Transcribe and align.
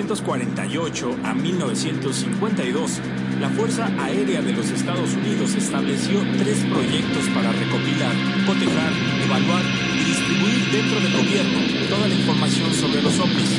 De 0.00 0.06
1948 0.06 1.16
a 1.24 1.34
1952, 1.34 3.00
la 3.38 3.50
Fuerza 3.50 3.86
Aérea 3.98 4.40
de 4.40 4.54
los 4.54 4.70
Estados 4.70 5.12
Unidos 5.12 5.54
estableció 5.54 6.20
tres 6.38 6.56
proyectos 6.72 7.28
para 7.34 7.52
recopilar, 7.52 8.14
cotejar, 8.46 8.92
evaluar 9.22 9.62
y 9.94 10.04
distribuir 10.04 10.70
dentro 10.72 11.00
del 11.00 11.12
gobierno 11.12 11.58
toda 11.90 12.08
la 12.08 12.14
información 12.14 12.72
sobre 12.72 13.02
los 13.02 13.20
ovnis. 13.20 13.50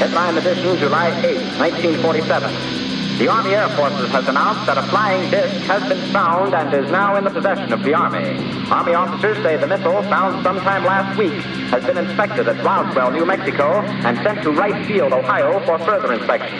Headline 0.00 0.38
edition, 0.38 0.76
July 0.76 1.12
8, 1.22 1.62
1947. 1.62 2.77
The 3.18 3.26
Army 3.26 3.50
Air 3.50 3.68
Forces 3.70 4.10
has 4.10 4.28
announced 4.28 4.64
that 4.66 4.78
a 4.78 4.82
flying 4.90 5.28
disc 5.28 5.52
has 5.66 5.82
been 5.88 6.12
found 6.12 6.54
and 6.54 6.72
is 6.72 6.88
now 6.88 7.16
in 7.16 7.24
the 7.24 7.30
possession 7.30 7.72
of 7.72 7.82
the 7.82 7.92
Army. 7.92 8.38
Army 8.70 8.94
officers 8.94 9.36
say 9.42 9.56
the 9.56 9.66
missile, 9.66 10.04
found 10.04 10.44
sometime 10.44 10.84
last 10.84 11.18
week, 11.18 11.42
has 11.74 11.84
been 11.84 11.98
inspected 11.98 12.46
at 12.46 12.64
Roswell, 12.64 13.10
New 13.10 13.26
Mexico, 13.26 13.82
and 14.06 14.16
sent 14.18 14.42
to 14.44 14.52
Wright 14.52 14.86
Field, 14.86 15.12
Ohio, 15.12 15.58
for 15.66 15.80
further 15.80 16.12
inspection. 16.12 16.56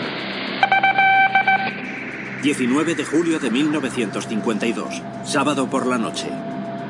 19 2.43 2.97
de 2.97 3.05
julio 3.05 3.39
de 3.39 3.51
1952, 3.51 5.01
sábado 5.23 5.71
por 5.71 5.87
la 5.87 5.99
noche. 5.99 6.48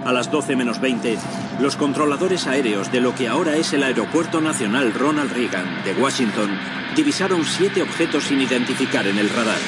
A 0.08 0.12
las 0.14 0.30
12 0.30 0.56
menos 0.56 0.80
20, 0.80 1.18
los 1.60 1.76
controladores 1.76 2.46
aéreos 2.46 2.90
de 2.90 2.98
lo 2.98 3.14
que 3.14 3.28
ahora 3.28 3.56
es 3.56 3.74
el 3.74 3.82
Aeropuerto 3.82 4.40
Nacional 4.40 4.94
Ronald 4.94 5.30
Reagan 5.30 5.84
de 5.84 5.92
Washington 5.92 6.58
divisaron 6.96 7.44
siete 7.44 7.82
objetos 7.82 8.24
sin 8.24 8.40
identificar 8.40 9.06
en 9.06 9.18
el 9.18 9.28
radar. 9.28 9.58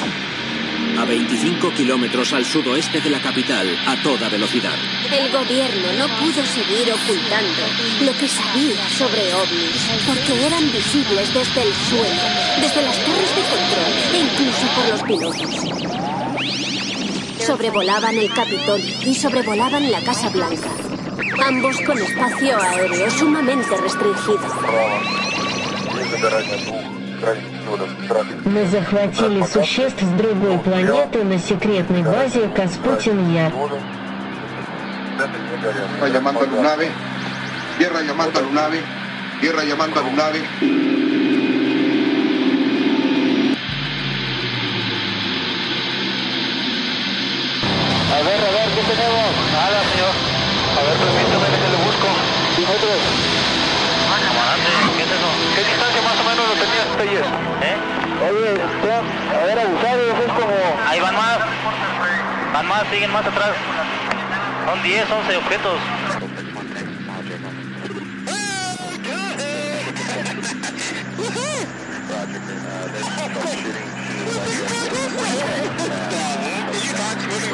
A 0.99 1.05
25 1.05 1.75
kilómetros 1.75 2.33
al 2.33 2.47
sudoeste 2.47 3.03
de 3.03 3.11
la 3.11 3.21
capital, 3.21 3.69
a 3.87 4.03
toda 4.03 4.31
velocidad. 4.31 4.73
El 5.13 5.31
gobierno 5.31 5.93
no 5.99 6.09
pudo 6.17 6.43
seguir 6.47 6.91
ocultando 6.91 7.63
lo 8.07 8.13
que 8.17 8.27
sabía 8.27 8.89
sobre 8.97 9.35
ovnis, 9.35 9.91
porque 10.07 10.47
eran 10.47 10.65
visibles 10.73 11.35
desde 11.35 11.63
el 11.69 11.75
suelo, 11.75 12.23
desde 12.63 12.81
las 12.81 12.97
torres 13.05 13.37
de 13.37 13.43
control 13.43 13.93
e 14.15 14.19
incluso 14.25 14.67
por 14.75 14.89
los 14.89 15.03
pilotos. 15.03 16.00
Sobrevolaban 17.40 18.18
el 18.18 18.34
Capitolio 18.34 18.96
y 19.06 19.16
sobrevolaban 19.16 19.92
la 19.92 20.02
Casa 20.02 20.30
Blanca, 20.30 20.70
ambos 21.46 21.78
con 21.82 21.98
espacio 21.98 22.58
aéreo 22.62 23.10
sumamente 23.12 23.76
restringido. 23.78 24.40
Мы 28.46 28.66
захватили 28.68 29.44
существ 29.44 30.02
с 30.02 30.10
другой 30.18 30.60
планеты 30.60 31.24
на 31.24 31.40
секретной 31.40 32.04
базе 32.04 32.48
Каспутин-Яр. 32.50 33.52
Tierra 35.96 36.10
llamando 36.10 36.42
a 36.42 36.46
Lunave. 36.46 36.92
Tierra 37.78 38.02
llamando 38.02 38.40
a 38.40 38.42
Lunave. 38.44 38.82
Tierra 39.42 39.64
llamando 39.64 40.00
a 40.00 40.04
Lunave. 40.04 40.99
A 48.21 48.23
ver, 48.23 48.37
a 48.37 48.51
ver, 48.51 48.69
¿qué 48.75 48.83
tenemos? 48.83 49.33
Nada, 49.51 49.81
señor. 49.81 50.13
A 50.77 50.81
ver, 50.85 50.93
permítame 51.01 51.57
que 51.57 51.69
le 51.73 51.79
busco. 51.81 52.09
Sí, 52.55 52.61
nosotros. 52.69 53.01
Camarante, 54.29 54.71
¿qué 54.97 55.03
es 55.05 55.11
eso? 55.11 55.31
¿Qué 55.57 55.63
distancia 55.65 56.03
más 56.03 56.21
o 56.21 56.25
menos 56.29 56.45
lo 56.45 56.55
tenías, 56.61 56.85
Peyes? 56.99 57.25
¿Eh? 57.65 57.77
Oye, 58.29 58.61
usted, 58.61 59.01
a 59.33 59.45
ver, 59.47 59.57
abusados, 59.59 60.21
es 60.21 60.33
como... 60.37 60.53
Ahí 60.87 61.01
van 61.01 61.17
más. 61.17 61.39
Van 62.53 62.67
más, 62.69 62.83
siguen 62.93 63.11
más 63.11 63.25
atrás. 63.25 63.57
Son 64.67 64.83
10, 64.83 65.11
11 65.11 65.37
objetos. 65.39 65.79
Tonight, 77.31 77.47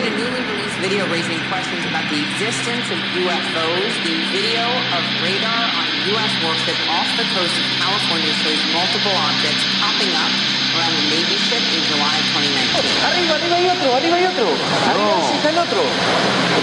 a 0.00 0.08
newly 0.16 0.40
released 0.40 0.80
video 0.80 1.04
raising 1.12 1.36
questions 1.52 1.84
about 1.84 2.08
the 2.08 2.16
existence 2.16 2.88
of 2.88 2.96
UFOs. 3.12 3.92
The 4.08 4.16
video 4.32 4.64
of 4.96 5.04
radar 5.20 5.68
on 5.68 5.84
a 5.84 5.96
U.S. 6.16 6.32
warship 6.40 6.80
off 6.88 7.04
the 7.20 7.28
coast 7.36 7.52
of 7.60 7.64
California 7.76 8.32
shows 8.40 8.56
multiple 8.72 9.12
objects 9.20 9.60
popping 9.76 10.16
up 10.16 10.32
around 10.80 10.96
the 10.96 11.12
Navy 11.12 11.36
ship 11.44 11.60
in 11.76 11.84
July 11.92 12.16
2019. 12.32 12.88
Arriba, 13.12 13.36
arriba 13.36 13.60
hay 13.60 13.68
otro, 13.68 14.00
arriba 14.00 14.16
hay 14.16 14.32
otro. 14.32 14.48
Arriba 14.48 15.12
sí 15.28 15.44
está 15.44 15.52
el 15.52 15.60
otro. 15.60 15.84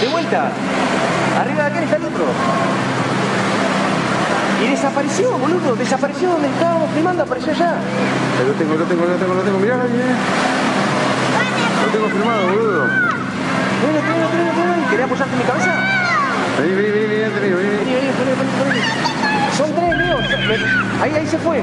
De 0.02 0.10
vuelta. 0.10 0.50
Arriba 1.38 1.62
de 1.62 1.70
aquel 1.70 1.86
está 1.86 2.02
el 2.02 2.10
otro. 2.10 2.26
Y 4.66 4.70
desapareció, 4.70 5.30
boludo. 5.38 5.76
Desapareció 5.76 6.28
donde 6.30 6.48
estábamos 6.48 6.90
filmando, 6.90 7.22
apareció 7.22 7.52
allá. 7.52 7.74
Lo 8.44 8.52
tengo, 8.54 8.74
lo 8.74 8.84
tengo, 8.84 9.06
lo 9.06 9.14
tengo, 9.14 9.34
lo 9.34 9.42
tengo. 9.42 9.58
Mirá, 9.60 9.76
mirá. 9.76 10.16
Lo 11.84 11.92
tengo 11.92 12.08
filmado, 12.08 12.46
boludo. 12.48 12.86
¿Querés 14.90 15.04
apoyarte 15.04 15.32
en 15.34 15.38
mi 15.38 15.44
cabeza? 15.44 15.72
Vení, 16.58 16.74
vení, 16.74 16.90
vení, 16.90 17.06
vení, 17.06 17.22
vení, 17.34 17.54
vení. 17.54 17.68
Vení, 17.78 17.94
vení, 17.94 18.10
vení, 18.10 18.32
vení, 18.34 18.70
vení. 18.70 18.82
Son 19.56 19.72
tres, 19.72 19.96
Leo. 19.96 20.18
Ahí, 21.02 21.12
ahí 21.14 21.26
se 21.26 21.38
fue. 21.38 21.62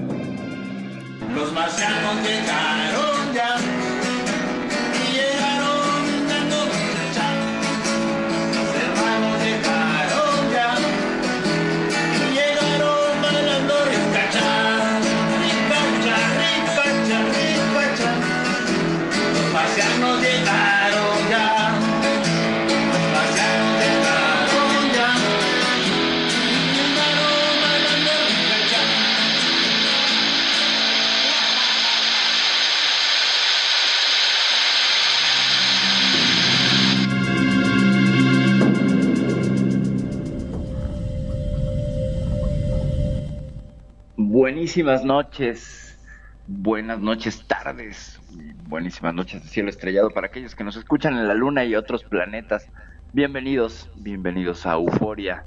Buenísimas 44.71 45.03
noches, 45.03 45.99
buenas 46.47 46.97
noches, 46.97 47.45
tardes, 47.45 48.21
buenísimas 48.69 49.13
noches 49.13 49.43
de 49.43 49.49
cielo 49.49 49.69
estrellado 49.69 50.11
para 50.11 50.27
aquellos 50.27 50.55
que 50.55 50.63
nos 50.63 50.77
escuchan 50.77 51.17
en 51.17 51.27
la 51.27 51.33
luna 51.33 51.65
y 51.65 51.75
otros 51.75 52.05
planetas. 52.05 52.69
Bienvenidos, 53.11 53.91
bienvenidos 53.95 54.65
a 54.65 54.75
Euforia, 54.75 55.43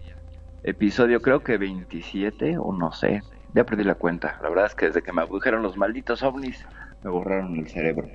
episodio 0.63 1.23
creo 1.23 1.43
que 1.43 1.57
27 1.57 2.59
o 2.59 2.75
no 2.75 2.93
sé, 2.93 3.23
ya 3.55 3.65
perdí 3.65 3.85
la 3.85 3.95
cuenta. 3.95 4.39
La 4.43 4.51
verdad 4.51 4.67
es 4.67 4.75
que 4.75 4.87
desde 4.89 5.03
que 5.03 5.15
me 5.15 5.23
abdujeron 5.23 5.63
los 5.63 5.79
malditos 5.79 6.23
ovnis 6.23 6.63
me 7.03 7.09
borraron 7.09 7.57
el 7.57 7.67
cerebro. 7.67 8.07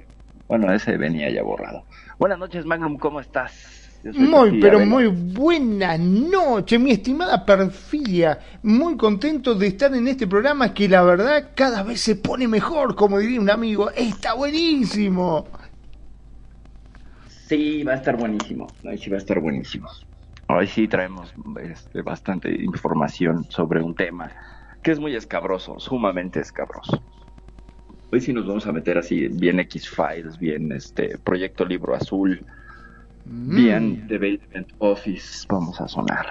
Bueno, 0.47 0.71
ese 0.71 0.95
venía 0.97 1.31
ya 1.31 1.41
borrado. 1.41 1.85
Buenas 2.19 2.37
noches, 2.37 2.67
Magnum, 2.67 2.99
¿cómo 2.99 3.19
estás? 3.19 3.78
Muy, 4.03 4.61
pero 4.61 4.79
muy 4.85 5.07
buena 5.07 5.97
noche, 5.97 6.79
mi 6.79 6.91
estimada 6.91 7.45
Perfidia. 7.45 8.39
Muy 8.63 8.95
contento 8.95 9.55
de 9.55 9.67
estar 9.67 9.93
en 9.93 10.07
este 10.07 10.25
programa 10.25 10.73
que 10.73 10.87
la 10.87 11.01
verdad 11.01 11.51
cada 11.53 11.83
vez 11.83 11.99
se 11.99 12.15
pone 12.15 12.47
mejor, 12.47 12.95
como 12.95 13.19
diría 13.19 13.41
un 13.41 13.49
amigo. 13.49 13.91
Está 13.91 14.35
buenísimo. 14.35 15.47
Sí, 17.27 17.83
va 17.83 17.93
a 17.93 17.95
estar 17.95 18.15
buenísimo. 18.15 18.67
Hoy 18.85 18.97
sí 18.97 19.09
va 19.09 19.15
a 19.15 19.19
estar 19.19 19.39
buenísimo. 19.39 19.89
Hoy 20.47 20.67
sí 20.67 20.87
traemos 20.87 21.33
este, 21.61 22.01
bastante 22.01 22.49
información 22.49 23.45
sobre 23.49 23.81
un 23.81 23.95
tema 23.95 24.31
que 24.81 24.91
es 24.91 24.99
muy 24.99 25.15
escabroso, 25.15 25.79
sumamente 25.79 26.39
escabroso. 26.39 27.03
Hoy 28.11 28.21
sí 28.21 28.33
nos 28.33 28.47
vamos 28.47 28.65
a 28.65 28.71
meter 28.71 28.97
así, 28.97 29.27
bien 29.27 29.59
X-Files, 29.59 30.39
bien 30.39 30.71
este 30.71 31.17
Proyecto 31.17 31.65
Libro 31.65 31.93
Azul, 31.93 32.45
Mm. 33.29 33.55
bien 33.55 34.07
The 34.07 34.17
Basement 34.17 34.69
Office, 34.79 35.45
vamos 35.49 35.79
a 35.79 35.87
sonar. 35.87 36.25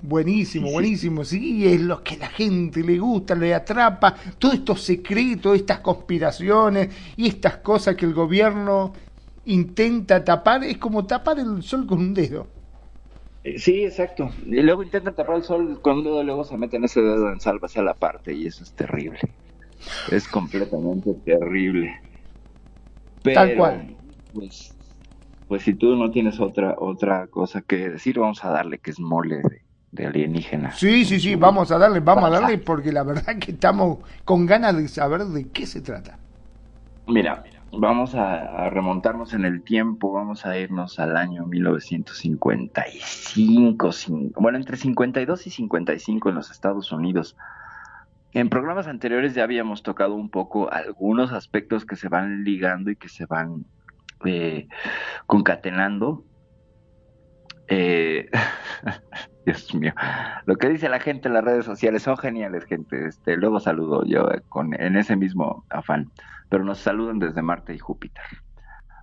Buenísimo, 0.00 0.70
buenísimo. 0.70 1.24
Sí, 1.24 1.66
es 1.66 1.80
lo 1.80 2.02
que 2.04 2.14
a 2.14 2.18
la 2.18 2.28
gente 2.28 2.82
le 2.84 2.98
gusta, 2.98 3.34
le 3.34 3.52
atrapa. 3.54 4.14
Todos 4.38 4.54
estos 4.54 4.82
secretos, 4.82 5.56
estas 5.56 5.80
conspiraciones 5.80 6.94
y 7.16 7.26
estas 7.26 7.58
cosas 7.58 7.96
que 7.96 8.06
el 8.06 8.14
gobierno 8.14 8.92
intenta 9.44 10.24
tapar, 10.24 10.62
es 10.64 10.78
como 10.78 11.06
tapar 11.06 11.38
el 11.40 11.62
sol 11.64 11.86
con 11.86 11.98
un 11.98 12.14
dedo. 12.14 12.52
Eh, 13.42 13.58
Sí, 13.58 13.84
exacto. 13.84 14.30
Y 14.46 14.62
luego 14.62 14.84
intentan 14.84 15.14
tapar 15.16 15.36
el 15.36 15.42
sol 15.42 15.80
con 15.82 15.98
un 15.98 16.04
dedo, 16.04 16.22
luego 16.22 16.44
se 16.44 16.56
meten 16.56 16.84
ese 16.84 17.00
dedo 17.00 17.32
en 17.32 17.40
salva 17.40 17.66
hacia 17.66 17.82
la 17.82 17.94
parte 17.94 18.34
y 18.34 18.46
eso 18.46 18.62
es 18.62 18.72
terrible. 18.74 19.18
Es 20.10 20.28
completamente 20.28 21.14
terrible. 21.24 21.94
Pero, 23.22 23.34
Tal 23.34 23.56
cual. 23.56 23.96
Pues, 24.32 24.77
pues 25.48 25.62
si 25.62 25.74
tú 25.74 25.96
no 25.96 26.10
tienes 26.10 26.40
otra 26.40 26.74
otra 26.78 27.26
cosa 27.28 27.62
que 27.62 27.88
decir, 27.90 28.18
vamos 28.18 28.44
a 28.44 28.50
darle 28.50 28.78
que 28.78 28.90
es 28.90 29.00
mole 29.00 29.36
de, 29.38 29.62
de 29.92 30.06
alienígena. 30.06 30.72
Sí, 30.72 31.04
sí, 31.04 31.18
sí, 31.18 31.34
vamos 31.36 31.70
a 31.72 31.78
darle, 31.78 32.00
vamos 32.00 32.24
a 32.24 32.30
darle, 32.30 32.58
porque 32.70 32.92
la 32.92 33.02
verdad 33.02 33.38
que 33.38 33.52
estamos 33.52 33.98
con 34.24 34.44
ganas 34.46 34.76
de 34.76 34.86
saber 34.88 35.24
de 35.24 35.48
qué 35.48 35.66
se 35.66 35.80
trata. 35.80 36.18
Mira, 37.06 37.42
vamos 37.72 38.14
a, 38.14 38.66
a 38.66 38.70
remontarnos 38.70 39.32
en 39.32 39.46
el 39.46 39.62
tiempo, 39.62 40.12
vamos 40.12 40.44
a 40.44 40.58
irnos 40.58 40.98
al 40.98 41.16
año 41.16 41.46
1955, 41.46 43.88
cin- 43.92 44.32
bueno, 44.36 44.58
entre 44.58 44.76
52 44.76 45.46
y 45.46 45.50
55 45.50 46.28
en 46.28 46.34
los 46.34 46.50
Estados 46.50 46.92
Unidos. 46.92 47.36
En 48.32 48.50
programas 48.50 48.86
anteriores 48.86 49.34
ya 49.34 49.44
habíamos 49.44 49.82
tocado 49.82 50.14
un 50.14 50.28
poco 50.28 50.70
algunos 50.70 51.32
aspectos 51.32 51.86
que 51.86 51.96
se 51.96 52.10
van 52.10 52.44
ligando 52.44 52.90
y 52.90 52.96
que 52.96 53.08
se 53.08 53.24
van 53.24 53.64
eh, 54.24 54.68
concatenando. 55.26 56.24
Eh, 57.68 58.30
Dios 59.46 59.74
mío, 59.74 59.94
lo 60.44 60.56
que 60.56 60.68
dice 60.68 60.88
la 60.88 61.00
gente 61.00 61.28
en 61.28 61.34
las 61.34 61.44
redes 61.44 61.64
sociales 61.64 62.02
son 62.02 62.16
geniales, 62.16 62.64
gente. 62.64 63.06
Este, 63.06 63.36
luego 63.36 63.60
saludo 63.60 64.04
yo 64.04 64.30
eh, 64.30 64.42
con, 64.48 64.78
en 64.78 64.96
ese 64.96 65.16
mismo 65.16 65.64
afán, 65.70 66.10
pero 66.48 66.64
nos 66.64 66.78
saludan 66.78 67.18
desde 67.18 67.42
Marte 67.42 67.74
y 67.74 67.78
Júpiter. 67.78 68.24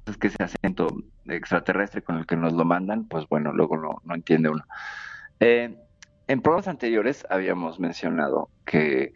Es 0.05 0.17
que 0.17 0.27
ese 0.27 0.43
acento 0.43 0.87
extraterrestre 1.25 2.03
con 2.03 2.17
el 2.17 2.27
que 2.27 2.35
nos 2.35 2.53
lo 2.53 2.63
mandan, 2.63 3.05
pues 3.07 3.27
bueno, 3.27 3.53
luego 3.53 3.77
no, 3.77 4.01
no 4.03 4.13
entiende 4.13 4.49
uno. 4.49 4.63
Eh, 5.39 5.75
en 6.27 6.41
programas 6.41 6.67
anteriores 6.67 7.25
habíamos 7.29 7.79
mencionado 7.79 8.49
que 8.65 9.13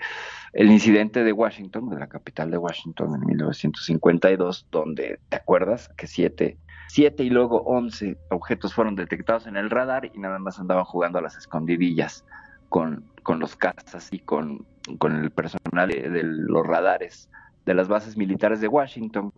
el 0.54 0.72
incidente 0.72 1.24
de 1.24 1.31
Washington, 1.31 1.90
de 1.90 2.00
la 2.00 2.07
capital 2.07 2.51
de 2.51 2.57
Washington 2.57 3.16
en 3.16 3.25
1952, 3.25 4.68
donde, 4.72 5.19
¿te 5.30 5.38
acuerdas? 5.38 5.90
Que 5.98 6.07
siete, 6.07 6.57
siete 6.88 7.24
y 7.24 7.30
luego 7.30 7.62
once 7.62 8.18
objetos 8.30 8.74
fueron 8.74 8.96
detectados 8.96 9.46
en 9.48 9.57
el 9.57 9.69
radar 9.69 10.10
y 10.13 10.18
nada 10.18 10.40
más 10.40 10.60
andaban 10.60 10.86
jugando 10.86 11.19
a 11.19 11.22
las 11.22 11.38
escondidillas 11.38 12.25
con, 12.69 13.06
con 13.24 13.40
los 13.40 13.56
cazas 13.56 14.10
y 14.12 14.19
con, 14.19 14.66
con 14.98 15.16
el 15.24 15.31
personal 15.31 15.90
de, 15.90 16.24
los 16.24 16.66
radares 16.66 17.30
de 17.66 17.74
las 17.75 17.88
bases 17.88 18.18
militares 18.18 18.62
de 18.62 18.68
Washington. 18.68 19.31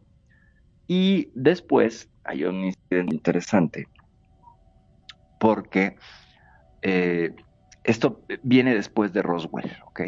Y 0.87 1.29
después 1.33 2.09
hay 2.23 2.45
un 2.45 2.65
incidente 2.65 3.15
interesante 3.15 3.87
porque 5.39 5.97
eh, 6.83 7.33
esto 7.83 8.21
viene 8.43 8.75
después 8.75 9.11
de 9.11 9.21
Roswell, 9.21 9.71
¿ok? 9.87 10.01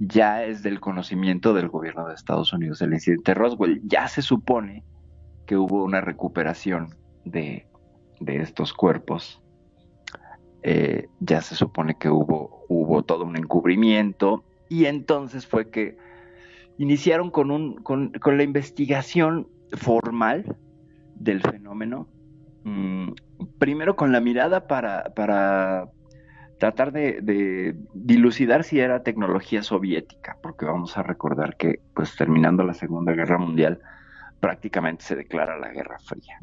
Ya 0.00 0.44
es 0.44 0.62
del 0.62 0.80
conocimiento 0.80 1.52
del 1.52 1.68
gobierno 1.68 2.08
de 2.08 2.14
Estados 2.14 2.52
Unidos 2.54 2.80
el 2.80 2.94
incidente 2.94 3.32
de 3.32 3.34
Roswell. 3.34 3.82
Ya 3.84 4.08
se 4.08 4.22
supone 4.22 4.82
que 5.46 5.56
hubo 5.56 5.84
una 5.84 6.00
recuperación 6.00 6.94
de, 7.26 7.66
de 8.18 8.36
estos 8.36 8.72
cuerpos. 8.72 9.42
Eh, 10.62 11.06
ya 11.20 11.42
se 11.42 11.54
supone 11.54 11.96
que 11.98 12.08
hubo, 12.08 12.64
hubo 12.68 13.02
todo 13.02 13.24
un 13.24 13.36
encubrimiento 13.36 14.44
y 14.70 14.86
entonces 14.86 15.46
fue 15.46 15.70
que 15.70 15.98
iniciaron 16.78 17.30
con, 17.30 17.50
un, 17.50 17.76
con, 17.82 18.12
con 18.12 18.38
la 18.38 18.42
investigación 18.42 19.48
formal 19.72 20.56
del 21.14 21.42
fenómeno. 21.42 22.08
Mm, 22.64 23.12
primero 23.58 23.96
con 23.96 24.12
la 24.12 24.20
mirada 24.20 24.66
para, 24.66 25.12
para 25.14 25.90
tratar 26.60 26.92
de, 26.92 27.74
dilucidar 27.94 28.64
si 28.64 28.80
era 28.80 29.02
tecnología 29.02 29.62
soviética, 29.62 30.36
porque 30.42 30.66
vamos 30.66 30.96
a 30.98 31.02
recordar 31.02 31.56
que, 31.56 31.80
pues 31.94 32.14
terminando 32.16 32.62
la 32.64 32.74
Segunda 32.74 33.12
Guerra 33.12 33.38
Mundial, 33.38 33.80
prácticamente 34.40 35.02
se 35.02 35.16
declara 35.16 35.58
la 35.58 35.70
Guerra 35.70 35.98
Fría. 36.00 36.38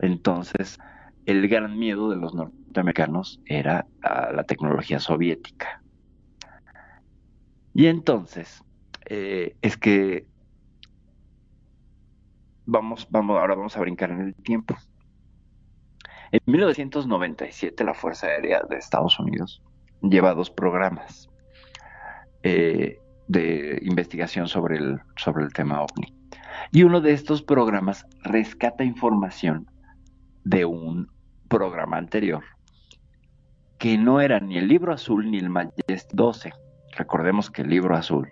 Entonces, 0.00 0.80
el 1.26 1.48
gran 1.48 1.78
miedo 1.78 2.10
de 2.10 2.16
los 2.16 2.34
norteamericanos 2.34 3.40
era 3.46 3.86
a 4.02 4.32
la 4.32 4.42
tecnología 4.42 4.98
soviética. 4.98 5.80
Y 7.72 7.86
entonces, 7.86 8.64
eh, 9.06 9.54
es 9.62 9.76
que 9.76 10.26
vamos, 12.66 13.06
vamos, 13.10 13.38
ahora 13.38 13.54
vamos 13.54 13.76
a 13.76 13.80
brincar 13.80 14.10
en 14.10 14.22
el 14.22 14.34
tiempo. 14.34 14.76
En 16.32 16.40
1997 16.46 17.84
la 17.84 17.92
Fuerza 17.92 18.26
Aérea 18.26 18.62
de 18.62 18.76
Estados 18.76 19.20
Unidos 19.20 19.62
lleva 20.00 20.32
dos 20.32 20.50
programas 20.50 21.28
eh, 22.42 22.98
de 23.28 23.78
investigación 23.82 24.48
sobre 24.48 24.78
el, 24.78 25.00
sobre 25.16 25.44
el 25.44 25.52
tema 25.52 25.82
ovni. 25.82 26.14
Y 26.72 26.84
uno 26.84 27.02
de 27.02 27.12
estos 27.12 27.42
programas 27.42 28.06
rescata 28.22 28.82
información 28.82 29.70
de 30.44 30.64
un 30.64 31.12
programa 31.48 31.98
anterior 31.98 32.42
que 33.76 33.98
no 33.98 34.22
era 34.22 34.40
ni 34.40 34.56
el 34.56 34.68
libro 34.68 34.94
azul 34.94 35.30
ni 35.30 35.36
el 35.36 35.50
Majestic 35.50 36.12
12. 36.14 36.52
Recordemos 36.96 37.50
que 37.50 37.60
el 37.60 37.68
libro 37.68 37.94
azul 37.94 38.30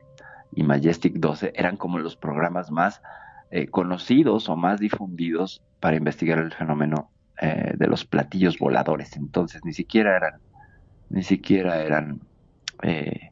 y 0.52 0.62
Majestic 0.62 1.16
12 1.16 1.52
eran 1.54 1.76
como 1.76 1.98
los 1.98 2.16
programas 2.16 2.70
más 2.70 3.02
eh, 3.50 3.66
conocidos 3.66 4.48
o 4.48 4.56
más 4.56 4.80
difundidos 4.80 5.62
para 5.80 5.96
investigar 5.96 6.38
el 6.38 6.54
fenómeno 6.54 7.10
eh, 7.42 7.72
de 7.74 7.86
los 7.86 8.04
platillos 8.04 8.58
voladores. 8.58 9.16
Entonces 9.16 9.64
ni 9.64 9.72
siquiera 9.72 10.14
eran, 10.14 10.34
ni 11.08 11.22
siquiera 11.22 11.82
eran 11.82 12.20
eh, 12.82 13.30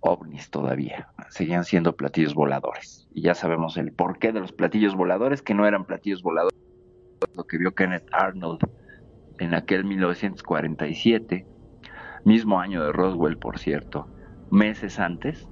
ovnis 0.00 0.48
todavía. 0.48 1.08
Seguían 1.28 1.64
siendo 1.64 1.94
platillos 1.94 2.34
voladores. 2.34 3.06
Y 3.12 3.22
ya 3.22 3.34
sabemos 3.34 3.76
el 3.76 3.92
porqué 3.92 4.32
de 4.32 4.40
los 4.40 4.52
platillos 4.52 4.94
voladores, 4.94 5.42
que 5.42 5.52
no 5.52 5.66
eran 5.66 5.84
platillos 5.84 6.22
voladores. 6.22 6.58
Lo 7.34 7.44
que 7.44 7.58
vio 7.58 7.74
Kenneth 7.74 8.08
Arnold 8.12 8.60
en 9.38 9.54
aquel 9.54 9.84
1947, 9.84 11.46
mismo 12.24 12.60
año 12.60 12.82
de 12.82 12.92
Roswell, 12.92 13.36
por 13.36 13.58
cierto, 13.58 14.08
meses 14.50 14.98
antes, 14.98 15.46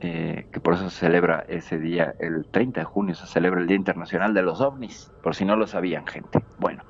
eh, 0.00 0.46
que 0.50 0.60
por 0.60 0.74
eso 0.74 0.88
se 0.88 1.00
celebra 1.00 1.44
ese 1.48 1.78
día, 1.78 2.14
el 2.18 2.46
30 2.50 2.80
de 2.80 2.84
junio, 2.84 3.14
se 3.14 3.26
celebra 3.26 3.60
el 3.60 3.66
Día 3.66 3.76
Internacional 3.76 4.32
de 4.32 4.42
los 4.42 4.60
OVNIs, 4.60 5.12
por 5.22 5.34
si 5.34 5.44
no 5.44 5.56
lo 5.56 5.66
sabían, 5.66 6.06
gente. 6.06 6.42
Bueno, 6.58 6.82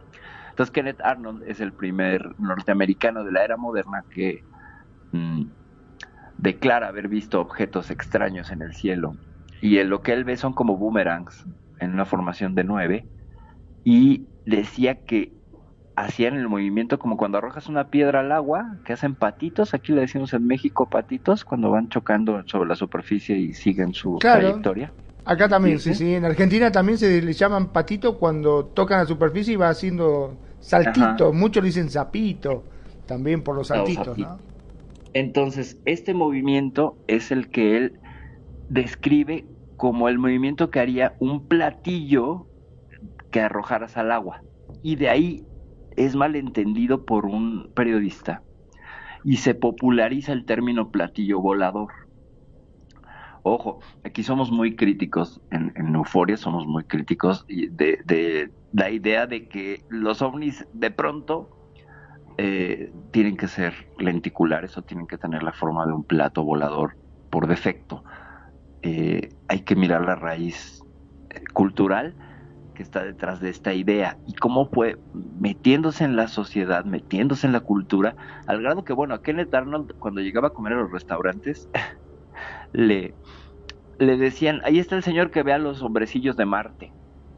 entonces 0.51 0.71
Kenneth 0.73 1.01
Arnold 1.03 1.43
es 1.49 1.61
el 1.61 1.73
primer 1.73 2.39
norteamericano 2.39 3.25
de 3.25 3.33
la 3.33 3.45
era 3.45 3.57
moderna 3.57 4.05
que 4.11 4.45
mmm, 5.13 5.45
declara 6.39 6.89
haber 6.89 7.09
visto 7.09 7.41
objetos 7.41 7.91
extraños 7.91 8.51
en 8.51 8.63
el 8.63 8.75
cielo. 8.75 9.17
Y 9.61 9.83
lo 9.83 10.03
que 10.03 10.13
él 10.13 10.25
ve 10.25 10.37
son 10.37 10.53
como 10.53 10.77
boomerangs 10.77 11.47
en 11.81 11.93
una 11.93 12.05
formación 12.05 12.55
de 12.55 12.65
nueve. 12.65 13.09
Y 13.85 14.27
decía 14.47 15.05
que 15.05 15.33
hacían 15.97 16.35
el 16.37 16.49
movimiento 16.49 16.99
como 16.99 17.17
cuando 17.17 17.39
arrojas 17.39 17.69
una 17.69 17.91
piedra 17.91 18.21
al 18.21 18.33
agua, 18.33 18.65
que 18.85 18.93
hacen 18.95 19.15
patitos, 19.17 19.75
aquí 19.75 19.93
le 19.93 20.03
decimos 20.03 20.33
en 20.33 20.47
México 20.47 20.89
patitos, 20.89 21.45
cuando 21.45 21.71
van 21.71 21.89
chocando 21.89 22.43
sobre 22.47 22.69
la 22.69 22.77
superficie 22.77 23.37
y 23.37 23.53
siguen 23.55 23.93
su 23.95 24.19
Claro. 24.19 24.41
trayectoria. 24.41 24.95
Acá 25.25 25.49
también, 25.49 25.79
sí, 25.79 25.95
sí. 25.95 26.15
En 26.15 26.25
Argentina 26.25 26.73
también 26.73 26.99
se 26.99 27.21
le 27.23 27.33
llaman 27.35 27.73
patito 27.73 28.19
cuando 28.19 28.67
tocan 28.67 29.01
la 29.01 29.07
superficie 29.07 29.55
y 29.55 29.57
va 29.57 29.69
haciendo 29.69 30.41
saltito. 30.59 31.27
Ajá. 31.27 31.33
Muchos 31.33 31.63
le 31.63 31.69
dicen 31.69 31.91
zapito, 31.91 32.65
también 33.07 33.43
por 33.45 33.55
los 33.55 33.69
saltitos. 33.69 34.19
¿no? 34.19 34.41
Entonces, 35.13 35.79
este 35.85 36.15
movimiento 36.15 36.99
es 37.07 37.31
el 37.31 37.51
que 37.51 37.77
él 37.77 38.01
describe 38.69 39.47
como 39.77 40.09
el 40.09 40.19
movimiento 40.19 40.71
que 40.71 40.81
haría 40.81 41.17
un 41.21 41.49
platillo 41.49 42.49
que 43.31 43.41
arrojaras 43.41 43.97
al 43.97 44.13
agua. 44.13 44.45
Y 44.83 44.97
de 44.97 45.11
ahí 45.11 45.50
es 46.07 46.17
malentendido 46.17 47.05
por 47.05 47.27
un 47.27 47.71
periodista 47.75 48.43
y 49.23 49.37
se 49.37 49.55
populariza 49.55 50.33
el 50.33 50.47
término 50.47 50.91
platillo 50.91 51.41
volador. 51.41 51.93
Ojo, 53.43 53.81
aquí 54.05 54.23
somos 54.23 54.51
muy 54.51 54.77
críticos, 54.77 55.41
en, 55.51 55.73
en 55.77 55.95
Euforia 55.95 56.37
somos 56.37 56.67
muy 56.67 56.85
críticos 56.85 57.47
de, 57.47 57.99
de 58.05 58.51
la 58.73 58.91
idea 58.91 59.27
de 59.27 59.49
que 59.49 59.83
los 59.89 60.23
ovnis 60.23 60.67
de 60.73 60.91
pronto 60.91 61.51
eh, 62.39 62.91
tienen 63.11 63.37
que 63.37 63.49
ser 63.49 63.75
lenticulares 63.99 64.79
o 64.79 64.83
tienen 64.83 65.07
que 65.07 65.19
tener 65.19 65.43
la 65.43 65.53
forma 65.53 65.87
de 65.87 65.93
un 65.93 66.05
plato 66.05 66.45
volador 66.45 66.97
por 67.31 67.47
defecto. 67.47 68.05
Eh, 68.83 69.29
hay 69.49 69.61
que 69.61 69.77
mirar 69.77 70.03
la 70.07 70.15
raíz 70.15 70.83
eh, 71.31 71.43
cultural 71.53 72.15
que 72.81 72.85
está 72.85 73.05
detrás 73.05 73.41
de 73.41 73.51
esta 73.51 73.75
idea 73.75 74.17
y 74.27 74.33
cómo 74.33 74.65
fue 74.65 74.97
metiéndose 75.39 76.03
en 76.03 76.17
la 76.17 76.29
sociedad, 76.29 76.87
metiéndose 76.87 77.47
en 77.47 77.53
la 77.53 77.61
cultura, 77.61 78.17
al 78.47 78.63
grado 78.63 78.85
que, 78.85 78.95
bueno, 78.95 79.13
a 79.13 79.21
Kenneth 79.21 79.55
Arnold 79.55 79.93
cuando 79.99 80.23
llegaba 80.23 80.49
a 80.49 80.53
comer 80.53 80.73
a 80.73 80.77
los 80.77 80.91
restaurantes, 80.91 81.69
le, 82.73 83.13
le 83.99 84.17
decían, 84.17 84.63
ahí 84.65 84.79
está 84.79 84.97
el 84.97 85.03
señor 85.03 85.31
que 85.31 85.43
ve 85.43 85.53
a 85.53 85.59
los 85.59 85.83
hombrecillos 85.83 86.39
de 86.39 86.47
Marte. 86.47 86.91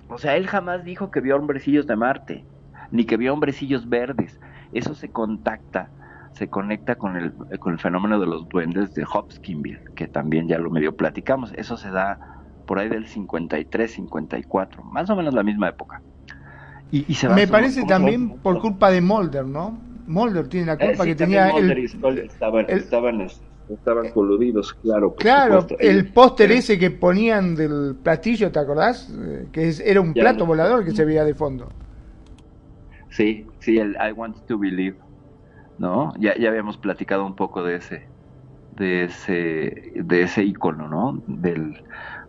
O 0.08 0.16
sea, 0.16 0.36
él 0.36 0.46
jamás 0.46 0.84
dijo 0.84 1.10
que 1.10 1.20
vio 1.20 1.34
hombrecillos 1.34 1.88
de 1.88 1.96
Marte, 1.96 2.44
ni 2.92 3.04
que 3.04 3.16
vio 3.16 3.32
hombrecillos 3.32 3.88
verdes. 3.88 4.38
Eso 4.72 4.94
se 4.94 5.10
contacta, 5.10 5.90
se 6.34 6.50
conecta 6.50 6.94
con 6.94 7.16
el, 7.16 7.32
con 7.58 7.72
el 7.72 7.80
fenómeno 7.80 8.20
de 8.20 8.26
los 8.26 8.48
duendes 8.48 8.94
de 8.94 9.04
Hopkinsville, 9.12 9.82
que 9.96 10.06
también 10.06 10.46
ya 10.46 10.58
lo 10.58 10.70
medio 10.70 10.96
platicamos. 10.96 11.52
Eso 11.54 11.76
se 11.76 11.90
da 11.90 12.41
por 12.66 12.78
ahí 12.78 12.88
del 12.88 13.06
53, 13.08 13.92
54, 13.94 14.82
más 14.84 15.10
o 15.10 15.16
menos 15.16 15.34
la 15.34 15.42
misma 15.42 15.68
época. 15.70 16.02
Y, 16.90 17.10
y 17.10 17.14
se 17.16 17.28
Me 17.28 17.46
parece 17.48 17.80
¿cómo 17.80 17.94
se 17.94 17.96
también 18.00 18.40
por 18.42 18.58
culpa 18.58 18.90
de 18.90 19.00
Mulder, 19.00 19.46
¿no? 19.46 19.84
Mulder 20.06 20.48
tiene 20.48 20.66
la 20.66 20.78
Eh, 20.78 20.94
culpa 20.94 21.04
sí, 21.04 21.14
que 21.14 21.14
tenía 21.14 21.50
el, 21.50 21.80
y 21.80 22.20
estaban, 22.20 22.66
el- 22.66 22.84
estaban, 22.84 23.26
estaban 23.68 24.10
coludidos, 24.10 24.74
claro. 24.74 25.14
Claro, 25.18 25.26
supuesto. 25.26 25.76
el 25.78 26.12
póster 26.12 26.50
ese 26.52 26.78
que 26.78 26.90
ponían 26.90 27.54
del 27.54 27.96
platillo, 28.02 28.50
¿te 28.50 28.58
acordás? 28.58 29.08
Eh, 29.10 29.50
Que 29.52 29.68
es- 29.68 29.80
era 29.80 30.00
un 30.00 30.16
plato 30.16 30.44
no. 30.44 30.46
volador 30.46 30.84
que 30.84 30.92
se 30.92 31.04
veía 31.04 31.24
de 31.24 31.34
fondo. 31.34 31.76
Sí, 33.10 33.46
sí, 33.60 33.78
el 33.78 33.96
I 34.00 34.12
Want 34.12 34.46
to 34.46 34.58
Believe, 34.58 34.98
¿no? 35.78 36.12
Ya, 36.18 36.36
ya 36.38 36.50
habíamos 36.50 36.78
platicado 36.78 37.26
un 37.26 37.36
poco 37.36 37.62
de 37.64 37.76
ese, 37.76 38.10
de 38.70 39.04
ese, 39.04 39.74
de 39.96 40.22
ese 40.22 40.44
icono, 40.44 40.88
¿no? 40.88 41.22
Del, 41.26 41.74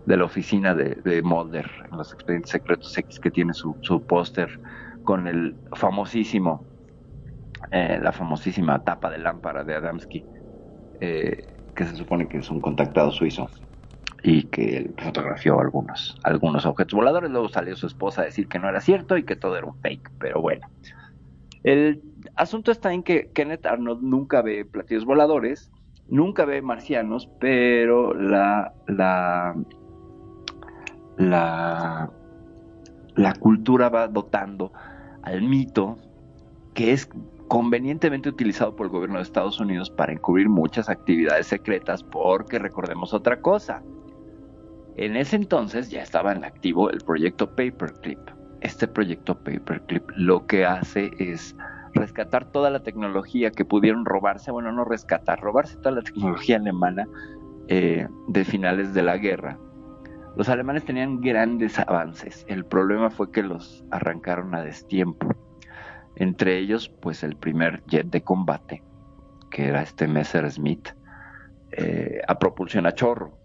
de 0.05 0.17
la 0.17 0.25
oficina 0.25 0.75
de, 0.75 0.95
de 1.03 1.21
Mulder 1.21 1.69
en 1.89 1.97
los 1.97 2.13
expedientes 2.13 2.51
secretos 2.51 2.97
X 2.97 3.19
que 3.19 3.31
tiene 3.31 3.53
su, 3.53 3.75
su 3.81 4.01
póster 4.05 4.59
con 5.03 5.27
el 5.27 5.55
famosísimo, 5.73 6.65
eh, 7.71 7.99
la 8.01 8.11
famosísima 8.11 8.83
tapa 8.83 9.09
de 9.09 9.17
lámpara 9.19 9.63
de 9.63 9.75
Adamski, 9.75 10.23
eh, 10.99 11.45
que 11.75 11.85
se 11.85 11.95
supone 11.95 12.27
que 12.27 12.37
es 12.37 12.49
un 12.49 12.61
contactado 12.61 13.11
suizo 13.11 13.49
y 14.23 14.43
que 14.43 14.77
él 14.77 14.95
fotografió 14.97 15.59
algunos, 15.59 16.17
algunos 16.23 16.65
objetos 16.65 16.93
voladores. 16.93 17.29
Luego 17.29 17.49
salió 17.49 17.75
su 17.75 17.87
esposa 17.87 18.21
a 18.21 18.25
decir 18.25 18.47
que 18.47 18.59
no 18.59 18.69
era 18.69 18.79
cierto 18.79 19.17
y 19.17 19.23
que 19.23 19.35
todo 19.35 19.57
era 19.57 19.67
un 19.67 19.77
fake, 19.81 20.11
pero 20.19 20.41
bueno. 20.41 20.67
El 21.63 22.01
asunto 22.35 22.71
está 22.71 22.93
en 22.93 23.03
que 23.03 23.31
Kenneth 23.33 23.65
Arnold 23.65 24.01
nunca 24.01 24.41
ve 24.41 24.65
platillos 24.65 25.05
voladores, 25.05 25.71
nunca 26.07 26.45
ve 26.45 26.61
marcianos, 26.61 27.29
pero 27.39 28.13
la, 28.13 28.73
la, 28.87 29.55
la, 31.17 32.09
cultura 33.39 33.89
va 33.89 34.07
dotando 34.07 34.71
al 35.21 35.41
mito 35.41 35.97
que 36.73 36.91
es 36.91 37.09
convenientemente 37.47 38.29
utilizado 38.29 38.75
por 38.75 38.87
el 38.87 38.91
gobierno 38.91 39.17
de 39.17 39.23
Estados 39.23 39.59
Unidos 39.59 39.89
para 39.91 40.13
encubrir 40.13 40.49
muchas 40.49 40.89
actividades 40.89 41.47
secretas, 41.47 42.03
porque 42.03 42.57
recordemos 42.57 43.13
otra 43.13 43.39
cosa. 43.41 43.83
En 44.95 45.15
ese 45.15 45.35
entonces 45.35 45.89
ya 45.89 46.01
estaba 46.01 46.31
en 46.31 46.43
activo 46.45 46.89
el 46.89 46.99
proyecto 47.01 47.49
Paperclip. 47.49 48.19
Este 48.61 48.87
proyecto 48.87 49.35
Paperclip 49.35 50.09
lo 50.15 50.47
que 50.47 50.65
hace 50.65 51.11
es 51.19 51.55
rescatar 51.93 52.45
toda 52.51 52.69
la 52.69 52.81
tecnología 52.81 53.51
que 53.51 53.65
pudieron 53.65 54.05
robarse, 54.05 54.51
bueno, 54.51 54.71
no 54.71 54.83
rescatar, 54.83 55.39
robarse 55.39 55.77
toda 55.77 55.95
la 55.95 56.01
tecnología 56.01 56.57
alemana 56.57 57.07
eh, 57.67 58.07
de 58.27 58.45
finales 58.45 58.93
de 58.93 59.03
la 59.03 59.17
guerra. 59.17 59.57
Los 60.35 60.49
alemanes 60.49 60.83
tenían 60.83 61.21
grandes 61.21 61.77
avances, 61.79 62.45
el 62.47 62.65
problema 62.65 63.09
fue 63.11 63.31
que 63.31 63.43
los 63.43 63.83
arrancaron 63.91 64.55
a 64.55 64.63
destiempo. 64.63 65.27
Entre 66.15 66.57
ellos, 66.57 66.89
pues 66.89 67.23
el 67.23 67.35
primer 67.35 67.83
jet 67.85 68.07
de 68.07 68.21
combate, 68.23 68.83
que 69.51 69.67
era 69.67 69.81
este 69.81 70.07
Messerschmitt, 70.07 70.89
eh, 71.71 72.21
a 72.27 72.37
propulsión 72.37 72.85
a 72.85 72.93
chorro. 72.93 73.37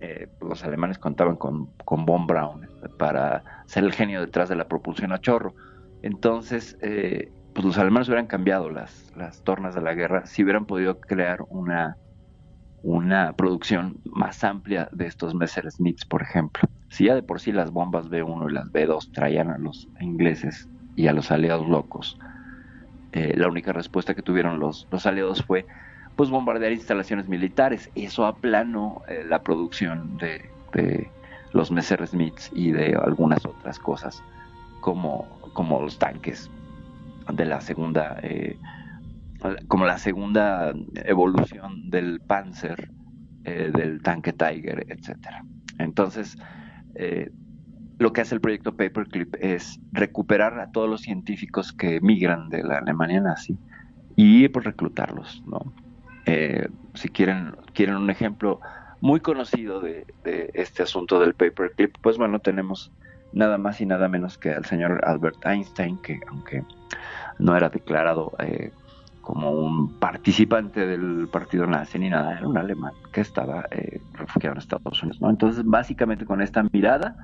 Eh, 0.00 0.28
los 0.40 0.64
alemanes 0.64 0.98
contaban 0.98 1.36
con, 1.36 1.66
con 1.84 2.04
Von 2.04 2.26
Braun 2.26 2.68
para 2.98 3.42
ser 3.66 3.84
el 3.84 3.92
genio 3.92 4.20
detrás 4.20 4.48
de 4.48 4.56
la 4.56 4.68
propulsión 4.68 5.12
a 5.12 5.20
chorro. 5.20 5.54
Entonces, 6.02 6.76
eh, 6.82 7.30
pues 7.54 7.64
los 7.64 7.78
alemanes 7.78 8.08
hubieran 8.08 8.26
cambiado 8.26 8.68
las, 8.68 9.12
las 9.16 9.42
tornas 9.42 9.74
de 9.74 9.80
la 9.80 9.94
guerra 9.94 10.26
si 10.26 10.42
hubieran 10.42 10.66
podido 10.66 11.00
crear 11.00 11.40
una, 11.48 11.96
una 12.84 13.32
producción 13.32 13.96
más 14.04 14.44
amplia 14.44 14.90
de 14.92 15.06
estos 15.06 15.34
Messerschmitts, 15.34 16.04
por 16.04 16.20
ejemplo. 16.20 16.68
Si 16.90 17.06
ya 17.06 17.14
de 17.14 17.22
por 17.22 17.40
sí 17.40 17.50
las 17.50 17.70
bombas 17.70 18.10
B1 18.10 18.50
y 18.50 18.52
las 18.52 18.70
B2 18.70 19.10
traían 19.10 19.50
a 19.50 19.56
los 19.56 19.88
ingleses 20.00 20.68
y 20.94 21.06
a 21.06 21.14
los 21.14 21.30
aliados 21.30 21.66
locos, 21.66 22.18
eh, 23.12 23.32
la 23.36 23.48
única 23.48 23.72
respuesta 23.72 24.14
que 24.14 24.20
tuvieron 24.20 24.60
los, 24.60 24.86
aliados 25.06 25.42
fue 25.42 25.66
pues 26.14 26.28
bombardear 26.28 26.72
instalaciones 26.72 27.26
militares. 27.26 27.90
Eso 27.94 28.26
aplanó 28.26 29.00
eh, 29.08 29.24
la 29.26 29.42
producción 29.42 30.18
de, 30.18 30.50
los 31.52 31.70
Messerschmitts 31.70 32.50
y 32.52 32.72
de 32.72 32.96
algunas 32.96 33.46
otras 33.46 33.78
cosas 33.78 34.22
como, 34.80 35.26
como 35.54 35.80
los 35.80 35.98
tanques 35.98 36.50
de 37.32 37.44
la 37.46 37.60
segunda 37.60 38.18
eh, 38.22 38.58
como 39.68 39.84
la 39.84 39.98
segunda 39.98 40.72
evolución 40.94 41.90
del 41.90 42.20
Panzer 42.20 42.90
eh, 43.44 43.70
del 43.72 44.02
tanque 44.02 44.32
Tiger 44.32 44.86
etcétera. 44.88 45.44
Entonces 45.78 46.36
eh, 46.94 47.30
lo 47.98 48.12
que 48.12 48.22
hace 48.22 48.34
el 48.34 48.40
proyecto 48.40 48.76
Paperclip 48.76 49.34
es 49.40 49.80
recuperar 49.92 50.58
a 50.60 50.70
todos 50.72 50.88
los 50.88 51.02
científicos 51.02 51.72
que 51.72 52.00
migran 52.00 52.48
de 52.48 52.62
la 52.62 52.78
Alemania 52.78 53.20
nazi 53.20 53.58
y 54.16 54.48
pues 54.48 54.64
reclutarlos 54.64 55.42
no 55.46 55.72
eh, 56.26 56.68
si 56.94 57.08
quieren 57.08 57.56
quieren 57.72 57.96
un 57.96 58.10
ejemplo 58.10 58.60
muy 59.00 59.20
conocido 59.20 59.80
de, 59.80 60.06
de 60.24 60.50
este 60.54 60.82
asunto 60.82 61.20
del 61.20 61.34
paperclip 61.34 61.96
pues 62.00 62.16
bueno 62.16 62.38
tenemos 62.38 62.92
nada 63.34 63.58
más 63.58 63.80
y 63.80 63.86
nada 63.86 64.08
menos 64.08 64.38
que 64.38 64.52
al 64.52 64.64
señor 64.64 65.00
Albert 65.04 65.44
Einstein, 65.44 65.98
que 65.98 66.20
aunque 66.28 66.64
no 67.38 67.56
era 67.56 67.68
declarado 67.68 68.32
eh, 68.38 68.70
como 69.24 69.50
un 69.50 69.98
participante 69.98 70.86
del 70.86 71.28
partido 71.28 71.66
nazi 71.66 71.98
ni 71.98 72.10
nada, 72.10 72.36
era 72.38 72.46
un 72.46 72.58
alemán 72.58 72.92
que 73.12 73.22
estaba 73.22 73.64
eh, 73.70 74.00
refugiado 74.12 74.54
en 74.54 74.58
Estados 74.58 75.02
Unidos. 75.02 75.18
Entonces, 75.22 75.64
básicamente 75.64 76.26
con 76.26 76.42
esta 76.42 76.62
mirada 76.72 77.16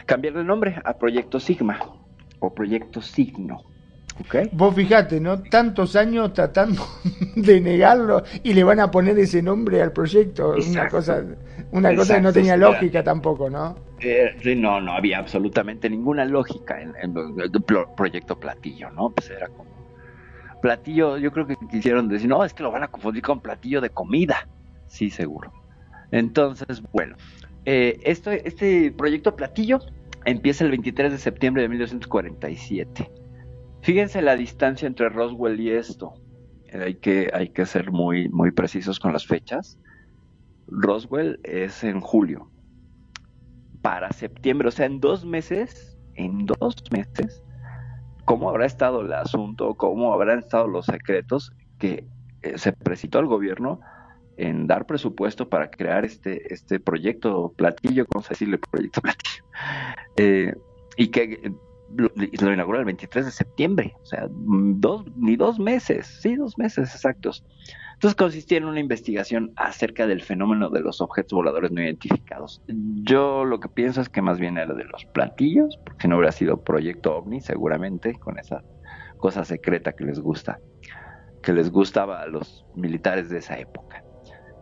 cambiarle 0.07 0.41
el 0.41 0.47
nombre 0.47 0.81
a 0.85 0.95
Proyecto 0.95 1.41
Sigma 1.41 1.79
o 2.41 2.55
Proyecto 2.55 3.01
Signo. 3.01 3.63
Vos 4.53 4.75
fijate, 4.75 5.21
¿no? 5.21 5.43
Tantos 5.43 5.95
años 5.97 6.33
tratando 6.33 6.83
de 7.37 7.61
negarlo 7.61 8.23
y 8.43 8.55
le 8.55 8.65
van 8.65 8.81
a 8.81 8.91
poner 8.91 9.19
ese 9.19 9.43
nombre 9.43 9.83
al 9.83 9.93
proyecto. 9.93 10.55
Una 10.71 10.89
cosa, 10.89 11.25
una 11.71 11.95
cosa 11.95 12.17
que 12.17 12.21
no 12.23 12.33
tenía 12.33 12.57
lógica 12.57 13.03
tampoco, 13.03 13.51
¿no? 13.51 13.77
Eh, 14.01 14.37
no, 14.57 14.81
no 14.81 14.93
había 14.93 15.19
absolutamente 15.19 15.89
ninguna 15.89 16.25
lógica 16.25 16.81
en, 16.81 16.95
en 17.03 17.17
el 17.17 17.51
Proyecto 17.97 18.39
Platillo, 18.39 18.91
¿no? 18.91 19.11
Pues 19.11 19.31
era 19.31 19.49
como 19.49 19.77
platillo, 20.61 21.19
yo 21.19 21.31
creo 21.31 21.47
que 21.47 21.55
quisieron 21.71 22.09
decir, 22.09 22.29
no, 22.29 22.45
es 22.45 22.53
que 22.53 22.63
lo 22.63 22.73
van 22.73 22.83
a 22.83 22.89
confundir 22.89 23.23
con 23.23 23.41
platillo 23.41 23.81
de 23.81 23.91
comida. 23.91 24.49
Sí, 24.89 25.11
seguro. 25.11 25.53
Entonces, 26.11 26.83
bueno, 26.93 27.17
eh, 27.65 28.01
esto, 28.05 28.31
este 28.31 28.93
proyecto 28.93 29.37
Platillo 29.37 29.81
empieza 30.25 30.65
el 30.65 30.71
23 30.71 31.13
de 31.13 31.19
septiembre 31.19 31.63
de 31.63 31.69
1947. 31.69 33.11
Fíjense 33.87 34.21
la 34.21 34.35
distancia 34.35 34.89
entre 34.89 35.09
Roswell 35.11 35.61
y 35.61 35.71
esto. 35.71 36.15
Hay 36.73 36.97
que, 36.97 37.31
hay 37.33 37.51
que 37.51 37.65
ser 37.67 37.93
muy, 37.93 38.29
muy 38.31 38.51
precisos 38.51 38.99
con 38.99 39.13
las 39.13 39.25
fechas. 39.25 39.79
Roswell 40.67 41.39
es 41.45 41.85
en 41.85 42.01
julio. 42.01 42.51
Para 43.83 44.11
septiembre, 44.11 44.67
o 44.67 44.71
sea, 44.73 44.87
en 44.87 44.99
dos 44.99 45.25
meses, 45.25 45.97
en 46.17 46.47
dos 46.47 46.83
meses, 46.91 47.45
¿cómo 48.25 48.51
habrá 48.51 48.67
estado 48.67 49.03
el 49.03 49.13
asunto? 49.13 49.77
¿Cómo 49.77 50.13
habrán 50.13 50.41
estado 50.41 50.67
los 50.67 50.87
secretos 50.87 51.53
que 51.79 52.09
eh, 52.43 52.59
se 52.59 52.73
precipitó 52.73 53.21
al 53.21 53.27
gobierno 53.27 53.79
en 54.37 54.67
dar 54.67 54.87
presupuesto 54.87 55.49
para 55.49 55.71
crear 55.71 56.05
este, 56.05 56.53
este 56.53 56.81
proyecto 56.81 57.53
platillo, 57.57 58.05
vamos 58.13 58.27
a 58.27 58.31
decirle 58.31 58.59
proyecto 58.59 59.01
platillo, 59.01 59.45
eh, 60.17 60.57
y 60.97 61.07
que 61.07 61.55
lo, 61.95 62.11
lo 62.15 62.53
inauguró 62.53 62.79
el 62.79 62.85
23 62.85 63.27
de 63.27 63.31
septiembre, 63.31 63.95
o 64.03 64.07
sea, 64.07 64.27
dos, 64.31 65.05
ni 65.17 65.37
dos 65.37 65.59
meses, 65.59 66.07
sí, 66.07 66.37
dos 66.37 66.59
meses 66.59 66.95
exactos. 66.95 67.45
Entonces 67.95 68.15
consistía 68.17 68.59
en 68.59 68.67
una 68.67 68.81
investigación 68.81 69.53
acerca 69.57 70.07
del 70.07 70.21
fenómeno 70.21 70.69
de 70.69 70.81
los 70.81 71.01
objetos 71.01 71.33
voladores 71.33 71.71
no 71.73 71.83
identificados. 71.83 72.61
Yo 72.67 73.47
lo 73.47 73.59
que 73.59 73.69
pienso 73.69 74.03
es 74.03 74.11
que 74.11 74.21
más 74.21 74.39
bien 74.39 74.59
era 74.59 74.75
de 74.75 74.85
los 74.85 75.07
platillos, 75.07 75.79
porque 75.83 76.07
no 76.07 76.17
hubiera 76.17 76.33
sido 76.33 76.63
proyecto 76.63 77.17
ovni, 77.17 77.41
seguramente, 77.41 78.15
con 78.15 78.39
esa 78.39 78.63
cosa 79.17 79.47
secreta 79.47 79.93
que 79.93 80.05
les 80.05 80.21
gusta, 80.21 80.61
que 81.43 81.55
les 81.55 81.71
gustaba 81.71 82.21
a 82.21 82.27
los 82.27 82.67
militares 82.75 83.31
de 83.31 83.39
esa 83.39 83.59
época. 83.59 84.05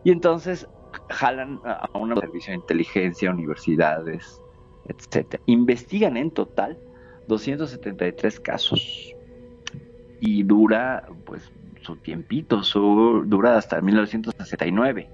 Y 0.04 0.12
entonces 0.12 0.68
jalan 1.10 1.60
a 1.64 1.90
un 1.98 2.14
servicio 2.14 2.52
de 2.52 2.58
inteligencia, 2.58 3.32
universidades, 3.32 4.40
etcétera. 4.86 5.42
Investigan 5.46 6.16
en 6.16 6.30
total 6.30 6.78
273 7.26 8.40
casos 8.40 9.14
y 10.20 10.42
dura 10.42 11.06
pues 11.24 11.52
su 11.82 11.96
tiempito, 11.96 12.62
su 12.62 13.24
dura 13.26 13.56
hasta 13.56 13.80
1969. 13.80 15.08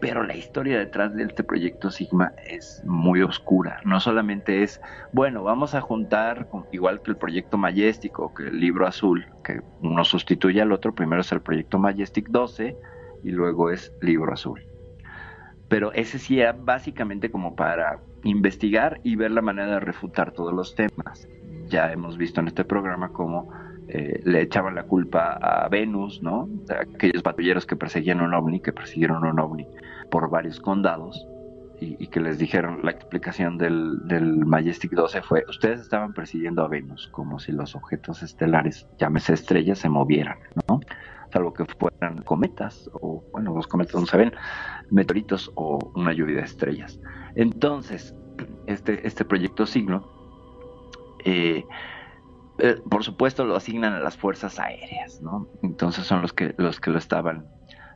Pero 0.00 0.24
la 0.24 0.34
historia 0.34 0.78
detrás 0.78 1.14
de 1.14 1.22
este 1.22 1.44
proyecto 1.44 1.90
Sigma 1.90 2.32
es 2.44 2.82
muy 2.84 3.22
oscura. 3.22 3.80
No 3.84 4.00
solamente 4.00 4.64
es, 4.64 4.80
bueno, 5.12 5.44
vamos 5.44 5.76
a 5.76 5.80
juntar, 5.80 6.48
igual 6.72 7.02
que 7.02 7.12
el 7.12 7.16
proyecto 7.16 7.56
Majestic 7.56 8.18
o 8.18 8.34
que 8.34 8.48
el 8.48 8.58
libro 8.58 8.86
azul, 8.86 9.24
que 9.44 9.60
uno 9.80 10.04
sustituye 10.04 10.60
al 10.60 10.72
otro, 10.72 10.92
primero 10.92 11.20
es 11.20 11.30
el 11.30 11.40
proyecto 11.40 11.78
Majestic 11.78 12.28
12 12.30 12.76
y 13.22 13.30
luego 13.30 13.70
es 13.70 13.92
libro 14.00 14.32
azul. 14.32 14.60
Pero 15.68 15.92
ese 15.92 16.18
sí 16.18 16.40
era 16.40 16.52
básicamente 16.52 17.30
como 17.30 17.54
para 17.54 18.00
investigar 18.24 19.00
y 19.04 19.14
ver 19.14 19.30
la 19.30 19.40
manera 19.40 19.74
de 19.74 19.80
refutar 19.80 20.32
todos 20.32 20.52
los 20.52 20.74
temas. 20.74 21.28
Ya 21.72 21.90
hemos 21.90 22.18
visto 22.18 22.38
en 22.38 22.48
este 22.48 22.66
programa 22.66 23.08
cómo 23.08 23.48
eh, 23.88 24.20
le 24.24 24.42
echaban 24.42 24.74
la 24.74 24.82
culpa 24.82 25.38
a 25.40 25.70
Venus, 25.70 26.22
¿no? 26.22 26.46
De 26.66 26.76
aquellos 26.76 27.22
patrulleros 27.22 27.64
que 27.64 27.76
perseguían 27.76 28.20
un 28.20 28.34
ovni, 28.34 28.60
que 28.60 28.74
persiguieron 28.74 29.24
un 29.24 29.40
ovni 29.40 29.66
por 30.10 30.28
varios 30.28 30.60
condados 30.60 31.26
y, 31.80 31.96
y 31.98 32.08
que 32.08 32.20
les 32.20 32.36
dijeron 32.38 32.80
la 32.82 32.90
explicación 32.90 33.56
del, 33.56 34.06
del 34.06 34.44
Majestic 34.44 34.92
12 34.92 35.22
fue, 35.22 35.44
ustedes 35.48 35.80
estaban 35.80 36.12
persiguiendo 36.12 36.62
a 36.62 36.68
Venus 36.68 37.08
como 37.10 37.38
si 37.38 37.52
los 37.52 37.74
objetos 37.74 38.22
estelares, 38.22 38.86
llámese 38.98 39.32
estrellas, 39.32 39.78
se 39.78 39.88
movieran, 39.88 40.36
¿no? 40.68 40.80
Salvo 41.32 41.54
que 41.54 41.64
fueran 41.64 42.20
cometas, 42.24 42.90
o 42.92 43.24
bueno, 43.32 43.54
los 43.54 43.66
cometas 43.66 43.98
no 43.98 44.06
se 44.06 44.18
ven, 44.18 44.34
meteoritos 44.90 45.50
o 45.54 45.78
una 45.94 46.12
lluvia 46.12 46.36
de 46.36 46.42
estrellas. 46.42 47.00
Entonces, 47.34 48.14
este, 48.66 49.06
este 49.06 49.24
proyecto 49.24 49.64
Signo, 49.64 50.21
eh, 51.24 51.64
eh, 52.58 52.80
por 52.88 53.02
supuesto 53.02 53.44
lo 53.44 53.56
asignan 53.56 53.94
a 53.94 54.00
las 54.00 54.16
fuerzas 54.16 54.58
aéreas, 54.58 55.20
¿no? 55.22 55.48
Entonces 55.62 56.06
son 56.06 56.22
los 56.22 56.32
que 56.32 56.54
los 56.58 56.80
que 56.80 56.90
lo 56.90 56.98
estaban 56.98 57.46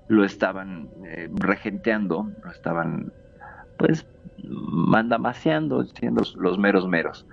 lo 0.09 0.25
estaban 0.25 0.89
eh, 1.05 1.29
regenteando, 1.33 2.31
lo 2.43 2.51
estaban 2.51 3.12
pues 3.79 4.07
mandamaseando, 4.43 5.85
siendo 5.85 6.23
los, 6.37 6.59
meros 6.59 6.89
meros. 6.89 7.27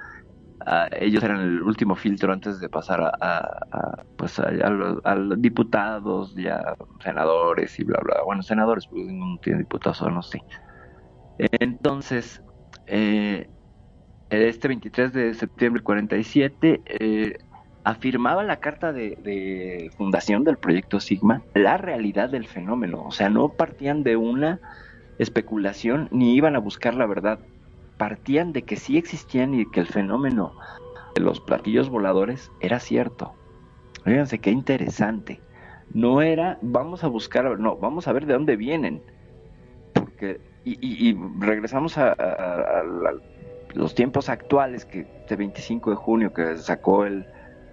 Ah, 0.66 0.88
ellos 0.92 1.24
eran 1.24 1.42
el 1.42 1.62
último 1.62 1.96
filtro 1.96 2.34
antes 2.34 2.60
de 2.60 2.70
pasar 2.70 3.02
a, 3.02 4.04
pues 4.18 4.40
a, 4.40 4.52
los, 4.70 5.42
diputados, 5.42 6.36
ya 6.36 6.76
senadores 7.02 7.80
y 7.80 7.84
bla 7.84 8.00
bla. 8.04 8.24
Bueno, 8.26 8.42
senadores, 8.42 8.88
pues 8.88 9.06
no 9.08 9.38
tiene 9.42 9.60
diputados, 9.60 10.02
no 10.02 10.22
sé. 10.22 10.42
Entonces, 11.38 12.42
eh, 12.88 13.50
este 14.42 14.68
23 14.68 15.14
de 15.14 15.34
septiembre 15.34 15.80
del 15.80 15.84
47 15.84 16.82
eh, 16.86 17.34
afirmaba 17.84 18.44
la 18.44 18.58
carta 18.58 18.92
de, 18.94 19.18
de 19.24 19.92
fundación 19.98 20.44
del 20.44 20.58
proyecto 20.58 21.00
Sigma 21.00 21.44
la 21.54 21.78
realidad 21.78 22.30
del 22.30 22.48
fenómeno. 22.48 23.04
O 23.04 23.12
sea, 23.12 23.30
no 23.30 23.50
partían 23.50 24.04
de 24.04 24.16
una 24.16 24.60
especulación 25.20 26.08
ni 26.12 26.36
iban 26.36 26.56
a 26.56 26.60
buscar 26.60 26.96
la 26.96 27.06
verdad. 27.06 27.40
Partían 27.98 28.54
de 28.54 28.64
que 28.64 28.76
sí 28.76 28.98
existían 28.98 29.54
y 29.54 29.70
que 29.70 29.80
el 29.80 29.88
fenómeno 29.88 30.54
de 31.16 31.22
los 31.22 31.40
platillos 31.42 31.90
voladores 31.90 32.50
era 32.60 32.80
cierto. 32.80 33.34
Fíjense 34.04 34.40
qué 34.40 34.50
interesante. 34.52 35.40
No 35.94 36.22
era, 36.22 36.58
vamos 36.62 37.04
a 37.04 37.08
buscar, 37.08 37.60
no, 37.60 37.78
vamos 37.78 38.08
a 38.08 38.14
ver 38.14 38.26
de 38.26 38.34
dónde 38.34 38.56
vienen. 38.56 39.04
Porque, 39.94 40.40
y, 40.64 40.74
y- 40.82 41.10
y 41.12 41.18
regresamos 41.40 41.98
a, 41.98 42.08
a- 42.08 42.14
a- 42.14 42.80
a 42.80 42.84
la- 42.84 43.14
los 43.74 43.96
tiempos 43.96 44.30
actuales, 44.30 44.86
que 44.86 45.02
este 45.22 45.36
25 45.36 45.90
de 45.92 45.96
junio 45.96 46.34
que 46.34 46.58
sacó 46.58 47.06
el, 47.06 47.26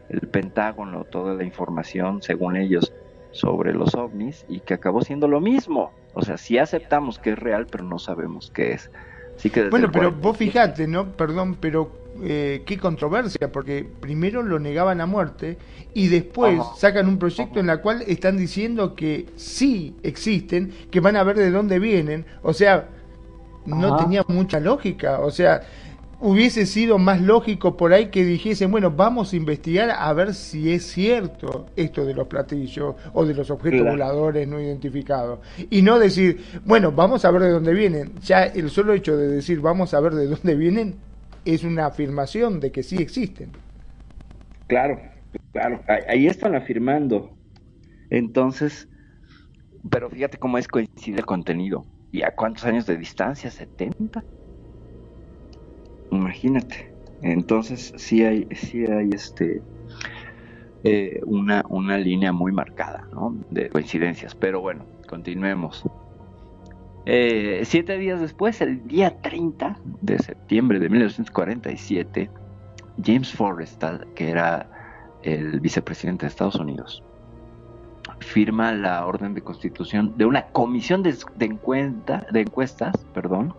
el 0.08 0.20
Pentágono 0.28 1.04
toda 1.04 1.34
la 1.34 1.44
información, 1.44 2.22
según 2.22 2.56
ellos, 2.56 2.92
sobre 3.32 3.72
los 3.74 3.94
ovnis 3.94 4.44
y 4.48 4.60
que 4.60 4.74
acabó 4.74 5.02
siendo 5.02 5.28
lo 5.28 5.40
mismo. 5.40 5.92
O 6.14 6.22
sea, 6.22 6.36
sí 6.36 6.58
aceptamos 6.58 7.18
que 7.18 7.30
es 7.30 7.38
real, 7.38 7.66
pero 7.70 7.84
no 7.84 7.98
sabemos 7.98 8.50
qué 8.52 8.72
es. 8.72 8.90
Así 9.36 9.50
que 9.50 9.68
Bueno, 9.68 9.90
pero 9.92 10.10
cual- 10.10 10.20
vos 10.20 10.36
fijate, 10.36 10.86
¿no? 10.88 11.12
Perdón, 11.12 11.56
pero 11.60 11.92
eh, 12.22 12.62
qué 12.66 12.76
controversia, 12.76 13.52
porque 13.52 13.88
primero 14.00 14.42
lo 14.42 14.58
negaban 14.58 15.00
a 15.00 15.06
muerte 15.06 15.56
y 15.94 16.08
después 16.08 16.58
Ajá. 16.60 16.74
sacan 16.76 17.06
un 17.08 17.18
proyecto 17.18 17.60
en 17.60 17.68
la 17.68 17.80
cual 17.80 18.02
están 18.06 18.36
diciendo 18.36 18.94
que 18.96 19.26
sí 19.36 19.94
existen, 20.02 20.72
que 20.90 20.98
van 21.00 21.16
a 21.16 21.22
ver 21.22 21.36
de 21.36 21.50
dónde 21.52 21.78
vienen. 21.78 22.26
O 22.42 22.52
sea, 22.52 22.88
no 23.64 23.94
Ajá. 23.94 24.04
tenía 24.04 24.24
mucha 24.26 24.58
lógica. 24.58 25.20
O 25.20 25.30
sea, 25.30 25.60
hubiese 26.20 26.66
sido 26.66 26.98
más 26.98 27.20
lógico 27.20 27.76
por 27.76 27.92
ahí 27.92 28.06
que 28.10 28.24
dijesen, 28.24 28.70
bueno, 28.70 28.90
vamos 28.90 29.32
a 29.32 29.36
investigar 29.36 29.90
a 29.90 30.12
ver 30.12 30.34
si 30.34 30.72
es 30.72 30.84
cierto 30.86 31.66
esto 31.76 32.04
de 32.04 32.14
los 32.14 32.26
platillos 32.28 32.94
o 33.12 33.24
de 33.24 33.34
los 33.34 33.50
objetos 33.50 33.80
Claro. 33.80 33.92
voladores 33.92 34.46
no 34.46 34.60
identificados. 34.60 35.40
Y 35.70 35.82
no 35.82 35.98
decir, 35.98 36.44
bueno, 36.64 36.92
vamos 36.92 37.24
a 37.24 37.30
ver 37.30 37.42
de 37.42 37.50
dónde 37.50 37.72
vienen. 37.72 38.12
Ya 38.20 38.44
el 38.44 38.70
solo 38.70 38.92
hecho 38.92 39.16
de 39.16 39.28
decir 39.28 39.60
vamos 39.60 39.94
a 39.94 40.00
ver 40.00 40.14
de 40.14 40.26
dónde 40.26 40.54
vienen 40.54 40.96
es 41.44 41.64
una 41.64 41.86
afirmación 41.86 42.60
de 42.60 42.70
que 42.70 42.82
sí 42.82 42.96
existen. 42.96 43.50
Claro, 44.66 45.00
claro, 45.52 45.82
ahí, 45.88 46.00
ahí 46.08 46.26
están 46.26 46.54
afirmando. 46.54 47.30
Entonces, 48.10 48.88
pero 49.88 50.10
fíjate 50.10 50.38
cómo 50.38 50.58
es 50.58 50.68
coincide 50.68 51.18
el 51.18 51.26
contenido. 51.26 51.86
¿Y 52.12 52.22
a 52.22 52.34
cuántos 52.34 52.64
años 52.64 52.86
de 52.86 52.96
distancia? 52.96 53.50
¿70? 53.50 54.22
Imagínate. 56.10 56.92
Entonces, 57.22 57.92
sí 57.96 58.24
hay, 58.24 58.46
sí 58.52 58.84
hay 58.86 59.10
este 59.12 59.62
eh, 60.82 61.20
una, 61.26 61.64
una 61.68 61.98
línea 61.98 62.32
muy 62.32 62.52
marcada, 62.52 63.06
¿no? 63.12 63.36
De 63.50 63.68
coincidencias. 63.68 64.34
Pero 64.34 64.60
bueno, 64.60 64.84
continuemos. 65.08 65.84
Eh, 67.06 67.62
siete 67.64 67.98
días 67.98 68.20
después, 68.20 68.60
el 68.60 68.86
día 68.86 69.20
30 69.20 69.78
de 70.00 70.18
septiembre 70.18 70.78
de 70.78 70.88
1947, 70.88 72.30
James 73.02 73.32
Forrestal, 73.32 74.06
que 74.14 74.30
era 74.30 74.70
el 75.22 75.60
vicepresidente 75.60 76.26
de 76.26 76.28
Estados 76.28 76.56
Unidos, 76.56 77.02
firma 78.20 78.72
la 78.72 79.04
orden 79.06 79.34
de 79.34 79.42
constitución 79.42 80.16
de 80.16 80.26
una 80.26 80.46
comisión 80.48 81.02
de, 81.02 81.16
de 81.36 81.92
de 82.32 82.40
encuestas, 82.40 82.96
perdón, 83.12 83.54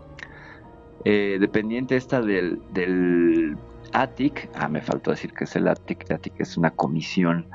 eh, 1.04 1.38
dependiente 1.40 1.96
esta 1.96 2.20
del, 2.20 2.62
del 2.72 3.56
ATIC, 3.92 4.50
ah, 4.54 4.68
me 4.68 4.80
faltó 4.80 5.10
decir 5.10 5.32
que 5.32 5.44
es 5.44 5.56
el 5.56 5.66
ATIC, 5.66 6.04
el 6.08 6.16
ATIC 6.16 6.40
es 6.40 6.56
una 6.56 6.70
comisión 6.70 7.48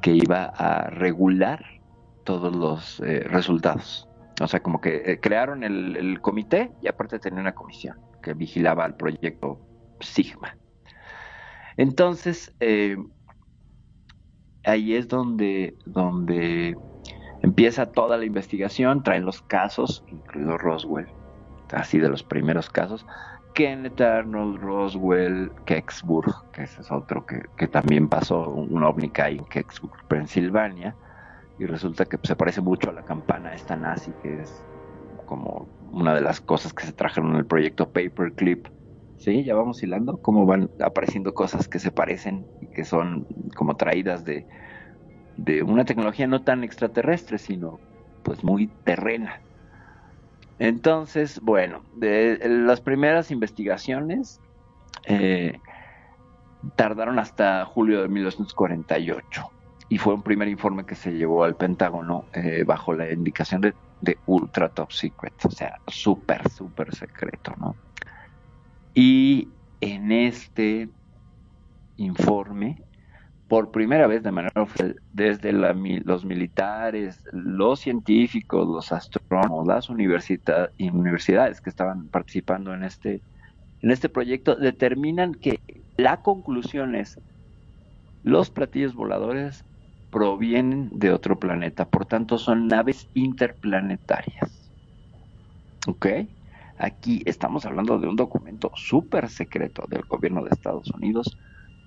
que 0.00 0.12
iba 0.12 0.44
a 0.44 0.88
regular 0.90 1.62
todos 2.24 2.54
los 2.54 3.00
eh, 3.00 3.20
resultados. 3.28 4.08
O 4.40 4.48
sea, 4.48 4.60
como 4.60 4.80
que 4.80 5.02
eh, 5.04 5.20
crearon 5.20 5.62
el, 5.62 6.20
comité 6.20 6.72
y 6.82 6.88
aparte 6.88 7.18
tenía 7.18 7.40
una 7.40 7.54
comisión 7.54 7.98
que 8.22 8.34
vigilaba 8.34 8.86
el 8.86 8.94
proyecto 8.94 9.60
Sigma. 10.00 10.56
Entonces, 11.76 12.54
ahí 14.64 14.94
es 14.94 15.08
donde, 15.08 15.76
donde 15.86 16.76
empieza 17.42 17.92
toda 17.92 18.16
la 18.16 18.24
investigación, 18.24 19.02
traen 19.02 19.24
los 19.24 19.42
casos, 19.42 20.04
incluido 20.08 20.58
Roswell, 20.58 21.08
así 21.72 21.98
de 21.98 22.08
los 22.08 22.22
primeros 22.22 22.68
casos, 22.70 23.06
Kenneth 23.54 24.00
Arnold, 24.00 24.60
Roswell, 24.60 25.52
Kecksburg, 25.64 26.32
que 26.52 26.64
ese 26.64 26.82
es 26.82 26.90
otro 26.90 27.24
que, 27.24 27.42
que 27.56 27.68
también 27.68 28.08
pasó, 28.08 28.48
un 28.50 28.82
ovni 28.82 29.12
hay 29.22 29.38
en 29.38 29.44
Kecksburg, 29.44 29.94
Pensilvania, 30.08 30.96
y 31.58 31.66
resulta 31.66 32.04
que 32.04 32.18
se 32.22 32.34
parece 32.34 32.60
mucho 32.60 32.90
a 32.90 32.92
la 32.92 33.04
campana 33.04 33.54
esta 33.54 33.76
nazi, 33.76 34.10
que 34.22 34.42
es 34.42 34.52
como 35.26 35.68
una 35.92 36.14
de 36.14 36.20
las 36.20 36.40
cosas 36.40 36.72
que 36.72 36.84
se 36.84 36.92
trajeron 36.92 37.30
en 37.30 37.36
el 37.36 37.46
proyecto 37.46 37.92
Paperclip. 37.92 38.66
Sí, 39.16 39.44
ya 39.44 39.54
vamos 39.54 39.82
hilando 39.82 40.20
cómo 40.20 40.44
van 40.44 40.68
apareciendo 40.80 41.32
cosas 41.32 41.68
que 41.68 41.78
se 41.78 41.92
parecen 41.92 42.44
y 42.60 42.66
que 42.66 42.84
son 42.84 43.24
como 43.56 43.76
traídas 43.76 44.24
de, 44.24 44.46
de 45.36 45.62
una 45.62 45.84
tecnología 45.84 46.26
no 46.26 46.42
tan 46.42 46.64
extraterrestre, 46.64 47.38
sino 47.38 47.80
pues 48.22 48.42
muy 48.42 48.66
terrena. 48.84 49.40
Entonces, 50.58 51.40
bueno, 51.40 51.82
las 52.00 52.80
primeras 52.80 53.30
investigaciones 53.30 54.40
eh, 55.04 55.58
tardaron 56.76 57.18
hasta 57.18 57.64
julio 57.64 58.02
de 58.02 58.08
1948 58.08 59.50
y 59.88 59.98
fue 59.98 60.14
un 60.14 60.22
primer 60.22 60.48
informe 60.48 60.86
que 60.86 60.94
se 60.94 61.12
llevó 61.12 61.44
al 61.44 61.56
Pentágono 61.56 62.24
eh, 62.32 62.64
bajo 62.66 62.94
la 62.94 63.12
indicación 63.12 63.60
de, 63.60 63.74
de, 64.00 64.18
ultra 64.26 64.68
top 64.68 64.92
secret, 64.92 65.34
o 65.44 65.50
sea, 65.50 65.78
súper, 65.88 66.48
súper 66.50 66.94
secreto, 66.94 67.52
¿no? 67.58 67.76
Y 68.94 69.48
en 69.80 70.12
este 70.12 70.88
informe, 71.96 72.80
por 73.48 73.70
primera 73.70 74.06
vez 74.06 74.22
de 74.22 74.32
manera 74.32 74.62
oficial, 74.62 74.96
desde 75.12 75.52
la, 75.52 75.74
los 76.04 76.24
militares, 76.24 77.20
los 77.32 77.80
científicos, 77.80 78.66
los 78.66 78.90
astrónomos, 78.92 79.66
las 79.66 79.90
universidad, 79.90 80.70
universidades 80.78 81.60
que 81.60 81.70
estaban 81.70 82.08
participando 82.08 82.72
en 82.72 82.84
este, 82.84 83.20
en 83.82 83.90
este 83.90 84.08
proyecto, 84.08 84.56
determinan 84.56 85.34
que 85.34 85.60
la 85.96 86.22
conclusión 86.22 86.94
es 86.94 87.20
los 88.22 88.50
platillos 88.50 88.94
voladores 88.94 89.64
provienen 90.10 90.88
de 90.92 91.12
otro 91.12 91.38
planeta, 91.38 91.84
por 91.84 92.06
tanto 92.06 92.38
son 92.38 92.68
naves 92.68 93.08
interplanetarias. 93.14 94.70
¿Ok? 95.86 96.06
Aquí 96.78 97.22
estamos 97.26 97.66
hablando 97.66 97.98
de 97.98 98.08
un 98.08 98.16
documento 98.16 98.72
súper 98.74 99.28
secreto 99.28 99.84
del 99.88 100.02
gobierno 100.02 100.42
de 100.42 100.50
Estados 100.50 100.90
Unidos 100.90 101.36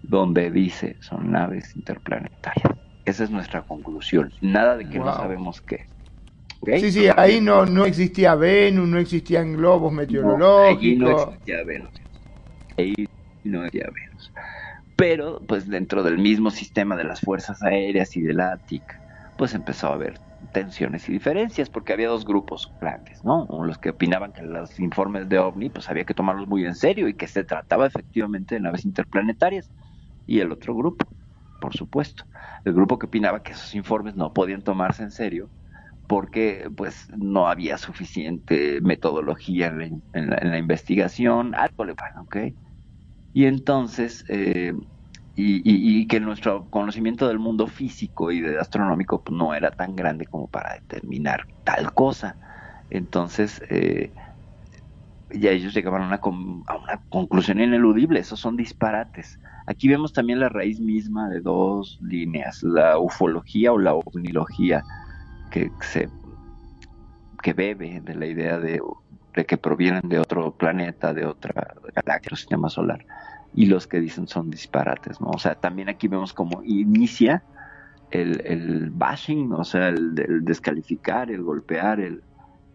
donde 0.03 0.51
dice 0.51 0.97
son 0.99 1.31
naves 1.31 1.75
interplanetarias. 1.75 2.77
Esa 3.05 3.23
es 3.23 3.29
nuestra 3.29 3.61
conclusión. 3.61 4.31
Nada 4.41 4.77
de 4.77 4.89
que 4.89 4.97
wow. 4.97 5.07
no 5.07 5.15
sabemos 5.15 5.61
qué. 5.61 5.85
¿Okay? 6.59 6.81
Sí, 6.81 6.91
sí, 6.91 7.07
ahí 7.15 7.39
no, 7.39 7.65
no 7.65 7.85
existía 7.85 8.35
Venus, 8.35 8.87
no 8.87 8.97
existían 8.97 9.53
globos 9.53 9.93
meteorológicos. 9.93 10.39
No, 10.39 10.67
ahí 10.67 10.95
no 10.97 11.29
existía 11.29 11.63
Venus. 11.63 11.91
Ahí 12.77 13.07
no 13.43 13.65
existía 13.65 13.89
Venus. 13.93 14.31
Pero, 14.97 15.39
pues 15.47 15.67
dentro 15.69 16.01
del 16.01 16.17
mismo 16.17 16.49
sistema 16.49 16.95
de 16.95 17.03
las 17.03 17.21
fuerzas 17.21 17.61
aéreas 17.61 18.17
y 18.17 18.21
del 18.21 18.41
ATIC, 18.41 18.83
pues 19.37 19.53
empezó 19.53 19.87
a 19.87 19.93
haber 19.93 20.19
tensiones 20.51 21.07
y 21.07 21.13
diferencias, 21.13 21.69
porque 21.69 21.93
había 21.93 22.09
dos 22.09 22.25
grupos 22.25 22.73
grandes, 22.81 23.23
¿no? 23.23 23.47
Los 23.63 23.77
que 23.77 23.91
opinaban 23.91 24.33
que 24.33 24.41
los 24.41 24.79
informes 24.79 25.29
de 25.29 25.37
OVNI, 25.37 25.69
pues 25.69 25.89
había 25.89 26.03
que 26.03 26.13
tomarlos 26.13 26.47
muy 26.47 26.65
en 26.65 26.75
serio 26.75 27.07
y 27.07 27.13
que 27.13 27.27
se 27.27 27.43
trataba 27.43 27.85
efectivamente 27.85 28.55
de 28.55 28.61
naves 28.61 28.85
interplanetarias. 28.85 29.69
Y 30.27 30.39
el 30.41 30.51
otro 30.51 30.75
grupo, 30.75 31.07
por 31.59 31.75
supuesto, 31.75 32.25
el 32.65 32.73
grupo 32.73 32.99
que 32.99 33.07
opinaba 33.07 33.41
que 33.41 33.53
esos 33.53 33.73
informes 33.73 34.15
no 34.15 34.33
podían 34.33 34.61
tomarse 34.61 35.03
en 35.03 35.11
serio 35.11 35.49
porque 36.07 36.69
pues 36.75 37.07
no 37.17 37.47
había 37.47 37.77
suficiente 37.77 38.79
metodología 38.81 39.67
en 39.67 40.01
la, 40.13 40.37
en 40.37 40.51
la, 40.51 40.57
investigación, 40.57 41.53
algo 41.53 41.83
le 41.83 41.93
bueno, 41.93 42.21
¿ok? 42.23 42.37
Y 43.33 43.45
entonces, 43.45 44.23
eh, 44.29 44.73
y, 45.35 46.07
que 46.07 46.19
nuestro 46.19 46.69
conocimiento 46.69 47.27
del 47.27 47.39
mundo 47.39 47.67
físico 47.67 48.31
y 48.31 48.41
de 48.41 48.57
astronómico 48.57 49.23
pues, 49.23 49.37
no 49.37 49.53
era 49.53 49.69
tan 49.69 49.95
grande 49.95 50.25
como 50.25 50.47
para 50.47 50.73
determinar 50.75 51.45
tal 51.63 51.93
cosa. 51.93 52.37
Entonces, 52.89 53.61
eh, 53.69 54.13
ya 55.29 55.51
ellos 55.51 55.73
llegaban 55.73 56.01
a 56.03 56.07
una, 56.07 56.15
a 56.67 56.77
una 56.77 57.01
conclusión 57.09 57.59
ineludible, 57.59 58.19
esos 58.19 58.39
son 58.39 58.55
disparates. 58.55 59.39
Aquí 59.67 59.89
vemos 59.89 60.13
también 60.13 60.39
la 60.39 60.47
raíz 60.47 60.79
misma 60.79 61.29
de 61.29 61.41
dos 61.41 61.99
líneas, 62.01 62.63
la 62.63 62.97
ufología 62.97 63.73
o 63.73 63.77
la 63.77 63.93
ovnilogía, 63.93 64.81
que 65.51 65.69
se 65.81 66.09
que 67.43 67.53
bebe 67.53 68.01
de 68.01 68.15
la 68.15 68.25
idea 68.25 68.59
de, 68.59 68.81
que 69.45 69.57
provienen 69.57 70.09
de 70.09 70.19
otro 70.19 70.51
planeta, 70.51 71.13
de 71.13 71.25
otra 71.25 71.75
galaxia, 71.93 72.35
sistema 72.35 72.69
solar, 72.69 73.05
y 73.53 73.65
los 73.67 73.87
que 73.87 73.99
dicen 73.99 74.27
son 74.27 74.49
disparates, 74.49 75.21
¿no? 75.21 75.27
O 75.29 75.37
sea, 75.37 75.55
también 75.55 75.89
aquí 75.89 76.07
vemos 76.07 76.33
cómo 76.33 76.63
inicia 76.63 77.43
el, 78.11 78.41
el 78.45 78.89
bashing, 78.89 79.51
o 79.53 79.63
sea, 79.63 79.89
el, 79.89 80.15
descalificar, 80.43 81.29
el 81.29 81.43
golpear, 81.43 81.99
el, 81.99 82.23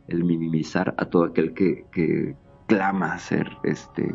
el 0.08 0.24
minimizar 0.24 0.94
a 0.98 1.06
todo 1.06 1.24
aquel 1.24 1.54
que, 1.54 1.86
que 1.90 2.36
clama 2.66 3.18
ser 3.18 3.50
este 3.64 4.14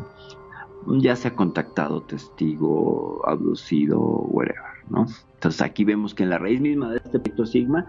ya 0.86 1.16
sea 1.16 1.34
contactado, 1.34 2.02
testigo, 2.02 3.20
abducido, 3.26 4.00
whatever, 4.00 4.62
¿no? 4.88 5.06
Entonces 5.34 5.62
aquí 5.62 5.84
vemos 5.84 6.14
que 6.14 6.22
en 6.22 6.30
la 6.30 6.38
raíz 6.38 6.60
misma 6.60 6.90
de 6.90 6.98
este 6.98 7.18
Picto 7.20 7.46
Sigma 7.46 7.86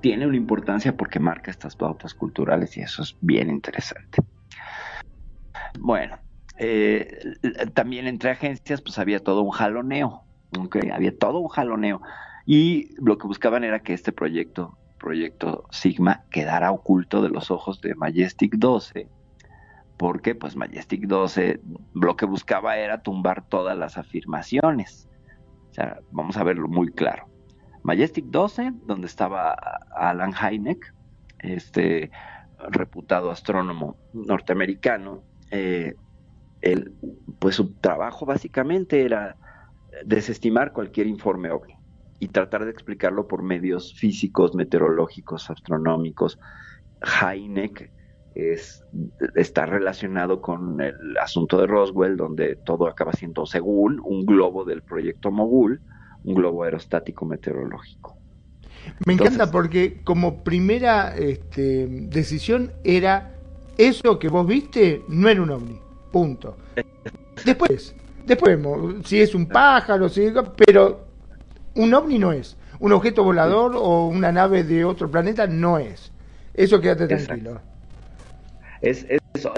tiene 0.00 0.26
una 0.26 0.36
importancia 0.36 0.96
porque 0.96 1.18
marca 1.18 1.50
estas 1.50 1.76
pautas 1.76 2.14
culturales 2.14 2.76
y 2.76 2.82
eso 2.82 3.02
es 3.02 3.16
bien 3.20 3.50
interesante. 3.50 4.22
Bueno, 5.78 6.18
eh, 6.58 7.18
también 7.72 8.06
entre 8.06 8.30
agencias 8.30 8.80
pues 8.82 8.98
había 8.98 9.20
todo 9.20 9.42
un 9.42 9.50
jaloneo, 9.50 10.24
¿okay? 10.58 10.90
había 10.90 11.16
todo 11.16 11.38
un 11.38 11.48
jaloneo 11.48 12.02
y 12.46 12.94
lo 13.02 13.16
que 13.18 13.26
buscaban 13.26 13.64
era 13.64 13.80
que 13.80 13.94
este 13.94 14.12
proyecto, 14.12 14.76
proyecto 14.98 15.64
Sigma, 15.70 16.24
quedara 16.30 16.70
oculto 16.70 17.22
de 17.22 17.30
los 17.30 17.50
ojos 17.50 17.80
de 17.80 17.94
Majestic 17.94 18.56
12 18.56 19.08
porque 19.96 20.34
pues 20.34 20.56
Majestic 20.56 21.06
12 21.06 21.60
lo 21.94 22.16
que 22.16 22.26
buscaba 22.26 22.76
era 22.76 23.02
tumbar 23.02 23.46
todas 23.48 23.76
las 23.76 23.96
afirmaciones. 23.96 25.08
O 25.70 25.74
sea, 25.74 26.00
vamos 26.10 26.36
a 26.36 26.44
verlo 26.44 26.68
muy 26.68 26.90
claro. 26.90 27.28
Majestic 27.82 28.26
12, 28.26 28.72
donde 28.86 29.06
estaba 29.06 29.52
Alan 29.94 30.32
Hynek, 30.32 30.94
este 31.40 32.10
reputado 32.70 33.30
astrónomo 33.30 33.96
norteamericano, 34.14 35.22
eh, 35.50 35.94
él, 36.62 36.94
pues 37.38 37.56
su 37.56 37.74
trabajo 37.74 38.24
básicamente 38.24 39.04
era 39.04 39.36
desestimar 40.06 40.72
cualquier 40.72 41.06
informe 41.06 41.50
OVNI 41.50 41.76
y 42.20 42.28
tratar 42.28 42.64
de 42.64 42.70
explicarlo 42.70 43.28
por 43.28 43.42
medios 43.42 43.94
físicos, 43.94 44.54
meteorológicos, 44.54 45.50
astronómicos. 45.50 46.38
Hynek 47.02 47.92
es, 48.34 48.84
está 49.34 49.66
relacionado 49.66 50.40
con 50.40 50.80
el 50.80 51.16
asunto 51.18 51.58
de 51.60 51.66
Roswell, 51.66 52.16
donde 52.16 52.56
todo 52.56 52.88
acaba 52.88 53.12
siendo, 53.12 53.46
según 53.46 54.00
un 54.04 54.26
globo 54.26 54.64
del 54.64 54.82
proyecto 54.82 55.30
Mogul, 55.30 55.80
un 56.24 56.34
globo 56.34 56.64
aerostático 56.64 57.24
meteorológico. 57.24 58.16
Me 59.06 59.12
Entonces, 59.12 59.36
encanta 59.36 59.52
porque 59.52 60.02
como 60.02 60.42
primera 60.42 61.16
este, 61.16 61.86
decisión 61.86 62.72
era 62.82 63.34
eso 63.78 64.18
que 64.18 64.28
vos 64.28 64.46
viste 64.46 65.02
no 65.08 65.28
era 65.28 65.42
un 65.42 65.50
ovni, 65.50 65.78
punto. 66.12 66.56
Después, 67.44 67.94
después 68.26 68.58
si 69.04 69.20
es 69.20 69.34
un 69.34 69.46
pájaro, 69.46 70.08
si, 70.08 70.32
pero 70.66 71.06
un 71.74 71.94
ovni 71.94 72.18
no 72.18 72.32
es. 72.32 72.56
Un 72.80 72.92
objeto 72.92 73.24
volador 73.24 73.72
o 73.76 74.08
una 74.08 74.32
nave 74.32 74.64
de 74.64 74.84
otro 74.84 75.10
planeta 75.10 75.46
no 75.46 75.78
es. 75.78 76.12
Eso 76.52 76.80
quédate 76.80 77.06
tranquilo. 77.06 77.52
Exacto. 77.52 77.73
Es, 78.84 79.06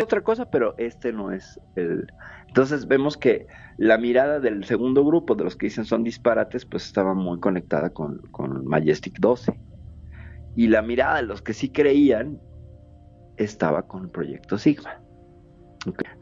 otra 0.01 0.21
cosa, 0.21 0.51
pero 0.51 0.75
este 0.79 1.13
no 1.13 1.33
es 1.33 1.61
el. 1.75 2.07
Entonces 2.47 2.87
vemos 2.87 3.17
que 3.17 3.47
la 3.77 3.99
mirada 3.99 4.41
del 4.41 4.65
segundo 4.65 5.05
grupo, 5.05 5.35
de 5.35 5.45
los 5.45 5.57
que 5.57 5.67
dicen 5.67 5.85
son 5.85 6.05
disparates, 6.05 6.65
pues 6.65 6.87
estaba 6.87 7.13
muy 7.13 7.41
conectada 7.41 7.91
con, 7.91 8.19
con 8.31 8.65
Majestic 8.67 9.19
12. 9.19 9.59
Y 10.55 10.69
la 10.69 10.81
mirada 10.81 11.17
de 11.17 11.25
los 11.25 11.43
que 11.43 11.53
sí 11.53 11.69
creían 11.69 12.41
estaba 13.37 13.87
con 13.87 14.05
el 14.05 14.11
proyecto 14.11 14.59
Sigma. 14.59 15.01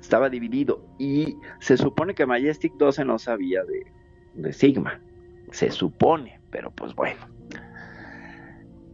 Estaba 0.00 0.28
dividido 0.28 0.86
y 0.98 1.36
se 1.60 1.76
supone 1.76 2.14
que 2.14 2.26
Majestic 2.26 2.72
12 2.78 3.04
no 3.04 3.18
sabía 3.18 3.62
de, 3.64 4.42
de 4.42 4.52
Sigma. 4.52 5.00
Se 5.52 5.70
supone, 5.70 6.40
pero 6.50 6.70
pues 6.70 6.94
bueno. 6.94 7.20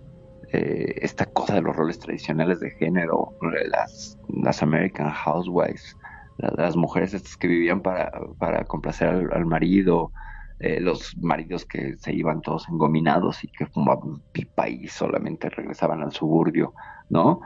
eh, 0.54 0.96
esta 1.02 1.26
cosa 1.28 1.56
de 1.56 1.62
los 1.62 1.76
roles 1.76 2.00
tradicionales 2.00 2.60
de 2.60 2.72
género, 2.72 3.30
las, 3.70 4.18
las 4.28 4.62
American 4.64 5.10
Housewives, 5.10 5.96
la- 6.38 6.54
las 6.58 6.76
mujeres 6.76 7.14
estas 7.14 7.38
que 7.38 7.48
vivían 7.48 7.82
para, 7.82 8.12
para 8.38 8.66
complacer 8.66 9.08
al, 9.32 9.46
marido, 9.46 10.12
eh, 10.60 10.80
los 10.80 11.16
maridos 11.18 11.66
que 11.66 11.96
se 11.98 12.14
iban 12.14 12.42
todos 12.42 12.68
engominados 12.70 13.44
y 13.44 13.48
que 13.50 13.66
fumaban 13.68 14.22
pipa 14.32 14.68
y 14.70 14.88
solamente 14.88 15.50
regresaban 15.50 16.02
al 16.02 16.12
suburbio, 16.12 16.74
¿no? 17.10 17.40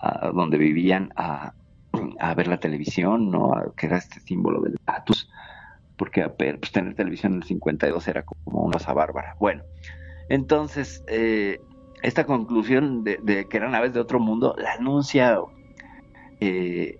A 0.00 0.28
donde 0.32 0.58
vivían 0.58 1.10
a, 1.16 1.52
a 2.20 2.34
ver 2.34 2.48
la 2.48 2.58
televisión, 2.58 3.30
¿no? 3.30 3.52
Que 3.76 3.86
era 3.86 3.98
este 3.98 4.20
símbolo 4.20 4.60
del 4.62 4.74
estatus, 4.74 5.28
porque 5.98 6.28
pues, 6.30 6.72
tener 6.72 6.96
televisión 6.96 7.34
en 7.34 7.40
el 7.40 7.44
52 7.48 8.08
era 8.08 8.24
como 8.24 8.62
una 8.64 8.74
cosa 8.78 8.94
bárbara. 8.94 9.36
Bueno, 9.40 9.64
entonces, 10.28 11.02
eh, 11.08 11.64
esta 12.02 12.26
conclusión 12.26 13.04
de, 13.04 13.48
que 13.48 13.58
eran 13.58 13.74
aves 13.74 13.92
de 13.94 14.00
otro 14.00 14.20
mundo 14.20 14.54
la 14.58 14.74
anuncia 14.74 15.38
eh, 16.40 16.98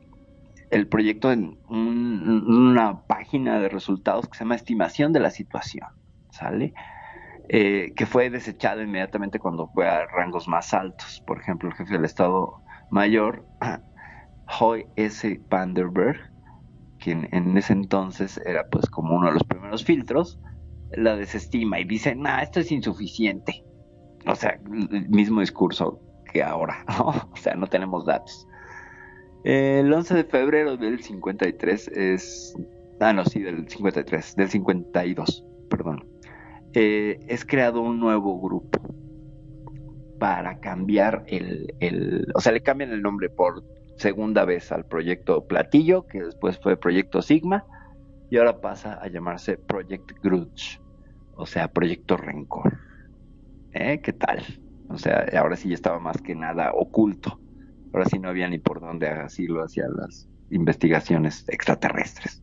el 0.70 0.88
proyecto 0.88 1.32
en 1.32 1.60
un- 1.68 2.44
una 2.48 3.02
página 3.06 3.60
de 3.60 3.68
resultados 3.68 4.28
que 4.28 4.38
se 4.38 4.44
llama 4.44 4.56
Estimación 4.56 5.12
de 5.12 5.20
la 5.20 5.30
Situación, 5.30 5.88
¿sale? 6.30 6.74
Eh, 7.48 7.92
que 7.96 8.06
fue 8.06 8.30
desechado 8.30 8.82
inmediatamente 8.82 9.38
cuando 9.40 9.68
fue 9.68 9.88
a 9.88 10.06
rangos 10.06 10.48
más 10.48 10.74
altos. 10.74 11.22
Por 11.26 11.40
ejemplo, 11.40 11.68
el 11.70 11.76
jefe 11.76 11.94
del 11.94 12.04
Estado 12.06 12.62
Mayor, 12.90 13.48
Hoy 14.60 14.86
S. 14.96 15.40
Vanderberg, 15.50 16.20
quien 16.98 17.28
en 17.32 17.56
ese 17.56 17.72
entonces 17.72 18.40
era 18.44 18.68
pues 18.68 18.86
como 18.86 19.16
uno 19.16 19.28
de 19.28 19.34
los 19.34 19.44
primeros 19.44 19.84
filtros, 19.84 20.38
la 20.92 21.16
desestima 21.16 21.80
y 21.80 21.84
dice, 21.84 22.14
nah, 22.14 22.40
esto 22.40 22.60
es 22.60 22.72
insuficiente. 22.72 23.64
O 24.26 24.34
sea, 24.34 24.58
el 24.70 25.08
mismo 25.08 25.40
discurso 25.40 26.00
que 26.32 26.42
ahora, 26.42 26.84
¿no? 26.98 27.08
O 27.32 27.36
sea, 27.36 27.54
no 27.54 27.66
tenemos 27.66 28.04
datos. 28.04 28.46
El 29.44 29.92
11 29.92 30.14
de 30.14 30.24
febrero 30.24 30.76
del 30.76 31.02
53 31.02 31.88
es... 31.88 32.56
Ah, 33.00 33.12
no, 33.12 33.24
sí, 33.24 33.40
del 33.40 33.68
53, 33.68 34.36
del 34.36 34.48
52, 34.48 35.44
perdón. 35.70 36.04
Eh, 36.74 37.20
es 37.28 37.44
creado 37.44 37.80
un 37.80 38.00
nuevo 38.00 38.40
grupo 38.40 38.80
para 40.18 40.58
cambiar 40.58 41.24
el, 41.28 41.74
el... 41.78 42.26
O 42.34 42.40
sea, 42.40 42.52
le 42.52 42.60
cambian 42.60 42.90
el 42.90 43.00
nombre 43.00 43.30
por 43.30 43.62
segunda 43.98 44.44
vez 44.44 44.72
al 44.72 44.84
proyecto 44.84 45.46
Platillo, 45.46 46.06
que 46.06 46.22
después 46.22 46.58
fue 46.58 46.76
Proyecto 46.76 47.22
Sigma, 47.22 47.64
y 48.30 48.36
ahora 48.38 48.60
pasa 48.60 48.98
a 49.00 49.08
llamarse 49.08 49.56
Project 49.56 50.12
Grudge, 50.22 50.80
o 51.34 51.46
sea, 51.46 51.68
Proyecto 51.68 52.16
Rencor. 52.16 52.78
¿Eh? 53.72 54.00
¿Qué 54.02 54.12
tal? 54.12 54.42
O 54.88 54.98
sea, 54.98 55.26
ahora 55.38 55.56
sí 55.56 55.68
ya 55.68 55.74
estaba 55.74 55.98
más 55.98 56.20
que 56.22 56.34
nada 56.34 56.72
oculto. 56.74 57.40
Ahora 57.92 58.06
sí 58.06 58.18
no 58.18 58.28
había 58.28 58.48
ni 58.48 58.58
por 58.58 58.80
dónde 58.80 59.08
asilo 59.08 59.62
hacia 59.62 59.86
las 59.88 60.28
investigaciones 60.50 61.48
extraterrestres. 61.48 62.42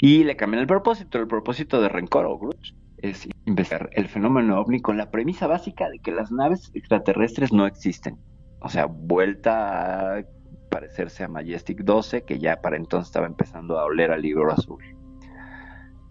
Y 0.00 0.24
le 0.24 0.36
cambian 0.36 0.60
el 0.60 0.66
propósito. 0.66 1.18
El 1.18 1.26
propósito 1.26 1.80
de 1.80 1.88
Rencor 1.88 2.26
o 2.26 2.38
Grudge 2.38 2.74
es 2.98 3.28
investigar 3.44 3.90
el 3.92 4.08
fenómeno 4.08 4.60
ovni 4.60 4.80
con 4.80 4.96
la 4.96 5.10
premisa 5.10 5.46
básica 5.46 5.88
de 5.88 5.98
que 5.98 6.12
las 6.12 6.32
naves 6.32 6.70
extraterrestres 6.74 7.52
no 7.52 7.66
existen. 7.66 8.18
O 8.64 8.70
sea, 8.70 8.86
vuelta 8.86 10.16
a 10.16 10.24
parecerse 10.70 11.22
a 11.22 11.28
Majestic 11.28 11.84
12, 11.84 12.22
que 12.24 12.38
ya 12.38 12.62
para 12.62 12.76
entonces 12.76 13.08
estaba 13.08 13.26
empezando 13.26 13.78
a 13.78 13.84
oler 13.84 14.10
al 14.10 14.22
libro 14.22 14.50
azul. 14.50 14.82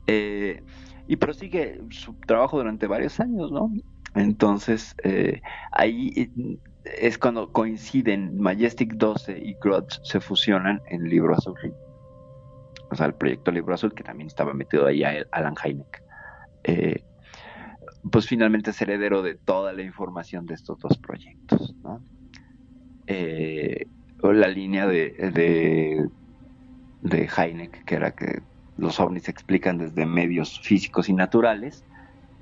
Eh, 0.05 0.61
y 1.07 1.15
prosigue 1.15 1.81
su 1.89 2.13
trabajo 2.13 2.59
durante 2.59 2.85
varios 2.85 3.19
años, 3.19 3.51
¿no? 3.51 3.71
Entonces, 4.13 4.95
eh, 5.03 5.41
ahí 5.71 6.13
eh, 6.15 6.59
es 6.85 7.17
cuando 7.17 7.51
coinciden 7.51 8.37
Majestic 8.37 8.93
12 8.97 9.39
y 9.39 9.55
Grudge 9.55 9.99
se 10.03 10.19
fusionan 10.19 10.79
en 10.89 11.09
Libro 11.09 11.33
Azul. 11.33 11.57
O 12.91 12.95
sea, 12.95 13.07
el 13.07 13.15
proyecto 13.15 13.49
Libro 13.51 13.73
Azul, 13.73 13.95
que 13.95 14.03
también 14.03 14.27
estaba 14.27 14.53
metido 14.53 14.85
ahí 14.85 15.03
Alan 15.31 15.55
Hynek. 15.55 16.03
Pues 18.11 18.27
finalmente 18.27 18.69
es 18.69 18.81
heredero 18.81 19.23
de 19.23 19.33
toda 19.33 19.73
la 19.73 19.81
información 19.81 20.45
de 20.45 20.53
estos 20.53 20.77
dos 20.77 20.99
proyectos, 20.99 21.73
¿no? 21.81 22.12
Eh, 23.07 23.87
la 24.21 24.47
línea 24.47 24.87
de, 24.87 25.09
de, 25.33 26.07
de 27.01 27.27
Hynek, 27.27 27.83
que 27.83 27.95
era 27.95 28.11
que 28.11 28.41
los 28.77 28.99
ovnis 28.99 29.23
se 29.23 29.31
explican 29.31 29.77
desde 29.77 30.05
medios 30.05 30.59
físicos 30.61 31.09
y 31.09 31.13
naturales, 31.13 31.83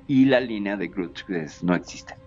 y 0.07 0.25
la 0.25 0.39
línea 0.39 0.77
de 0.77 0.91
que 0.91 1.43
es 1.43 1.63
no 1.63 1.73
existen. 1.73 2.17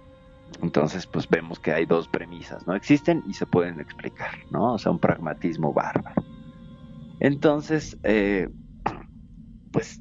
Entonces, 0.63 1.07
pues 1.07 1.29
vemos 1.29 1.59
que 1.59 1.73
hay 1.73 1.87
dos 1.87 2.09
premisas, 2.09 2.67
no 2.67 2.75
existen 2.75 3.23
y 3.27 3.35
se 3.35 3.47
pueden 3.47 3.81
explicar, 3.81 4.31
¿no? 4.51 4.75
O 4.75 4.79
sea, 4.79 4.93
un 4.93 4.99
pragmatismo 4.99 5.73
bárbaro. 5.73 6.23
Entonces, 7.21 7.99
eh, 8.03 8.49
pues 9.73 10.01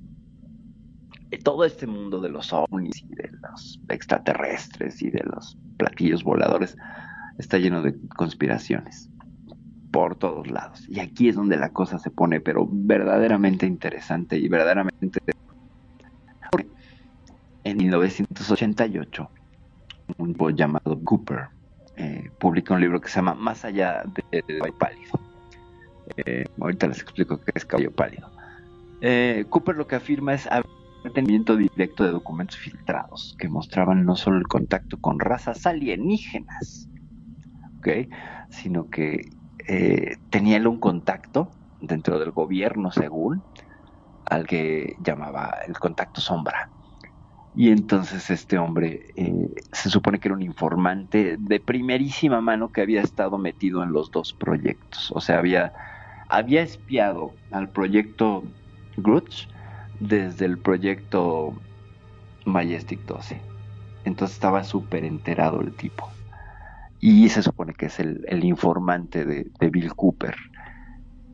todo 1.44 1.66
este 1.66 1.88
mundo 1.88 2.20
de 2.22 2.30
los 2.30 2.54
ovnis 2.54 3.04
y 3.04 3.16
de 3.16 3.30
los 3.42 3.80
extraterrestres 3.90 5.02
y 5.02 5.10
de 5.10 5.24
los 5.24 5.58
platillos 5.78 6.24
voladores 6.24 6.78
está 7.38 7.58
lleno 7.58 7.82
de 7.82 7.96
conspiraciones 8.16 9.10
por 9.92 10.16
todos 10.16 10.50
lados. 10.50 10.88
Y 10.90 11.00
aquí 11.00 11.30
es 11.30 11.36
donde 11.36 11.58
la 11.58 11.72
cosa 11.72 12.00
se 12.00 12.10
pone, 12.10 12.40
pero 12.42 12.68
verdaderamente 12.70 13.66
interesante 13.66 14.38
y 14.38 14.48
verdaderamente... 14.50 15.20
En 17.66 17.78
1988, 17.78 19.30
un 20.18 20.34
tipo 20.34 20.50
llamado 20.50 21.00
Cooper 21.02 21.48
eh, 21.96 22.30
publica 22.38 22.74
un 22.74 22.82
libro 22.82 23.00
que 23.00 23.08
se 23.08 23.16
llama 23.16 23.36
Más 23.36 23.64
allá 23.64 24.04
del 24.32 24.44
caballo 24.44 24.78
pálido. 24.78 25.20
Eh, 26.18 26.44
ahorita 26.60 26.88
les 26.88 27.00
explico 27.00 27.40
qué 27.40 27.52
es 27.56 27.64
caballo 27.64 27.92
pálido. 27.92 28.30
Eh, 29.00 29.46
Cooper 29.50 29.76
lo 29.76 29.88
que 29.88 29.96
afirma 29.96 30.34
es 30.34 30.46
haber 30.48 30.66
entendimiento 31.06 31.56
directo 31.56 32.04
de 32.04 32.12
documentos 32.12 32.58
filtrados 32.58 33.36
que 33.38 33.48
mostraban 33.48 34.06
no 34.06 34.16
solo 34.16 34.38
el 34.38 34.48
contacto 34.48 35.00
con 35.00 35.20
razas 35.20 35.66
alienígenas, 35.66 36.90
sino 38.50 38.90
que 38.90 39.30
eh, 39.68 40.18
tenía 40.30 40.58
un 40.68 40.80
contacto 40.80 41.52
dentro 41.82 42.20
del 42.20 42.32
gobierno, 42.32 42.92
según, 42.92 43.44
al 44.26 44.48
que 44.48 44.96
llamaba 45.04 45.58
el 45.68 45.78
contacto 45.78 46.22
sombra. 46.22 46.70
Y 47.56 47.70
entonces 47.70 48.30
este 48.32 48.58
hombre 48.58 49.14
eh, 49.16 49.54
se 49.72 49.90
supone 49.90 50.20
que 50.20 50.28
era 50.28 50.36
un 50.36 50.42
informante 50.42 51.38
de 51.38 51.60
primerísima 51.60 52.42
mano 52.42 52.72
que 52.72 52.82
había 52.82 53.02
estado 53.02 53.38
metido 53.38 53.84
en 53.84 53.92
los 53.92 54.10
dos 54.12 54.34
proyectos. 54.34 55.12
O 55.14 55.22
sea, 55.22 55.38
había, 55.38 55.74
había 56.30 56.62
espiado 56.64 57.36
al 57.52 57.70
proyecto 57.70 58.44
Grudge 58.98 59.48
desde 60.00 60.46
el 60.46 60.58
proyecto 60.58 61.54
Majestic 62.46 63.06
12. 63.06 63.42
Entonces 64.04 64.36
estaba 64.36 64.64
súper 64.64 65.06
enterado 65.06 65.62
el 65.62 65.76
tipo. 65.76 66.13
Y 67.06 67.28
se 67.28 67.44
supone 67.44 67.74
que 67.74 67.88
es 67.88 68.00
el, 68.00 68.46
informante 68.46 69.26
de, 69.26 69.70
Bill 69.70 69.94
Cooper. 69.94 70.38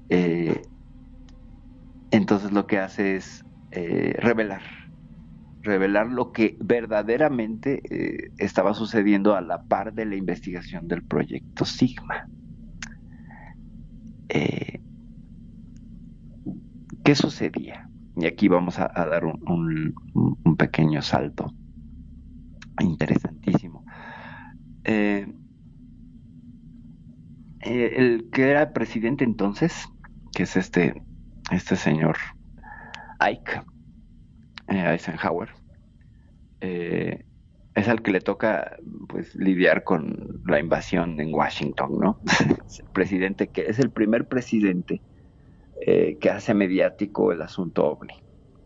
Eh, 0.09 0.63
entonces 2.09 2.51
lo 2.51 2.65
que 2.65 2.79
hace 2.79 3.17
es 3.17 3.45
eh, 3.69 4.15
revelar, 4.17 4.63
revelar 5.61 6.07
lo 6.07 6.31
que 6.31 6.57
verdaderamente 6.59 7.83
eh, 7.87 8.31
estaba 8.39 8.73
sucediendo 8.73 9.35
a 9.35 9.41
la 9.41 9.61
par 9.61 9.93
de 9.93 10.07
la 10.07 10.15
investigación 10.15 10.87
del 10.87 11.03
proyecto 11.03 11.65
Sigma. 11.65 12.27
¿Qué 14.27 14.79
sucedía? 17.13 17.87
Y 18.17 18.25
aquí 18.25 18.47
vamos 18.47 18.79
a, 18.79 18.87
dar 18.87 19.23
un, 19.23 19.93
pequeño 20.57 21.03
salto 21.03 21.53
interesantísimo. 22.79 23.85
Eh, 27.61 27.93
el 27.97 28.29
que 28.31 28.49
era 28.49 28.73
presidente 28.73 29.23
entonces, 29.23 29.87
que 30.33 30.43
es 30.43 30.55
este, 30.55 31.01
este 31.51 31.75
señor 31.75 32.17
Ike 33.19 33.61
eh, 34.67 34.91
Eisenhower, 34.91 35.49
eh, 36.61 37.25
es 37.75 37.87
al 37.87 38.01
que 38.01 38.11
le 38.11 38.21
toca 38.21 38.77
pues 39.07 39.35
lidiar 39.35 39.83
con 39.83 40.41
la 40.45 40.59
invasión 40.59 41.19
en 41.19 41.33
Washington, 41.33 41.99
¿no? 41.99 42.19
es 42.67 42.79
el 42.79 42.85
presidente 42.87 43.47
que 43.47 43.67
es 43.67 43.79
el 43.79 43.89
primer 43.89 44.27
presidente 44.27 45.01
eh, 45.81 46.17
que 46.19 46.29
hace 46.29 46.53
mediático 46.53 47.31
el 47.31 47.41
asunto 47.41 47.85
OVNI. 47.85 48.13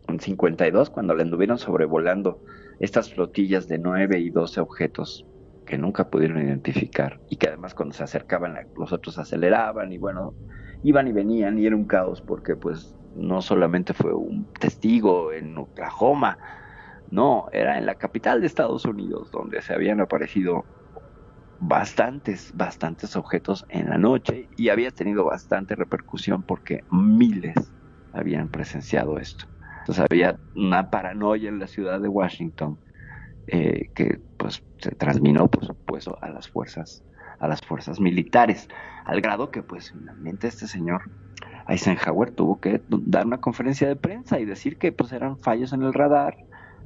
En 0.08 0.20
52, 0.20 0.90
cuando 0.90 1.14
le 1.14 1.22
anduvieron 1.22 1.58
sobrevolando 1.58 2.42
estas 2.80 3.12
flotillas 3.12 3.68
de 3.68 3.78
9 3.78 4.18
y 4.18 4.30
12 4.30 4.60
objetos 4.60 5.26
que 5.64 5.78
nunca 5.78 6.08
pudieron 6.10 6.40
identificar 6.42 7.20
y 7.28 7.36
que 7.36 7.48
además 7.48 7.74
cuando 7.74 7.94
se 7.94 8.04
acercaban 8.04 8.56
los 8.74 8.92
otros 8.92 9.18
aceleraban 9.18 9.92
y 9.92 9.98
bueno, 9.98 10.36
iban 10.82 11.08
y 11.08 11.12
venían 11.12 11.58
y 11.58 11.66
era 11.66 11.76
un 11.76 11.86
caos 11.86 12.22
porque 12.22 12.56
pues 12.56 12.96
no 13.12 13.42
solamente 13.42 13.94
fue 13.94 14.12
un 14.14 14.50
testigo 14.60 15.32
en 15.32 15.56
Oklahoma, 15.56 16.38
no, 17.06 17.46
era 17.52 17.78
en 17.78 17.86
la 17.86 17.94
capital 17.94 18.40
de 18.40 18.46
Estados 18.46 18.84
Unidos 18.84 19.30
donde 19.30 19.62
se 19.62 19.74
habían 19.74 20.00
aparecido 20.00 20.66
bastantes, 21.58 22.50
bastantes 22.54 23.16
objetos 23.16 23.64
en 23.68 23.88
la 23.90 23.98
noche 23.98 24.48
y 24.56 24.68
había 24.68 24.90
tenido 24.90 25.24
bastante 25.24 25.74
repercusión 25.76 26.44
porque 26.44 26.80
miles 26.90 27.54
habían 28.12 28.48
presenciado 28.50 29.18
esto. 29.18 29.46
Entonces 29.80 30.04
había 30.10 30.38
una 30.54 30.90
paranoia 30.90 31.48
en 31.48 31.58
la 31.58 31.66
ciudad 31.66 32.00
de 32.00 32.08
Washington 32.08 32.80
eh, 33.46 33.90
que 33.94 34.20
pues 34.38 34.62
se 34.78 34.92
transminó 34.92 35.48
por 35.48 35.66
supuesto 35.66 36.18
a 36.20 36.30
las 36.30 36.48
fuerzas 36.48 37.02
a 37.38 37.48
las 37.48 37.60
fuerzas 37.60 38.00
militares 38.00 38.68
al 39.04 39.20
grado 39.20 39.50
que 39.50 39.62
pues 39.62 39.92
finalmente 39.92 40.48
este 40.48 40.66
señor 40.66 41.02
Eisenhower 41.68 42.30
tuvo 42.30 42.60
que 42.60 42.80
dar 42.88 43.26
una 43.26 43.40
conferencia 43.40 43.88
de 43.88 43.96
prensa 43.96 44.40
y 44.40 44.44
decir 44.44 44.78
que 44.78 44.92
pues 44.92 45.12
eran 45.12 45.38
fallos 45.38 45.72
en 45.72 45.82
el 45.82 45.92
radar 45.92 46.36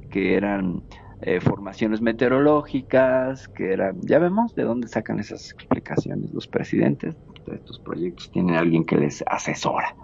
que 0.09 0.35
eran 0.35 0.83
eh, 1.21 1.39
formaciones 1.39 2.01
meteorológicas 2.01 3.47
que 3.47 3.71
eran 3.71 4.01
ya 4.01 4.19
vemos 4.19 4.53
de 4.55 4.63
dónde 4.63 4.87
sacan 4.87 5.19
esas 5.19 5.51
explicaciones 5.51 6.33
los 6.33 6.47
presidentes 6.47 7.15
de 7.45 7.55
estos 7.55 7.79
proyectos 7.79 8.31
tienen 8.31 8.55
alguien 8.55 8.85
que 8.85 8.97
les 8.97 9.23
asesora 9.27 9.95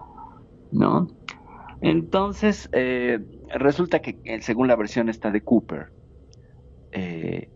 no 0.72 1.08
entonces 1.80 2.68
eh, 2.72 3.18
resulta 3.54 4.00
que 4.00 4.40
según 4.40 4.68
la 4.68 4.76
versión 4.76 5.08
esta 5.08 5.30
de 5.30 5.42
Cooper 5.42 5.90
eh, 6.98 7.50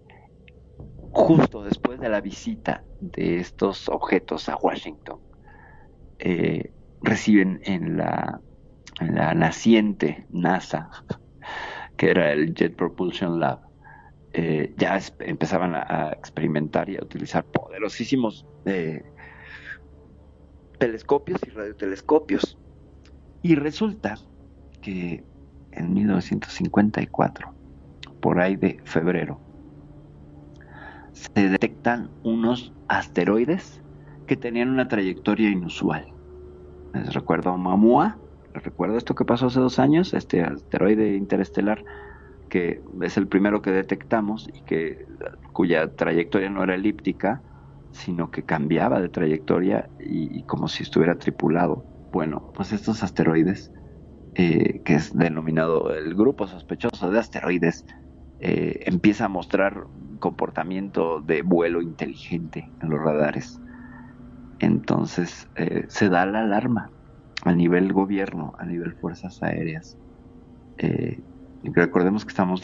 justo 1.12 1.62
después 1.62 1.98
de 1.98 2.10
la 2.10 2.20
visita 2.20 2.84
de 3.00 3.38
estos 3.38 3.88
objetos 3.88 4.50
a 4.50 4.56
Washington, 4.56 5.18
eh, 6.18 6.70
reciben 7.00 7.62
en 7.64 7.96
la, 7.96 8.38
en 9.00 9.14
la, 9.14 9.32
naciente 9.32 10.26
NASA, 10.28 10.90
que 11.96 12.10
era 12.10 12.32
el 12.32 12.52
Jet 12.54 12.76
Propulsion 12.76 13.40
Lab, 13.40 13.60
eh, 14.34 14.74
ya 14.76 15.00
empezaban 15.20 15.74
a, 15.74 16.12
experimentar 16.12 16.90
y 16.90 16.98
a 16.98 17.02
utilizar 17.02 17.42
poderosísimos 17.44 18.44
telescopios 20.78 21.40
y 21.46 21.50
radiotelescopios. 21.50 22.58
Y 23.42 23.54
resulta 23.54 24.18
que 24.82 25.24
en 25.72 25.94
1954, 25.94 27.59
por 28.20 28.40
ahí 28.40 28.56
de 28.56 28.80
febrero, 28.84 29.40
se 31.12 31.48
detectan 31.48 32.10
unos 32.22 32.72
asteroides 32.88 33.82
que 34.26 34.36
tenían 34.36 34.70
una 34.70 34.88
trayectoria 34.88 35.50
inusual. 35.50 36.12
Les 36.94 37.12
recuerdo 37.14 37.56
Mamua, 37.56 38.18
les 38.54 38.62
recuerdo 38.62 38.96
esto 38.96 39.14
que 39.14 39.24
pasó 39.24 39.46
hace 39.46 39.60
dos 39.60 39.78
años, 39.78 40.14
este 40.14 40.42
asteroide 40.42 41.16
interestelar 41.16 41.84
que 42.50 42.82
es 43.00 43.16
el 43.16 43.28
primero 43.28 43.62
que 43.62 43.70
detectamos 43.70 44.50
y 44.52 44.60
que 44.62 45.06
cuya 45.52 45.94
trayectoria 45.94 46.50
no 46.50 46.62
era 46.62 46.74
elíptica, 46.74 47.40
sino 47.92 48.30
que 48.30 48.42
cambiaba 48.42 49.00
de 49.00 49.08
trayectoria 49.08 49.88
y, 49.98 50.38
y 50.38 50.42
como 50.42 50.68
si 50.68 50.82
estuviera 50.82 51.14
tripulado. 51.14 51.84
Bueno, 52.12 52.52
pues 52.54 52.72
estos 52.72 53.02
asteroides, 53.02 53.72
eh, 54.34 54.82
que 54.84 54.94
es 54.94 55.16
denominado 55.16 55.94
el 55.94 56.14
grupo 56.14 56.46
sospechoso 56.46 57.10
de 57.10 57.18
asteroides, 57.20 57.86
eh, 58.40 58.84
empieza 58.86 59.26
a 59.26 59.28
mostrar 59.28 59.86
comportamiento 60.18 61.20
de 61.20 61.42
vuelo 61.42 61.82
inteligente 61.82 62.70
en 62.82 62.90
los 62.90 63.00
radares. 63.00 63.60
Entonces 64.58 65.48
eh, 65.56 65.84
se 65.88 66.08
da 66.08 66.26
la 66.26 66.40
alarma 66.40 66.90
a 67.44 67.52
nivel 67.52 67.92
gobierno, 67.92 68.54
a 68.58 68.64
nivel 68.64 68.94
fuerzas 68.94 69.42
aéreas. 69.42 69.96
Eh, 70.78 71.20
recordemos 71.64 72.24
que 72.24 72.30
estamos 72.30 72.62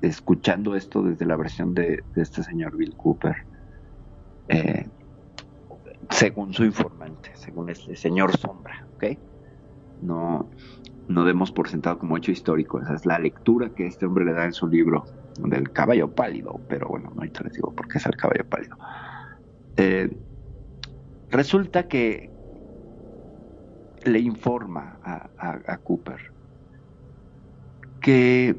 escuchando 0.00 0.76
esto 0.76 1.02
desde 1.02 1.26
la 1.26 1.36
versión 1.36 1.74
de, 1.74 2.02
este 2.16 2.42
señor 2.42 2.76
Bill 2.76 2.94
Cooper, 2.96 3.36
según 6.10 6.52
su 6.52 6.64
informante, 6.64 7.30
según 7.34 7.70
este 7.70 7.96
señor 7.96 8.36
Sombra, 8.36 8.86
¿ok? 8.96 9.18
No, 10.02 10.50
no 11.08 11.24
demos 11.24 11.52
por 11.52 11.68
sentado 11.68 11.98
como 11.98 12.16
hecho 12.16 12.32
histórico, 12.32 12.80
esa 12.80 12.94
es 12.94 13.06
la 13.06 13.18
lectura 13.18 13.70
que 13.70 13.86
este 13.86 14.06
hombre 14.06 14.24
le 14.24 14.32
da 14.32 14.44
en 14.44 14.52
su 14.52 14.66
libro 14.68 15.04
del 15.38 15.70
caballo 15.70 16.14
pálido, 16.14 16.60
pero 16.68 16.88
bueno, 16.88 17.12
ahorita 17.16 17.42
les 17.44 17.54
digo 17.54 17.72
por 17.74 17.88
qué 17.88 17.98
es 17.98 18.06
el 18.06 18.16
caballo 18.16 18.44
pálido. 18.48 18.76
Eh, 19.76 20.14
resulta 21.30 21.88
que 21.88 22.30
le 24.04 24.18
informa 24.18 24.98
a, 25.02 25.30
a, 25.38 25.78
Cooper 25.78 26.32
que 28.00 28.56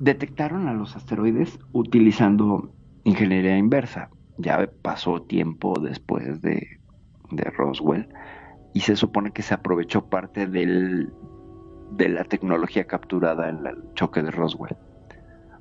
detectaron 0.00 0.68
a 0.68 0.74
los 0.74 0.96
asteroides 0.96 1.58
utilizando 1.72 2.72
ingeniería 3.04 3.58
inversa. 3.58 4.08
Ya 4.38 4.68
pasó 4.80 5.22
tiempo 5.22 5.78
después 5.78 6.40
de, 6.40 6.80
de 7.30 7.44
Roswell 7.50 8.08
y 8.74 8.80
se 8.80 8.96
supone 8.96 9.32
que 9.32 9.42
se 9.42 9.54
aprovechó 9.54 10.06
parte 10.06 10.46
del, 10.46 11.12
de 11.92 12.08
la 12.08 12.24
tecnología 12.24 12.86
capturada 12.86 13.48
en 13.48 13.66
el 13.66 13.76
choque 13.94 14.22
de 14.22 14.30
Roswell. 14.30 14.76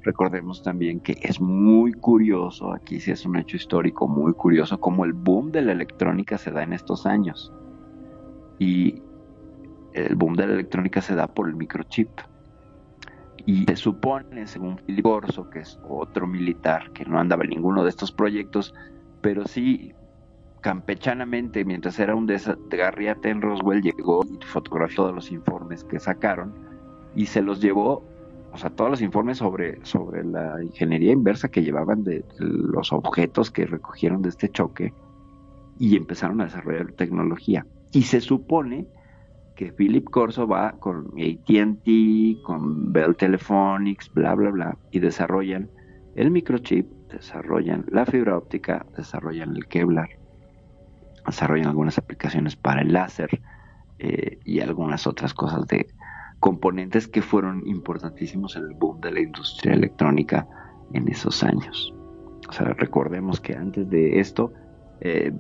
Recordemos 0.04 0.64
también 0.64 1.00
que 1.00 1.18
es 1.22 1.40
muy 1.40 1.94
curioso, 1.94 2.74
aquí 2.74 3.00
sí 3.00 3.12
es 3.12 3.26
un 3.26 3.36
hecho 3.36 3.58
histórico 3.58 4.08
muy 4.08 4.34
curioso, 4.34 4.80
cómo 4.80 5.06
el 5.06 5.14
boom 5.14 5.52
de 5.52 5.62
la 5.62 5.74
electrónica 5.74 6.38
se 6.38 6.52
da 6.52 6.64
en 6.64 6.74
estos 6.74 7.06
años. 7.06 7.54
Y 8.58 9.02
el 9.94 10.16
boom 10.16 10.36
de 10.36 10.48
la 10.48 10.54
electrónica 10.54 11.02
se 11.02 11.16
da 11.16 11.28
por 11.28 11.48
el 11.48 11.56
microchip. 11.56 12.10
Y 13.46 13.66
se 13.66 13.76
supone, 13.76 14.48
según 14.48 14.78
Philip 14.78 15.04
Corso, 15.04 15.50
que 15.50 15.60
es 15.60 15.80
otro 15.88 16.28
militar 16.28 16.92
que 16.94 17.06
no 17.06 17.20
andaba 17.20 17.44
en 17.44 17.52
ninguno 17.52 17.84
de 17.84 17.90
estos 17.90 18.12
proyectos, 18.12 18.74
pero 19.22 19.46
sí 19.46 19.94
campechanamente, 20.62 21.66
mientras 21.66 22.00
era 22.00 22.16
un 22.16 22.28
desgarriate 22.28 23.30
en 23.30 23.42
Roswell, 23.42 23.82
llegó 23.82 24.24
y 24.24 24.46
fotografió 24.46 25.04
todos 25.04 25.16
los 25.16 25.32
informes 25.32 25.84
que 25.84 26.00
sacaron 26.00 26.54
y 27.16 27.26
se 27.26 27.42
los 27.42 27.60
llevó, 27.60 28.04
o 28.54 28.58
sea, 28.58 28.70
todos 28.70 28.92
los 28.92 29.02
informes 29.02 29.40
sobre, 29.40 29.84
sobre 29.84 30.24
la 30.24 30.64
ingeniería 30.64 31.12
inversa 31.12 31.50
que 31.50 31.64
llevaban 31.64 32.04
de 32.04 32.24
los 32.40 32.94
objetos 32.94 33.50
que 33.52 33.66
recogieron 33.66 34.22
de 34.22 34.30
este 34.30 34.50
choque 34.50 34.94
y 35.80 35.98
empezaron 35.98 36.42
a 36.42 36.46
desarrollar 36.46 36.92
tecnología. 36.94 37.66
Y 37.92 38.04
se 38.04 38.22
supone 38.22 38.88
que 39.56 39.74
Philip 39.74 40.10
Corso 40.10 40.48
va 40.48 40.74
con 40.80 41.08
ATT, 41.18 42.42
con 42.44 42.94
Bell 42.94 43.16
Telephonics, 43.16 44.14
bla, 44.14 44.36
bla, 44.36 44.52
bla, 44.52 44.78
y 44.92 45.00
desarrollan 45.00 45.70
el 46.16 46.30
microchip, 46.30 46.88
desarrollan 47.12 47.86
la 47.90 48.06
fibra 48.06 48.38
óptica, 48.38 48.86
desarrollan 48.96 49.56
el 49.56 49.68
Kevlar 49.68 50.21
desarrollan 51.26 51.68
algunas 51.68 51.98
aplicaciones 51.98 52.56
para 52.56 52.82
el 52.82 52.94
láser 52.94 53.42
eh, 54.00 54.40
y 54.46 54.60
algunas 54.60 55.08
otras 55.08 55.34
cosas 55.34 55.68
de 55.68 55.88
componentes 56.40 57.08
que 57.08 57.22
fueron 57.22 57.66
importantísimos 57.68 58.56
en 58.56 58.64
el 58.64 58.74
boom 58.74 59.00
de 59.02 59.12
la 59.12 59.20
industria 59.22 59.74
electrónica 59.74 60.48
en 60.94 61.08
esos 61.08 61.44
años. 61.44 61.94
O 62.50 62.52
sea, 62.52 62.74
recordemos 62.74 63.40
que 63.40 63.56
antes 63.56 63.90
de 63.90 64.20
esto, 64.20 64.52
eh, 65.02 65.32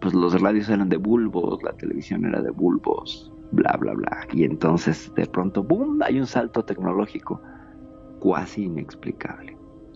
pues 0.00 0.14
los 0.14 0.40
radios 0.40 0.68
eran 0.68 0.88
de 0.88 0.96
bulbos, 0.96 1.62
la 1.62 1.72
televisión 1.72 2.24
era 2.24 2.40
de 2.40 2.50
bulbos, 2.50 3.32
bla, 3.52 3.76
bla, 3.78 3.94
bla. 3.94 4.26
Y 4.32 4.44
entonces 4.44 5.12
de 5.14 5.26
pronto, 5.26 5.62
¡boom!, 5.62 6.00
hay 6.02 6.20
un 6.20 6.26
salto 6.26 6.64
tecnológico 6.64 7.42
cuasi 8.20 8.64
inexplicable 8.64 9.54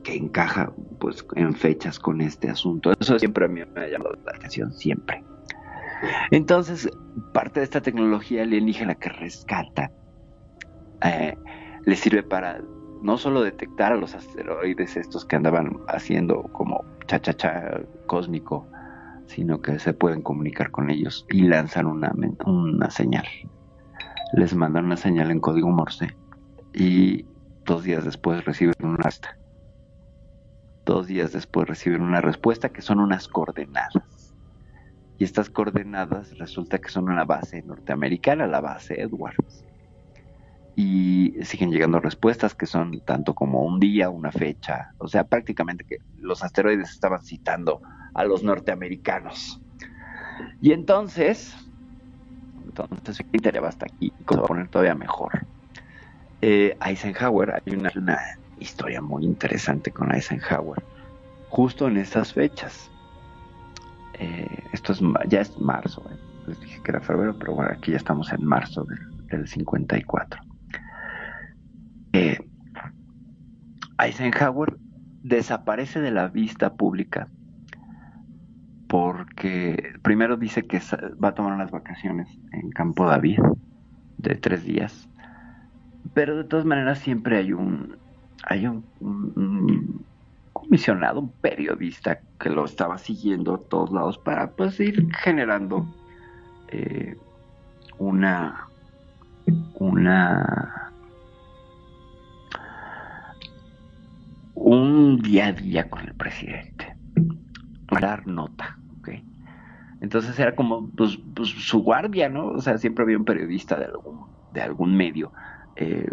que 0.09 0.17
encaja 0.17 0.73
pues 0.99 1.25
en 1.37 1.55
fechas 1.55 1.99
con 1.99 2.23
este 2.23 2.49
asunto. 2.49 2.93
Eso 2.99 3.19
siempre 3.19 3.45
a 3.45 3.49
mí 3.49 3.61
me 3.75 3.83
ha 3.83 3.89
llamado 3.89 4.17
la 4.25 4.33
atención, 4.35 4.73
siempre. 4.73 5.23
Entonces, 6.31 6.89
parte 7.35 7.61
de 7.61 7.65
esta 7.65 7.83
tecnología 7.83 8.43
alienígena 8.43 8.95
que 8.95 9.11
rescata 9.11 9.91
eh, 11.05 11.37
le 11.85 11.97
sirve 11.97 12.23
para 12.23 12.63
no 13.03 13.19
solo 13.19 13.43
detectar 13.43 13.93
a 13.93 13.97
los 13.97 14.15
asteroides 14.15 14.97
estos 14.97 15.27
que 15.27 15.37
andaban 15.37 15.79
haciendo 15.89 16.45
como 16.53 16.85
cha-cha-cha 17.07 17.83
cósmico, 18.07 18.67
sino 19.27 19.61
que 19.61 19.79
se 19.79 19.93
pueden 19.93 20.23
comunicar 20.23 20.71
con 20.71 20.89
ellos 20.89 21.27
y 21.29 21.43
lanzan 21.43 21.85
una, 21.85 22.13
una 22.47 22.91
señal. 22.91 23.27
Les 24.33 24.55
mandan 24.55 24.87
una 24.87 24.97
señal 24.97 25.31
en 25.31 25.41
código 25.41 25.69
Morse 25.69 26.17
y 26.73 27.27
dos 27.67 27.85
días 27.85 28.07
después 28.07 28.43
reciben 28.47 28.75
una 28.81 28.97
respuesta. 28.97 29.38
Dos 30.89 31.07
días 31.07 31.33
después 31.33 31.69
reciben 31.69 32.01
una 32.01 32.23
respuesta 32.23 32.71
que 32.71 32.81
son 32.81 32.99
unas 32.99 33.29
coordenadas. 33.29 34.35
Y 35.19 35.25
estas 35.25 35.51
coordenadas 35.51 36.39
resulta 36.39 36.79
que 36.79 36.89
son 36.89 37.11
una 37.11 37.27
base 37.27 37.61
norteamericana, 37.61 38.47
la 38.47 38.63
base 38.63 38.99
Edwards 38.99 39.67
y 40.77 41.35
siguen 41.43 41.73
llegando 41.73 42.01
respuestas 42.01 42.55
que 42.55 42.65
son 42.65 43.01
tanto 43.01 43.35
como 43.35 43.65
un 43.65 43.79
día, 43.79 44.09
una 44.09 44.33
fecha, 44.33 44.95
o 44.97 45.09
sea, 45.09 45.25
prácticamente 45.25 45.85
que 45.85 45.99
los 46.17 46.43
asteroides 46.43 46.89
estaban 46.89 47.21
citando 47.21 47.83
a 48.15 48.25
los 48.25 48.43
norteamericanos. 48.43 49.61
Y 50.63 50.73
entonces, 50.73 51.55
entonces 52.65 53.27
ya 53.43 53.61
hasta 53.61 53.85
aquí, 53.85 54.11
se 54.27 54.37
va 54.37 54.43
a 54.43 54.47
poner 54.47 54.69
todavía 54.69 54.95
mejor. 54.95 55.47
Eh, 56.41 56.79
Eisenhower, 56.81 57.61
hay 57.67 57.75
una, 57.75 57.91
historia 58.61 59.01
muy 59.01 59.25
interesante 59.25 59.91
con 59.91 60.15
Eisenhower, 60.15 60.83
justo 61.49 61.89
en 61.89 61.97
estas 61.97 62.33
fechas. 62.33 62.91
Eh, 64.15 64.65
esto 64.73 64.93
es 64.93 65.01
ya 65.29 65.41
es 65.41 65.59
marzo, 65.59 66.05
eh. 66.11 66.17
les 66.49 66.61
dije 66.61 66.83
que 66.83 66.91
era 66.91 67.01
febrero, 67.01 67.37
pero 67.39 67.55
bueno, 67.55 67.71
aquí 67.73 67.93
ya 67.93 67.99
estamos 67.99 68.33
en 68.33 68.45
marzo 68.45 68.85
del, 68.85 69.27
del 69.29 69.47
54 69.47 70.41
eh, 72.13 72.39
Eisenhower 73.99 74.77
desaparece 75.23 76.01
de 76.01 76.11
la 76.11 76.29
vista 76.29 76.75
pública 76.75 77.29
porque 78.89 79.93
primero 80.03 80.37
dice 80.37 80.67
que 80.67 80.81
va 81.23 81.29
a 81.29 81.35
tomar 81.35 81.53
unas 81.53 81.71
vacaciones 81.71 82.29
en 82.53 82.71
Campo 82.71 83.07
David 83.07 83.41
de 84.17 84.35
tres 84.37 84.65
días, 84.65 85.09
pero 86.15 86.37
de 86.37 86.45
todas 86.45 86.65
maneras 86.65 86.99
siempre 86.99 87.37
hay 87.37 87.53
un 87.53 87.99
hay 88.49 88.67
un, 88.67 90.05
comisionado, 90.53 91.21
un 91.21 91.29
periodista 91.29 92.21
que 92.41 92.49
lo 92.49 92.65
estaba 92.65 92.99
siguiendo 92.99 93.55
a 93.55 93.59
todos 93.59 93.93
lados 93.93 94.19
para 94.19 94.51
pues 94.51 94.81
ir 94.81 95.07
generando 95.15 95.87
eh, 96.69 97.17
una 97.99 98.67
una 99.75 100.93
un 104.55 105.19
día 105.19 105.47
a 105.47 105.53
día 105.53 105.89
con 105.89 106.07
el 106.07 106.15
presidente, 106.15 106.97
dar 108.01 108.27
nota, 108.27 108.79
¿ok? 108.99 109.11
Entonces 110.01 110.39
era 110.39 110.55
como 110.55 110.91
pues, 110.91 111.19
pues, 111.35 111.51
su 111.51 111.83
guardia, 111.83 112.29
¿no? 112.29 112.49
O 112.49 112.61
sea, 112.61 112.77
siempre 112.79 113.05
había 113.05 113.19
un 113.19 113.25
periodista 113.25 113.79
de 113.79 113.87
algún, 113.87 114.27
de 114.53 114.61
algún 114.63 114.97
medio, 114.97 115.33
eh, 115.77 116.11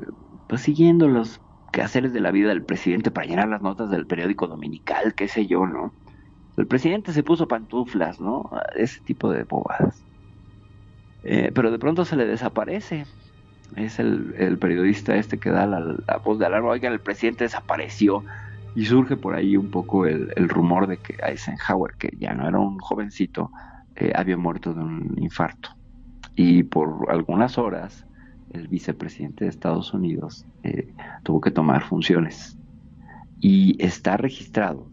pues 0.47 0.61
siguiendo 0.61 1.07
los 1.07 1.41
quehaceres 1.75 2.13
de 2.13 2.21
la 2.21 2.31
vida 2.31 2.47
del 2.47 2.63
presidente 2.63 3.11
para 3.11 3.27
llenar 3.27 3.49
las 3.49 3.61
notas 3.61 3.89
del 3.89 4.07
periódico 4.07 4.47
dominical, 4.47 5.13
qué 5.13 5.27
sé 5.27 5.45
yo, 5.45 5.67
¿no? 5.67 5.91
El 6.55 6.67
presidente 6.67 7.11
se 7.11 7.21
puso 7.21 7.49
pantuflas, 7.49 8.21
¿no? 8.21 8.49
Ese 8.77 9.01
tipo 9.01 9.29
de 9.29 9.43
bobadas. 9.43 10.01
Eh, 11.23 11.51
pero 11.53 11.71
de 11.71 11.77
pronto 11.77 12.05
se 12.05 12.15
le 12.15 12.25
desaparece. 12.25 13.05
Es 13.75 13.99
el, 13.99 14.57
periodista 14.57 15.17
este 15.17 15.37
que 15.37 15.49
da 15.49 15.67
la, 15.67 16.17
voz 16.23 16.39
de 16.39 16.45
alarma. 16.45 16.69
Oigan, 16.69 16.93
el 16.93 17.01
presidente 17.01 17.43
desapareció. 17.43 18.23
Y 18.73 18.85
surge 18.85 19.17
por 19.17 19.35
ahí 19.35 19.57
un 19.57 19.69
poco 19.69 20.05
el, 20.05 20.31
rumor 20.47 20.87
de 20.87 20.95
que 20.95 21.17
Eisenhower, 21.21 21.95
que 21.97 22.15
ya 22.17 22.33
no 22.33 22.47
era 22.47 22.57
un 22.57 22.79
jovencito, 22.79 23.51
eh, 23.97 24.13
había 24.15 24.37
muerto 24.37 24.73
de 24.73 24.79
un 24.79 25.13
infarto. 25.17 25.75
Y 26.37 26.63
por 26.63 27.07
algunas 27.09 27.57
horas, 27.57 28.05
el 28.55 28.67
vicepresidente 28.67 29.45
de 29.45 29.49
Estados 29.49 29.93
Unidos 29.93 30.45
eh, 30.63 30.93
tuvo 31.23 31.41
que 31.41 31.51
tomar 31.51 31.83
funciones. 31.83 32.57
Y 33.39 33.75
está 33.83 34.17
registrado 34.17 34.89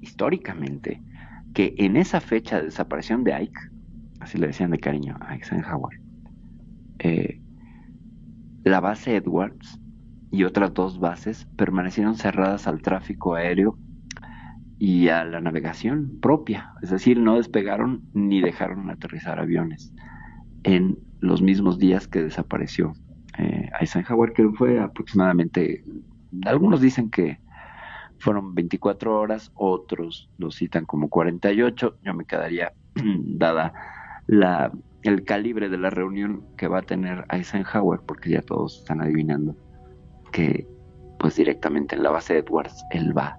históricamente 0.00 1.02
que 1.54 1.74
en 1.78 1.96
esa 1.96 2.20
fecha 2.20 2.58
de 2.58 2.66
desaparición 2.66 3.24
de 3.24 3.34
Ike, 3.34 3.60
así 4.20 4.38
le 4.38 4.48
decían 4.48 4.70
de 4.70 4.78
cariño 4.78 5.16
a 5.20 5.34
Eisenhower, 5.34 5.98
eh, 6.98 7.40
la 8.64 8.80
base 8.80 9.16
Edwards 9.16 9.80
y 10.30 10.44
otras 10.44 10.74
dos 10.74 10.98
bases 10.98 11.46
permanecieron 11.56 12.16
cerradas 12.16 12.66
al 12.66 12.82
tráfico 12.82 13.34
aéreo 13.34 13.78
y 14.78 15.08
a 15.08 15.24
la 15.24 15.40
navegación 15.40 16.18
propia, 16.20 16.72
es 16.82 16.90
decir, 16.90 17.18
no 17.18 17.36
despegaron 17.36 18.02
ni 18.12 18.42
dejaron 18.42 18.90
aterrizar 18.90 19.40
aviones 19.40 19.94
en 20.64 20.98
los 21.20 21.40
mismos 21.40 21.78
días 21.78 22.06
que 22.08 22.22
desapareció 22.22 22.92
eh, 23.38 23.70
Eisenhower, 23.80 24.32
que 24.32 24.48
fue 24.50 24.80
aproximadamente, 24.80 25.84
algunos 26.44 26.80
dicen 26.80 27.10
que 27.10 27.38
fueron 28.18 28.54
24 28.54 29.18
horas, 29.18 29.52
otros 29.54 30.30
lo 30.38 30.50
citan 30.50 30.86
como 30.86 31.08
48, 31.08 31.98
yo 32.02 32.14
me 32.14 32.24
quedaría 32.24 32.72
dada 32.94 33.72
la 34.26 34.72
el 35.02 35.24
calibre 35.24 35.68
de 35.68 35.78
la 35.78 35.90
reunión 35.90 36.44
que 36.56 36.66
va 36.68 36.78
a 36.78 36.82
tener 36.82 37.24
Eisenhower, 37.30 38.00
porque 38.00 38.30
ya 38.30 38.42
todos 38.42 38.78
están 38.78 39.00
adivinando 39.00 39.54
que 40.32 40.66
pues 41.18 41.36
directamente 41.36 41.94
en 41.96 42.02
la 42.02 42.10
base 42.10 42.34
de 42.34 42.40
Edwards 42.40 42.84
él 42.90 43.16
va 43.16 43.38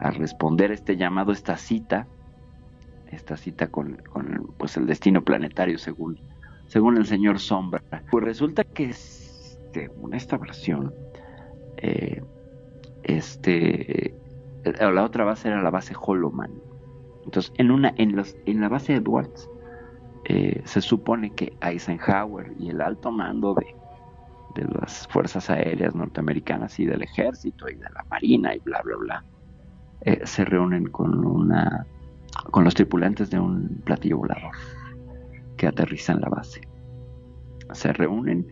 a 0.00 0.10
responder 0.10 0.70
este 0.72 0.96
llamado, 0.96 1.32
esta 1.32 1.56
cita, 1.56 2.06
esta 3.10 3.36
cita 3.36 3.68
con, 3.68 4.02
pues 4.58 4.76
el 4.76 4.86
destino 4.86 5.22
planetario 5.22 5.78
según, 5.78 6.20
según 6.72 6.96
el 6.96 7.04
señor 7.04 7.38
Sombra. 7.38 7.82
Pues 8.10 8.24
resulta 8.24 8.64
que 8.64 8.94
según 8.94 10.14
esta 10.14 10.38
versión, 10.38 10.94
eh, 11.76 12.22
este, 13.02 14.06
eh, 14.06 14.14
la 14.64 15.04
otra 15.04 15.24
base 15.24 15.48
era 15.48 15.60
la 15.60 15.68
base 15.68 15.94
Holoman. 15.94 16.50
Entonces, 17.26 17.52
en, 17.58 17.70
una, 17.70 17.92
en, 17.98 18.16
los, 18.16 18.34
en 18.46 18.62
la 18.62 18.70
base 18.70 18.94
Edwards, 18.94 19.50
eh, 20.24 20.62
se 20.64 20.80
supone 20.80 21.34
que 21.34 21.52
Eisenhower 21.60 22.54
y 22.58 22.70
el 22.70 22.80
alto 22.80 23.12
mando 23.12 23.54
de, 23.54 24.64
las 24.80 25.06
fuerzas 25.08 25.50
aéreas 25.50 25.94
norteamericanas 25.94 26.80
y 26.80 26.86
del 26.86 27.02
ejército 27.02 27.68
y 27.68 27.74
de 27.74 27.90
la 27.90 28.04
marina 28.10 28.54
y 28.54 28.58
bla 28.60 28.82
bla 28.82 28.96
bla 28.96 29.24
eh, 30.02 30.20
se 30.24 30.44
reúnen 30.44 30.90
con 30.90 31.24
una 31.24 31.86
con 32.50 32.62
los 32.62 32.74
tripulantes 32.74 33.30
de 33.30 33.40
un 33.40 33.80
platillo 33.84 34.18
volador 34.18 34.52
que 35.62 35.68
aterriza 35.68 36.12
en 36.12 36.20
la 36.20 36.28
base. 36.28 36.60
Se 37.72 37.92
reúnen 37.92 38.48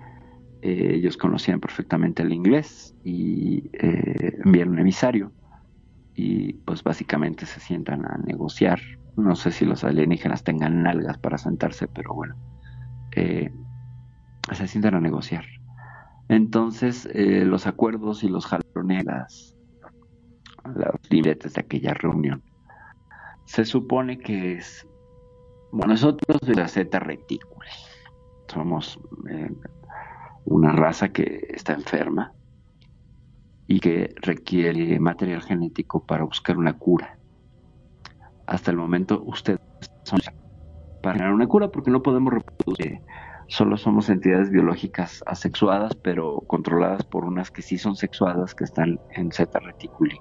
eh, 0.63 0.93
ellos 0.95 1.17
conocían 1.17 1.59
perfectamente 1.59 2.23
el 2.23 2.33
inglés 2.33 2.95
y 3.03 3.69
envían 3.73 4.69
un 4.69 4.79
emisario 4.79 5.33
y 6.15 6.53
pues 6.53 6.85
básicamente 6.85 7.47
se 7.47 7.59
sientan 7.59 8.07
a 8.07 8.17
negociar. 8.19 8.79
No 9.17 9.35
sé 9.35 9.51
si 9.51 9.65
los 9.65 9.83
alienígenas 9.83 10.45
tengan 10.45 10.85
nalgas 10.85 11.19
para 11.19 11.37
sentarse, 11.37 11.89
pero 11.89 12.15
bueno, 12.15 12.37
eh, 13.17 13.53
se 14.53 14.69
sientan 14.69 14.95
a 14.95 15.01
negociar. 15.01 15.45
Entonces, 16.29 17.09
eh, 17.13 17.45
los 17.45 17.67
acuerdos 17.67 18.23
y 18.23 18.29
los 18.29 18.47
jalones, 18.47 19.57
los 20.65 21.11
libretes 21.11 21.55
de 21.55 21.61
aquella 21.61 21.93
reunión, 21.95 22.45
se 23.47 23.65
supone 23.65 24.19
que 24.19 24.53
es, 24.53 24.87
bueno, 25.73 25.95
nosotros 25.95 26.41
de 26.43 26.55
la 26.55 26.69
Z 26.69 26.99
reticuli, 26.99 27.69
somos 28.49 28.99
eh, 29.29 29.51
una 30.45 30.73
raza 30.73 31.11
que 31.11 31.47
está 31.51 31.75
enferma 31.75 32.33
y 33.67 33.81
que 33.81 34.15
requiere 34.17 34.99
material 34.99 35.43
genético 35.43 36.05
para 36.05 36.25
buscar 36.25 36.59
una 36.59 36.77
cura 36.77 37.21
hasta 38.51 38.73
el 38.73 38.77
momento 38.77 39.23
ustedes 39.25 39.61
son 40.03 40.19
para 41.03 41.15
generar 41.15 41.33
una 41.33 41.47
cura 41.47 41.69
porque 41.69 41.91
no 41.91 42.03
podemos 42.03 42.35
reproducir. 42.35 43.01
Solo 43.47 43.77
somos 43.77 44.09
entidades 44.11 44.51
biológicas 44.51 45.25
asexuadas, 45.27 45.95
pero 45.95 46.41
controladas 46.47 47.05
por 47.05 47.25
unas 47.25 47.51
que 47.51 47.63
sí 47.63 47.79
son 47.79 47.97
sexuadas, 47.97 48.55
que 48.55 48.65
están 48.65 49.01
en 49.15 49.33
Z 49.33 49.59
reticuli. 49.61 50.21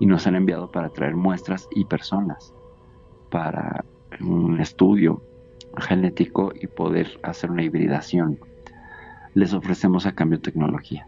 y 0.00 0.06
nos 0.06 0.26
han 0.26 0.36
enviado 0.36 0.70
para 0.70 0.90
traer 0.90 1.16
muestras 1.16 1.68
y 1.72 1.84
personas 1.84 2.54
para 3.30 3.84
un 4.20 4.60
estudio 4.60 5.22
genético 5.76 6.52
y 6.54 6.66
poder 6.66 7.18
hacer 7.22 7.50
una 7.50 7.62
hibridación. 7.62 8.38
Les 9.34 9.52
ofrecemos 9.52 10.06
a 10.06 10.14
cambio 10.14 10.40
tecnología. 10.40 11.06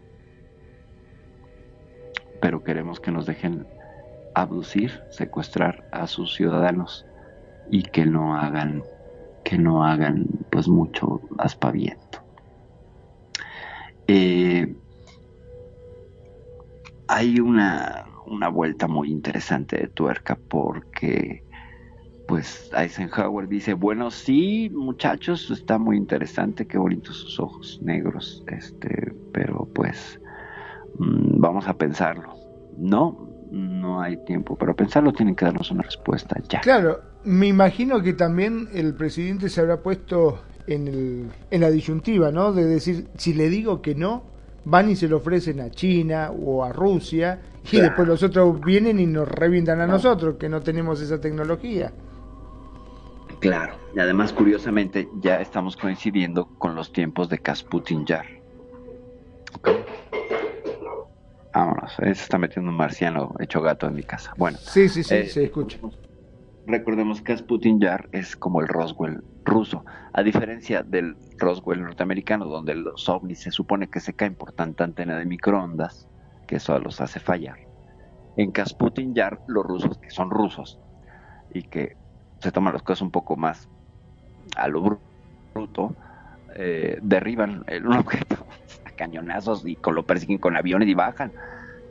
Pero 2.41 2.63
queremos 2.63 2.99
que 2.99 3.11
nos 3.11 3.25
dejen 3.25 3.67
abducir, 4.33 5.01
secuestrar 5.09 5.87
a 5.91 6.07
sus 6.07 6.33
ciudadanos 6.33 7.05
y 7.69 7.83
que 7.83 8.05
no 8.05 8.35
hagan 8.35 8.83
que 9.43 9.57
no 9.57 9.83
hagan 9.83 10.27
pues 10.51 10.67
mucho 10.67 11.21
aspaviento. 11.39 12.19
Eh, 14.07 14.75
hay 17.07 17.39
una, 17.39 18.05
una 18.25 18.49
vuelta 18.49 18.87
muy 18.87 19.11
interesante 19.11 19.77
de 19.77 19.87
tuerca 19.87 20.37
porque 20.47 21.43
pues 22.31 22.69
Eisenhower 22.73 23.45
dice, 23.49 23.73
bueno, 23.73 24.09
sí, 24.09 24.69
muchachos, 24.73 25.51
está 25.51 25.77
muy 25.77 25.97
interesante, 25.97 26.65
qué 26.65 26.77
bonitos 26.77 27.17
sus 27.17 27.37
ojos 27.41 27.77
negros, 27.83 28.41
este, 28.47 29.11
pero 29.33 29.67
pues 29.73 30.17
mm, 30.97 31.41
vamos 31.41 31.67
a 31.67 31.73
pensarlo. 31.73 32.33
No, 32.77 33.27
no 33.51 34.01
hay 34.01 34.15
tiempo 34.23 34.55
para 34.55 34.73
pensarlo, 34.73 35.11
tienen 35.11 35.35
que 35.35 35.43
darnos 35.43 35.71
una 35.71 35.83
respuesta 35.83 36.37
ya. 36.47 36.61
Claro, 36.61 37.01
me 37.25 37.47
imagino 37.47 38.01
que 38.01 38.13
también 38.13 38.69
el 38.73 38.93
presidente 38.93 39.49
se 39.49 39.59
habrá 39.59 39.81
puesto 39.81 40.39
en, 40.67 40.87
el, 40.87 41.27
en 41.49 41.59
la 41.59 41.69
disyuntiva, 41.69 42.31
¿no? 42.31 42.53
De 42.53 42.63
decir, 42.63 43.09
si 43.17 43.33
le 43.33 43.49
digo 43.49 43.81
que 43.81 43.93
no, 43.93 44.23
van 44.63 44.89
y 44.89 44.95
se 44.95 45.09
lo 45.09 45.17
ofrecen 45.17 45.59
a 45.59 45.69
China 45.69 46.31
o 46.31 46.63
a 46.63 46.71
Rusia 46.71 47.41
y 47.65 47.71
Claro. 47.71 47.87
después 47.87 48.07
los 48.07 48.23
otros 48.23 48.61
vienen 48.61 49.01
y 49.01 49.05
nos 49.05 49.27
revientan 49.27 49.81
a 49.81 49.87
nosotros, 49.87 50.37
que 50.39 50.47
no 50.47 50.61
tenemos 50.61 51.01
esa 51.01 51.19
tecnología. 51.19 51.91
Claro, 53.41 53.73
y 53.95 53.99
además 53.99 54.31
curiosamente 54.33 55.09
ya 55.19 55.41
estamos 55.41 55.75
coincidiendo 55.75 56.45
con 56.59 56.75
los 56.75 56.93
tiempos 56.93 57.27
de 57.27 57.39
Kasputin 57.39 58.05
Yar. 58.05 58.25
Vámonos, 61.53 61.93
se 61.95 62.09
está 62.11 62.37
metiendo 62.37 62.71
un 62.71 62.77
marciano 62.77 63.33
hecho 63.39 63.61
gato 63.61 63.87
en 63.87 63.95
mi 63.95 64.03
casa. 64.03 64.31
Bueno, 64.37 64.57
Sí, 64.59 64.87
sí, 64.87 65.03
sí, 65.03 65.15
Eh, 65.15 65.27
se 65.27 65.43
escucha. 65.45 65.79
recordemos 66.67 67.17
que 67.21 67.33
Kasputin 67.33 67.79
Yar 67.81 68.07
es 68.11 68.35
como 68.35 68.61
el 68.61 68.67
Roswell 68.67 69.23
ruso, 69.43 69.83
a 70.13 70.21
diferencia 70.21 70.83
del 70.83 71.17
Roswell 71.39 71.81
norteamericano, 71.81 72.45
donde 72.45 72.75
los 72.75 73.09
ovnis 73.09 73.39
se 73.41 73.49
supone 73.51 73.89
que 73.89 73.99
se 73.99 74.13
caen 74.13 74.35
por 74.35 74.51
tanta 74.53 74.83
antena 74.83 75.17
de 75.17 75.25
microondas, 75.25 76.07
que 76.47 76.57
eso 76.57 76.77
los 76.77 77.01
hace 77.01 77.19
fallar. 77.19 77.57
En 78.37 78.51
Kasputin 78.51 79.15
Yar, 79.15 79.41
los 79.47 79.65
rusos, 79.65 79.97
que 79.97 80.11
son 80.11 80.29
rusos, 80.29 80.79
y 81.53 81.63
que 81.63 81.97
se 82.41 82.51
toman 82.51 82.73
las 82.73 82.83
cosas 82.83 83.01
un 83.01 83.11
poco 83.11 83.35
más 83.35 83.67
a 84.55 84.67
lo 84.67 84.81
bru- 84.83 84.99
bruto, 85.53 85.95
eh, 86.55 86.97
derriban 87.01 87.63
el, 87.67 87.85
un 87.87 87.97
objeto 87.97 88.45
a 88.85 88.91
cañonazos 88.91 89.65
y 89.65 89.75
con, 89.75 89.95
lo 89.95 90.03
persiguen 90.03 90.37
con 90.39 90.57
aviones 90.57 90.87
y 90.87 90.93
bajan. 90.93 91.31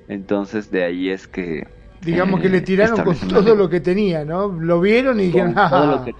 Entonces 0.08 0.70
de 0.70 0.84
ahí 0.84 1.10
es 1.10 1.26
que... 1.28 1.64
Digamos 2.02 2.40
eh, 2.40 2.42
que 2.44 2.48
le 2.48 2.60
tiraron 2.62 3.02
con 3.02 3.14
todo 3.28 3.54
lo 3.54 3.68
que 3.68 3.80
tenía, 3.80 4.24
¿no? 4.24 4.48
Lo 4.48 4.80
vieron 4.80 5.20
y 5.20 5.26
dijeron, 5.26 5.54
"Ah, 5.56 6.02
que- 6.04 6.14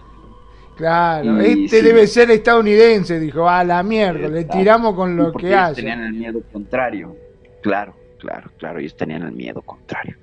claro, 0.77 1.43
Y 1.43 1.65
este 1.65 1.79
sí. 1.79 1.85
debe 1.85 2.07
ser 2.07 2.31
estadounidense, 2.31 3.19
dijo, 3.19 3.49
a 3.49 3.65
la 3.65 3.83
mierda, 3.83 4.29
le 4.29 4.45
tiramos 4.45 4.95
con 4.95 5.17
lo 5.17 5.33
porque 5.33 5.49
que 5.49 5.55
ellos 5.55 5.63
hace. 5.65 5.81
Tenían 5.83 6.03
el 6.03 6.13
miedo 6.15 6.41
contrario. 6.53 7.17
Claro, 7.63 7.97
claro, 8.19 8.51
claro, 8.59 8.79
ellos 8.79 8.95
tenían 8.97 9.23
el 9.23 9.33
miedo 9.33 9.63
contrario. 9.63 10.17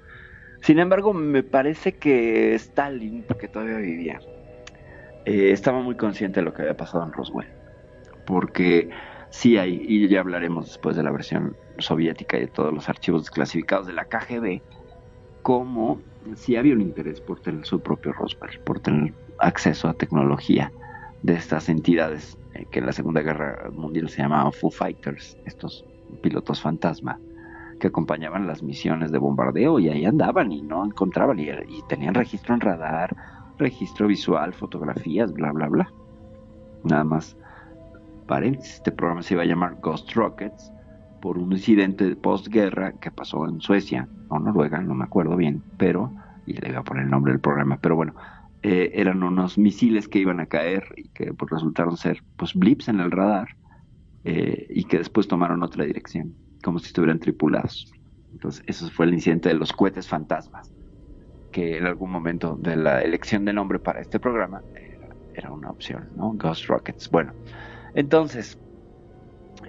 Sin 0.67 0.79
embargo, 0.79 1.13
me 1.13 1.43
parece 1.43 1.93
que 1.93 2.53
Stalin, 2.55 3.23
porque 3.25 3.47
todavía 3.47 3.77
vivía, 3.77 4.19
eh, 5.23 5.51
estaba 5.53 5.81
muy 5.81 5.95
consciente 5.95 6.41
de 6.41 6.45
lo 6.45 6.53
que 6.53 6.63
había 6.63 6.75
pasado 6.75 7.05
en 7.05 7.13
Roswell. 7.13 7.47
Porque 8.25 8.89
sí 9.29 9.57
hay, 9.57 9.81
y 9.87 10.05
ya 10.09 10.19
hablaremos 10.19 10.65
después 10.65 10.97
de 10.97 11.03
la 11.03 11.11
versión 11.11 11.55
soviética 11.77 12.35
y 12.35 12.41
de 12.41 12.47
todos 12.47 12.73
los 12.73 12.89
archivos 12.89 13.21
desclasificados 13.21 13.87
de 13.87 13.93
la 13.93 14.09
KGB, 14.09 14.61
como 15.41 16.01
sí 16.35 16.57
había 16.57 16.73
un 16.73 16.81
interés 16.81 17.21
por 17.21 17.39
tener 17.39 17.65
su 17.65 17.79
propio 17.79 18.11
Roswell, 18.11 18.59
por 18.65 18.81
tener 18.81 19.13
acceso 19.39 19.87
a 19.87 19.93
tecnología 19.93 20.73
de 21.23 21.35
estas 21.35 21.69
entidades 21.69 22.37
eh, 22.55 22.65
que 22.71 22.79
en 22.79 22.87
la 22.87 22.91
Segunda 22.91 23.21
Guerra 23.21 23.69
Mundial 23.71 24.09
se 24.09 24.21
llamaban 24.21 24.51
Foo 24.51 24.69
Fighters, 24.69 25.37
estos 25.45 25.85
pilotos 26.21 26.59
fantasma 26.59 27.17
que 27.79 27.87
acompañaban 27.87 28.47
las 28.47 28.63
misiones 28.63 29.11
de 29.11 29.17
bombardeo 29.17 29.79
y 29.79 29.89
ahí 29.89 30.05
andaban 30.05 30.51
y 30.51 30.61
no 30.61 30.85
encontraban 30.85 31.39
y, 31.39 31.49
y 31.49 31.81
tenían 31.87 32.13
registro 32.13 32.53
en 32.55 32.61
radar, 32.61 33.15
registro 33.57 34.07
visual, 34.07 34.53
fotografías, 34.53 35.33
bla, 35.33 35.51
bla, 35.51 35.67
bla. 35.67 35.93
Nada 36.83 37.03
más 37.03 37.37
paréntesis, 38.27 38.75
este 38.75 38.91
programa 38.91 39.23
se 39.23 39.33
iba 39.33 39.43
a 39.43 39.45
llamar 39.47 39.77
Ghost 39.81 40.11
Rockets 40.13 40.71
por 41.21 41.37
un 41.37 41.51
incidente 41.51 42.07
de 42.07 42.15
postguerra 42.15 42.93
que 42.93 43.09
pasó 43.09 43.47
en 43.47 43.61
Suecia 43.61 44.07
o 44.27 44.37
Noruega, 44.39 44.79
no 44.81 44.93
me 44.93 45.05
acuerdo 45.05 45.35
bien, 45.35 45.63
pero, 45.77 46.11
y 46.45 46.53
le 46.53 46.69
iba 46.69 46.79
a 46.79 46.83
poner 46.83 47.05
el 47.05 47.09
nombre 47.09 47.31
del 47.31 47.41
programa, 47.41 47.79
pero 47.81 47.95
bueno, 47.95 48.13
eh, 48.63 48.91
eran 48.93 49.23
unos 49.23 49.57
misiles 49.57 50.07
que 50.07 50.19
iban 50.19 50.39
a 50.39 50.45
caer 50.45 50.93
y 50.97 51.07
que 51.09 51.33
pues, 51.33 51.51
resultaron 51.51 51.97
ser 51.97 52.23
pues 52.35 52.53
blips 52.53 52.87
en 52.89 52.99
el 52.99 53.11
radar 53.11 53.49
eh, 54.25 54.67
y 54.69 54.83
que 54.83 54.97
después 54.97 55.27
tomaron 55.27 55.63
otra 55.63 55.85
dirección, 55.85 56.33
como 56.63 56.79
si 56.79 56.87
estuvieran 56.87 57.19
tripulados. 57.19 57.91
Entonces, 58.31 58.63
eso 58.67 58.89
fue 58.89 59.05
el 59.05 59.13
incidente 59.13 59.49
de 59.49 59.55
los 59.55 59.73
cohetes 59.73 60.07
fantasmas, 60.07 60.71
que 61.51 61.77
en 61.77 61.85
algún 61.85 62.11
momento 62.11 62.55
de 62.59 62.75
la 62.75 63.01
elección 63.01 63.45
de 63.45 63.53
nombre 63.53 63.79
para 63.79 64.01
este 64.01 64.19
programa 64.19 64.61
era, 65.33 65.51
una 65.51 65.69
opción, 65.69 66.09
¿no? 66.15 66.33
Ghost 66.33 66.65
Rockets. 66.65 67.09
Bueno, 67.09 67.33
entonces, 67.93 68.59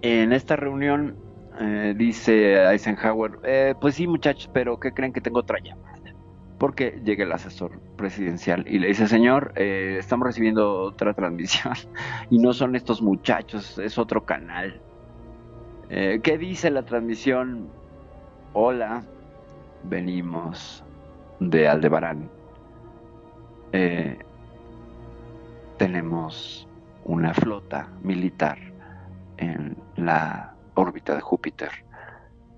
en 0.03 0.33
esta 0.33 0.57
reunión 0.57 1.17
eh, 1.61 1.95
dice 1.97 2.55
Eisenhower, 2.71 3.39
eh, 3.45 3.75
pues 3.81 3.97
sí 3.97 4.07
muchachos, 4.07 4.51
pero 4.53 4.79
¿qué 4.79 4.93
creen 4.93 5.13
que 5.13 5.21
tengo 5.21 5.41
otra 5.41 5.59
llamada? 5.63 5.89
Porque 6.59 7.01
llega 7.05 7.25
el 7.25 7.33
asesor 7.33 7.81
presidencial 7.97 8.67
y 8.69 8.79
le 8.81 8.89
dice, 8.89 9.07
señor, 9.07 9.53
eh, 9.57 9.97
estamos 9.99 10.27
recibiendo 10.27 10.83
otra 10.83 11.15
transmisión 11.15 11.75
y 12.31 12.39
no 12.39 12.53
son 12.53 12.75
estos 12.75 13.01
muchachos, 13.01 13.79
es 13.79 13.99
otro 13.99 14.25
canal. 14.25 14.83
Eh, 15.91 16.21
¿Qué 16.23 16.37
dice 16.39 16.71
la 16.71 16.83
transmisión? 16.85 17.69
Hola, 18.53 19.03
venimos 19.85 20.85
de 21.41 21.69
Aldebarán. 21.69 22.29
Eh, 23.73 24.19
tenemos 25.79 26.69
una 27.05 27.33
flota 27.33 27.89
militar 28.03 28.59
en 29.39 29.77
la 29.97 30.55
órbita 30.75 31.15
de 31.15 31.21
Júpiter. 31.21 31.71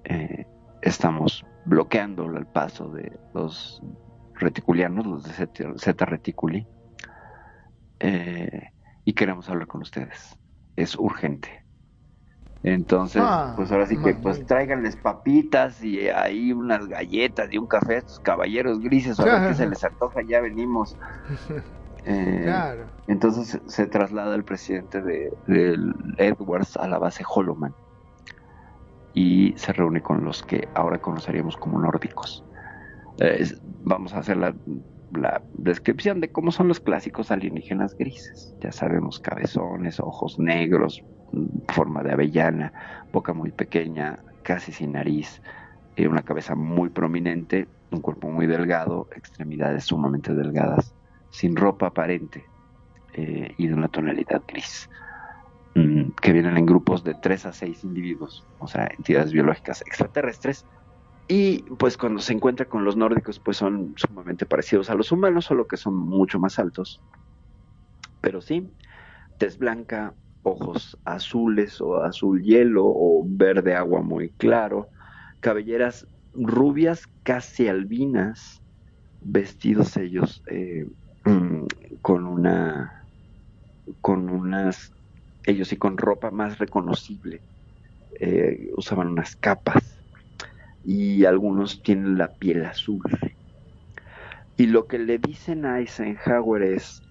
Eh, 0.05 0.47
estamos 0.83 1.45
bloqueando 1.67 2.25
el 2.27 2.47
paso 2.47 2.89
de 2.89 3.17
los 3.35 3.81
reticulianos, 4.35 5.07
los 5.07 5.23
de 5.25 5.33
Zeta- 5.79 6.07
Reticuli, 6.07 6.67
y 9.05 9.13
queremos 9.13 9.49
hablar 9.51 9.67
con 9.69 9.83
ustedes. 9.83 10.37
Es 10.77 10.97
urgente. 10.99 11.63
Entonces, 12.63 13.23
Ah, 13.23 13.55
pues 13.57 13.71
ahora 13.73 13.87
sí 13.87 13.97
que 13.97 14.13
mamá. 14.13 14.21
pues 14.23 14.47
tráiganles 14.47 14.97
papitas 14.97 15.83
y 15.83 16.09
ahí 16.09 16.53
unas 16.53 16.87
galletas 16.89 17.49
y 17.53 17.59
un 17.59 17.67
café 17.67 17.95
a 17.95 17.99
estos 17.99 18.19
caballeros 18.21 18.81
grises, 18.81 19.19
a 19.19 19.25
ver 19.25 19.47
qué 19.49 19.55
se 19.55 19.67
les 19.71 19.83
antoja, 19.85 20.21
ya 20.27 20.41
venimos. 20.41 20.97
Eh, 22.03 22.41
Claro. 22.45 22.91
entonces 23.09 23.61
se- 23.67 23.87
traslada 23.87 24.35
el 24.35 24.43
presidente 24.43 25.03
de, 25.03 25.31
Edwards 26.17 26.79
a 26.79 26.89
la 26.89 26.99
base 26.99 27.25
Holloman 27.29 27.75
y 29.13 29.53
se 29.59 29.73
reúne 29.75 30.01
con 30.01 30.25
los 30.25 30.43
que 30.43 30.71
ahora 30.75 30.99
conoceríamos 30.99 31.57
como 31.57 31.79
nórdicos. 31.79 32.47
Eh, 33.19 33.45
vamos 33.63 34.15
a 34.15 34.21
hacer 34.21 34.39
la, 34.39 34.55
la 35.13 35.43
descripción 35.55 36.21
de 36.21 36.31
cómo 36.31 36.53
son 36.53 36.69
los 36.69 36.81
clásicos 36.81 37.31
alienígenas 37.31 37.97
grises. 37.97 38.55
Ya 38.61 38.73
sabemos, 38.73 39.19
cabezones, 39.21 40.01
ojos 40.01 40.39
negros, 40.39 41.03
mm, 41.33 41.73
forma 41.73 42.03
de 42.03 42.13
avellana, 42.13 42.73
boca 43.13 43.33
muy 43.33 43.51
pequeña, 43.51 44.19
casi 44.43 44.73
sin 44.73 44.93
nariz, 44.93 45.43
eh, 45.97 46.09
una 46.09 46.23
cabeza 46.23 46.55
muy 46.55 46.89
prominente, 46.91 47.69
un 47.91 48.01
cuerpo 48.01 48.29
muy 48.29 48.47
delgado, 48.47 49.09
extremidades 49.15 49.85
sumamente 49.85 50.35
delgadas, 50.35 50.95
sin 51.31 51.57
ropa 51.57 51.89
aparente 51.89 52.45
eh, 53.15 53.55
y 53.57 53.67
de 53.67 53.75
una 53.75 53.89
tonalidad 53.89 54.43
gris, 54.47 54.89
mm, 55.75 56.11
que 56.21 56.33
vienen 56.33 56.57
en 56.57 56.67
grupos 56.67 57.03
de 57.05 57.15
3 57.15 57.47
a 57.47 57.53
6 57.53 57.85
individuos, 57.85 58.47
o 58.59 58.67
sea, 58.67 58.89
entidades 58.97 59.33
biológicas 59.33 59.83
extraterrestres. 59.83 60.67
Y 61.33 61.63
pues 61.79 61.97
cuando 61.97 62.21
se 62.21 62.33
encuentra 62.33 62.67
con 62.67 62.85
los 62.85 62.97
nórdicos, 62.97 63.39
pues 63.39 63.57
son 63.57 63.95
sumamente 63.97 64.47
parecidos 64.47 64.91
a 64.91 64.97
los 64.97 65.13
humanos, 65.13 65.45
solo 65.45 65.69
que 65.69 65.77
son 65.77 65.95
mucho 65.95 66.41
más 66.41 66.59
altos. 66.59 67.01
Pero 68.21 68.41
sí, 68.41 68.69
tez 69.39 69.57
blanca, 69.57 70.13
ojos 70.43 70.99
azules 71.05 71.81
o 71.81 72.03
azul 72.03 72.43
hielo 72.43 72.83
o 72.85 73.23
verde 73.25 73.77
agua 73.77 74.03
muy 74.03 74.31
claro, 74.39 74.89
cabelleras 75.39 76.05
rubias 76.33 77.05
casi 77.23 77.69
albinas, 77.69 78.61
vestidos 79.21 79.97
ellos 79.99 80.43
eh, 80.51 80.85
mm, 81.27 81.65
con 82.03 82.27
una, 82.27 82.93
con 84.01 84.29
unas, 84.29 84.91
ellos 85.45 85.69
sí 85.69 85.77
con 85.77 85.97
ropa 85.97 86.33
más 86.33 86.59
reconocible, 86.59 87.45
eh, 88.19 88.69
usaban 88.77 89.07
unas 89.07 89.37
capas 89.37 90.00
y 90.85 91.25
algunos 91.25 91.83
tienen 91.83 92.19
la 92.19 92.35
piel 92.35 92.65
azul. 92.65 93.03
Y 94.57 94.67
lo 94.67 94.87
que 94.87 94.99
le 94.99 95.19
dicen 95.19 95.65
a 95.65 95.79
Eisenhower 95.81 96.63
es, 96.63 97.03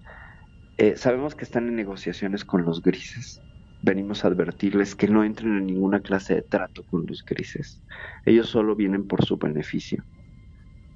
eh, 0.78 0.96
sabemos 0.96 1.34
que 1.34 1.44
están 1.44 1.68
en 1.68 1.76
negociaciones 1.76 2.44
con 2.44 2.64
los 2.64 2.82
grises. 2.82 3.40
Venimos 3.82 4.24
a 4.24 4.28
advertirles 4.28 4.94
que 4.94 5.08
no 5.08 5.24
entren 5.24 5.56
en 5.56 5.66
ninguna 5.66 6.00
clase 6.00 6.34
de 6.34 6.42
trato 6.42 6.84
con 6.84 7.06
los 7.06 7.24
grises. 7.24 7.82
Ellos 8.24 8.48
solo 8.48 8.76
vienen 8.76 9.06
por 9.06 9.24
su 9.24 9.36
beneficio. 9.36 10.04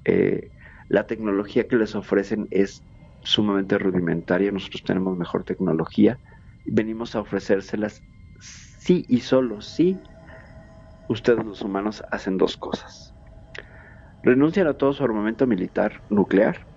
Eh, 0.05 0.49
la 0.87 1.07
tecnología 1.07 1.67
que 1.67 1.75
les 1.77 1.95
ofrecen 1.95 2.47
es 2.51 2.81
sumamente 3.21 3.77
rudimentaria. 3.77 4.51
Nosotros 4.51 4.83
tenemos 4.83 5.17
mejor 5.17 5.43
tecnología. 5.43 6.19
Venimos 6.65 7.15
a 7.15 7.21
ofrecérselas 7.21 8.01
sí 8.39 9.03
y 9.09 9.19
solo 9.21 9.61
sí 9.61 9.99
ustedes 11.07 11.43
los 11.45 11.61
humanos 11.61 12.03
hacen 12.11 12.37
dos 12.37 12.57
cosas. 12.57 13.15
Renuncian 14.23 14.67
a 14.67 14.73
todo 14.73 14.93
su 14.93 15.03
armamento 15.03 15.45
militar 15.47 16.01
nuclear 16.09 16.67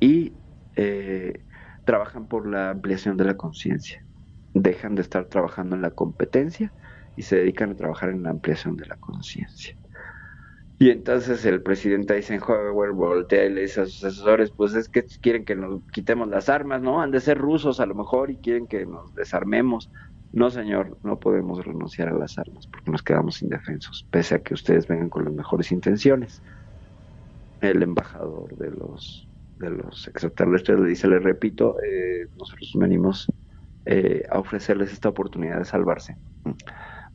y 0.00 0.38
eh, 0.76 1.44
trabajan 1.84 2.26
por 2.28 2.48
la 2.48 2.70
ampliación 2.70 3.16
de 3.16 3.24
la 3.24 3.36
conciencia. 3.36 4.04
Dejan 4.52 4.94
de 4.94 5.02
estar 5.02 5.26
trabajando 5.26 5.76
en 5.76 5.82
la 5.82 5.90
competencia 5.90 6.74
y 7.16 7.22
se 7.22 7.36
dedican 7.36 7.70
a 7.70 7.76
trabajar 7.76 8.10
en 8.10 8.22
la 8.22 8.30
ampliación 8.30 8.76
de 8.76 8.86
la 8.86 8.96
conciencia. 8.96 9.76
Y 10.78 10.90
entonces 10.90 11.44
el 11.46 11.62
presidente 11.62 12.14
Eisenhower 12.16 12.92
voltea 12.92 13.44
y 13.46 13.52
le 13.52 13.62
dice 13.62 13.82
a 13.82 13.86
sus 13.86 14.02
asesores, 14.04 14.52
pues 14.52 14.74
es 14.74 14.88
que 14.88 15.04
quieren 15.20 15.44
que 15.44 15.54
nos 15.54 15.82
quitemos 15.92 16.28
las 16.28 16.48
armas, 16.48 16.82
¿no? 16.82 17.00
Han 17.00 17.12
de 17.12 17.20
ser 17.20 17.38
rusos 17.38 17.78
a 17.80 17.86
lo 17.86 17.94
mejor 17.94 18.30
y 18.30 18.38
quieren 18.38 18.66
que 18.66 18.84
nos 18.84 19.14
desarmemos. 19.14 19.90
No, 20.34 20.50
señor, 20.50 20.98
no 21.04 21.20
podemos 21.20 21.64
renunciar 21.64 22.08
a 22.08 22.18
las 22.18 22.38
armas 22.38 22.66
porque 22.66 22.90
nos 22.90 23.04
quedamos 23.04 23.40
indefensos, 23.40 24.04
pese 24.10 24.34
a 24.34 24.38
que 24.40 24.54
ustedes 24.54 24.88
vengan 24.88 25.08
con 25.08 25.24
las 25.24 25.32
mejores 25.32 25.70
intenciones. 25.70 26.42
El 27.60 27.84
embajador 27.84 28.56
de 28.56 28.72
los 28.72 29.28
de 29.60 29.70
los 29.70 30.08
extraterrestres 30.08 30.80
le 30.80 30.88
dice, 30.88 31.06
le 31.06 31.20
repito, 31.20 31.76
eh, 31.84 32.26
nosotros 32.36 32.72
venimos 32.74 33.32
eh, 33.86 34.24
a 34.28 34.40
ofrecerles 34.40 34.92
esta 34.92 35.08
oportunidad 35.08 35.58
de 35.58 35.64
salvarse, 35.64 36.16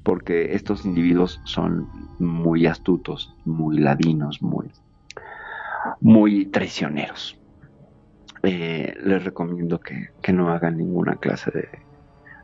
porque 0.02 0.56
estos 0.56 0.86
individuos 0.86 1.42
son 1.44 1.90
muy 2.20 2.68
astutos, 2.68 3.36
muy 3.44 3.80
ladinos, 3.80 4.42
muy, 4.42 4.72
muy 6.00 6.46
traicioneros. 6.46 7.38
Eh, 8.44 8.96
les 9.04 9.26
recomiendo 9.26 9.82
que, 9.82 10.08
que 10.22 10.32
no 10.32 10.50
hagan 10.50 10.78
ninguna 10.78 11.18
clase 11.18 11.52
de, 11.52 11.89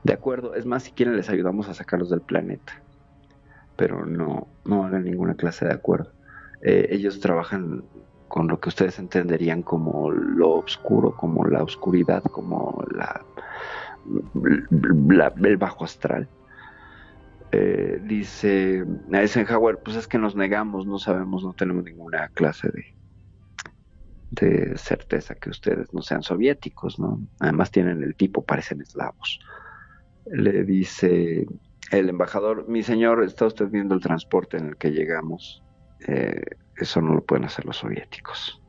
de 0.05 0.13
acuerdo, 0.13 0.53
es 0.53 0.67
más, 0.67 0.83
si 0.83 0.91
quieren 0.91 1.17
les 1.17 1.29
ayudamos 1.29 1.67
a 1.67 1.73
sacarlos 1.73 2.11
del 2.11 2.21
planeta. 2.21 2.79
Pero 3.75 4.05
no, 4.05 4.47
no 4.63 4.85
hagan 4.85 5.03
ninguna 5.03 5.33
clase 5.33 5.65
de 5.65 5.73
acuerdo. 5.73 6.11
Eh, 6.61 6.89
ellos 6.91 7.19
trabajan 7.19 7.83
con 8.27 8.47
lo 8.47 8.59
que 8.59 8.69
ustedes 8.69 8.99
entenderían 8.99 9.63
como 9.63 10.11
lo 10.11 10.57
oscuro, 10.57 11.15
como 11.15 11.45
la 11.45 11.63
oscuridad, 11.63 12.21
como 12.21 12.85
la, 12.91 13.25
el 15.43 15.57
bajo 15.57 15.85
astral. 15.85 16.29
Eh, 17.51 17.99
dice 18.03 18.85
Eisenhower, 19.11 19.79
pues 19.79 19.97
es 19.97 20.07
que 20.07 20.19
nos 20.19 20.35
negamos, 20.35 20.85
no 20.85 20.99
sabemos, 20.99 21.43
no 21.43 21.53
tenemos 21.53 21.83
ninguna 21.83 22.27
clase 22.27 22.69
de, 22.69 22.93
de 24.29 24.77
certeza 24.77 25.33
que 25.33 25.49
ustedes 25.49 25.91
no 25.95 26.03
sean 26.03 26.21
soviéticos, 26.21 26.99
¿no? 26.99 27.21
Además 27.39 27.71
tienen 27.71 28.03
el 28.03 28.13
tipo, 28.13 28.43
parecen 28.43 28.81
eslavos 28.81 29.39
le 30.25 30.63
dice 30.63 31.45
el 31.91 32.09
embajador, 32.09 32.67
mi 32.67 32.83
señor, 32.83 33.23
está 33.23 33.45
usted 33.45 33.69
viendo 33.69 33.95
el 33.95 34.01
transporte 34.01 34.57
en 34.57 34.69
el 34.69 34.77
que 34.77 34.91
llegamos. 34.91 35.63
Eh, 36.07 36.41
eso 36.77 37.01
no 37.01 37.13
lo 37.13 37.23
pueden 37.23 37.45
hacer 37.45 37.65
los 37.65 37.77
soviéticos. 37.77 38.61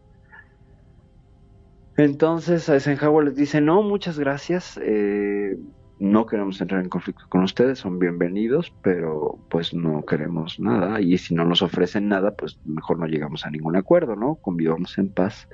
Entonces 1.97 2.69
Eisenhower 2.69 3.25
les 3.25 3.37
dice, 3.37 3.61
no, 3.61 3.83
muchas 3.83 4.19
gracias, 4.19 4.79
eh, 4.83 5.57
no 5.99 6.27
queremos 6.27 6.61
entrar 6.61 6.83
en 6.83 6.91
conflicto 6.91 7.25
con 7.31 7.43
ustedes, 7.43 7.79
son 7.79 7.99
bienvenidos, 7.99 8.71
pero 8.83 9.39
pues 9.49 9.73
no 9.73 10.05
queremos 10.05 10.61
nada 10.61 11.01
y 11.01 11.17
si 11.17 11.35
no 11.35 11.47
nos 11.47 11.63
ofrecen 11.63 12.09
nada, 12.09 12.35
pues 12.37 12.61
mejor 12.67 12.99
no 12.99 13.07
llegamos 13.07 13.47
a 13.47 13.51
ningún 13.51 13.77
acuerdo, 13.77 14.15
¿no? 14.15 14.35
Convivamos 14.37 14.99
en 14.99 15.09
paz 15.09 15.49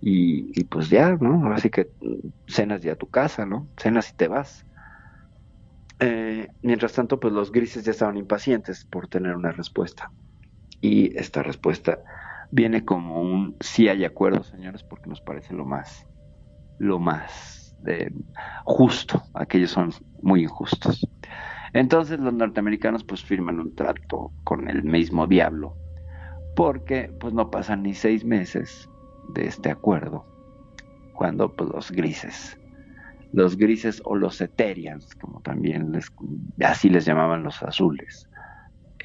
y, 0.00 0.50
y 0.60 0.64
pues 0.64 0.90
ya, 0.90 1.16
¿no? 1.20 1.52
Así 1.52 1.70
que 1.70 1.88
cenas 2.48 2.82
ya 2.82 2.94
a 2.94 2.96
tu 2.96 3.08
casa, 3.08 3.46
¿no? 3.46 3.68
Cenas 3.76 4.10
y 4.10 4.16
te 4.16 4.26
vas. 4.26 4.66
Eh, 5.98 6.48
mientras 6.62 6.92
tanto, 6.92 7.18
pues 7.18 7.32
los 7.32 7.50
grises 7.50 7.84
ya 7.84 7.92
estaban 7.92 8.16
impacientes 8.16 8.84
por 8.84 9.08
tener 9.08 9.34
una 9.34 9.52
respuesta. 9.52 10.10
Y 10.80 11.16
esta 11.18 11.42
respuesta 11.42 11.98
viene 12.50 12.84
como 12.84 13.20
un 13.20 13.56
sí 13.60 13.88
hay 13.88 14.04
acuerdo, 14.04 14.42
señores, 14.42 14.82
porque 14.82 15.08
nos 15.08 15.20
parece 15.20 15.54
lo 15.54 15.64
más, 15.64 16.06
lo 16.78 16.98
más 16.98 17.76
eh, 17.86 18.10
justo. 18.64 19.22
Aquellos 19.34 19.70
son 19.70 19.92
muy 20.22 20.42
injustos. 20.42 21.06
Entonces 21.72 22.20
los 22.20 22.32
norteamericanos 22.32 23.04
pues 23.04 23.22
firman 23.22 23.60
un 23.60 23.74
trato 23.74 24.32
con 24.44 24.68
el 24.68 24.82
mismo 24.84 25.26
diablo, 25.26 25.76
porque 26.54 27.10
pues 27.20 27.34
no 27.34 27.50
pasan 27.50 27.82
ni 27.82 27.94
seis 27.94 28.24
meses 28.24 28.88
de 29.34 29.46
este 29.46 29.70
acuerdo, 29.70 30.24
cuando 31.12 31.54
pues 31.54 31.68
los 31.70 31.90
grises 31.90 32.58
los 33.32 33.56
grises 33.56 34.00
o 34.04 34.16
los 34.16 34.40
Eterians, 34.40 35.14
como 35.16 35.40
también 35.40 35.92
les, 35.92 36.12
así 36.64 36.88
les 36.88 37.04
llamaban 37.04 37.42
los 37.42 37.62
azules, 37.62 38.28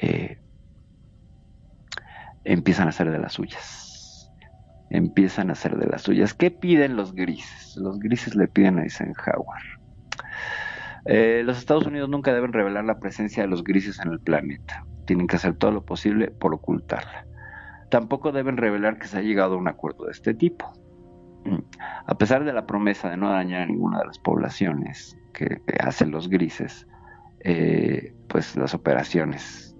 eh, 0.01 0.39
empiezan 2.43 2.87
a 2.87 2.89
hacer 2.89 3.11
de 3.11 3.19
las 3.19 3.33
suyas. 3.33 4.31
Empiezan 4.89 5.49
a 5.49 5.53
hacer 5.53 5.77
de 5.77 5.87
las 5.87 6.01
suyas. 6.01 6.33
¿Qué 6.33 6.51
piden 6.51 6.95
los 6.95 7.13
grises? 7.13 7.77
Los 7.77 7.99
grises 7.99 8.35
le 8.35 8.47
piden 8.47 8.79
a 8.79 8.83
Eisenhower. 8.83 9.61
Eh, 11.05 11.43
los 11.45 11.57
Estados 11.57 11.85
Unidos 11.85 12.09
nunca 12.09 12.33
deben 12.33 12.53
revelar 12.53 12.85
la 12.85 12.99
presencia 12.99 13.43
de 13.43 13.49
los 13.49 13.63
grises 13.63 13.99
en 13.99 14.11
el 14.11 14.19
planeta. 14.19 14.85
Tienen 15.05 15.27
que 15.27 15.37
hacer 15.37 15.55
todo 15.55 15.71
lo 15.71 15.85
posible 15.85 16.29
por 16.29 16.53
ocultarla. 16.53 17.25
Tampoco 17.89 18.31
deben 18.31 18.57
revelar 18.57 18.99
que 18.99 19.07
se 19.07 19.17
ha 19.17 19.21
llegado 19.21 19.55
a 19.55 19.57
un 19.57 19.67
acuerdo 19.67 20.05
de 20.05 20.11
este 20.11 20.33
tipo. 20.33 20.71
A 22.05 22.17
pesar 22.17 22.43
de 22.43 22.53
la 22.53 22.65
promesa 22.65 23.09
de 23.09 23.17
no 23.17 23.31
dañar 23.31 23.61
a 23.61 23.65
ninguna 23.65 23.99
de 23.99 24.05
las 24.05 24.19
poblaciones 24.19 25.17
que, 25.33 25.61
hacen 25.79 26.11
los 26.11 26.29
grises, 26.29 26.87
eh, 27.39 28.13
pues 28.27 28.55
las 28.55 28.73
operaciones 28.73 29.75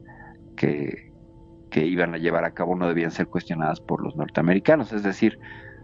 que, 0.55 1.09
iban 1.73 2.13
a 2.13 2.17
llevar 2.17 2.43
a 2.43 2.51
cabo 2.51 2.75
no 2.75 2.87
debían 2.87 3.11
ser 3.11 3.27
cuestionadas 3.27 3.79
por 3.79 4.03
los 4.03 4.15
norteamericanos. 4.15 4.91
Es 4.91 5.03
decir, 5.03 5.39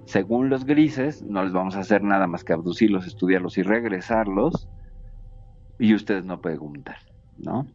según 0.06 0.50
los 0.50 0.66
grises, 0.66 1.24
no 1.24 1.44
les 1.44 1.54
vamos 1.54 1.76
a 1.76 1.80
hacer 1.80 2.04
nada 2.04 2.28
más 2.28 2.44
que 2.44 2.54
abducirlos, 2.54 3.08
estudiarlos 3.08 3.58
y 3.58 3.64
regresarlos, 3.64 4.68
y 5.80 5.94
ustedes 5.94 6.26
no 6.26 6.42
preguntan, 6.42 6.96
¿no? 7.38 7.68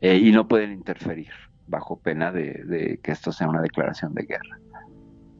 Eh, 0.00 0.16
y 0.16 0.32
no 0.32 0.48
pueden 0.48 0.72
interferir 0.72 1.30
bajo 1.66 1.98
pena 1.98 2.32
de, 2.32 2.98
que 3.02 3.12
esto 3.12 3.32
sea 3.32 3.48
una 3.48 3.62
declaración 3.62 4.14
de 4.14 4.24
guerra. 4.24 4.58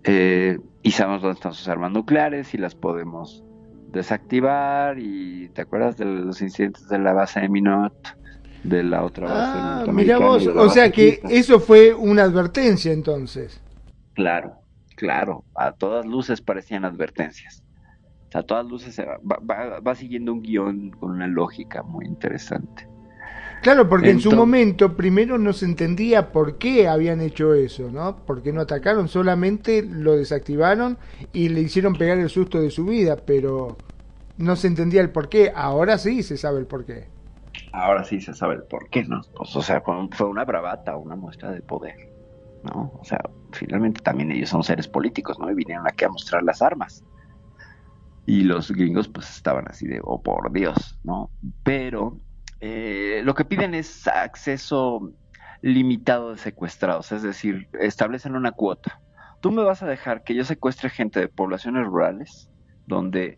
Eh, 0.05 0.59
y 0.83 0.91
sabemos 0.91 1.23
dónde 1.23 1.35
están 1.35 1.55
sus 1.55 1.69
armas 1.69 1.93
nucleares 1.93 2.55
y 2.55 2.59
las 2.59 2.75
podemos 2.75 3.45
desactivar. 3.91 4.99
Y 4.99 5.49
te 5.51 5.63
acuerdas 5.63 5.97
de 5.97 6.05
los 6.05 6.41
incidentes 6.43 6.89
de 6.89 6.99
la 6.99 7.13
base 7.13 7.41
de 7.41 7.49
Minot, 7.49 8.17
de 8.65 8.83
la 8.83 9.05
otra 9.05 9.29
base. 9.29 9.59
Ah, 9.59 9.85
mira 9.93 10.19
vos, 10.19 10.47
o 10.47 10.69
sea 10.71 10.91
que 10.91 11.21
eso 11.31 11.61
fue 11.61 11.95
una 11.95 12.25
advertencia 12.25 12.93
entonces. 12.93 13.61
Claro, 14.15 14.55
claro, 14.97 15.45
a 15.55 15.73
todas 15.73 16.05
luces 16.07 16.41
parecían 16.41 16.85
advertencias. 16.85 17.63
A 18.35 18.43
todas 18.43 18.67
luces 18.67 18.99
va, 18.99 19.81
va 19.81 19.95
siguiendo 19.95 20.33
un 20.33 20.41
guion 20.41 20.91
con 20.93 21.11
una 21.11 21.27
lógica 21.27 21.83
muy 21.83 22.07
interesante. 22.07 22.89
Claro, 23.63 23.89
porque 23.89 24.11
en 24.11 24.19
su 24.19 24.33
momento 24.33 24.97
primero 24.97 25.39
no 25.39 25.53
se 25.53 25.67
entendía 25.67 26.33
por 26.33 26.59
qué 26.59 26.89
habían 26.89 27.21
hecho 27.21 27.55
eso, 27.55 27.93
¿no? 27.93 28.17
Porque 28.27 28.53
no 28.53 28.61
atacaron, 28.61 29.07
solamente 29.07 29.85
lo 29.85 30.17
desactivaron 30.17 30.99
y 31.33 31.49
le 31.49 31.61
hicieron 31.61 31.95
pegar 31.95 32.19
el 32.19 32.29
susto 32.29 32.61
de 32.61 32.71
su 32.71 32.85
vida, 32.85 33.17
pero 33.25 33.77
no 34.37 34.57
se 34.57 34.67
entendía 34.67 35.01
el 35.01 35.11
por 35.11 35.29
qué. 35.29 35.53
Ahora 35.55 35.97
sí 35.97 36.25
se 36.25 36.37
sabe 36.37 36.59
el 36.59 36.67
por 36.67 36.85
qué. 36.85 37.07
Ahora 37.71 38.03
sí 38.03 38.21
se 38.21 38.35
sabe 38.35 38.57
el 38.57 38.65
por 38.65 38.89
qué, 38.89 39.05
¿no? 39.05 39.21
Pues, 39.37 39.55
o 39.55 39.63
sea, 39.63 39.81
fue 39.81 40.27
una 40.27 40.45
bravata, 40.45 40.97
una 40.97 41.15
muestra 41.15 41.53
de 41.53 41.61
poder, 41.61 42.11
¿no? 42.65 42.93
O 43.01 43.05
sea, 43.05 43.21
finalmente 43.53 44.01
también 44.01 44.33
ellos 44.33 44.49
son 44.49 44.65
seres 44.65 44.89
políticos, 44.89 45.39
¿no? 45.39 45.49
Y 45.49 45.55
vinieron 45.55 45.87
aquí 45.87 46.05
a 46.05 46.09
mostrar 46.09 46.43
las 46.43 46.63
armas. 46.63 47.05
Y 48.27 48.43
los 48.43 48.73
gringos 48.73 49.07
pues 49.07 49.31
estaban 49.31 49.67
así 49.69 49.87
de, 49.87 50.01
oh 50.03 50.21
por 50.21 50.51
Dios, 50.51 50.99
¿no? 51.05 51.31
Pero 51.63 52.19
eh, 52.65 53.23
lo 53.25 53.35
que 53.35 53.45
piden 53.45 53.75
es 53.75 54.07
acceso 54.07 55.13
limitado 55.63 56.31
de 56.31 56.39
secuestrados, 56.39 57.11
es 57.11 57.23
decir, 57.23 57.67
establecen 57.73 58.37
una 58.37 58.53
cuota. 58.53 59.01
Tú 59.41 59.51
me 59.51 59.65
vas 59.65 59.83
a 59.83 59.89
dejar 59.89 60.23
que 60.23 60.37
yo 60.37 60.45
secuestre 60.45 60.89
gente 60.89 61.19
de 61.19 61.27
poblaciones 61.27 61.85
rurales, 61.85 62.49
donde 62.87 63.37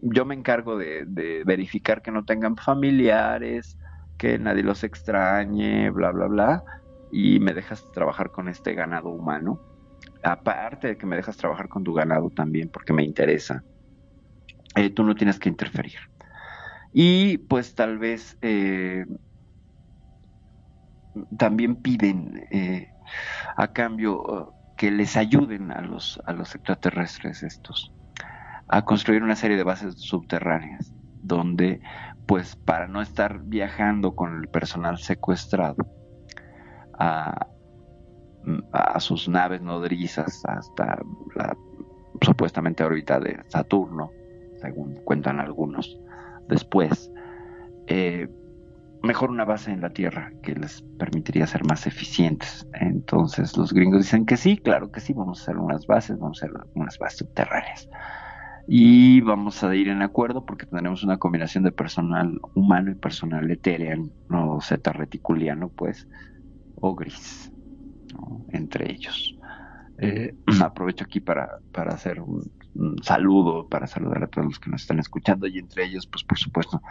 yo 0.00 0.24
me 0.24 0.34
encargo 0.34 0.78
de, 0.78 1.04
verificar 1.44 2.00
que 2.00 2.10
no 2.10 2.24
tengan 2.24 2.56
familiares, 2.56 3.76
que 4.16 4.38
nadie 4.38 4.62
los 4.62 4.84
extrañe, 4.84 5.90
bla, 5.90 6.10
bla, 6.12 6.26
bla, 6.26 6.64
y 7.12 7.38
me 7.40 7.52
dejas 7.52 7.84
trabajar 7.92 8.30
con 8.30 8.48
este 8.48 8.72
ganado 8.72 9.10
humano. 9.10 9.60
Aparte 10.22 10.88
de 10.88 10.96
que 10.96 11.04
me 11.04 11.16
dejas 11.16 11.36
trabajar 11.36 11.68
con 11.68 11.84
tu 11.84 11.92
ganado 11.92 12.30
también, 12.30 12.70
porque 12.70 12.94
me 12.94 13.04
interesa, 13.04 13.62
eh, 14.76 14.88
tú 14.88 15.04
no 15.04 15.14
tienes 15.14 15.38
que 15.38 15.50
interferir. 15.50 15.98
Y 16.98 17.36
pues 17.36 17.74
tal 17.74 17.98
vez 17.98 18.38
eh, 18.40 19.04
también 21.36 21.76
piden 21.76 22.46
eh, 22.50 22.88
a 23.54 23.68
cambio 23.68 24.22
uh, 24.22 24.50
que 24.78 24.90
les 24.90 25.14
ayuden 25.18 25.72
a 25.72 25.82
los, 25.82 26.18
a 26.24 26.32
los 26.32 26.54
extraterrestres 26.54 27.42
estos 27.42 27.92
a 28.68 28.82
construir 28.86 29.22
una 29.22 29.36
serie 29.36 29.58
de 29.58 29.62
bases 29.62 30.00
subterráneas 30.00 30.90
donde 31.22 31.82
pues 32.24 32.56
para 32.56 32.88
no 32.88 33.02
estar 33.02 33.42
viajando 33.42 34.16
con 34.16 34.40
el 34.40 34.48
personal 34.48 34.96
secuestrado 34.96 35.76
a, 36.98 37.46
a 38.72 39.00
sus 39.00 39.28
naves 39.28 39.60
nodrizas 39.60 40.42
hasta 40.46 40.98
la 41.34 41.54
supuestamente 42.22 42.82
órbita 42.84 43.20
de 43.20 43.38
Saturno, 43.48 44.12
según 44.62 44.94
cuentan 45.04 45.40
algunos 45.40 46.00
después, 46.48 47.10
eh, 47.86 48.28
mejor 49.02 49.30
una 49.30 49.44
base 49.44 49.70
en 49.70 49.80
la 49.80 49.90
Tierra 49.90 50.32
que 50.42 50.54
les 50.54 50.82
permitiría 50.98 51.46
ser 51.46 51.64
más 51.64 51.86
eficientes. 51.86 52.66
Entonces 52.74 53.56
los 53.56 53.72
gringos 53.72 54.02
dicen 54.02 54.26
que 54.26 54.36
sí, 54.36 54.58
claro 54.58 54.90
que 54.90 55.00
sí, 55.00 55.12
vamos 55.12 55.40
a 55.40 55.42
hacer 55.42 55.58
unas 55.58 55.86
bases, 55.86 56.18
vamos 56.18 56.42
a 56.42 56.46
hacer 56.46 56.56
unas 56.74 56.98
bases 56.98 57.18
subterráneas. 57.18 57.88
Y 58.68 59.20
vamos 59.20 59.62
a 59.62 59.74
ir 59.76 59.88
en 59.88 60.02
acuerdo 60.02 60.44
porque 60.44 60.66
tendremos 60.66 61.04
una 61.04 61.18
combinación 61.18 61.62
de 61.62 61.70
personal 61.70 62.40
humano 62.54 62.90
y 62.90 62.94
personal 62.96 63.48
etéreo, 63.48 64.08
no 64.28 64.60
zeta 64.60 64.92
reticuliano, 64.92 65.68
pues, 65.68 66.08
o 66.74 66.94
gris, 66.96 67.52
¿no? 68.12 68.44
entre 68.52 68.90
ellos. 68.90 69.38
Eh, 69.98 70.34
aprovecho 70.60 71.04
aquí 71.04 71.20
para, 71.20 71.60
para 71.72 71.94
hacer 71.94 72.20
un, 72.20 72.42
un, 72.78 73.02
saludo, 73.02 73.68
para 73.68 73.86
saludar 73.86 74.24
a 74.24 74.26
todos 74.26 74.46
los 74.46 74.60
que 74.60 74.70
nos 74.70 74.82
están 74.82 74.98
escuchando 74.98 75.46
y 75.46 75.58
entre 75.58 75.84
ellos, 75.84 76.06
pues 76.06 76.24
por 76.24 76.38
supuesto, 76.38 76.82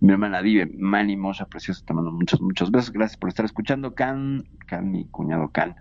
mi 0.00 0.12
hermana 0.12 0.42
Dive, 0.42 0.70
Manny 0.78 1.16
Mosha, 1.16 1.46
preciosa, 1.46 1.84
te 1.84 1.94
mando 1.94 2.10
muchos, 2.12 2.40
muchos 2.40 2.70
besos, 2.70 2.92
gracias 2.92 3.18
por 3.18 3.28
estar 3.28 3.44
escuchando, 3.44 3.94
Can, 3.94 4.44
Can, 4.66 4.90
mi 4.90 5.06
cuñado 5.06 5.48
Can, 5.50 5.76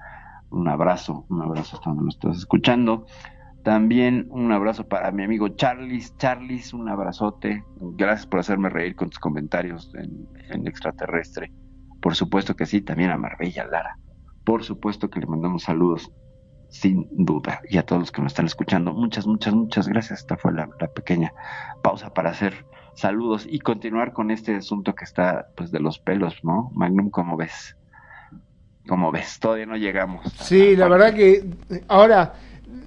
un 0.50 0.68
abrazo, 0.68 1.26
un 1.30 1.42
abrazo 1.42 1.78
hasta 1.78 1.90
donde 1.90 2.06
nos 2.06 2.16
estás 2.16 2.38
escuchando. 2.38 3.06
También 3.64 4.28
un 4.30 4.52
abrazo 4.54 4.88
para 4.88 5.12
mi 5.12 5.24
amigo 5.24 5.50
Charlis. 5.50 6.16
Charlis, 6.16 6.74
un 6.74 6.88
abrazote. 6.88 7.66
Gracias 7.82 8.26
por 8.26 8.40
hacerme 8.40 8.70
reír 8.70 8.96
con 8.96 9.10
tus 9.10 9.20
comentarios 9.20 9.94
en, 9.96 10.26
en 10.50 10.68
extraterrestre. 10.68 11.52
Por 12.02 12.16
supuesto 12.16 12.56
que 12.56 12.66
sí, 12.66 12.82
también 12.82 13.10
a 13.12 13.18
Marbella 13.18 13.66
Lara. 13.66 13.98
Por 14.46 14.64
supuesto 14.64 15.10
que 15.10 15.20
le 15.20 15.26
mandamos 15.26 15.64
saludos, 15.64 16.10
sin 16.70 17.08
duda. 17.12 17.62
Y 17.70 17.78
a 17.78 17.84
todos 17.84 18.02
los 18.02 18.12
que 18.12 18.22
nos 18.22 18.32
están 18.32 18.46
escuchando, 18.46 18.94
muchas, 18.94 19.28
muchas, 19.28 19.54
muchas 19.54 19.88
gracias. 19.88 20.20
Esta 20.20 20.38
fue 20.38 20.54
la, 20.54 20.70
la 20.80 20.88
pequeña 20.88 21.34
pausa 21.82 22.14
para 22.14 22.32
hacer 22.32 22.66
saludos 22.94 23.46
y 23.50 23.60
continuar 23.60 24.12
con 24.14 24.32
este 24.32 24.56
asunto 24.56 24.96
que 24.96 25.06
está 25.06 25.50
pues 25.56 25.72
de 25.72 25.80
los 25.80 26.00
pelos, 26.00 26.44
¿no? 26.44 26.72
Magnum, 26.74 27.10
¿cómo 27.10 27.38
ves? 27.38 27.76
¿Cómo 28.88 29.12
ves? 29.12 29.40
Todavía 29.40 29.66
no 29.66 29.78
llegamos. 29.78 30.32
Sí, 30.40 30.76
la 30.76 30.88
verdad 30.88 31.14
que 31.14 31.46
ahora 31.88 32.34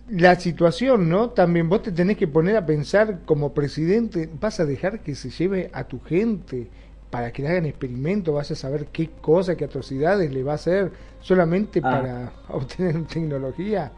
la 0.09 0.35
situación, 0.35 1.09
¿no? 1.09 1.31
También 1.31 1.68
vos 1.68 1.83
te 1.83 1.93
tenés 1.93 2.16
que 2.16 2.26
poner 2.26 2.57
a 2.57 2.66
pensar 2.66 3.20
como 3.24 3.55
presidente, 3.55 4.28
vas 4.41 4.59
a 4.59 4.64
dejar 4.64 5.01
que 5.01 5.14
se 5.14 5.31
lleve 5.31 5.70
a 5.72 5.85
tu 5.85 6.01
gente 6.01 6.68
para 7.11 7.32
que 7.32 7.42
le 7.42 7.48
hagan 7.48 7.66
experimentos, 7.66 8.32
vas 8.34 8.50
a 8.50 8.54
saber 8.54 8.86
qué 8.86 9.11
cosa, 9.20 9.56
qué 9.56 9.64
atrocidades 9.64 10.32
le 10.32 10.44
va 10.44 10.52
a 10.52 10.54
hacer 10.56 10.92
solamente 11.20 11.80
Ah. 11.82 11.90
para 11.90 12.32
obtener 12.48 13.04
tecnología 13.06 13.92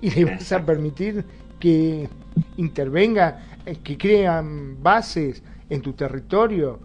y 0.00 0.10
le 0.10 0.24
vas 0.24 0.52
a 0.52 0.64
permitir 0.64 1.24
que 1.58 2.08
intervenga, 2.56 3.40
eh, 3.66 3.76
que 3.82 3.98
crean 3.98 4.80
bases 4.82 5.42
en 5.68 5.82
tu 5.82 5.92
territorio. 5.94 6.78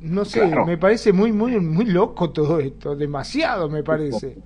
No 0.00 0.24
sé, 0.24 0.40
Claro. 0.40 0.64
me 0.64 0.78
parece 0.78 1.12
muy, 1.12 1.32
muy, 1.32 1.58
muy 1.60 1.84
loco 1.84 2.30
todo 2.30 2.60
esto, 2.60 2.96
demasiado 2.96 3.68
me 3.68 3.82
parece. 3.82 4.38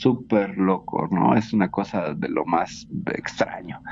Súper 0.00 0.56
loco, 0.56 1.08
¿no? 1.10 1.34
Es 1.36 1.52
una 1.52 1.70
cosa 1.70 2.14
de 2.14 2.28
lo 2.28 2.44
más 2.46 2.88
extraño. 3.14 3.82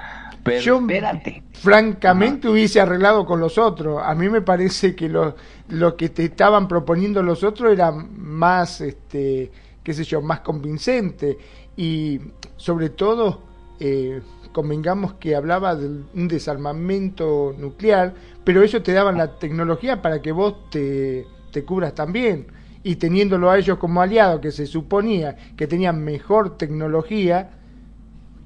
Pero 0.43 0.61
Yo, 0.63 0.79
espérate. 0.79 1.43
francamente, 1.53 2.49
hubiese 2.49 2.81
arreglado 2.81 3.27
con 3.27 3.41
los 3.41 3.59
otros. 3.59 4.01
A 4.03 4.15
mí 4.15 4.29
me 4.31 4.41
parece 4.41 4.97
que 4.97 5.09
lo, 5.09 5.37
lo 5.69 5.97
que 5.97 6.09
te 6.09 6.25
estaban 6.25 6.67
proponiendo 6.69 7.23
los 7.23 7.45
otros 7.45 7.73
era 7.73 7.93
más, 7.93 8.81
este, 8.81 9.53
qué 9.83 9.93
sé 9.95 10.05
yo, 10.05 10.23
más 10.23 10.41
convincente. 10.41 11.39
Y 11.77 12.21
sobre 12.57 12.91
todo, 12.91 13.43
eh, 13.79 14.23
convengamos 14.53 15.15
que 15.15 15.37
hablaba 15.37 15.77
de 15.77 15.87
un 16.15 16.29
desarmamento 16.29 17.55
nuclear, 17.59 18.15
pero 18.45 18.63
ellos 18.63 18.83
te 18.83 18.93
daban 18.93 19.19
la 19.19 19.39
tecnología 19.39 20.01
para 20.03 20.23
que 20.23 20.33
vos 20.33 20.71
te, 20.71 21.27
te 21.53 21.65
cubras 21.65 21.95
también. 21.95 22.47
Y 22.83 22.97
teniéndolo 22.97 23.51
a 23.51 23.59
ellos 23.59 23.79
como 23.79 24.01
aliados, 24.01 24.41
que 24.41 24.53
se 24.53 24.67
suponía 24.67 25.37
que 25.57 25.67
tenían 25.67 26.03
mejor 26.05 26.57
tecnología, 26.57 27.51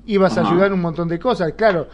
ibas 0.07 0.37
a 0.39 0.41
ayudar 0.49 0.72
un 0.72 0.80
montón 0.80 1.09
de 1.09 1.18
cosas. 1.18 1.53
Claro, 1.53 1.89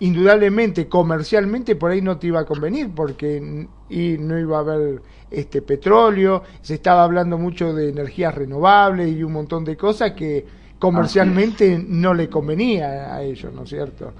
indudablemente, 0.00 0.88
comercialmente 0.88 1.76
por 1.76 1.90
ahí 1.90 2.00
no 2.00 2.18
te 2.18 2.28
iba 2.28 2.40
a 2.40 2.44
convenir 2.44 2.90
porque 2.94 3.66
y 3.90 4.18
no 4.18 4.38
iba 4.38 4.58
a 4.58 4.60
haber 4.60 5.02
este 5.30 5.62
petróleo, 5.62 6.42
se 6.62 6.74
estaba 6.74 7.04
hablando 7.04 7.36
mucho 7.36 7.74
de 7.74 7.90
energías 7.90 8.34
renovables 8.34 9.08
y 9.08 9.22
un 9.22 9.32
montón 9.32 9.64
de 9.64 9.76
cosas 9.76 10.12
que 10.12 10.46
comercialmente 10.78 11.84
no 11.86 12.14
le 12.14 12.28
convenía 12.28 13.14
a 13.14 13.22
ellos, 13.22 13.52
¿no 13.52 13.64
es 13.64 13.70
cierto? 13.70 14.12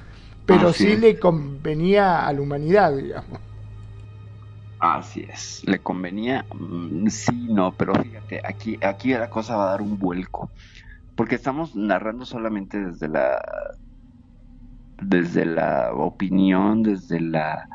Pero 0.45 0.69
Así 0.69 0.85
sí 0.87 0.93
es. 0.93 1.01
le 1.01 1.19
convenía 1.19 2.27
a 2.27 2.33
la 2.33 2.41
humanidad, 2.41 2.97
digamos. 2.97 3.39
Así 4.81 5.25
es. 5.29 5.61
¿Le 5.65 5.83
convenía? 5.83 6.47
Mm, 6.53 7.09
Sí, 7.09 7.49
no, 7.53 7.77
pero 7.77 7.95
fíjate, 7.95 8.41
aquí, 8.45 8.79
aquí 8.83 9.13
la 9.13 9.29
cosa 9.31 9.57
va 9.57 9.65
a 9.69 9.71
dar 9.71 9.83
un 9.83 9.99
vuelco. 9.99 10.53
Porque 11.15 11.37
estamos 11.37 11.75
narrando 11.77 12.25
solamente 12.27 12.79
desde 12.81 13.09
la 13.09 13.41
desde 15.01 15.45
la 15.45 15.93
opinión, 15.95 16.83
desde 16.83 17.21
la 17.21 17.69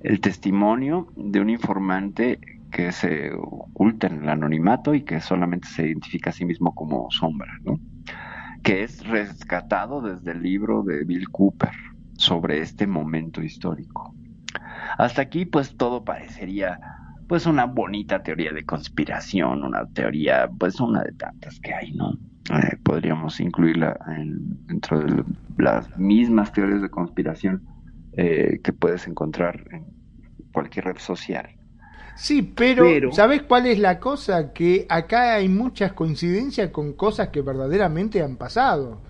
el 0.00 0.20
testimonio 0.20 1.08
de 1.16 1.40
un 1.40 1.50
informante 1.50 2.40
que 2.70 2.92
se 2.92 3.32
oculta 3.34 4.08
en 4.08 4.22
el 4.24 4.28
anonimato 4.28 4.94
y 4.94 5.04
que 5.04 5.20
solamente 5.20 5.68
se 5.68 5.86
identifica 5.86 6.30
a 6.30 6.32
sí 6.32 6.44
mismo 6.44 6.74
como 6.74 7.08
sombra, 7.10 7.50
¿no? 7.64 7.80
Que 8.62 8.84
es 8.84 9.06
rescatado 9.06 10.02
desde 10.02 10.32
el 10.32 10.42
libro 10.42 10.82
de 10.84 11.04
Bill 11.04 11.28
Cooper 11.30 11.72
sobre 12.16 12.60
este 12.60 12.86
momento 12.86 13.42
histórico. 13.42 14.16
Hasta 14.98 15.22
aquí, 15.22 15.44
pues 15.44 15.76
todo 15.76 16.04
parecería, 16.04 16.80
pues 17.28 17.46
una 17.46 17.64
bonita 17.66 18.22
teoría 18.22 18.52
de 18.52 18.64
conspiración, 18.64 19.64
una 19.64 19.86
teoría, 19.86 20.48
pues 20.58 20.80
una 20.80 21.02
de 21.02 21.12
tantas 21.12 21.58
que 21.60 21.72
hay, 21.74 21.92
¿no? 21.92 22.12
Eh, 22.50 22.76
podríamos 22.82 23.38
incluirla 23.40 23.98
en- 24.08 24.66
dentro 24.66 25.00
de 25.00 25.24
las 25.58 25.96
mismas 25.98 26.52
teorías 26.52 26.82
de 26.82 26.90
conspiración 26.90 27.62
eh, 28.14 28.60
que 28.62 28.72
puedes 28.74 29.06
encontrar 29.06 29.64
en 29.70 29.86
cualquier 30.52 30.84
red 30.84 30.98
social. 30.98 31.48
Sí, 32.14 32.42
pero, 32.42 32.84
Pero- 32.84 33.12
¿sabes 33.12 33.42
cuál 33.42 33.66
es 33.66 33.78
la 33.78 33.98
cosa? 33.98 34.52
Que 34.52 34.84
acá 34.90 35.36
hay 35.36 35.48
muchas 35.48 35.94
coincidencias 35.94 36.70
con 36.70 36.92
cosas 36.92 37.28
que 37.28 37.40
verdaderamente 37.40 38.22
han 38.22 38.36
pasado. 38.36 39.00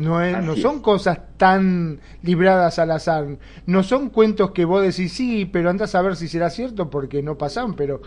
No, 0.00 0.22
es- 0.22 0.42
no 0.44 0.52
Así 0.52 0.62
son 0.62 0.76
es. 0.76 0.82
cosas 0.82 1.18
tan 1.36 2.00
libradas 2.22 2.78
al 2.78 2.90
azar. 2.90 3.26
No 3.66 3.82
son 3.82 4.10
cuentos 4.10 4.50
que 4.52 4.64
vos 4.64 4.82
decís 4.82 5.12
sí, 5.12 5.44
pero 5.46 5.70
andás 5.70 5.94
a 5.94 6.02
ver 6.02 6.16
si 6.16 6.28
será 6.28 6.50
cierto 6.50 6.90
porque 6.90 7.22
no 7.22 7.36
pasaron. 7.38 7.74
Pero 7.74 8.00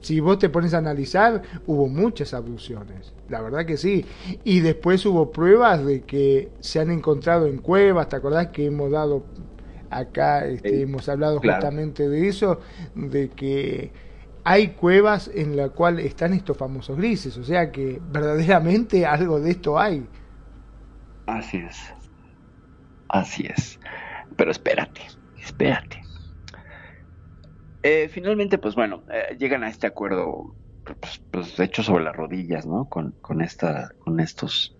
si 0.00 0.20
vos 0.20 0.38
te 0.38 0.48
pones 0.48 0.74
a 0.74 0.78
analizar, 0.78 1.42
hubo 1.66 1.88
muchas 1.88 2.32
abducciones. 2.34 3.12
La 3.28 3.40
verdad 3.42 3.66
que 3.66 3.76
sí. 3.76 4.04
Y 4.44 4.60
después 4.60 5.04
hubo 5.06 5.30
pruebas 5.32 5.84
de 5.84 6.02
que 6.02 6.50
se 6.60 6.80
han 6.80 6.90
encontrado 6.90 7.46
en 7.46 7.58
cuevas. 7.58 8.08
¿Te 8.08 8.16
acordás 8.16 8.48
que 8.48 8.66
hemos 8.66 8.90
dado 8.90 9.24
acá, 9.90 10.46
este, 10.46 10.68
Sí, 10.70 10.82
hemos 10.82 11.08
hablado 11.08 11.40
claro. 11.40 11.60
justamente 11.62 12.08
de 12.08 12.28
eso? 12.28 12.60
De 12.94 13.30
que 13.30 13.90
hay 14.44 14.68
cuevas 14.68 15.30
en 15.34 15.56
la 15.56 15.70
cual 15.70 15.98
están 15.98 16.32
estos 16.32 16.56
famosos 16.56 16.96
grises. 16.96 17.36
O 17.36 17.44
sea 17.44 17.70
que 17.72 18.00
verdaderamente 18.12 19.04
algo 19.04 19.40
de 19.40 19.50
esto 19.50 19.78
hay. 19.78 20.06
Así 21.34 21.58
es. 21.58 21.78
Así 23.08 23.46
es. 23.46 23.78
Pero 24.36 24.50
espérate, 24.50 25.02
espérate. 25.34 26.02
Eh, 27.82 28.08
finalmente, 28.08 28.58
pues 28.58 28.74
bueno, 28.74 29.04
eh, 29.10 29.36
llegan 29.38 29.62
a 29.64 29.68
este 29.70 29.86
acuerdo 29.86 30.56
pues, 30.84 31.22
pues, 31.30 31.58
hechos 31.60 31.86
sobre 31.86 32.04
las 32.04 32.16
rodillas, 32.16 32.66
¿no? 32.66 32.88
Con, 32.88 33.16
con, 33.20 33.40
esta, 33.40 33.90
con 33.98 34.20
estos, 34.20 34.76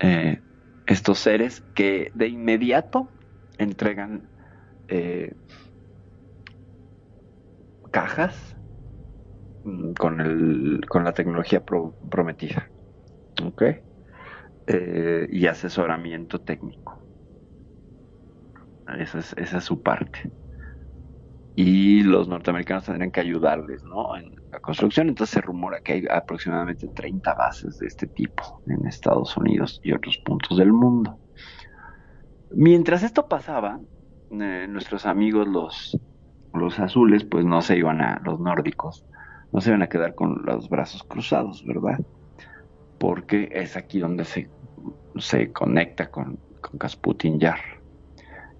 eh, 0.00 0.42
estos 0.86 1.18
seres 1.20 1.64
que 1.74 2.10
de 2.14 2.28
inmediato 2.28 3.14
entregan 3.58 4.30
eh, 4.88 5.32
cajas 7.92 8.36
mm, 9.62 9.92
con, 9.94 10.20
el, 10.20 10.80
con 10.88 11.04
la 11.04 11.12
tecnología 11.12 11.64
pro- 11.64 11.96
prometida, 12.10 12.72
¿ok? 13.44 13.62
Eh, 14.72 15.26
y 15.32 15.48
asesoramiento 15.48 16.40
técnico. 16.42 17.02
Esa 18.96 19.18
es, 19.18 19.34
esa 19.36 19.58
es 19.58 19.64
su 19.64 19.82
parte 19.82 20.30
y 21.56 22.04
los 22.04 22.28
norteamericanos 22.28 22.84
tendrían 22.84 23.10
que 23.10 23.18
ayudarles 23.18 23.82
¿no? 23.82 24.16
en 24.16 24.36
la 24.52 24.60
construcción. 24.60 25.08
Entonces 25.08 25.34
se 25.34 25.40
rumora 25.40 25.80
que 25.80 25.94
hay 25.94 26.04
aproximadamente 26.08 26.86
30 26.86 27.34
bases 27.34 27.80
de 27.80 27.88
este 27.88 28.06
tipo 28.06 28.62
en 28.68 28.86
Estados 28.86 29.36
Unidos 29.36 29.80
y 29.82 29.92
otros 29.92 30.18
puntos 30.18 30.56
del 30.56 30.72
mundo. 30.72 31.18
Mientras 32.52 33.02
esto 33.02 33.26
pasaba, 33.26 33.80
eh, 34.30 34.66
nuestros 34.68 35.04
amigos 35.04 35.48
los, 35.48 35.98
los 36.54 36.78
azules, 36.78 37.24
pues 37.24 37.44
no 37.44 37.60
se 37.60 37.76
iban 37.76 38.00
a, 38.00 38.20
los 38.24 38.38
nórdicos, 38.38 39.04
no 39.52 39.60
se 39.60 39.70
iban 39.70 39.82
a 39.82 39.88
quedar 39.88 40.14
con 40.14 40.42
los 40.44 40.68
brazos 40.68 41.02
cruzados, 41.02 41.64
¿verdad? 41.66 41.98
Porque 43.00 43.48
es 43.52 43.76
aquí 43.76 43.98
donde 43.98 44.24
se, 44.24 44.48
se 45.16 45.50
conecta 45.50 46.08
con, 46.08 46.38
con 46.60 46.78
Kasputin 46.78 47.40
Yar, 47.40 47.58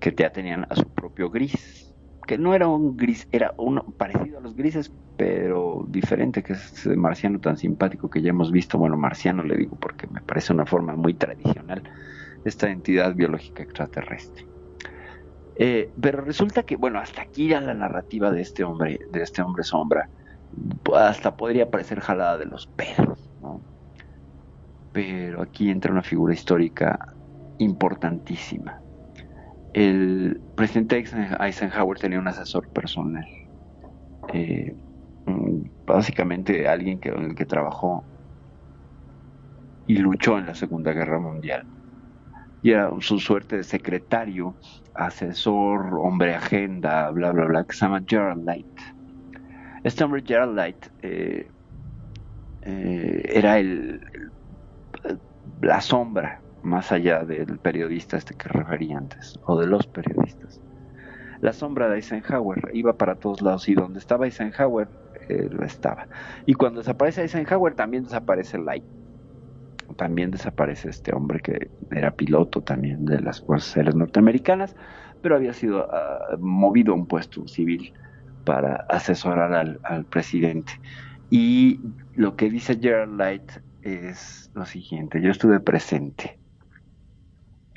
que 0.00 0.12
ya 0.16 0.32
tenían 0.32 0.66
a 0.68 0.74
su 0.74 0.88
propio 0.88 1.30
gris 1.30 1.90
que 2.30 2.38
no 2.38 2.54
era 2.54 2.68
un 2.68 2.96
gris, 2.96 3.26
era 3.32 3.54
uno 3.56 3.82
parecido 3.98 4.38
a 4.38 4.40
los 4.40 4.54
grises, 4.54 4.92
pero 5.16 5.84
diferente, 5.88 6.44
que 6.44 6.52
es 6.52 6.72
ese 6.72 6.94
marciano 6.94 7.40
tan 7.40 7.56
simpático 7.56 8.08
que 8.08 8.22
ya 8.22 8.30
hemos 8.30 8.52
visto. 8.52 8.78
Bueno, 8.78 8.96
marciano 8.96 9.42
le 9.42 9.56
digo 9.56 9.76
porque 9.80 10.06
me 10.06 10.20
parece 10.20 10.52
una 10.52 10.64
forma 10.64 10.94
muy 10.94 11.14
tradicional 11.14 11.82
esta 12.44 12.70
entidad 12.70 13.16
biológica 13.16 13.64
extraterrestre. 13.64 14.46
Eh, 15.56 15.90
pero 16.00 16.20
resulta 16.20 16.62
que, 16.62 16.76
bueno, 16.76 17.00
hasta 17.00 17.22
aquí 17.22 17.48
ya 17.48 17.60
la 17.60 17.74
narrativa 17.74 18.30
de 18.30 18.42
este 18.42 18.62
hombre, 18.62 19.00
de 19.10 19.22
este 19.24 19.42
hombre 19.42 19.64
sombra, 19.64 20.08
hasta 20.94 21.36
podría 21.36 21.68
parecer 21.68 21.98
jalada 21.98 22.38
de 22.38 22.46
los 22.46 22.68
pelos, 22.68 23.28
¿no? 23.42 23.60
Pero 24.92 25.42
aquí 25.42 25.70
entra 25.70 25.92
una 25.92 26.02
figura 26.02 26.34
histórica 26.34 27.14
importantísima 27.58 28.80
el 29.72 30.40
presidente 30.56 31.04
Eisenhower 31.40 31.98
tenía 31.98 32.18
un 32.18 32.28
asesor 32.28 32.68
personal. 32.68 33.24
Eh, 34.32 34.74
básicamente 35.86 36.68
alguien 36.68 36.98
que, 36.98 37.10
en 37.10 37.24
el 37.24 37.34
que 37.34 37.46
trabajó 37.46 38.04
y 39.86 39.96
luchó 39.96 40.38
en 40.38 40.46
la 40.46 40.54
Segunda 40.54 40.92
Guerra 40.92 41.18
Mundial. 41.18 41.64
Y 42.62 42.72
era 42.72 42.90
su 43.00 43.18
suerte 43.18 43.56
de 43.56 43.64
secretario, 43.64 44.54
asesor, 44.94 45.98
hombre 46.00 46.34
agenda, 46.34 47.10
bla, 47.10 47.32
bla, 47.32 47.46
bla, 47.46 47.64
que 47.64 47.74
se 47.74 47.86
llama 47.86 48.02
Gerald 48.06 48.44
Light. 48.44 48.66
Este 49.82 50.04
hombre, 50.04 50.22
Gerald 50.26 50.54
Light, 50.56 50.86
eh, 51.00 51.48
eh, 52.62 53.22
era 53.34 53.58
el, 53.58 54.00
la 55.60 55.80
sombra 55.80 56.40
más 56.62 56.92
allá 56.92 57.24
del 57.24 57.58
periodista 57.58 58.16
este 58.16 58.34
que 58.34 58.48
refería 58.48 58.98
antes, 58.98 59.38
o 59.44 59.58
de 59.58 59.66
los 59.66 59.86
periodistas. 59.86 60.60
La 61.40 61.52
sombra 61.52 61.88
de 61.88 61.96
Eisenhower 61.96 62.70
iba 62.74 62.98
para 62.98 63.14
todos 63.14 63.40
lados 63.40 63.68
y 63.68 63.74
donde 63.74 63.98
estaba 63.98 64.26
Eisenhower, 64.26 64.88
él 65.28 65.58
estaba. 65.62 66.06
Y 66.44 66.54
cuando 66.54 66.80
desaparece 66.80 67.22
Eisenhower 67.22 67.74
también 67.74 68.04
desaparece 68.04 68.58
Light. 68.58 68.84
También 69.96 70.30
desaparece 70.30 70.90
este 70.90 71.14
hombre 71.14 71.40
que 71.40 71.70
era 71.90 72.10
piloto 72.12 72.60
también 72.60 73.06
de 73.06 73.20
las 73.20 73.40
Fuerzas 73.40 73.76
Aéreas 73.76 73.96
Norteamericanas, 73.96 74.76
pero 75.20 75.36
había 75.36 75.52
sido 75.52 75.86
uh, 75.86 76.38
movido 76.38 76.92
a 76.92 76.96
un 76.96 77.06
puesto 77.06 77.46
civil 77.48 77.92
para 78.44 78.86
asesorar 78.88 79.52
al, 79.52 79.80
al 79.82 80.04
presidente. 80.04 80.72
Y 81.30 81.80
lo 82.14 82.36
que 82.36 82.50
dice 82.50 82.78
Gerald 82.80 83.18
Light 83.18 83.50
es 83.82 84.50
lo 84.54 84.64
siguiente, 84.66 85.20
yo 85.22 85.30
estuve 85.30 85.60
presente 85.60 86.40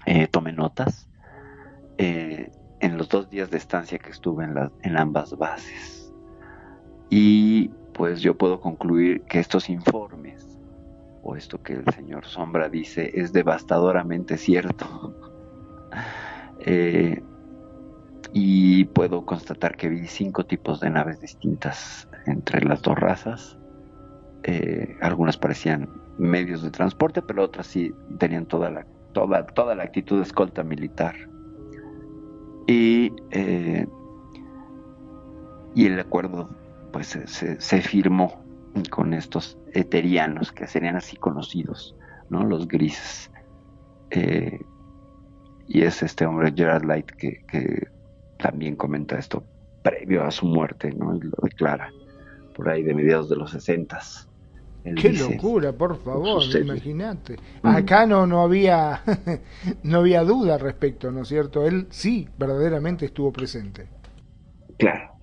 eh, 0.05 0.27
tomé 0.27 0.51
notas 0.51 1.07
eh, 1.97 2.51
en 2.81 2.97
los 2.97 3.07
dos 3.07 3.29
días 3.29 3.49
de 3.49 3.57
estancia 3.57 3.97
que 3.97 4.11
estuve 4.11 4.43
en, 4.43 4.55
en 4.81 4.97
ambas 4.97 5.37
bases. 5.37 6.13
Y 7.09 7.69
pues 7.93 8.21
yo 8.21 8.37
puedo 8.37 8.59
concluir 8.59 9.21
que 9.23 9.39
estos 9.39 9.69
informes, 9.69 10.59
o 11.21 11.35
esto 11.35 11.61
que 11.61 11.73
el 11.73 11.85
señor 11.93 12.25
Sombra 12.25 12.67
dice, 12.67 13.11
es 13.13 13.31
devastadoramente 13.31 14.37
cierto. 14.37 15.15
eh, 16.59 17.23
y 18.33 18.85
puedo 18.85 19.25
constatar 19.25 19.77
que 19.77 19.89
vi 19.89 20.07
cinco 20.07 20.45
tipos 20.45 20.79
de 20.79 20.89
naves 20.89 21.21
distintas 21.21 22.09
entre 22.25 22.65
las 22.65 22.81
dos 22.81 22.95
razas. 22.99 23.57
Eh, 24.43 24.97
algunas 25.01 25.37
parecían 25.37 25.89
medios 26.17 26.61
de 26.61 26.71
transporte, 26.71 27.21
pero 27.21 27.43
otras 27.43 27.67
sí 27.67 27.93
tenían 28.17 28.45
toda 28.45 28.69
la 28.69 28.85
toda, 29.13 29.45
toda 29.45 29.75
la 29.75 29.83
actitud 29.83 30.17
de 30.17 30.23
escolta 30.23 30.63
militar. 30.63 31.15
Y, 32.67 33.13
eh, 33.31 33.87
el 35.75 35.99
acuerdo 35.99 36.49
pues 36.91 37.07
se, 37.07 37.81
firmó 37.81 38.43
con 38.91 39.13
estos 39.13 39.57
eterianos 39.73 40.51
que 40.51 40.67
serían 40.67 40.95
así 40.95 41.17
conocidos, 41.17 41.95
¿no? 42.29 42.43
Los 42.43 42.67
grises. 42.67 43.31
Eh, 44.11 44.59
y 45.67 45.81
es 45.81 46.03
este 46.03 46.25
hombre 46.25 46.53
Gerard 46.55 46.85
Light 46.85 47.09
que, 47.11 47.87
también 48.37 48.75
comenta 48.75 49.17
esto 49.17 49.43
previo 49.81 50.23
a 50.23 50.31
su 50.31 50.45
muerte. 50.45 50.89
Y 50.89 50.97
lo 50.97 51.37
declara 51.41 51.89
por 52.55 52.69
ahí 52.69 52.83
de 52.83 52.93
mediados 52.93 53.29
de 53.29 53.37
los 53.37 53.51
sesentas. 53.51 54.29
Él 54.84 54.95
Qué 54.95 55.09
dice, 55.09 55.36
locura, 55.36 55.71
por 55.71 55.97
favor, 56.03 56.43
imagínate. 56.61 57.38
Mm. 57.61 57.67
Acá 57.67 58.05
no, 58.05 58.27
no 58.27 58.41
había 58.41 59.01
no 59.84 59.99
había 59.99 60.23
duda 60.23 60.55
al 60.55 60.59
respecto, 60.59 61.11
¿no 61.11 61.21
es 61.21 61.29
cierto? 61.29 61.65
Él 61.65 61.88
sí, 61.89 62.27
verdaderamente 62.38 63.05
estuvo 63.05 63.31
presente. 63.31 63.88
Claro. 64.77 65.13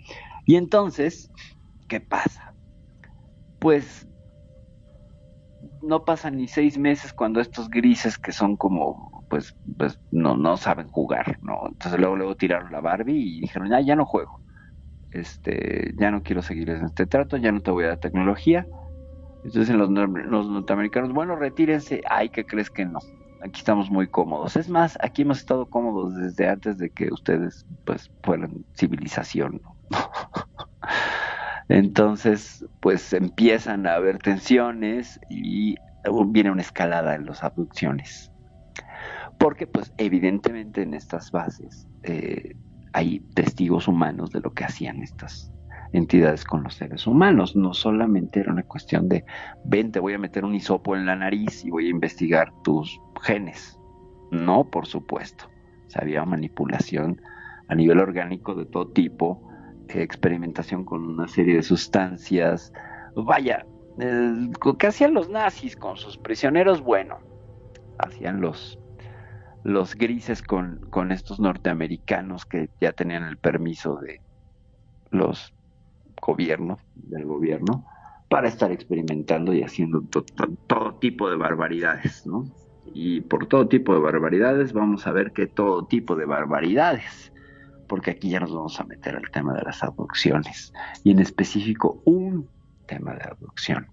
Y 0.46 0.56
entonces, 0.56 1.30
¿qué 1.88 2.00
pasa? 2.00 2.54
Pues 3.58 4.06
no 5.82 6.04
pasan 6.04 6.36
ni 6.36 6.48
seis 6.48 6.78
meses 6.78 7.12
cuando 7.12 7.40
estos 7.40 7.68
grises 7.68 8.16
que 8.16 8.32
son 8.32 8.56
como, 8.56 9.26
pues, 9.28 9.54
pues 9.76 10.00
no, 10.11 10.36
no 10.36 10.56
saben 10.56 10.88
jugar, 10.88 11.38
¿no? 11.42 11.68
Entonces 11.68 12.00
luego, 12.00 12.16
luego 12.16 12.34
tiraron 12.34 12.72
la 12.72 12.80
Barbie 12.80 13.36
y 13.36 13.40
dijeron, 13.40 13.68
ya, 13.68 13.80
ya 13.80 13.94
no 13.94 14.06
juego. 14.06 14.40
Este, 15.11 15.92
ya 15.98 16.11
no 16.11 16.22
quiero 16.22 16.40
seguir 16.40 16.70
en 16.70 16.84
este 16.84 17.06
trato, 17.06 17.36
ya 17.36 17.52
no 17.52 17.61
te 17.61 17.70
voy 17.70 17.84
a 17.84 17.88
dar 17.88 17.98
tecnología 17.98 18.66
entonces 19.45 19.74
los, 19.74 19.91
los 19.91 20.49
norteamericanos, 20.49 21.12
bueno, 21.12 21.36
retírense. 21.36 22.03
Ay, 22.09 22.28
¿qué 22.28 22.45
crees 22.45 22.70
que 22.70 22.84
no? 22.84 22.99
Aquí 23.43 23.59
estamos 23.61 23.91
muy 23.91 24.07
cómodos. 24.07 24.57
Es 24.57 24.68
más, 24.68 24.99
aquí 25.01 25.22
hemos 25.22 25.38
estado 25.38 25.66
cómodos 25.66 26.14
desde 26.14 26.49
antes 26.49 26.76
de 26.76 26.91
que 26.91 27.09
ustedes 27.11 27.66
pues 27.84 28.11
fueran 28.22 28.64
civilización. 28.76 29.62
Entonces, 31.68 32.66
pues 32.80 33.12
empiezan 33.12 33.86
a 33.86 33.95
haber 33.95 34.18
tensiones 34.18 35.20
y 35.30 35.76
viene 36.26 36.51
una 36.51 36.62
escalada 36.62 37.14
en 37.14 37.26
las 37.26 37.43
abducciones. 37.43 38.30
Porque 39.38 39.66
pues 39.66 39.93
evidentemente 39.97 40.82
en 40.82 40.93
estas 40.93 41.30
bases 41.30 41.86
eh, 42.03 42.57
hay 42.93 43.20
testigos 43.34 43.88
humanos 43.88 44.32
de 44.32 44.41
lo 44.41 44.53
que 44.53 44.64
hacían 44.64 45.03
estas 45.03 45.51
entidades 45.93 46.45
con 46.45 46.62
los 46.62 46.74
seres 46.74 47.07
humanos. 47.07 47.57
No 47.57 47.74
solamente 47.74 48.41
era 48.41 48.53
una 48.53 48.62
cuestión 48.62 49.09
de, 49.09 49.24
ven, 49.64 49.93
te 49.93 50.01
voy 50.01 50.14
a 50.14 50.18
meter 50.18 50.45
un 50.45 50.55
hisopo 50.55 50.97
en 50.97 51.07
la 51.07 51.16
nariz 51.16 51.64
y 51.64 51.70
voy 51.70 51.86
a 51.86 51.91
investigar 51.91 52.53
tus 52.62 53.01
genes. 53.22 53.78
No, 54.30 54.64
por 54.70 54.86
supuesto. 54.86 55.47
O 55.47 56.01
había 56.01 56.24
manipulación 56.24 57.20
a 57.68 57.74
nivel 57.74 57.99
orgánico 57.99 58.55
de 58.55 58.66
todo 58.66 58.88
tipo, 58.88 59.49
experimentación 59.88 60.84
con 60.84 61.05
una 61.05 61.26
serie 61.28 61.57
de 61.57 61.62
sustancias. 61.62 62.72
Vaya, 63.16 63.66
¿qué 64.78 64.86
hacían 64.86 65.14
los 65.14 65.28
nazis 65.28 65.76
con 65.76 65.97
sus 65.97 66.16
prisioneros? 66.16 66.80
Bueno, 66.80 67.18
hacían 67.99 68.41
los 68.41 68.78
los 69.62 69.95
grises 69.95 70.43
con, 70.43 70.86
con 70.88 71.12
estos 71.12 71.38
norteamericanos 71.38 72.47
que 72.47 72.70
ya 72.80 72.93
tenían 72.93 73.24
el 73.24 73.36
permiso 73.36 73.97
de 73.97 74.22
los 75.11 75.53
gobierno, 76.20 76.78
del 76.94 77.24
gobierno, 77.24 77.84
para 78.28 78.48
estar 78.48 78.70
experimentando 78.70 79.52
y 79.52 79.62
haciendo 79.62 80.02
to 80.02 80.22
to 80.22 80.48
todo 80.66 80.94
tipo 80.94 81.28
de 81.28 81.36
barbaridades, 81.36 82.26
¿no? 82.26 82.44
Y 82.92 83.20
por 83.22 83.46
todo 83.46 83.68
tipo 83.68 83.92
de 83.94 84.00
barbaridades 84.00 84.72
vamos 84.72 85.06
a 85.06 85.12
ver 85.12 85.32
que 85.32 85.46
todo 85.46 85.86
tipo 85.86 86.16
de 86.16 86.26
barbaridades, 86.26 87.32
porque 87.88 88.12
aquí 88.12 88.30
ya 88.30 88.40
nos 88.40 88.54
vamos 88.54 88.78
a 88.80 88.84
meter 88.84 89.16
al 89.16 89.30
tema 89.30 89.54
de 89.54 89.62
las 89.62 89.82
abducciones, 89.82 90.72
y 91.04 91.10
en 91.10 91.18
específico 91.18 92.00
un 92.04 92.48
tema 92.86 93.14
de 93.14 93.24
abducción. 93.24 93.86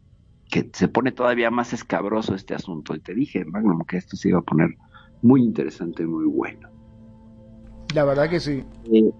Que 0.49 0.69
se 0.73 0.87
pone 0.87 1.11
todavía 1.11 1.51
más 1.51 1.73
escabroso 1.73 2.33
este 2.33 2.55
asunto. 2.55 2.95
Y 2.95 2.99
te 2.99 3.13
dije, 3.13 3.43
Magnum, 3.45 3.83
que 3.85 3.97
esto 3.97 4.15
se 4.15 4.29
iba 4.29 4.39
a 4.39 4.43
poner 4.43 4.75
muy 5.21 5.43
interesante 5.43 6.03
y 6.03 6.07
muy 6.07 6.25
bueno. 6.25 6.69
La 7.93 8.05
verdad 8.05 8.29
que 8.29 8.39
sí. 8.39 8.63
Eh, 8.91 9.11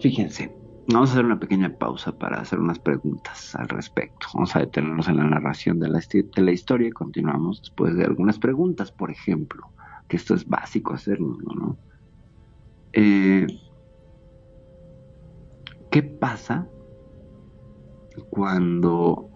fíjense, 0.00 0.54
vamos 0.88 1.10
a 1.10 1.12
hacer 1.12 1.24
una 1.24 1.38
pequeña 1.38 1.76
pausa 1.76 2.16
para 2.16 2.40
hacer 2.40 2.58
unas 2.58 2.78
preguntas 2.78 3.54
al 3.54 3.68
respecto. 3.68 4.26
Vamos 4.34 4.54
a 4.56 4.60
detenernos 4.60 5.08
en 5.08 5.16
la 5.16 5.24
narración 5.24 5.78
de 5.78 5.88
la, 5.88 6.52
historia 6.52 6.88
y 6.88 6.92
continuamos 6.92 7.60
después 7.60 7.96
de 7.96 8.04
algunas 8.04 8.38
preguntas, 8.38 8.92
por 8.92 9.10
ejemplo, 9.10 9.68
que 10.08 10.16
esto 10.16 10.34
es 10.34 10.46
básico 10.46 10.94
hacerlo, 10.94 11.36
¿no? 11.54 11.76
Eh, 12.92 13.46
¿Qué 15.90 16.02
pasa 16.02 16.68
cuando 18.30 19.30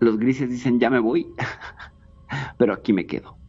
los 0.00 0.18
grises 0.18 0.50
dicen 0.50 0.78
ya 0.78 0.90
me 0.90 0.98
voy, 0.98 1.26
pero 2.58 2.72
aquí 2.72 2.92
me 2.92 3.06
quedo? 3.06 3.43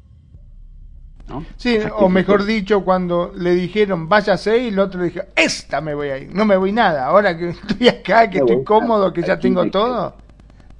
¿No? 1.27 1.55
Sí, 1.57 1.77
O 1.97 2.09
mejor 2.09 2.45
dicho, 2.45 2.83
cuando 2.83 3.31
le 3.35 3.51
dijeron 3.55 4.07
váyase 4.09 4.57
y 4.63 4.67
el 4.69 4.79
otro 4.79 4.99
le 5.01 5.07
dijo, 5.09 5.21
esta 5.35 5.81
me 5.81 5.93
voy 5.95 6.09
a 6.09 6.17
ir, 6.19 6.33
no 6.33 6.45
me 6.45 6.57
voy 6.57 6.71
nada, 6.71 7.05
ahora 7.05 7.37
que 7.37 7.49
estoy 7.49 7.87
acá, 7.87 8.29
que 8.29 8.37
Me 8.37 8.39
estoy 8.39 8.63
cómodo, 8.63 9.13
que 9.13 9.23
ya 9.23 9.39
tengo 9.39 9.61
me 9.61 9.69
todo, 9.69 10.21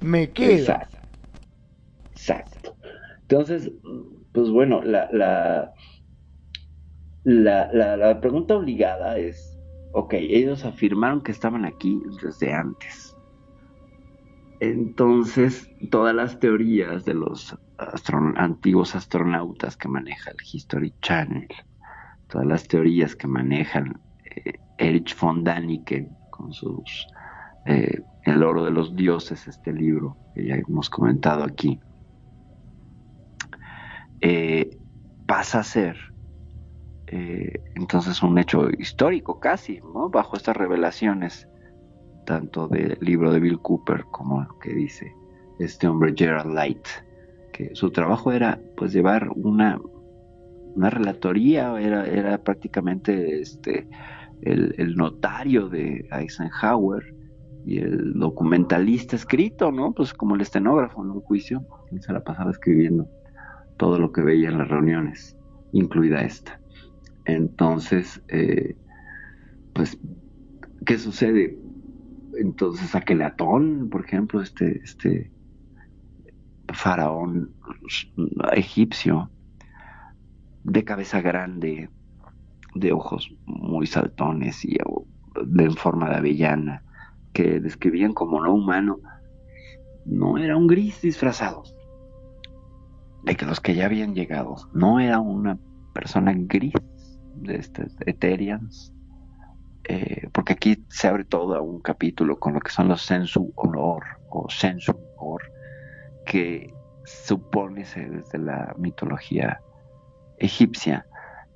me 0.00 0.32
quedo. 0.32 0.56
Exacto. 0.56 0.98
Exacto. 2.12 2.76
Entonces, 3.22 3.70
pues 4.32 4.50
bueno, 4.50 4.82
la, 4.82 5.08
la, 5.12 5.72
la, 7.24 7.68
la, 7.72 7.96
la 7.96 8.20
pregunta 8.20 8.56
obligada 8.56 9.18
es, 9.18 9.58
ok, 9.92 10.14
ellos 10.14 10.64
afirmaron 10.64 11.22
que 11.22 11.32
estaban 11.32 11.64
aquí 11.66 12.00
desde 12.22 12.52
antes. 12.52 13.16
Entonces, 14.60 15.70
todas 15.90 16.14
las 16.14 16.38
teorías 16.40 17.04
de 17.06 17.14
los 17.14 17.56
antiguos 18.36 18.94
astronautas 18.94 19.76
que 19.76 19.88
maneja 19.88 20.30
el 20.30 20.36
History 20.52 20.94
Channel, 21.02 21.48
todas 22.28 22.46
las 22.46 22.68
teorías 22.68 23.14
que 23.14 23.26
manejan 23.26 24.00
eh, 24.24 24.54
Erich 24.78 25.18
von 25.18 25.44
Däniken 25.44 26.16
con 26.30 26.52
sus 26.52 27.06
eh, 27.66 28.00
El 28.24 28.42
oro 28.42 28.64
de 28.64 28.70
los 28.70 28.94
dioses, 28.94 29.46
este 29.48 29.72
libro 29.72 30.16
que 30.34 30.46
ya 30.46 30.54
hemos 30.56 30.90
comentado 30.90 31.44
aquí, 31.44 31.80
eh, 34.20 34.76
pasa 35.26 35.60
a 35.60 35.62
ser 35.62 35.96
eh, 37.08 37.62
entonces 37.74 38.22
un 38.22 38.38
hecho 38.38 38.68
histórico 38.70 39.38
casi, 39.38 39.80
¿no? 39.80 40.08
Bajo 40.08 40.36
estas 40.36 40.56
revelaciones, 40.56 41.48
tanto 42.24 42.66
del 42.66 42.98
libro 43.00 43.32
de 43.32 43.40
Bill 43.40 43.60
Cooper 43.60 44.04
como 44.10 44.42
lo 44.42 44.58
que 44.58 44.72
dice 44.72 45.12
este 45.58 45.86
hombre 45.86 46.14
Gerald 46.16 46.52
Light, 46.52 46.86
que 47.56 47.74
su 47.74 47.90
trabajo 47.90 48.32
era 48.32 48.60
pues 48.76 48.92
llevar 48.92 49.30
una, 49.34 49.80
una 50.74 50.90
relatoría, 50.90 51.80
era, 51.80 52.06
era 52.06 52.36
prácticamente 52.42 53.40
este, 53.40 53.88
el, 54.42 54.94
notario 54.94 55.70
de 55.70 56.06
Eisenhower 56.12 57.14
y 57.64 57.78
el 57.78 58.12
documentalista 58.12 59.16
escrito, 59.16 59.72
¿no? 59.72 59.92
Pues 59.92 60.12
como 60.12 60.34
el 60.34 60.42
estenógrafo 60.42 61.02
en 61.02 61.12
un 61.12 61.20
juicio, 61.22 61.66
él 61.90 62.02
se 62.02 62.12
la 62.12 62.22
pasaba 62.22 62.50
escribiendo 62.50 63.08
todo 63.78 63.98
lo 63.98 64.12
que 64.12 64.20
veía 64.20 64.50
en 64.50 64.58
las 64.58 64.68
reuniones, 64.68 65.34
incluida 65.72 66.20
esta. 66.20 66.60
Entonces, 67.24 68.22
eh, 68.28 68.76
pues, 69.72 69.98
¿qué 70.84 70.98
sucede? 70.98 71.58
Entonces, 72.38 72.94
Akenatón, 72.94 73.88
por 73.88 74.04
ejemplo, 74.04 74.42
este, 74.42 74.82
este 74.84 75.30
faraón 76.72 77.52
egipcio, 78.52 79.30
de 80.64 80.84
cabeza 80.84 81.20
grande, 81.20 81.90
de 82.74 82.92
ojos 82.92 83.34
muy 83.44 83.86
saltones 83.86 84.64
y 84.64 84.76
de 85.44 85.70
forma 85.70 86.10
de 86.10 86.16
avellana, 86.16 86.82
que 87.32 87.60
describían 87.60 88.12
como 88.12 88.40
no 88.42 88.54
humano, 88.54 88.98
no 90.04 90.38
era 90.38 90.56
un 90.56 90.66
gris 90.66 91.00
disfrazado. 91.02 91.62
De 93.24 93.34
que 93.36 93.44
los 93.44 93.60
que 93.60 93.74
ya 93.74 93.86
habían 93.86 94.14
llegado, 94.14 94.56
no 94.72 95.00
era 95.00 95.20
una 95.20 95.58
persona 95.92 96.32
gris 96.34 96.74
de 97.34 97.56
estos 97.56 97.96
Eterians, 98.06 98.92
eh, 99.88 100.28
porque 100.32 100.54
aquí 100.54 100.84
se 100.88 101.08
abre 101.08 101.24
todo 101.24 101.62
un 101.62 101.80
capítulo 101.80 102.38
con 102.38 102.54
lo 102.54 102.60
que 102.60 102.72
son 102.72 102.88
los 102.88 103.02
sensu 103.02 103.52
honor 103.54 104.02
o 104.30 104.48
sensu 104.48 104.92
honor, 105.16 105.42
que 106.26 106.74
supónese 107.04 108.00
desde 108.10 108.38
la 108.38 108.74
mitología 108.76 109.60
egipcia, 110.38 111.06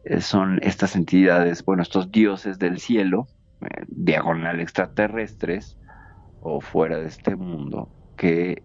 eh, 0.05 0.21
son 0.21 0.59
estas 0.63 0.97
entidades, 0.97 1.65
bueno, 1.65 1.83
estos 1.83 2.11
dioses 2.11 2.59
del 2.59 2.79
cielo, 2.79 3.27
eh, 3.61 3.85
diagonal 3.89 4.61
extraterrestres 4.61 5.77
o 6.41 6.61
fuera 6.61 6.99
de 6.99 7.09
este 7.09 7.37
mundo, 7.37 7.91
que 8.17 8.63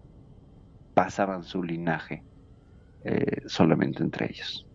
pasaban 0.94 1.42
su 1.42 1.62
linaje 1.62 2.22
eh, 3.04 3.42
solamente 3.46 4.02
entre 4.02 4.30
ellos. 4.30 4.66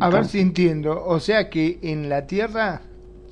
A 0.00 0.08
ver 0.08 0.24
si 0.24 0.40
entiendo, 0.40 1.04
o 1.04 1.20
sea 1.20 1.50
que 1.50 1.78
en 1.82 2.08
la 2.08 2.26
Tierra 2.26 2.80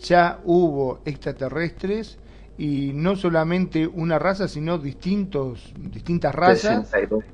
ya 0.00 0.40
hubo 0.44 1.00
extraterrestres 1.04 2.18
y 2.56 2.92
no 2.94 3.16
solamente 3.16 3.86
una 3.86 4.18
raza, 4.18 4.48
sino 4.48 4.78
distintos, 4.78 5.72
distintas 5.76 6.34
razas. 6.34 6.88
62. 6.88 7.24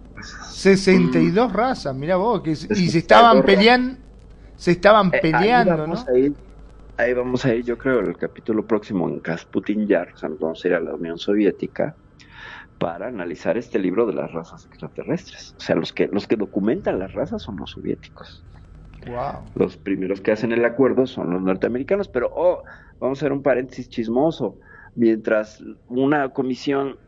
62 0.48 1.52
razas, 1.52 1.94
mira 1.96 2.16
vos, 2.16 2.42
que, 2.42 2.52
y 2.52 2.56
se 2.90 2.98
estaban 2.98 3.44
peleando, 3.44 3.98
se 4.56 4.72
estaban 4.72 5.10
Eh, 5.12 5.20
ahí 5.32 5.32
peleando, 5.32 5.86
¿no? 5.86 5.94
vamos 5.94 6.08
a 6.08 6.12
ir- 6.12 6.36
ahí 6.96 7.14
vamos 7.14 7.44
a 7.44 7.54
ir, 7.54 7.64
yo 7.64 7.78
creo, 7.78 8.00
el 8.00 8.16
capítulo 8.16 8.66
próximo 8.66 9.08
en 9.08 9.20
Kasputin 9.20 9.86
Yar, 9.86 10.12
o 10.14 10.16
sea, 10.16 10.28
nos 10.28 10.38
vamos 10.38 10.64
a 10.64 10.68
ir 10.68 10.74
a 10.74 10.80
la 10.80 10.94
Unión 10.94 11.18
Soviética 11.18 11.96
para 12.78 13.08
analizar 13.08 13.56
este 13.58 13.78
libro 13.78 14.06
de 14.06 14.14
las 14.14 14.32
razas 14.32 14.64
extraterrestres. 14.66 15.54
O 15.58 15.60
sea, 15.60 15.76
los 15.76 15.92
que, 15.92 16.08
los 16.08 16.26
que 16.26 16.36
documentan 16.36 16.98
las 16.98 17.12
razas 17.12 17.42
son 17.42 17.56
los 17.56 17.70
soviéticos. 17.72 18.42
Wow. 19.06 19.44
Los 19.54 19.76
primeros 19.76 20.20
que 20.20 20.32
hacen 20.32 20.52
el 20.52 20.64
acuerdo 20.64 21.06
son 21.06 21.30
los 21.30 21.42
norteamericanos, 21.42 22.08
pero 22.08 22.30
oh, 22.34 22.62
vamos 22.98 23.18
a 23.18 23.20
hacer 23.20 23.32
un 23.32 23.42
paréntesis 23.42 23.88
chismoso. 23.88 24.58
Mientras 24.94 25.62
una 25.86 26.30
comisión 26.32 26.98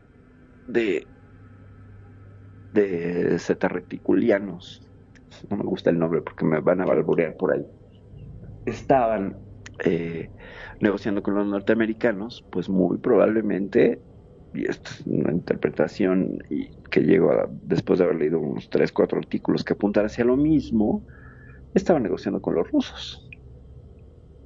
de 0.65 1.07
de 2.71 3.37
cetarreticulianos, 3.39 4.81
no 5.49 5.57
me 5.57 5.63
gusta 5.63 5.89
el 5.91 5.99
nombre 5.99 6.21
porque 6.21 6.45
me 6.45 6.59
van 6.59 6.81
a 6.81 6.85
balburear 6.85 7.35
por 7.37 7.53
ahí, 7.53 7.65
estaban 8.65 9.37
eh, 9.85 10.31
negociando 10.79 11.21
con 11.21 11.35
los 11.35 11.45
norteamericanos, 11.47 12.45
pues 12.49 12.69
muy 12.69 12.97
probablemente, 12.97 14.03
y 14.53 14.69
esto 14.69 14.89
es 14.91 15.05
una 15.05 15.31
interpretación 15.31 16.39
y 16.49 16.69
que 16.89 17.01
llego 17.01 17.31
a, 17.31 17.47
después 17.49 17.99
de 17.99 18.05
haber 18.05 18.17
leído 18.17 18.39
unos 18.39 18.69
3, 18.69 18.91
4 18.91 19.19
artículos 19.19 19.63
que 19.63 19.73
apuntan 19.73 20.05
hacia 20.05 20.25
lo 20.25 20.35
mismo, 20.37 21.05
estaban 21.73 22.03
negociando 22.03 22.41
con 22.41 22.55
los 22.55 22.69
rusos 22.71 23.27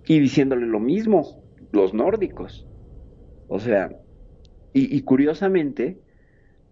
y 0.05 0.19
diciéndole 0.19 0.65
lo 0.65 0.79
mismo, 0.79 1.43
los 1.71 1.93
nórdicos. 1.93 2.66
O 3.47 3.59
sea, 3.59 3.89
y, 4.73 5.01
curiosamente, 5.01 5.99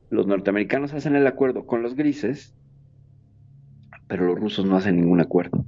los 0.09 0.27
norteamericanos 0.27 0.93
hacen 0.93 1.15
el 1.15 1.25
acuerdo 1.25 1.65
con 1.65 1.81
los 1.81 1.95
grises, 1.95 2.53
pero 4.07 4.27
los 4.27 4.39
rusos 4.39 4.65
no 4.65 4.77
hacen 4.77 4.97
ningún 4.97 5.21
acuerdo. 5.21 5.65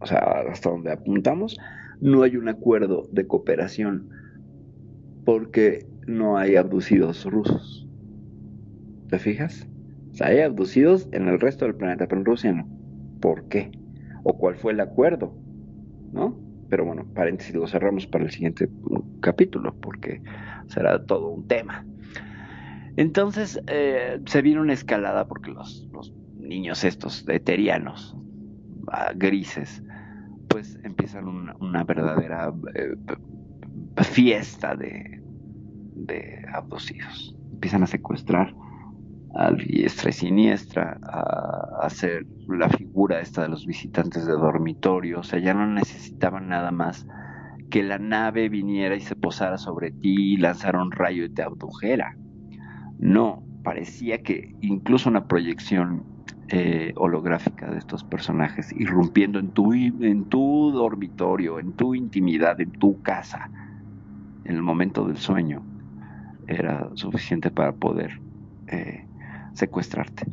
O 0.00 0.06
sea, 0.06 0.18
hasta 0.50 0.70
donde 0.70 0.92
apuntamos, 0.92 1.58
no 2.00 2.22
hay 2.22 2.36
un 2.36 2.48
acuerdo 2.48 3.08
de 3.12 3.26
cooperación 3.26 4.10
porque 5.24 5.86
no 6.06 6.38
hay 6.38 6.56
abducidos 6.56 7.24
rusos. 7.24 7.86
¿Te 9.08 9.18
fijas? 9.18 9.68
O 10.10 10.14
sea, 10.14 10.28
hay 10.28 10.40
abducidos 10.40 11.08
en 11.12 11.28
el 11.28 11.38
resto 11.38 11.64
del 11.64 11.76
planeta, 11.76 12.06
pero 12.08 12.20
en 12.20 12.26
Rusia 12.26 12.52
no. 12.52 12.68
¿Por 13.20 13.48
qué? 13.48 13.70
¿O 14.24 14.36
cuál 14.36 14.56
fue 14.56 14.72
el 14.72 14.80
acuerdo? 14.80 15.34
¿No? 16.12 16.45
Pero 16.68 16.84
bueno, 16.84 17.04
paréntesis, 17.14 17.54
lo 17.54 17.66
cerramos 17.66 18.06
para 18.06 18.24
el 18.24 18.30
siguiente 18.30 18.68
capítulo 19.20 19.74
porque 19.80 20.22
será 20.66 21.04
todo 21.04 21.28
un 21.28 21.46
tema. 21.46 21.84
Entonces 22.96 23.60
eh, 23.66 24.20
se 24.26 24.42
viene 24.42 24.60
una 24.60 24.72
escalada 24.72 25.28
porque 25.28 25.50
los, 25.50 25.88
los 25.92 26.12
niños 26.38 26.84
estos 26.84 27.28
eterianos, 27.28 28.16
ah, 28.88 29.12
grises, 29.14 29.82
pues 30.48 30.78
empiezan 30.82 31.28
una, 31.60 31.84
verdadera 31.84 32.52
eh, 32.74 32.96
fiesta 34.02 34.74
de, 34.74 35.22
de 35.94 36.46
abducidos. 36.52 37.36
Empiezan 37.52 37.82
a 37.82 37.86
secuestrar 37.86 38.54
a 39.36 39.52
diestra 39.52 40.10
y 40.10 40.12
siniestra, 40.14 40.98
a, 41.02 41.84
hacer 41.86 42.26
la 42.48 42.68
figura 42.70 43.20
esta 43.20 43.42
de 43.42 43.48
los 43.48 43.66
visitantes 43.66 44.26
de 44.26 44.32
dormitorio, 44.32 45.20
o 45.20 45.22
sea, 45.22 45.38
ya 45.38 45.52
no 45.52 45.66
necesitaban 45.66 46.48
nada 46.48 46.70
más 46.70 47.06
que 47.70 47.82
la 47.82 47.98
nave 47.98 48.48
viniera 48.48 48.96
y 48.96 49.00
se 49.00 49.14
posara 49.14 49.58
sobre 49.58 49.90
ti 49.90 50.34
y 50.34 50.36
lanzara 50.38 50.82
un 50.82 50.90
rayo 50.90 51.24
y 51.24 51.28
te 51.28 51.42
abdujera. 51.42 52.16
No, 52.98 53.44
parecía 53.62 54.22
que 54.22 54.54
incluso 54.62 55.10
una 55.10 55.26
proyección 55.26 56.04
eh, 56.48 56.92
holográfica 56.96 57.70
de 57.70 57.78
estos 57.78 58.04
personajes 58.04 58.72
irrumpiendo 58.72 59.38
en 59.38 59.50
tu, 59.50 59.72
en 59.74 60.24
tu 60.26 60.70
dormitorio, 60.72 61.58
en 61.58 61.72
tu 61.72 61.94
intimidad, 61.94 62.60
en 62.60 62.70
tu 62.70 63.02
casa, 63.02 63.50
en 64.44 64.54
el 64.54 64.62
momento 64.62 65.06
del 65.06 65.18
sueño, 65.18 65.62
era 66.46 66.88
suficiente 66.94 67.50
para 67.50 67.72
poder 67.72 68.20
eh, 68.68 69.05
secuestrarte 69.56 70.26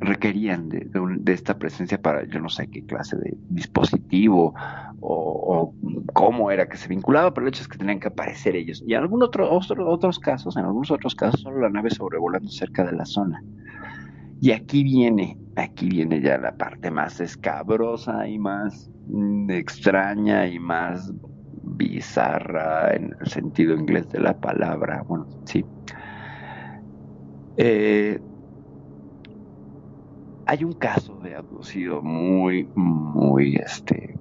requerían 0.00 0.68
de, 0.70 1.32
esta 1.32 1.58
presencia 1.58 2.00
para 2.00 2.24
yo 2.24 2.40
no 2.40 2.48
sé 2.48 2.66
qué 2.68 2.84
clase 2.84 3.16
de 3.16 3.36
dispositivo 3.50 4.54
o, 5.00 5.74
cómo 6.14 6.50
era 6.50 6.68
que 6.68 6.76
se 6.76 6.88
vinculaba, 6.88 7.32
pero 7.32 7.46
el 7.46 7.52
hecho 7.52 7.62
es 7.62 7.68
que 7.68 7.78
tenían 7.78 8.00
que 8.00 8.08
aparecer 8.08 8.56
ellos. 8.56 8.82
Y 8.86 8.94
en 8.94 9.00
algunos 9.00 9.28
otro, 9.28 9.88
otros 9.88 10.18
casos, 10.18 10.56
en 10.56 10.64
algunos 10.64 10.90
otros 10.90 11.14
casos, 11.14 11.40
solo 11.40 11.60
la 11.60 11.70
nave 11.70 11.90
sobrevolando 11.90 12.48
cerca 12.50 12.84
de 12.84 12.92
la 12.92 13.04
zona. 13.04 13.42
Y 14.40 14.52
aquí 14.52 14.82
viene, 14.82 15.38
aquí 15.56 15.88
viene 15.88 16.20
ya 16.20 16.38
la 16.38 16.52
parte 16.56 16.90
más 16.90 17.20
escabrosa 17.20 18.26
y 18.26 18.38
más 18.38 18.90
extraña 19.48 20.46
y 20.46 20.58
más 20.58 21.12
bizarra 21.62 22.94
en 22.94 23.14
el 23.20 23.26
sentido 23.26 23.74
inglés 23.74 24.08
de 24.10 24.20
la 24.20 24.38
palabra. 24.38 25.04
Bueno, 25.06 25.26
sí. 25.44 25.64
Eh, 27.62 28.18
hay 30.46 30.64
un 30.64 30.72
caso 30.72 31.14
de 31.22 31.34
abducido 31.34 32.00
muy, 32.00 32.66
muy, 32.74 33.56
este, 33.56 34.18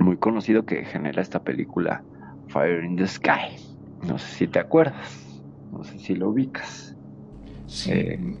muy 0.00 0.16
conocido 0.16 0.64
que 0.64 0.86
genera 0.86 1.20
esta 1.20 1.42
película 1.42 2.02
Fire 2.48 2.82
in 2.82 2.96
the 2.96 3.06
Sky. 3.06 3.56
No 4.08 4.16
sé 4.16 4.36
si 4.36 4.46
te 4.48 4.58
acuerdas, 4.58 5.42
no 5.70 5.84
sé 5.84 5.98
si 5.98 6.14
lo 6.14 6.30
ubicas. 6.30 6.96
Sí. 7.66 7.90
Eh, 7.92 8.38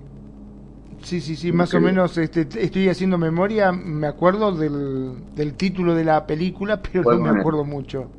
sí, 1.02 1.20
sí, 1.20 1.52
más 1.52 1.74
o 1.74 1.80
menos 1.80 2.16
este, 2.16 2.48
estoy 2.58 2.88
haciendo 2.88 3.18
memoria, 3.18 3.70
me 3.70 4.06
acuerdo 4.06 4.52
del, 4.52 5.54
título 5.58 5.94
de 5.94 6.04
la 6.04 6.26
película, 6.26 6.80
pero 6.80 7.18
no 7.18 7.34
me 7.34 7.38
acuerdo 7.38 7.66
mucho. 7.66 8.10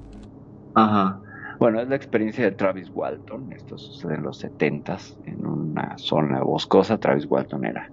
Ajá. 0.75 1.21
Bueno, 1.59 1.81
es 1.81 1.87
la 1.87 1.95
experiencia 1.95 2.45
de 2.45 2.51
Travis 2.51 2.91
Walton, 2.93 3.51
esto 3.53 3.77
sucede 3.77 4.15
en 4.15 4.23
los 4.23 4.37
70 4.39 4.97
en 5.25 5.45
una 5.45 5.97
zona 5.97 6.41
boscosa, 6.41 6.97
Travis 6.97 7.25
Walton 7.29 7.65
era 7.65 7.89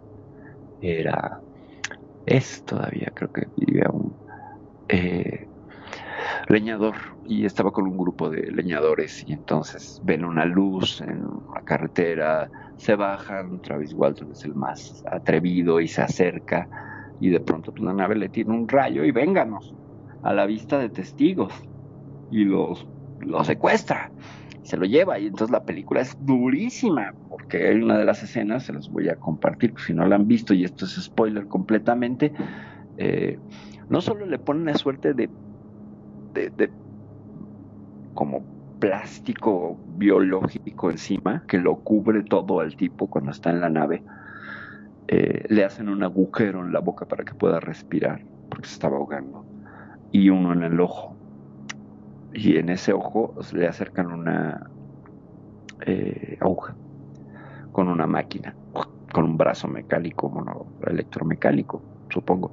era, 0.83 1.41
es 2.27 2.65
todavía, 2.65 3.13
creo 3.15 3.33
que 3.33 3.47
vivía 3.57 3.89
un 3.91 4.15
eh, 4.89 5.49
leñador 6.49 6.95
y 7.25 7.45
estaba 7.45 7.71
con 7.71 7.87
un 7.87 7.97
grupo 7.97 8.29
de 8.29 8.51
leñadores 8.51 9.25
y 9.27 9.33
entonces 9.33 10.01
ven 10.05 10.25
una 10.25 10.45
luz 10.45 11.01
en 11.01 11.25
la 11.55 11.63
carretera, 11.63 12.51
se 12.77 12.97
bajan, 12.97 13.61
Travis 13.61 13.95
Walton 13.95 14.33
es 14.33 14.45
el 14.45 14.55
más 14.55 15.05
atrevido 15.11 15.81
y 15.81 15.87
se 15.87 16.03
acerca 16.03 16.69
y 17.21 17.31
de 17.31 17.41
pronto 17.41 17.73
una 17.81 17.93
nave 17.93 18.17
le 18.17 18.29
tiene 18.29 18.51
un 18.53 18.67
rayo 18.67 19.05
y 19.05 19.13
vénganos 19.13 19.73
a 20.23 20.33
la 20.33 20.47
vista 20.47 20.79
de 20.79 20.89
testigos 20.89 21.53
y 22.31 22.45
los, 22.45 22.89
los 23.23 23.47
secuestra 23.47 24.11
se 24.63 24.77
lo 24.77 24.85
lleva 24.85 25.19
y 25.19 25.27
entonces 25.27 25.51
la 25.51 25.65
película 25.65 26.01
es 26.01 26.17
durísima 26.25 27.13
porque 27.29 27.69
hay 27.69 27.77
una 27.77 27.99
de 27.99 28.05
las 28.05 28.23
escenas, 28.23 28.65
se 28.65 28.73
las 28.73 28.89
voy 28.89 29.09
a 29.09 29.17
compartir 29.17 29.75
si 29.85 29.93
no 29.93 30.07
la 30.07 30.17
han 30.17 30.29
visto 30.29 30.55
y 30.55 30.65
esto 30.65 30.85
es 30.85 30.93
spoiler 31.03 31.47
completamente, 31.47 32.33
eh, 32.97 33.39
no 33.89 34.01
solo 34.01 34.25
le 34.27 34.39
ponen 34.39 34.67
la 34.67 34.75
suerte 34.75 35.15
de, 35.15 35.29
de, 36.33 36.71
como 38.15 38.45
plástico 38.79 39.79
biológico 39.97 40.91
encima 40.91 41.45
que 41.47 41.59
lo 41.59 41.77
cubre 41.77 42.23
todo 42.23 42.61
al 42.61 42.77
tipo 42.77 43.09
cuando 43.09 43.33
está 43.33 43.51
en 43.51 43.61
la 43.61 43.69
nave, 43.69 44.03
eh, 45.09 45.45
le 45.49 45.65
hacen 45.65 45.89
un 45.89 46.03
agujero 46.03 46.65
en 46.65 46.73
la 46.73 46.81
boca 46.81 47.07
para 47.07 47.25
que 47.25 47.35
pueda 47.35 47.59
respirar 47.59 48.23
porque 48.49 48.69
se 48.69 48.75
estaba 48.75 48.97
ahogando 48.97 49.45
y 50.13 50.29
uno 50.29 50.53
en 50.53 50.63
el 50.63 50.81
ojo 50.81 51.17
y 52.35 52.57
en 52.57 52.69
ese 52.69 52.93
ojo 52.93 53.35
le 53.53 53.67
acercan 53.67 54.13
una 54.13 54.71
eh, 55.87 56.39
aguja 56.41 56.75
con 57.73 57.89
una 57.89 58.07
máquina, 58.07 58.55
con 59.13 59.25
un 59.25 59.37
brazo 59.37 59.67
mecánico, 59.67 60.29
bueno, 60.29 60.67
electromecánico, 60.87 61.83
supongo. 62.11 62.53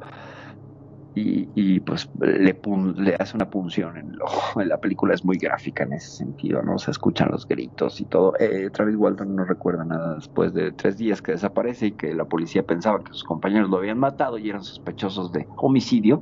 Y, 1.21 1.82
pues 1.82 2.09
le, 2.21 2.57
le, 2.95 3.15
hace 3.19 3.36
una 3.36 3.49
punción 3.49 3.97
en 3.97 4.11
el 4.11 4.21
ojo. 4.21 4.61
La 4.63 4.77
película 4.77 5.13
es 5.13 5.25
muy 5.25 5.38
gráfica 5.38 5.84
en 5.84 5.91
ese 5.91 6.11
sentido, 6.11 6.61
¿no? 6.61 6.80
Se 6.80 6.91
escuchan 6.91 7.30
los 7.30 7.45
gritos 7.45 7.99
y 7.99 8.05
todo. 8.05 8.36
Eh, 8.39 8.69
Travis 8.71 8.95
Walton 8.95 9.36
no 9.36 9.43
recuerda 9.43 9.84
nada 9.84 10.15
después 10.15 10.53
de 10.53 10.71
tres 10.71 10.97
días 10.97 11.21
que 11.21 11.34
desaparece 11.34 11.88
y 11.88 11.91
que 11.91 12.13
la 12.13 12.23
policía 12.23 12.63
pensaba 12.63 13.03
que 13.03 13.11
sus 13.11 13.25
compañeros 13.25 13.69
lo 13.69 13.77
habían 13.77 13.99
matado 13.99 14.38
y 14.38 14.49
eran 14.49 14.63
sospechosos 14.63 15.34
de 15.34 15.45
homicidio. 15.57 16.21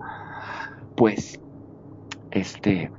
Pues, 0.95 1.39
este, 2.31 2.89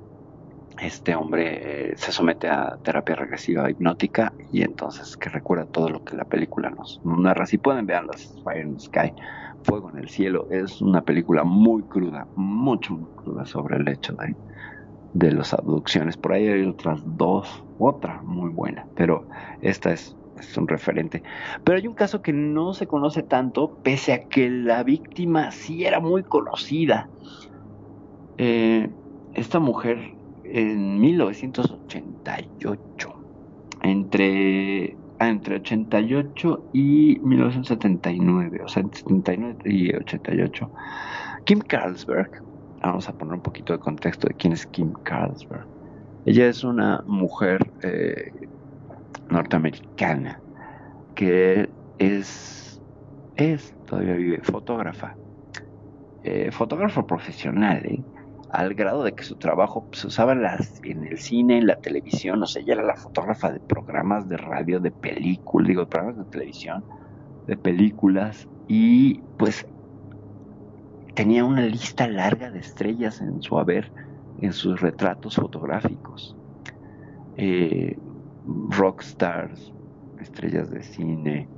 este 0.80 1.14
hombre 1.14 1.90
eh, 1.90 1.96
se 1.96 2.12
somete 2.12 2.48
a 2.48 2.78
terapia 2.82 3.16
regresiva 3.16 3.70
hipnótica 3.70 4.32
y 4.52 4.62
entonces 4.62 5.16
que 5.16 5.28
recuerda 5.28 5.66
todo 5.66 5.88
lo 5.88 6.04
que 6.04 6.16
la 6.16 6.24
película 6.24 6.70
nos, 6.70 7.00
narra. 7.04 7.46
Si 7.46 7.58
pueden 7.58 7.86
verlas, 7.86 8.34
Fire 8.44 8.64
in 8.64 8.74
the 8.74 8.80
Sky, 8.80 9.12
Fuego 9.62 9.90
en 9.90 9.98
el 9.98 10.08
Cielo, 10.08 10.46
es 10.50 10.80
una 10.80 11.02
película 11.02 11.44
muy 11.44 11.82
cruda, 11.82 12.26
mucho, 12.36 12.94
muy 12.94 13.10
cruda 13.16 13.44
sobre 13.44 13.76
el 13.76 13.88
hecho 13.88 14.14
de, 15.14 15.32
las 15.32 15.52
abducciones. 15.52 16.16
Por 16.16 16.32
ahí 16.32 16.46
hay 16.46 16.64
otras 16.64 17.00
dos, 17.16 17.64
otra 17.78 18.22
muy 18.22 18.50
buena, 18.50 18.86
pero 18.94 19.26
esta 19.62 19.92
es, 19.92 20.16
es 20.38 20.56
un 20.56 20.68
referente. 20.68 21.22
Pero 21.64 21.78
hay 21.78 21.86
un 21.86 21.94
caso 21.94 22.22
que 22.22 22.32
no 22.32 22.72
se 22.72 22.86
conoce 22.86 23.22
tanto, 23.22 23.78
pese 23.82 24.12
a 24.12 24.28
que 24.28 24.48
la 24.48 24.84
víctima 24.84 25.50
sí 25.50 25.84
era 25.84 25.98
muy 25.98 26.22
conocida. 26.22 27.08
Eh, 28.36 28.88
esta 29.34 29.58
mujer 29.58 30.17
en 30.52 31.00
1988. 31.00 33.14
Entre, 33.82 34.96
ah, 35.18 35.28
entre 35.28 35.56
88 35.56 36.70
y 36.72 37.18
1979, 37.22 38.60
o 38.64 38.68
sea, 38.68 38.82
entre 38.82 39.00
79 39.00 39.58
y 39.66 39.92
88. 39.94 40.70
Kim 41.44 41.60
Carlsberg, 41.60 42.42
vamos 42.82 43.08
a 43.08 43.16
poner 43.16 43.34
un 43.34 43.40
poquito 43.40 43.72
de 43.72 43.78
contexto 43.78 44.26
de 44.28 44.34
quién 44.34 44.52
es 44.52 44.66
Kim 44.66 44.92
Carlsberg. 45.04 45.64
Ella 46.26 46.48
es 46.48 46.64
una 46.64 47.02
mujer 47.06 47.70
eh, 47.82 48.32
norteamericana 49.30 50.40
que 51.14 51.70
es, 51.98 52.82
es, 53.36 53.74
todavía 53.86 54.14
vive, 54.14 54.40
fotógrafa. 54.42 55.14
Eh, 56.22 56.50
fotógrafa 56.52 57.06
profesional, 57.06 57.86
¿eh? 57.86 58.02
Al 58.50 58.74
grado 58.74 59.04
de 59.04 59.12
que 59.12 59.24
su 59.24 59.36
trabajo 59.36 59.82
se 59.84 59.88
pues, 59.90 60.04
usaba 60.06 60.32
en, 60.32 60.42
las, 60.42 60.80
en 60.84 61.04
el 61.04 61.18
cine, 61.18 61.58
en 61.58 61.66
la 61.66 61.76
televisión, 61.76 62.42
o 62.42 62.46
sea, 62.46 62.62
ella 62.62 62.74
era 62.74 62.82
la 62.82 62.96
fotógrafa 62.96 63.50
de 63.52 63.60
programas 63.60 64.28
de 64.28 64.36
radio, 64.36 64.80
de 64.80 64.90
películas, 64.90 65.68
digo, 65.68 65.82
de 65.82 65.86
programas 65.86 66.18
de 66.18 66.24
televisión, 66.24 66.84
de 67.46 67.56
películas, 67.56 68.48
y 68.66 69.20
pues 69.36 69.66
tenía 71.14 71.44
una 71.44 71.62
lista 71.62 72.06
larga 72.06 72.50
de 72.50 72.60
estrellas 72.60 73.20
en 73.20 73.42
su 73.42 73.58
haber, 73.58 73.90
en 74.40 74.52
sus 74.52 74.80
retratos 74.80 75.36
fotográficos. 75.36 76.36
Eh, 77.36 77.98
rockstars, 78.70 79.72
estrellas 80.20 80.70
de 80.70 80.82
cine, 80.82 81.48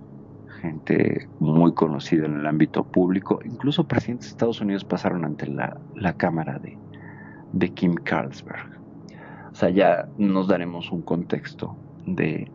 gente 0.60 1.28
muy 1.38 1.72
conocida 1.74 2.26
en 2.26 2.36
el 2.36 2.46
ámbito 2.46 2.84
público, 2.84 3.40
incluso 3.44 3.86
presidentes 3.88 4.28
de 4.28 4.30
Estados 4.30 4.60
Unidos 4.60 4.84
pasaron 4.84 5.24
ante 5.24 5.46
la, 5.46 5.76
cámara 6.16 6.60
de, 6.60 7.70
Kim 7.70 7.94
Carlsberg. 7.94 8.78
O 9.50 9.54
sea, 9.54 9.70
ya 9.70 10.08
nos 10.16 10.46
daremos 10.46 10.92
un 10.92 11.02
contexto 11.02 11.76
de, 12.06 12.50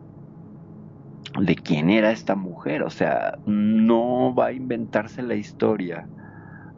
de 1.38 1.54
quién 1.56 1.90
era 1.90 2.10
esta 2.10 2.34
mujer. 2.34 2.82
O 2.82 2.90
sea, 2.90 3.38
no 3.44 4.34
va 4.34 4.46
a 4.46 4.52
inventarse 4.52 5.22
la 5.22 5.34
historia 5.34 6.08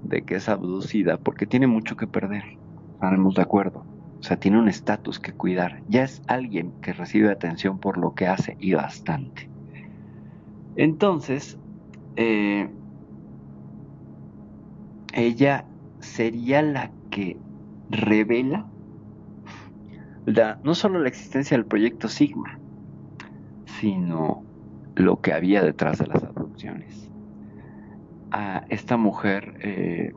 de 0.03 0.23
que 0.23 0.37
es 0.37 0.49
abducida 0.49 1.19
porque 1.19 1.47
tiene 1.47 1.67
mucho 1.67 1.97
que 1.97 2.07
perder. 2.07 2.45
Estaremos 2.95 3.35
de 3.35 3.43
acuerdo. 3.43 3.85
O 4.19 4.23
sea, 4.23 4.37
tiene 4.39 4.59
un 4.59 4.69
estatus 4.69 5.21
que 5.21 5.33
cuidar. 5.33 5.83
Ya 5.89 6.03
es 6.03 6.23
alguien 6.27 6.73
que 6.83 6.93
recibe 6.93 7.31
atención 7.31 7.79
por 7.79 7.99
lo 7.99 8.15
que 8.15 8.27
hace 8.27 8.57
y 8.59 8.75
bastante. 8.75 9.49
Entonces, 10.79 11.59
eh, 12.15 12.71
ella 15.13 15.65
sería 15.99 16.63
la 16.63 16.93
que 17.11 17.37
revela 17.91 18.65
no 20.63 20.75
solo 20.77 21.01
la 21.01 21.09
existencia 21.09 21.57
del 21.57 21.67
proyecto 21.67 22.07
Sigma, 22.07 22.61
sino 23.81 24.45
lo 24.95 25.21
que 25.21 25.33
había 25.33 25.65
detrás 25.65 25.99
de 25.99 26.07
las 26.07 26.23
abducciones. 26.23 27.11
Esta 28.69 28.97
mujer 28.97 29.55
eh, 29.61 30.13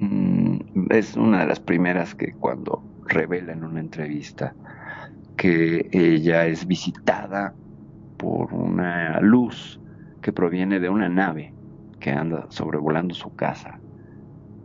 mm, 0.00 0.88
es 0.90 1.16
una 1.16 1.40
de 1.40 1.46
las 1.46 1.60
primeras 1.60 2.14
que 2.14 2.34
cuando 2.34 2.82
revela 3.06 3.54
en 3.54 3.64
una 3.64 3.80
entrevista 3.80 4.54
que 5.38 5.88
ella 5.92 6.46
es 6.46 6.66
visitada 6.66 7.54
por 8.18 8.52
una 8.52 9.20
luz 9.20 9.80
que 10.20 10.32
proviene 10.32 10.80
de 10.80 10.88
una 10.88 11.08
nave 11.08 11.54
que 12.00 12.10
anda 12.10 12.46
sobrevolando 12.50 13.14
su 13.14 13.34
casa 13.34 13.80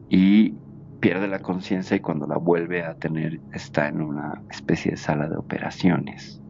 y 0.10 0.56
pierde 1.00 1.28
la 1.28 1.40
conciencia 1.40 1.98
y 1.98 2.00
cuando 2.00 2.28
la 2.28 2.38
vuelve 2.38 2.84
a 2.84 2.96
tener 2.96 3.40
está 3.54 3.88
en 3.88 4.02
una 4.02 4.42
especie 4.50 4.92
de 4.92 4.98
sala 4.98 5.28
de 5.30 5.38
operaciones 5.38 6.42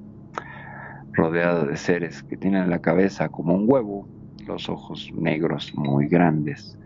rodeada 1.14 1.66
de 1.66 1.78
seres 1.78 2.24
que 2.24 2.38
tienen 2.38 2.70
la 2.70 2.80
cabeza 2.80 3.30
como 3.30 3.54
un 3.54 3.66
huevo, 3.68 4.08
los 4.48 4.68
ojos 4.68 5.12
negros 5.16 5.74
muy 5.76 6.08
grandes, 6.08 6.78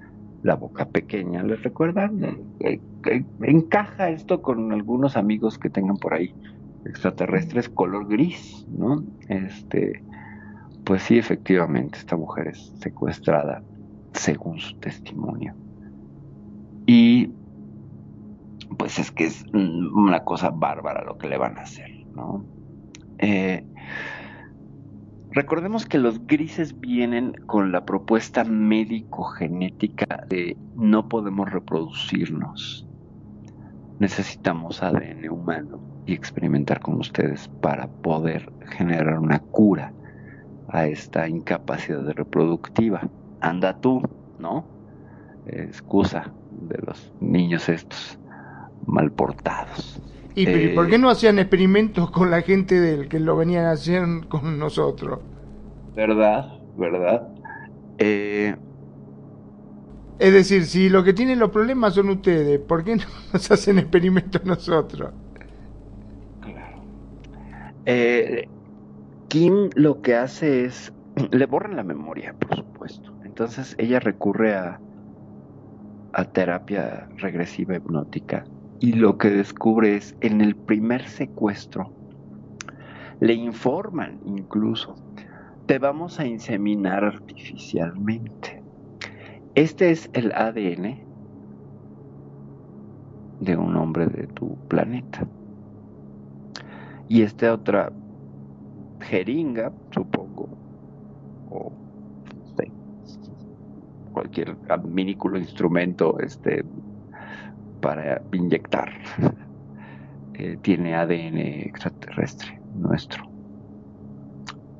la 0.43 0.55
boca 0.55 0.87
pequeña. 0.87 1.43
¿Les 1.43 1.63
recuerda? 1.63 2.11
Eh, 2.59 2.79
eh, 3.05 3.23
encaja 3.41 4.09
esto 4.09 4.41
con 4.41 4.71
algunos 4.71 5.17
amigos 5.17 5.57
que 5.57 5.69
tengan 5.69 5.97
por 5.97 6.13
ahí 6.13 6.33
extraterrestres 6.85 7.69
color 7.69 8.07
gris, 8.07 8.65
¿no? 8.69 9.03
Este, 9.29 10.03
pues 10.87 11.03
sí, 11.03 11.17
efectivamente, 11.17 11.97
esta 11.97 12.15
mujer 12.15 12.47
es 12.47 12.71
secuestrada 12.79 13.61
según 14.13 14.57
su 14.57 14.73
testimonio. 14.77 15.53
Y 16.85 17.29
pues 18.77 18.97
es 18.97 19.11
que 19.11 19.25
es 19.25 19.43
una 19.51 20.23
cosa 20.23 20.49
bárbara 20.49 21.03
lo 21.03 21.17
que 21.17 21.27
le 21.27 21.37
van 21.37 21.57
a 21.57 21.63
hacer, 21.63 21.91
¿no? 22.15 22.45
Eh, 23.17 23.65
recordemos 25.31 25.85
que 25.85 25.97
los 25.97 26.25
grises 26.25 26.79
vienen 26.79 27.33
con 27.47 27.73
la 27.73 27.83
propuesta 27.83 28.45
médico-genética 28.45 30.25
de 30.29 30.55
no 30.77 31.09
podemos 31.09 31.51
reproducirnos. 31.51 32.87
Necesitamos 33.99 34.81
ADN 34.81 35.27
humano 35.29 35.81
y 36.05 36.13
experimentar 36.13 36.79
con 36.79 36.95
ustedes 37.01 37.49
para 37.59 37.87
poder 37.87 38.49
generar 38.69 39.19
una 39.19 39.39
cura 39.39 39.91
a 40.67 40.87
esta 40.87 41.27
incapacidad 41.29 42.05
reproductiva. 42.13 43.11
Anda 43.41 43.79
tú, 43.81 44.01
¿no? 44.37 44.67
Excusa 45.45 46.35
de 46.51 46.77
los 46.85 47.13
niños 47.19 47.69
estos 47.69 48.19
mal 48.85 49.11
portados. 49.13 50.01
¿Y 50.35 50.47
pero, 50.47 50.65
¿y 50.65 50.69
por 50.69 50.87
Eh, 50.87 50.89
qué 50.89 50.97
no 50.99 51.09
hacían 51.09 51.39
experimentos 51.39 52.11
con 52.11 52.31
la 52.31 52.41
gente 52.43 52.79
del 52.81 53.09
que 53.09 53.19
lo 53.19 53.37
venían 53.37 53.65
a 53.65 53.71
hacer 53.71 54.03
con 54.29 54.59
nosotros? 54.59 55.19
¿Verdad? 55.93 56.61
¿Verdad? 56.75 57.27
Eh, 57.97 58.55
Es 60.19 60.31
decir, 60.33 60.65
si 60.65 60.89
lo 60.89 61.03
que 61.03 61.13
tienen 61.13 61.39
los 61.39 61.49
problemas 61.51 61.93
son 61.95 62.09
ustedes, 62.09 62.59
¿por 62.59 62.83
qué 62.83 62.95
no 62.95 63.03
nos 63.33 63.51
hacen 63.51 63.79
experimentos 63.79 64.43
nosotros? 64.45 65.13
eh, 67.85 68.49
Kim 69.27 69.69
lo 69.75 70.01
que 70.01 70.15
hace 70.15 70.65
es, 70.65 70.93
le 71.31 71.45
borran 71.45 71.75
la 71.75 71.83
memoria, 71.83 72.33
por 72.33 72.55
supuesto. 72.55 73.13
Entonces 73.23 73.75
ella 73.77 73.99
recurre 73.99 74.55
a, 74.55 74.79
a 76.13 76.25
terapia 76.25 77.09
regresiva 77.17 77.75
hipnótica 77.75 78.45
y 78.79 78.93
lo 78.93 79.17
que 79.17 79.29
descubre 79.29 79.95
es 79.95 80.15
en 80.21 80.41
el 80.41 80.55
primer 80.55 81.07
secuestro, 81.07 81.91
le 83.19 83.33
informan 83.33 84.19
incluso, 84.25 84.95
te 85.65 85.79
vamos 85.79 86.19
a 86.19 86.25
inseminar 86.25 87.03
artificialmente. 87.03 88.61
Este 89.55 89.89
es 89.89 90.09
el 90.13 90.31
ADN 90.31 91.03
de 93.39 93.57
un 93.57 93.75
hombre 93.75 94.07
de 94.07 94.27
tu 94.27 94.55
planeta. 94.67 95.27
Y 97.09 97.23
esta 97.23 97.53
otra 97.53 97.91
jeringa, 99.07 99.71
supongo, 99.91 100.49
o 101.49 101.71
cualquier 104.17 104.57
minículo 104.83 105.37
instrumento 105.37 106.19
este, 106.19 106.65
para 107.81 108.19
inyectar, 108.33 108.89
eh, 110.33 110.57
tiene 110.63 110.95
ADN 110.95 111.37
extraterrestre 111.37 112.59
nuestro. 112.73 113.29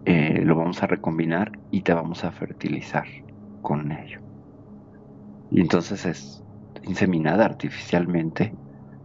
Eh, 0.06 0.42
lo 0.44 0.56
vamos 0.56 0.82
a 0.82 0.88
recombinar 0.88 1.52
y 1.70 1.82
te 1.82 1.94
vamos 1.94 2.24
a 2.24 2.32
fertilizar 2.32 3.06
con 3.62 3.92
ello. 3.92 4.22
Y 5.52 5.62
entonces 5.62 6.06
es 6.08 6.44
inseminada 6.84 7.46
artificialmente 7.46 8.56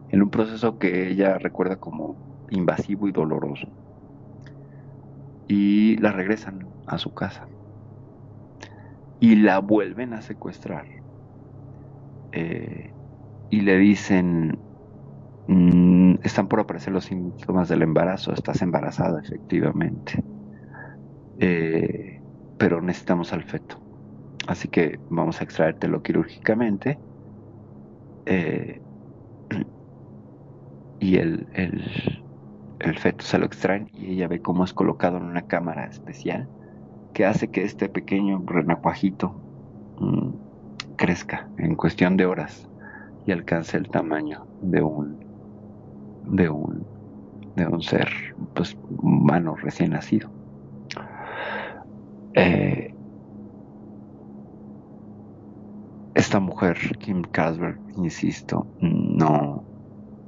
en 0.09 0.23
un 0.23 0.31
proceso 0.31 0.79
que 0.79 1.11
ella 1.11 1.37
recuerda 1.37 1.77
como 1.77 2.17
invasivo 2.51 3.07
y 3.07 3.13
doloroso. 3.13 3.69
Y 5.55 5.99
la 5.99 6.13
regresan 6.13 6.71
a 6.87 6.97
su 6.97 7.13
casa. 7.13 7.47
Y 9.19 9.37
la 9.37 9.59
vuelven 9.61 10.13
a 10.13 10.21
secuestrar. 10.21 10.87
Eh, 12.33 12.95
y 13.51 13.61
le 13.63 13.79
dicen, 13.79 14.63
"Mm, 15.47 16.17
están 16.25 16.49
por 16.49 16.61
aparecer 16.61 16.93
los 16.95 17.07
síntomas 17.07 17.69
del 17.69 17.83
embarazo, 17.83 18.33
estás 18.35 18.63
embarazada 18.63 19.21
efectivamente. 19.23 20.25
Eh, 21.39 22.23
pero 22.57 22.81
necesitamos 22.81 23.33
al 23.33 23.45
feto. 23.45 23.83
Así 24.49 24.69
que 24.69 25.01
vamos 25.09 25.41
a 25.41 25.45
extraértelo 25.45 26.03
quirúrgicamente. 26.03 27.01
eh, 28.27 28.81
y 30.99 31.17
el, 31.19 31.49
el, 31.53 32.25
el 32.83 32.99
feto 32.99 33.25
se 33.25 33.39
lo 33.39 33.47
extraen 33.47 33.91
y 33.95 34.13
ella 34.13 34.29
ve 34.29 34.41
cómo 34.41 34.65
es 34.65 34.73
colocado 34.73 35.17
en 35.17 35.25
una 35.25 35.43
cámara 35.43 35.87
especial 35.87 36.49
que 37.15 37.25
hace 37.25 37.49
que 37.51 37.63
este 37.65 37.89
pequeño 37.89 38.43
renacuajito 38.47 39.35
mm, 39.99 40.31
crezca 40.97 41.49
en 41.59 41.77
cuestión 41.77 42.17
de 42.17 42.27
horas 42.27 42.69
y 43.27 43.33
alcance 43.33 43.77
el 43.77 43.89
tamaño 43.89 44.47
de 44.61 44.83
un 44.83 45.21
de 46.25 46.49
un 46.49 46.85
de 47.57 47.67
un 47.67 47.83
ser 47.83 48.09
pues 48.55 48.77
humano 48.99 49.55
recién 49.57 49.91
nacido. 49.91 50.31
Eh, 52.35 52.95
esta 56.15 56.41
mujer 56.41 56.77
Kim 56.99 57.23
Casper 57.23 57.79
insisto 57.97 58.67
no 58.81 59.72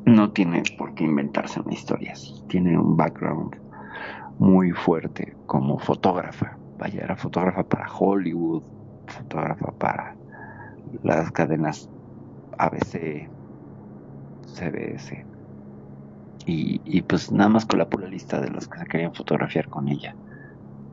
no 0.06 0.30
tiene 0.32 0.62
por 0.76 0.94
qué 0.94 1.04
inventarse 1.04 1.60
una 1.60 1.72
historia 1.72 2.14
tiene 2.48 2.78
un 2.78 2.96
background 2.96 3.56
muy 4.38 4.72
fuerte 4.72 5.36
como 5.46 5.78
fotógrafa. 5.78 6.56
Vaya 6.78 7.04
era 7.04 7.16
fotógrafa 7.16 7.62
para 7.62 7.90
Hollywood 7.90 8.62
fotógrafa 9.06 9.70
para 9.72 10.16
las 11.02 11.30
cadenas 11.32 11.88
ABC 12.58 13.28
CBS 14.46 15.26
y, 16.46 16.80
y 16.84 17.02
pues 17.02 17.32
nada 17.32 17.48
más 17.48 17.66
con 17.66 17.78
la 17.78 17.88
pura 17.88 18.06
lista 18.08 18.40
de 18.40 18.50
los 18.50 18.68
que 18.68 18.78
se 18.78 18.86
querían 18.86 19.14
fotografiar 19.14 19.68
con 19.68 19.88
ella 19.88 20.14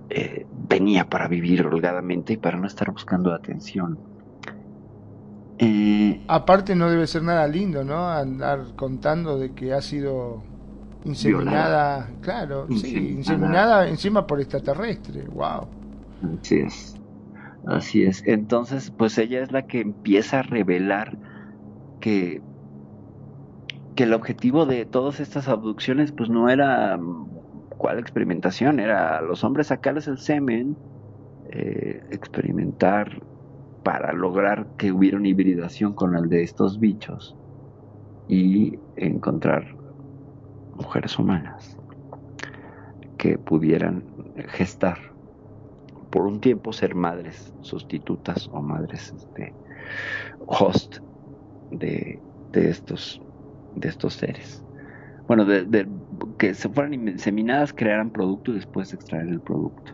eh, 0.09 0.45
venía 0.67 1.07
para 1.09 1.27
vivir 1.27 1.65
holgadamente 1.65 2.33
y 2.33 2.37
para 2.37 2.57
no 2.57 2.67
estar 2.67 2.91
buscando 2.91 3.33
atención 3.33 3.97
Eh, 5.59 6.21
Aparte 6.27 6.75
no 6.75 6.89
debe 6.89 7.07
ser 7.07 7.23
nada 7.23 7.47
lindo, 7.47 7.83
¿no? 7.83 8.09
Andar 8.09 8.75
contando 8.75 9.37
de 9.37 9.53
que 9.53 9.73
ha 9.73 9.81
sido 9.81 10.49
inseminada, 11.03 12.07
Violada. 12.07 12.17
claro, 12.21 12.71
sí, 12.71 13.09
Inseminada. 13.09 13.09
inseminada 13.11 13.87
encima 13.89 14.25
por 14.27 14.39
extraterrestre, 14.39 15.27
wow. 15.27 15.69
Así 16.21 16.59
es. 16.59 17.01
Así 17.65 18.03
es. 18.03 18.23
Entonces, 18.25 18.91
pues 18.91 19.17
ella 19.17 19.41
es 19.43 19.51
la 19.51 19.67
que 19.67 19.81
empieza 19.81 20.39
a 20.39 20.43
revelar 20.43 21.19
que, 21.99 22.47
que 23.95 24.03
el 24.03 24.13
objetivo 24.13 24.65
de 24.65 24.85
todas 24.85 25.19
estas 25.19 25.47
abducciones, 25.47 26.11
pues 26.11 26.29
no 26.29 26.49
era 26.49 26.97
mm, 26.97 27.29
cuál 27.77 27.99
experimentación, 27.99 28.79
era 28.79 29.17
a 29.17 29.21
los 29.21 29.43
hombres 29.43 29.67
sacarles 29.67 30.07
el 30.07 30.17
semen, 30.17 30.77
eh, 31.45 32.05
experimentar 32.11 33.23
para 33.83 34.13
lograr 34.13 34.69
que 34.77 34.91
hubiera 34.91 35.17
una 35.17 35.29
hibridación 35.29 35.93
con 35.93 36.15
el 36.15 36.29
de 36.29 36.43
estos 36.43 36.79
bichos 36.79 37.37
y 38.27 38.81
encontrar 38.95 39.67
mujeres 40.73 41.17
humanas 41.17 41.77
que 43.17 43.37
pudieran 43.37 44.05
gestar 44.49 44.99
por 46.09 46.25
un 46.27 46.39
tiempo 46.41 46.73
ser 46.73 46.95
madres 46.95 47.53
sustitutas 47.61 48.47
o 48.51 48.61
madres 48.61 49.13
este, 49.13 49.55
host 50.39 50.97
de, 51.71 52.23
estos 52.53 53.23
de 53.75 53.89
estos 53.89 54.15
seres. 54.15 54.65
Bueno 55.27 55.45
de, 55.45 55.65
de- 55.65 55.89
que 56.37 56.53
se 56.55 56.69
fueran 56.69 56.93
inseminadas 56.95 57.73
crearan 57.73 58.11
producto 58.11 58.51
y 58.51 58.55
después 58.55 58.93
extraer 58.93 59.29
el 59.29 59.41
producto. 59.41 59.93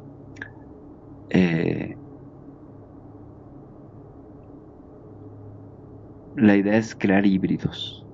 Eh, 1.29 1.97
la 6.37 6.55
idea 6.55 6.77
es 6.77 6.95
crear 6.95 7.25
híbridos. 7.25 8.05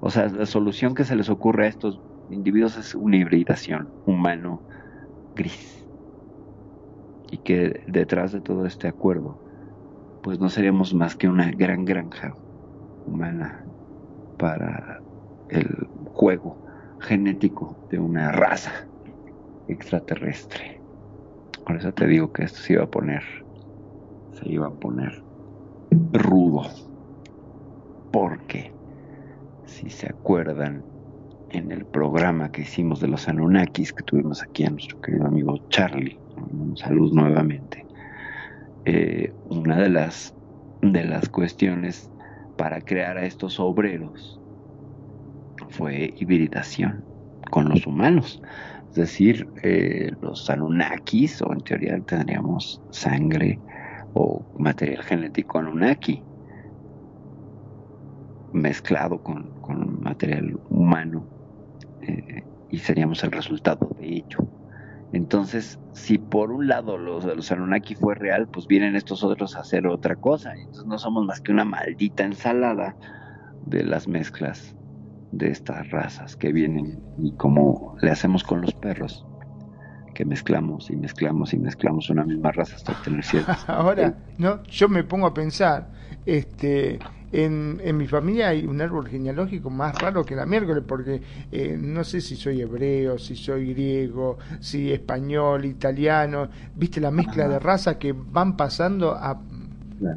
O 0.00 0.10
sea, 0.10 0.28
la 0.28 0.46
solución 0.46 0.94
que 0.94 1.04
se 1.04 1.16
les 1.16 1.30
ocurre 1.30 1.64
a 1.64 1.68
estos 1.68 2.00
individuos 2.30 2.76
es 2.76 2.94
una 2.94 3.16
hibridación 3.16 3.88
humano-gris. 4.04 5.88
Y 7.30 7.38
que 7.38 7.82
detrás 7.88 8.32
de 8.32 8.40
todo 8.40 8.66
este 8.66 8.88
acuerdo, 8.88 9.40
pues 10.22 10.38
no 10.38 10.48
seríamos 10.48 10.94
más 10.94 11.16
que 11.16 11.28
una 11.28 11.50
gran 11.50 11.84
granja 11.84 12.34
humana 13.06 13.64
para 14.38 15.00
el 15.48 15.88
juego 16.12 16.58
genético 17.00 17.76
de 17.90 17.98
una 17.98 18.32
raza 18.32 18.86
extraterrestre. 19.66 20.80
Por 21.64 21.76
eso 21.76 21.92
te 21.92 22.06
digo 22.06 22.32
que 22.32 22.44
esto 22.44 22.58
se 22.58 22.74
iba 22.74 22.84
a 22.84 22.90
poner, 22.90 23.22
se 24.32 24.48
iba 24.48 24.66
a 24.66 24.70
poner 24.70 25.22
rudo. 26.12 26.62
Porque, 28.12 28.72
si 29.64 29.90
se 29.90 30.08
acuerdan, 30.08 30.82
en 31.50 31.70
el 31.70 31.84
programa 31.86 32.50
que 32.50 32.62
hicimos 32.62 33.00
de 33.00 33.08
los 33.08 33.28
Anunnakis, 33.28 33.92
que 33.92 34.02
tuvimos 34.02 34.42
aquí 34.42 34.64
a 34.64 34.70
nuestro 34.70 35.00
querido 35.00 35.26
amigo 35.26 35.58
Charlie, 35.68 36.18
un 36.36 36.74
nuevamente, 37.14 37.86
eh, 38.84 39.32
una 39.48 39.76
de 39.78 39.88
las, 39.88 40.34
de 40.82 41.04
las 41.04 41.28
cuestiones 41.28 42.10
para 42.56 42.80
crear 42.80 43.16
a 43.16 43.24
estos 43.24 43.60
obreros 43.60 44.40
fue 45.70 46.14
hibridación 46.18 47.04
con 47.50 47.68
los 47.68 47.86
humanos. 47.86 48.42
Es 48.90 48.96
decir, 48.96 49.48
eh, 49.62 50.10
los 50.20 50.48
Anunnakis, 50.50 51.42
o 51.42 51.52
en 51.52 51.60
teoría 51.60 52.00
tendríamos 52.00 52.80
sangre 52.90 53.58
o 54.14 54.44
material 54.58 55.02
genético 55.02 55.58
Anunnaki 55.58 56.22
mezclado 58.52 59.22
con, 59.22 59.60
con 59.60 60.02
material 60.02 60.58
humano 60.70 61.26
eh, 62.02 62.42
y 62.70 62.78
seríamos 62.78 63.22
el 63.24 63.32
resultado 63.32 63.90
de 63.98 64.06
ello. 64.06 64.38
Entonces, 65.12 65.78
si 65.92 66.18
por 66.18 66.50
un 66.50 66.66
lado 66.66 66.98
los 66.98 67.24
los 67.24 67.52
Anunnaki 67.52 67.94
fue 67.94 68.14
real, 68.14 68.48
pues 68.48 68.66
vienen 68.66 68.96
estos 68.96 69.22
otros 69.22 69.56
a 69.56 69.60
hacer 69.60 69.86
otra 69.86 70.16
cosa. 70.16 70.54
Entonces 70.54 70.86
no 70.86 70.98
somos 70.98 71.24
más 71.24 71.40
que 71.40 71.52
una 71.52 71.64
maldita 71.64 72.24
ensalada 72.24 72.96
de 73.66 73.84
las 73.84 74.08
mezclas 74.08 74.74
de 75.32 75.50
estas 75.50 75.90
razas 75.90 76.36
que 76.36 76.52
vienen 76.52 77.00
y 77.18 77.32
como 77.32 77.96
le 78.00 78.10
hacemos 78.10 78.42
con 78.44 78.60
los 78.60 78.74
perros, 78.74 79.26
que 80.14 80.24
mezclamos 80.24 80.90
y 80.90 80.96
mezclamos 80.96 81.52
y 81.52 81.58
mezclamos 81.58 82.08
una 82.10 82.24
misma 82.24 82.52
raza 82.52 82.76
hasta 82.76 82.92
obtener 82.92 83.24
ciertas. 83.24 83.64
Ahora, 83.68 84.16
no, 84.38 84.62
yo 84.64 84.88
me 84.88 85.04
pongo 85.04 85.26
a 85.26 85.34
pensar, 85.34 85.92
este, 86.24 86.98
en, 87.32 87.80
en 87.82 87.96
mi 87.96 88.06
familia 88.06 88.48
hay 88.48 88.66
un 88.66 88.80
árbol 88.80 89.08
genealógico 89.08 89.70
más 89.70 89.98
raro 89.98 90.24
que 90.24 90.34
la 90.34 90.46
miércoles, 90.46 90.84
porque 90.86 91.20
eh, 91.50 91.76
no 91.80 92.04
sé 92.04 92.20
si 92.20 92.36
soy 92.36 92.60
hebreo, 92.60 93.18
si 93.18 93.36
soy 93.36 93.72
griego, 93.72 94.38
si 94.60 94.92
español, 94.92 95.64
italiano, 95.64 96.48
viste 96.74 97.00
la 97.00 97.10
mezcla 97.10 97.48
de 97.48 97.58
razas 97.58 97.96
que 97.96 98.12
van 98.12 98.56
pasando 98.56 99.12
a 99.12 99.40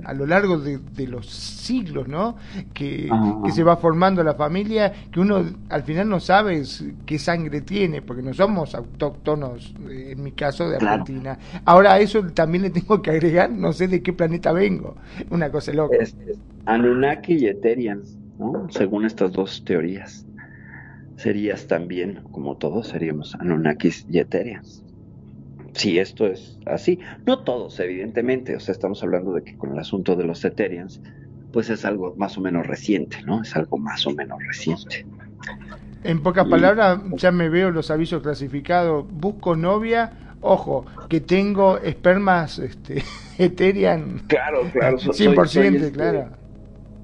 a 0.04 0.14
lo 0.14 0.26
largo 0.26 0.58
de, 0.58 0.78
de, 0.78 1.08
los 1.08 1.28
siglos, 1.28 2.08
¿no? 2.08 2.36
Que, 2.74 3.10
que, 3.44 3.52
se 3.52 3.64
va 3.64 3.78
formando 3.78 4.24
la 4.24 4.34
familia, 4.34 4.92
que 5.12 5.20
uno 5.20 5.46
al 5.70 5.84
final 5.84 6.10
no 6.10 6.20
sabe 6.20 6.64
qué 7.06 7.20
sangre 7.20 7.62
tiene, 7.62 8.02
porque 8.02 8.22
no 8.22 8.34
somos 8.34 8.76
autóctonos, 8.76 9.74
eh, 9.90 10.10
en 10.12 10.24
mi 10.24 10.32
caso, 10.32 10.70
de 10.70 10.78
Argentina. 10.78 11.38
Ahora 11.66 11.94
a 11.94 12.00
eso 12.00 12.22
también 12.34 12.64
le 12.64 12.70
tengo 12.70 13.02
que 13.02 13.12
agregar, 13.12 13.50
no 13.50 13.74
sé 13.74 13.88
de 13.88 14.02
qué 14.02 14.14
planeta 14.14 14.52
vengo, 14.52 14.96
una 15.30 15.50
cosa 15.52 15.72
loca. 15.74 15.98
Es, 15.98 16.16
Anunnaki 16.66 17.36
y 17.36 17.48
Eterian, 17.48 18.02
¿no? 18.38 18.68
Según 18.70 19.06
estas 19.06 19.32
dos 19.32 19.64
teorías. 19.64 20.26
Serías 21.16 21.68
también, 21.68 22.22
como 22.32 22.56
todos, 22.58 22.88
seríamos 22.88 23.36
Anunnakis 23.36 24.06
y 24.10 24.20
Eterians 24.20 24.84
si 25.74 26.00
esto 26.00 26.28
es 26.28 26.58
así. 26.66 27.00
No 27.26 27.40
todos, 27.40 27.80
evidentemente, 27.80 28.56
o 28.56 28.60
sea, 28.60 28.74
estamos 28.74 29.02
hablando 29.04 29.34
de 29.34 29.44
que 29.44 29.58
con 29.58 29.74
el 29.74 29.80
asunto 29.80 30.16
de 30.16 30.26
los 30.26 30.44
Eterians, 30.46 31.02
pues 31.52 31.70
es 31.70 31.86
algo 31.86 32.16
más 32.18 32.38
o 32.38 32.42
menos 32.42 32.66
reciente, 32.68 33.18
¿no? 33.26 33.42
Es 33.42 33.56
algo 33.56 33.78
más 33.78 34.06
o 34.06 34.12
menos 34.12 34.40
reciente. 34.46 35.06
En 36.04 36.22
pocas 36.22 36.48
palabras, 36.48 37.00
ya 37.14 37.32
me 37.32 37.50
veo 37.50 37.72
los 37.72 37.92
avisos 37.92 38.22
clasificados, 38.22 39.06
busco 39.12 39.56
novia, 39.56 40.12
ojo, 40.42 40.86
que 41.10 41.20
tengo 41.20 41.78
espermas 41.80 42.60
este, 42.60 43.04
Eterian. 43.38 44.22
Claro, 44.28 44.62
claro. 44.72 44.98
100%, 44.98 45.76
este, 45.76 45.92
claro. 45.92 46.30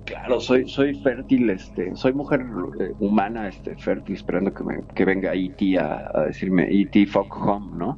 Claro, 0.06 0.40
soy, 0.40 0.70
soy 0.70 0.94
fértil, 1.02 1.50
este, 1.50 1.96
soy 1.96 2.14
mujer 2.14 2.46
eh, 2.80 2.94
humana, 3.00 3.48
este, 3.48 3.76
fértil, 3.76 4.16
esperando 4.16 4.54
que, 4.54 4.64
me, 4.64 4.84
que 4.94 5.04
venga 5.04 5.34
E.T. 5.34 5.80
A, 5.80 6.12
a 6.14 6.22
decirme, 6.26 6.68
E.T. 6.70 7.08
fuck 7.08 7.36
home, 7.36 7.76
¿no? 7.76 7.98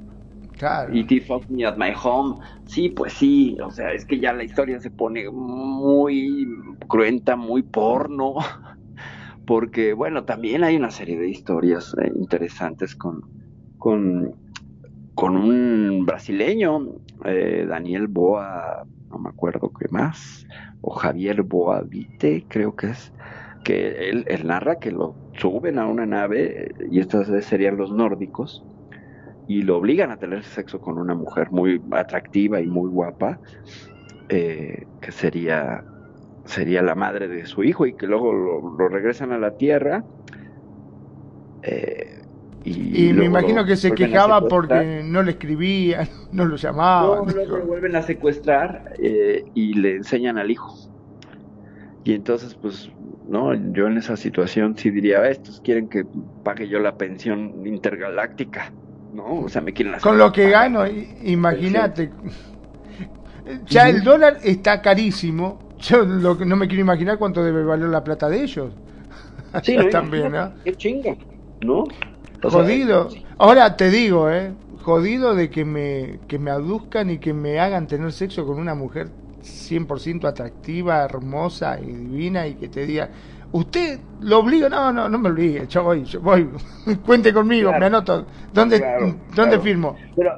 Y 0.91 1.03
T 1.05 1.21
Fuck 1.21 1.49
Me 1.49 1.65
at 1.65 1.77
My 1.77 1.93
Home. 2.03 2.37
Sí, 2.65 2.89
pues 2.89 3.13
sí. 3.13 3.57
O 3.63 3.71
sea, 3.71 3.91
es 3.91 4.05
que 4.05 4.19
ya 4.19 4.33
la 4.33 4.43
historia 4.43 4.79
se 4.79 4.89
pone 4.89 5.29
muy 5.29 6.47
cruenta, 6.87 7.35
muy 7.35 7.63
porno. 7.63 8.35
Porque, 9.45 9.93
bueno, 9.93 10.25
también 10.25 10.63
hay 10.63 10.75
una 10.75 10.91
serie 10.91 11.17
de 11.17 11.29
historias 11.29 11.95
eh, 12.01 12.11
interesantes 12.13 12.95
con, 12.95 13.21
con, 13.77 14.35
con 15.15 15.37
un 15.37 16.05
brasileño, 16.05 16.95
eh, 17.23 17.65
Daniel 17.67 18.07
Boa, 18.07 18.85
no 19.09 19.19
me 19.19 19.29
acuerdo 19.29 19.71
qué 19.71 19.85
más, 19.89 20.45
o 20.81 20.91
Javier 20.91 21.43
Boa 21.43 21.81
Vite, 21.81 22.45
creo 22.49 22.75
que 22.75 22.87
es, 22.87 23.13
que 23.63 24.09
él, 24.09 24.25
él 24.27 24.47
narra 24.47 24.79
que 24.79 24.91
lo 24.91 25.15
suben 25.39 25.79
a 25.79 25.87
una 25.87 26.05
nave, 26.05 26.73
y 26.91 26.99
estos 26.99 27.27
serían 27.45 27.77
los 27.77 27.93
nórdicos, 27.93 28.65
y 29.47 29.61
lo 29.61 29.77
obligan 29.77 30.11
a 30.11 30.17
tener 30.17 30.43
sexo 30.43 30.79
con 30.79 30.97
una 30.97 31.15
mujer 31.15 31.51
muy 31.51 31.81
atractiva 31.91 32.59
y 32.59 32.67
muy 32.67 32.89
guapa, 32.89 33.39
eh, 34.29 34.85
que 34.99 35.11
sería, 35.11 35.83
sería 36.45 36.81
la 36.81 36.95
madre 36.95 37.27
de 37.27 37.45
su 37.45 37.63
hijo 37.63 37.85
y 37.85 37.93
que 37.93 38.07
luego 38.07 38.33
lo, 38.33 38.89
regresan 38.89 39.31
a 39.31 39.37
la 39.37 39.51
tierra. 39.51 40.03
Eh, 41.63 42.21
y, 42.65 43.13
me 43.13 43.23
imagino 43.23 43.65
que 43.65 43.77
se 43.77 43.93
quejaba 43.93 44.45
porque 44.45 45.01
no 45.05 45.23
le 45.23 45.31
escribían, 45.31 46.09
no 46.33 46.43
lo 46.43 46.57
llamaban. 46.57 47.25
No, 47.25 47.33
luego 47.33 47.57
lo 47.57 47.65
vuelven 47.65 47.95
a 47.95 48.01
secuestrar 48.01 48.93
eh, 48.99 49.45
y 49.53 49.73
le 49.75 49.95
enseñan 49.95 50.37
al 50.37 50.51
hijo. 50.51 50.75
Y 52.03 52.13
entonces, 52.13 52.55
pues, 52.55 52.91
no, 53.29 53.53
yo 53.73 53.87
en 53.87 53.97
esa 53.97 54.17
situación 54.17 54.77
sí 54.77 54.89
diría, 54.89 55.29
estos 55.29 55.61
quieren 55.61 55.87
que 55.87 56.05
pague 56.43 56.67
yo 56.67 56.79
la 56.79 56.97
pensión 56.97 57.65
intergaláctica. 57.65 58.73
¿No? 59.17 59.41
O 59.41 59.49
sea, 59.49 59.61
me 59.61 59.73
quieren 59.73 59.99
Con 59.99 60.17
lo 60.17 60.31
que 60.31 60.49
gano, 60.49 60.83
imagínate. 61.23 62.11
Ya 63.65 63.89
el 63.89 64.03
dólar 64.03 64.37
está 64.43 64.81
carísimo. 64.81 65.59
Yo 65.79 66.03
lo, 66.03 66.35
no 66.35 66.55
me 66.55 66.67
quiero 66.67 66.81
imaginar 66.81 67.17
cuánto 67.17 67.43
debe 67.43 67.63
valer 67.63 67.89
la 67.89 68.03
plata 68.03 68.29
de 68.29 68.43
ellos. 68.43 68.71
Sí, 69.63 69.77
También, 69.91 70.31
¿no? 70.31 70.53
Qué 70.63 70.75
chinga, 70.75 71.15
¿no? 71.61 71.85
jodido. 72.43 73.09
Ahora 73.39 73.75
te 73.75 73.89
digo, 73.89 74.29
¿eh? 74.29 74.53
Jodido 74.83 75.33
de 75.33 75.49
que 75.49 75.65
me, 75.65 76.19
que 76.27 76.37
me 76.37 76.51
aduzcan 76.51 77.09
y 77.09 77.17
que 77.17 77.33
me 77.33 77.59
hagan 77.59 77.87
tener 77.87 78.11
sexo 78.11 78.45
con 78.45 78.59
una 78.59 78.75
mujer 78.75 79.09
100% 79.41 80.25
atractiva, 80.25 81.03
hermosa 81.03 81.79
y 81.79 81.87
divina 81.87 82.47
y 82.47 82.53
que 82.53 82.67
te 82.67 82.85
diga, 82.85 83.09
usted 83.51 83.99
lo 84.21 84.39
obliga, 84.39 84.69
no, 84.69 84.91
no, 84.91 85.09
no 85.09 85.17
me 85.17 85.29
obligue, 85.29 85.65
yo 85.67 85.83
voy, 85.83 86.03
yo 86.03 86.21
voy, 86.21 86.49
cuente 87.05 87.33
conmigo, 87.33 87.71
me 87.71 87.85
anoto, 87.85 88.25
¿dónde, 88.53 88.83
¿dónde 89.35 89.59
firmo? 89.59 89.95
Pero, 90.15 90.31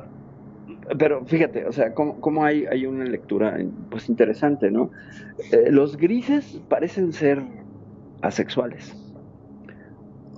pero 0.98 1.26
fíjate, 1.26 1.66
o 1.66 1.72
sea, 1.72 1.94
cómo, 1.94 2.44
hay, 2.44 2.66
hay 2.66 2.86
una 2.86 3.06
lectura 3.06 3.58
pues 3.90 4.10
interesante, 4.10 4.72
¿no? 4.72 4.92
Eh, 5.52 5.72
los 5.72 5.98
grises 5.98 6.62
parecen 6.68 7.14
ser 7.14 7.44
asexuales. 8.22 8.96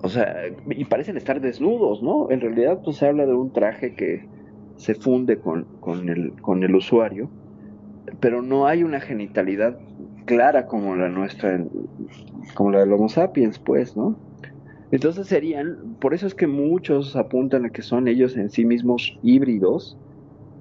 O 0.04 0.10
sea, 0.10 0.36
y 0.68 0.86
parecen 0.86 1.16
estar 1.16 1.40
desnudos, 1.42 2.02
¿no? 2.02 2.32
En 2.32 2.42
realidad, 2.42 2.80
pues 2.84 2.98
se 2.98 3.08
habla 3.08 3.26
de 3.26 3.34
un 3.34 3.54
traje 3.54 3.94
que 3.94 4.28
se 4.76 4.96
funde 4.96 5.38
con, 5.38 5.66
con, 5.80 6.10
el, 6.10 6.34
con 6.42 6.64
el 6.64 6.76
usuario, 6.76 7.30
pero 8.20 8.42
no 8.42 8.66
hay 8.66 8.84
una 8.84 9.00
genitalidad 9.00 9.78
clara 10.32 10.66
como 10.66 10.96
la 10.96 11.10
nuestra, 11.10 11.62
como 12.54 12.72
la 12.72 12.80
del 12.80 12.94
Homo 12.94 13.10
sapiens, 13.10 13.60
pues, 13.60 13.98
¿no? 13.98 14.16
Entonces 14.92 15.28
serían, 15.28 15.98
por 16.00 16.14
eso 16.14 16.26
es 16.26 16.34
que 16.34 16.48
muchos 16.48 17.18
apuntan 17.18 17.66
a 17.66 17.70
que 17.70 17.82
son 17.82 18.08
ellos 18.08 18.38
en 18.38 18.50
sí 18.50 18.64
mismos 18.64 19.20
híbridos 19.24 19.98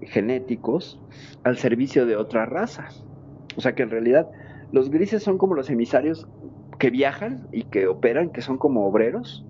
genéticos 0.03 1.01
al 1.45 1.57
servicio 1.57 2.05
de 2.05 2.17
otra 2.17 2.47
raza. 2.47 2.89
O 3.57 3.61
sea 3.61 3.77
que 3.77 3.85
en 3.85 3.91
realidad 3.91 4.29
los 4.73 4.91
grises 4.91 5.23
son 5.23 5.39
como 5.39 5.55
los 5.55 5.71
emisarios 5.71 6.27
que 6.81 6.91
viajan 6.91 7.47
y 7.53 7.63
que 7.63 7.87
operan, 7.87 8.31
que 8.31 8.43
son 8.43 8.59
como 8.59 8.85
obreros. 8.87 9.47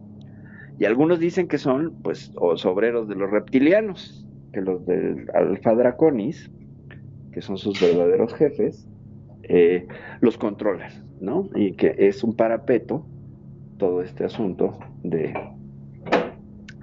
Y 0.78 0.84
algunos 0.84 1.18
dicen 1.18 1.48
que 1.48 1.56
son, 1.56 1.94
pues, 2.02 2.30
los 2.34 2.66
obreros 2.66 3.08
de 3.08 3.14
los 3.14 3.30
reptilianos, 3.30 4.26
que 4.52 4.60
los 4.60 4.84
del 4.84 5.30
Alfa 5.32 5.74
Draconis, 5.74 6.50
que 7.32 7.40
son 7.40 7.56
sus 7.56 7.80
verdaderos 7.80 8.34
jefes, 8.34 8.86
eh, 9.50 9.86
los 10.20 10.38
controlan. 10.38 11.10
¿no? 11.20 11.48
Y 11.54 11.72
que 11.72 11.94
es 11.98 12.24
un 12.24 12.34
parapeto 12.34 13.06
todo 13.78 14.02
este 14.02 14.24
asunto 14.24 14.78
de, 15.02 15.34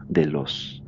de 0.08 0.26
los 0.26 0.84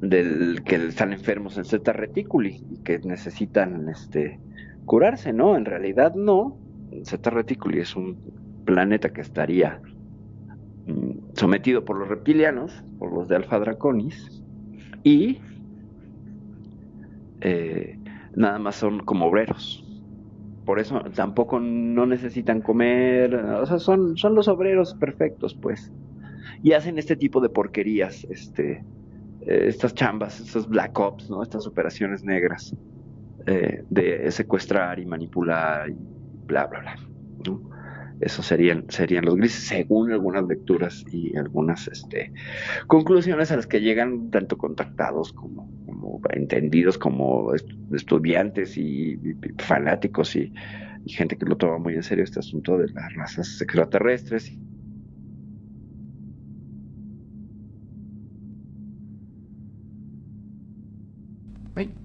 del 0.00 0.62
que 0.64 0.76
están 0.76 1.12
enfermos 1.12 1.56
en 1.56 1.64
zeta 1.64 1.92
reticuli 1.92 2.62
y 2.70 2.78
que 2.82 2.98
necesitan 2.98 3.88
este 3.88 4.38
curarse, 4.84 5.32
¿no? 5.32 5.56
En 5.56 5.64
realidad 5.64 6.14
no. 6.14 6.58
Zeta 7.04 7.30
reticuli 7.30 7.80
es 7.80 7.96
un 7.96 8.16
planeta 8.66 9.10
que 9.10 9.22
estaría 9.22 9.80
mm, 10.86 11.34
sometido 11.34 11.84
por 11.84 11.98
los 11.98 12.08
reptilianos, 12.08 12.84
por 12.98 13.12
los 13.12 13.28
de 13.28 13.36
Alpha 13.36 13.58
Draconis, 13.58 14.42
y 15.02 15.38
eh, 17.40 17.98
nada 18.36 18.58
más 18.58 18.76
son 18.76 19.00
como 19.00 19.26
obreros. 19.26 19.83
Por 20.64 20.78
eso 20.78 21.00
tampoco 21.14 21.60
no 21.60 22.06
necesitan 22.06 22.60
comer, 22.62 23.34
o 23.34 23.66
sea, 23.66 23.78
son, 23.78 24.16
son 24.16 24.34
los 24.34 24.48
obreros 24.48 24.94
perfectos, 24.94 25.54
pues. 25.54 25.92
Y 26.62 26.72
hacen 26.72 26.98
este 26.98 27.16
tipo 27.16 27.40
de 27.40 27.50
porquerías, 27.50 28.24
este, 28.30 28.82
eh, 29.42 29.64
estas 29.68 29.94
chambas, 29.94 30.40
estos 30.40 30.68
black 30.68 30.98
ops, 30.98 31.28
¿no? 31.28 31.42
Estas 31.42 31.66
operaciones 31.66 32.24
negras 32.24 32.74
eh, 33.46 33.84
de 33.90 34.30
secuestrar 34.30 34.98
y 34.98 35.04
manipular 35.04 35.90
y 35.90 35.96
bla, 36.46 36.66
bla, 36.66 36.80
bla. 36.80 36.96
¿no? 37.46 37.60
Esos 38.20 38.46
serían, 38.46 38.86
serían 38.88 39.26
los 39.26 39.36
grises, 39.36 39.64
según 39.64 40.12
algunas 40.12 40.44
lecturas 40.44 41.04
y 41.12 41.36
algunas 41.36 41.88
este, 41.88 42.32
conclusiones 42.86 43.50
a 43.50 43.56
las 43.56 43.66
que 43.66 43.80
llegan 43.80 44.30
tanto 44.30 44.56
contactados 44.56 45.32
como, 45.32 45.68
entendidos, 46.30 46.98
como 46.98 47.52
estudiantes 47.92 48.76
y, 48.76 49.18
fanáticos 49.58 50.36
y, 50.36 50.52
y, 51.04 51.12
gente 51.12 51.36
que 51.36 51.46
lo 51.46 51.56
toma 51.56 51.78
muy 51.78 51.94
en 51.94 52.02
serio 52.02 52.24
este 52.24 52.40
asunto 52.40 52.78
de 52.78 52.88
las 52.92 53.14
razas 53.14 53.60
extraterrestres. 53.60 54.56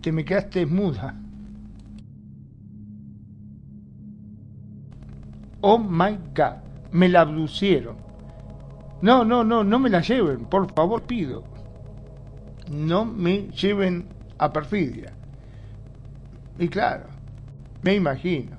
Te 0.02 0.12
me 0.12 0.24
quedaste 0.24 0.66
muda. 0.66 1.14
Oh 5.62 5.78
my 5.78 6.18
God, 6.34 6.64
me 6.92 7.10
la 7.10 7.22
abducieron. 7.22 7.98
No, 9.02 9.26
no, 9.26 9.44
no, 9.44 9.64
no 9.64 9.80
me 9.80 9.90
la 9.90 10.02
lleven, 10.02 10.46
por 10.46 10.74
favor, 10.74 11.02
pido. 11.04 11.44
No 12.70 13.06
me 13.06 13.48
lleven 13.50 14.06
a 14.38 14.52
perfidia. 14.52 15.14
Y 16.58 16.68
claro, 16.68 17.06
me 17.82 17.96
imagino. 17.96 18.58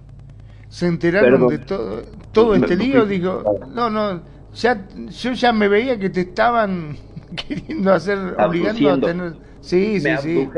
Se 0.69 0.87
enteraron 0.87 1.33
Perdón. 1.33 1.49
de 1.49 1.59
todo, 1.59 2.03
todo 2.33 2.55
este 2.55 2.77
lío, 2.77 3.05
digo, 3.05 3.43
no, 3.75 3.91
no, 3.91 4.23
ya, 4.55 4.87
yo 5.09 5.33
ya 5.33 5.53
me 5.53 5.69
veía 5.69 5.99
que 5.99 6.11
te 6.11 6.21
estaban 6.23 6.97
queriendo 7.49 7.93
hacer, 7.93 8.19
obligando 8.39 8.91
a 8.91 9.01
tener... 9.01 9.51
Sí, 9.61 9.99
Me 10.03 10.17
sí, 10.17 10.49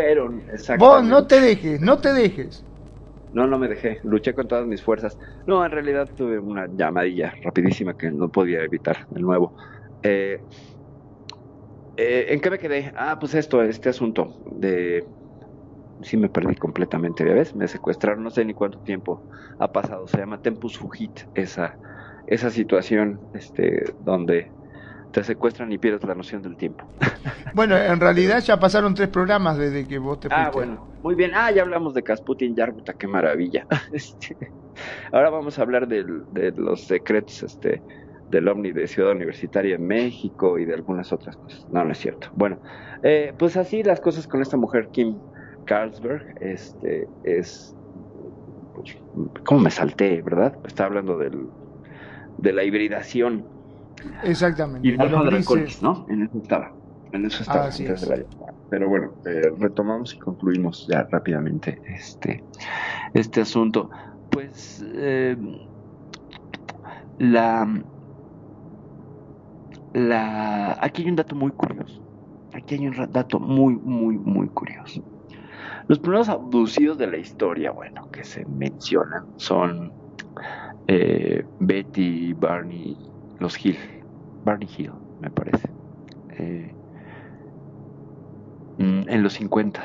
sí. 0.57 0.75
Vos 0.79 1.03
no 1.03 1.27
te 1.27 1.41
dejes, 1.41 1.81
no 1.81 1.99
te 1.99 2.13
dejes. 2.13 2.65
No, 3.33 3.47
no 3.47 3.59
me 3.59 3.67
dejé, 3.67 3.99
luché 4.05 4.35
con 4.35 4.47
todas 4.47 4.67
mis 4.67 4.83
fuerzas. 4.83 5.19
No, 5.47 5.65
en 5.65 5.73
realidad 5.73 6.09
tuve 6.15 6.39
una 6.39 6.67
llamadilla 6.67 7.35
rapidísima 7.43 7.97
que 7.97 8.11
no 8.11 8.29
podía 8.29 8.63
evitar 8.63 9.09
de 9.09 9.21
nuevo. 9.21 9.57
Eh, 10.03 10.41
eh, 12.03 12.33
¿En 12.35 12.41
qué 12.41 12.51
me 12.51 12.59
quedé? 12.59 12.93
Ah, 12.97 13.19
pues 13.19 13.35
esto, 13.35 13.63
este 13.63 13.89
asunto 13.91 14.37
de... 14.47 15.09
Sí 16.03 16.17
me 16.17 16.29
perdí 16.31 16.57
completamente, 16.57 17.25
¿ya 17.27 17.35
ves? 17.35 17.55
Me 17.57 17.69
secuestraron, 17.69 18.25
no 18.25 18.31
sé 18.31 18.45
ni 18.45 18.55
cuánto 18.55 18.81
tiempo 18.81 19.25
ha 19.59 19.73
pasado. 19.73 20.07
Se 20.09 20.19
llama 20.19 20.41
Tempus 20.41 20.77
Fugit, 20.79 21.21
esa, 21.35 21.79
esa 22.27 22.51
situación 22.51 23.29
este, 23.33 23.85
donde 23.99 24.55
te 25.13 25.25
secuestran 25.25 25.73
y 25.73 25.79
pierdes 25.79 26.05
la 26.05 26.15
noción 26.17 26.43
del 26.43 26.57
tiempo. 26.57 26.85
Bueno, 27.53 27.77
en 27.77 28.01
realidad 28.01 28.43
ya 28.43 28.59
pasaron 28.59 28.95
tres 28.95 29.09
programas 29.09 29.59
desde 29.59 29.87
que 29.87 29.99
vos 29.99 30.21
te 30.21 30.31
fuiste. 30.31 30.51
Ah, 30.51 30.51
bueno, 30.51 30.91
muy 31.03 31.15
bien. 31.15 31.33
Ah, 31.35 31.51
ya 31.51 31.63
hablamos 31.63 31.93
de 31.95 32.03
Casputin 32.03 32.55
Yarbuta, 32.57 32.95
qué 32.95 33.07
maravilla. 33.07 33.67
Este, 33.93 34.37
ahora 35.13 35.31
vamos 35.31 35.59
a 35.59 35.63
hablar 35.63 35.89
del- 35.89 36.25
de 36.31 36.53
los 36.57 36.87
secretos 36.87 37.43
este, 37.45 37.85
del 38.33 38.49
OVNI 38.49 38.73
de 38.73 38.89
Ciudad 38.89 39.13
Universitaria 39.13 39.77
en 39.77 39.87
México 39.87 40.59
y 40.59 40.65
de 40.65 40.75
algunas 40.75 41.13
otras 41.13 41.37
cosas. 41.37 41.67
No, 41.71 41.85
no 41.85 41.93
es 41.93 41.99
cierto. 41.99 42.29
Bueno, 42.35 42.59
eh, 43.03 43.33
pues 43.39 43.57
así 43.57 43.83
las 43.85 44.01
cosas 44.01 44.27
con 44.27 44.41
esta 44.43 44.57
mujer, 44.57 44.89
Kim 44.91 45.17
Carlsberg, 45.67 46.35
este, 46.41 47.07
es... 47.23 47.77
¿Cómo 49.45 49.61
me 49.61 49.71
salté, 49.71 50.23
verdad? 50.23 50.57
Estaba 50.65 50.89
hablando 50.89 51.19
del, 51.19 51.47
de 52.39 52.53
la 52.53 52.65
hibridación 52.65 53.45
Exactamente. 54.25 54.89
y 54.89 54.97
grises. 54.97 55.47
Draconis, 55.47 55.83
¿no? 55.83 56.07
En 56.09 56.23
eso 56.23 56.39
estaba. 56.39 56.73
En 57.13 57.27
eso 57.27 57.43
estaba. 57.43 57.67
Así 57.67 57.87
antes 57.87 58.03
es. 58.03 58.09
de 58.09 58.17
la 58.17 58.23
llamada. 58.23 58.55
Pero 58.71 58.89
bueno, 58.89 59.13
eh, 59.27 59.53
retomamos 59.59 60.15
y 60.15 60.19
concluimos 60.19 60.89
ya 60.91 61.07
rápidamente 61.11 61.79
este, 61.87 62.43
este 63.13 63.43
asunto. 63.43 63.91
Pues 64.31 64.83
eh, 64.95 65.37
la, 67.19 67.69
aquí 69.95 71.03
hay 71.03 71.09
un 71.09 71.17
dato 71.17 71.35
muy 71.35 71.51
curioso. 71.53 72.03
Aquí 72.53 72.75
hay 72.75 72.89
un 72.89 73.13
dato 73.13 73.39
muy, 73.39 73.75
muy, 73.77 74.19
muy 74.19 74.49
curioso. 74.49 75.03
Los 75.89 75.99
primeros 75.99 76.29
abducidos 76.29 76.99
de 76.99 77.07
la 77.07 77.17
historia, 77.17 77.73
bueno, 77.73 78.11
que 78.11 78.25
se 78.25 78.45
mencionan 78.47 79.27
son 79.37 79.93
eh, 80.87 81.45
Betty 81.61 82.33
Barney, 82.35 82.97
los 83.39 83.65
Hill, 83.65 83.77
Barney 84.45 84.69
Hill, 84.77 84.93
me 85.21 85.31
parece, 85.31 85.69
eh, 86.39 86.75
mm, 88.79 89.09
en 89.09 89.23
los 89.23 89.35
50 89.35 89.83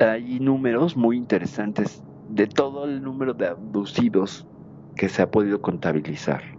Hay 0.00 0.40
números 0.40 0.96
muy 0.96 1.16
interesantes 1.16 2.02
de 2.28 2.46
todo 2.46 2.84
el 2.84 3.02
número 3.02 3.34
de 3.34 3.48
abducidos 3.48 4.46
que 4.96 5.08
se 5.08 5.22
ha 5.22 5.30
podido 5.30 5.60
contabilizar. 5.60 6.57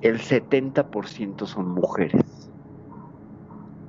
El 0.00 0.20
70% 0.20 1.46
son 1.46 1.68
mujeres. 1.68 2.52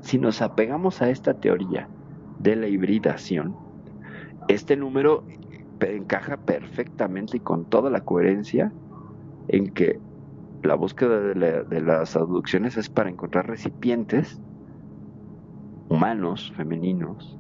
Si 0.02 0.20
nos 0.20 0.42
apegamos 0.42 1.02
a 1.02 1.10
esta 1.10 1.34
teoría 1.34 1.90
de 2.38 2.56
la 2.56 2.68
hibridación, 2.68 3.60
este 4.48 4.78
número 4.78 5.26
encaja 5.80 6.38
perfectamente 6.38 7.38
y 7.38 7.42
con 7.42 7.66
toda 7.68 7.90
la 7.90 8.02
coherencia 8.02 8.74
en 9.48 9.72
que 9.74 10.02
la 10.64 10.76
búsqueda 10.76 11.20
de, 11.22 11.36
la- 11.36 11.64
de 11.64 11.82
las 11.82 12.16
abducciones 12.16 12.78
es 12.78 12.90
para 12.90 13.10
encontrar 13.10 13.48
recipientes 13.48 14.42
humanos, 15.88 16.52
femeninos, 16.56 17.40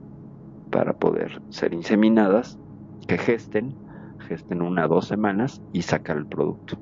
para 0.69 0.93
poder 0.97 1.41
ser 1.49 1.73
inseminadas, 1.73 2.59
que 3.07 3.17
gesten, 3.17 3.77
gesten 4.19 4.61
una 4.61 4.85
o 4.85 4.89
dos 4.89 5.07
semanas 5.07 5.61
y 5.71 5.83
sacar 5.83 6.17
el 6.17 6.27
producto. 6.27 6.77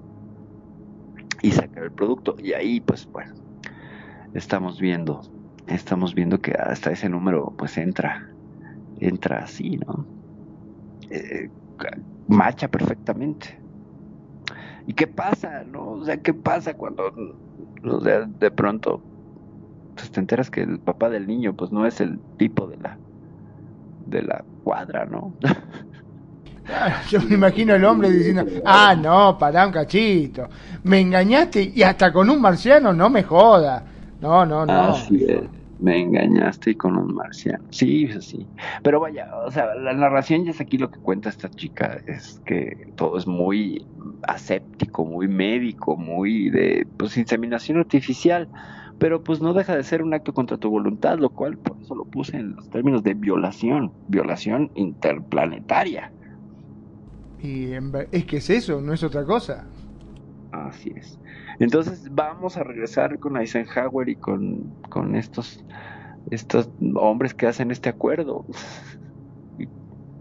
Y 1.44 1.52
sacar 1.52 1.84
el 1.84 1.92
producto. 1.92 2.36
Y 2.42 2.54
ahí, 2.54 2.80
pues 2.80 3.06
bueno, 3.12 3.36
estamos 4.34 4.82
viendo, 4.82 5.22
estamos 5.68 6.16
viendo 6.16 6.42
que 6.42 6.54
hasta 6.54 6.92
ese 6.92 7.08
número 7.08 7.54
pues 7.56 7.78
entra, 7.78 8.28
entra 9.00 9.44
así, 9.44 9.78
¿no? 9.78 10.08
Eh, 11.12 11.52
macha 12.28 12.68
perfectamente. 12.68 13.60
¿Y 14.88 14.94
qué 14.94 15.06
pasa, 15.06 15.64
no? 15.64 15.92
O 15.92 16.06
sea, 16.06 16.18
¿qué 16.18 16.34
pasa 16.34 16.74
cuando 16.74 17.14
o 17.84 18.02
sea, 18.02 18.22
de 18.22 18.52
pronto 18.52 19.02
pues, 19.96 20.12
te 20.12 20.20
enteras 20.20 20.50
que 20.50 20.62
el 20.62 20.80
papá 20.80 21.10
del 21.10 21.28
niño 21.28 21.56
pues 21.56 21.72
no 21.72 21.86
es 21.86 22.02
el 22.02 22.20
tipo 22.38 22.68
de 22.68 22.78
la 22.78 22.98
de 24.08 24.22
la 24.22 24.44
cuadra, 24.64 25.06
¿no? 25.06 25.34
Yo 27.10 27.22
me 27.22 27.36
imagino 27.36 27.76
el 27.76 27.84
hombre 27.86 28.10
diciendo, 28.10 28.46
ah, 28.66 28.96
no, 28.96 29.38
pará 29.38 29.68
un 29.68 29.74
cachito. 29.74 30.48
Me 30.84 31.00
engañaste 31.00 31.72
y 31.76 31.84
hasta 31.84 32.12
con 32.12 32.30
un 32.30 32.42
marciano, 32.42 32.94
no 32.94 33.10
me 33.10 33.24
joda. 33.24 33.86
No, 34.22 34.46
no, 34.46 34.66
no. 34.66 34.96
Me 35.80 36.00
engañaste 36.00 36.78
con 36.78 36.96
un 36.96 37.14
marciano. 37.14 37.66
Sí, 37.72 38.08
sí. 38.22 38.48
Pero 38.84 39.02
vaya, 39.02 39.36
o 39.46 39.52
sea, 39.52 39.76
la 39.76 39.94
narración 39.94 40.46
ya 40.46 40.52
es 40.52 40.62
aquí 40.62 40.78
lo 40.78 40.90
que 40.90 41.00
cuenta 41.00 41.28
esta 41.28 41.50
chica, 41.50 42.00
es 42.08 42.42
que 42.46 42.88
todo 42.96 43.18
es 43.18 43.28
muy 43.28 43.86
aséptico, 44.26 45.04
muy 45.04 45.28
médico, 45.28 45.98
muy 45.98 46.50
de 46.50 46.88
pues 46.96 47.18
inseminación 47.18 47.80
artificial, 47.80 48.48
pero 48.98 49.22
pues 49.24 49.42
no 49.42 49.54
deja 49.54 49.76
de 49.76 49.84
ser 49.84 50.02
un 50.02 50.14
acto 50.14 50.34
contra 50.34 50.56
tu 50.56 50.70
voluntad, 50.70 51.20
lo 51.20 51.32
cual 51.32 51.58
por 51.58 51.76
eso 51.82 51.96
lo 51.96 52.06
puse 52.06 52.38
en 52.38 52.56
los 52.56 52.70
términos 52.70 53.04
de 53.04 53.16
violación, 53.16 53.92
violación 54.08 54.72
interplanetaria. 54.76 56.14
Y 57.44 57.74
es 58.14 58.26
que 58.26 58.38
es 58.38 58.50
eso, 58.50 58.80
no 58.80 58.94
es 58.94 59.04
otra 59.04 59.26
cosa. 59.26 59.66
Así 60.54 60.94
es. 60.96 61.20
Entonces 61.60 62.08
vamos 62.10 62.56
a 62.56 62.64
regresar 62.64 63.20
con 63.20 63.36
Eisenhower 63.36 64.08
y 64.08 64.16
con, 64.16 64.74
con 64.90 65.16
estos, 65.16 65.64
estos 66.32 66.70
hombres 66.96 67.34
que 67.34 67.46
hacen 67.46 67.70
este 67.70 67.90
acuerdo. 67.90 68.46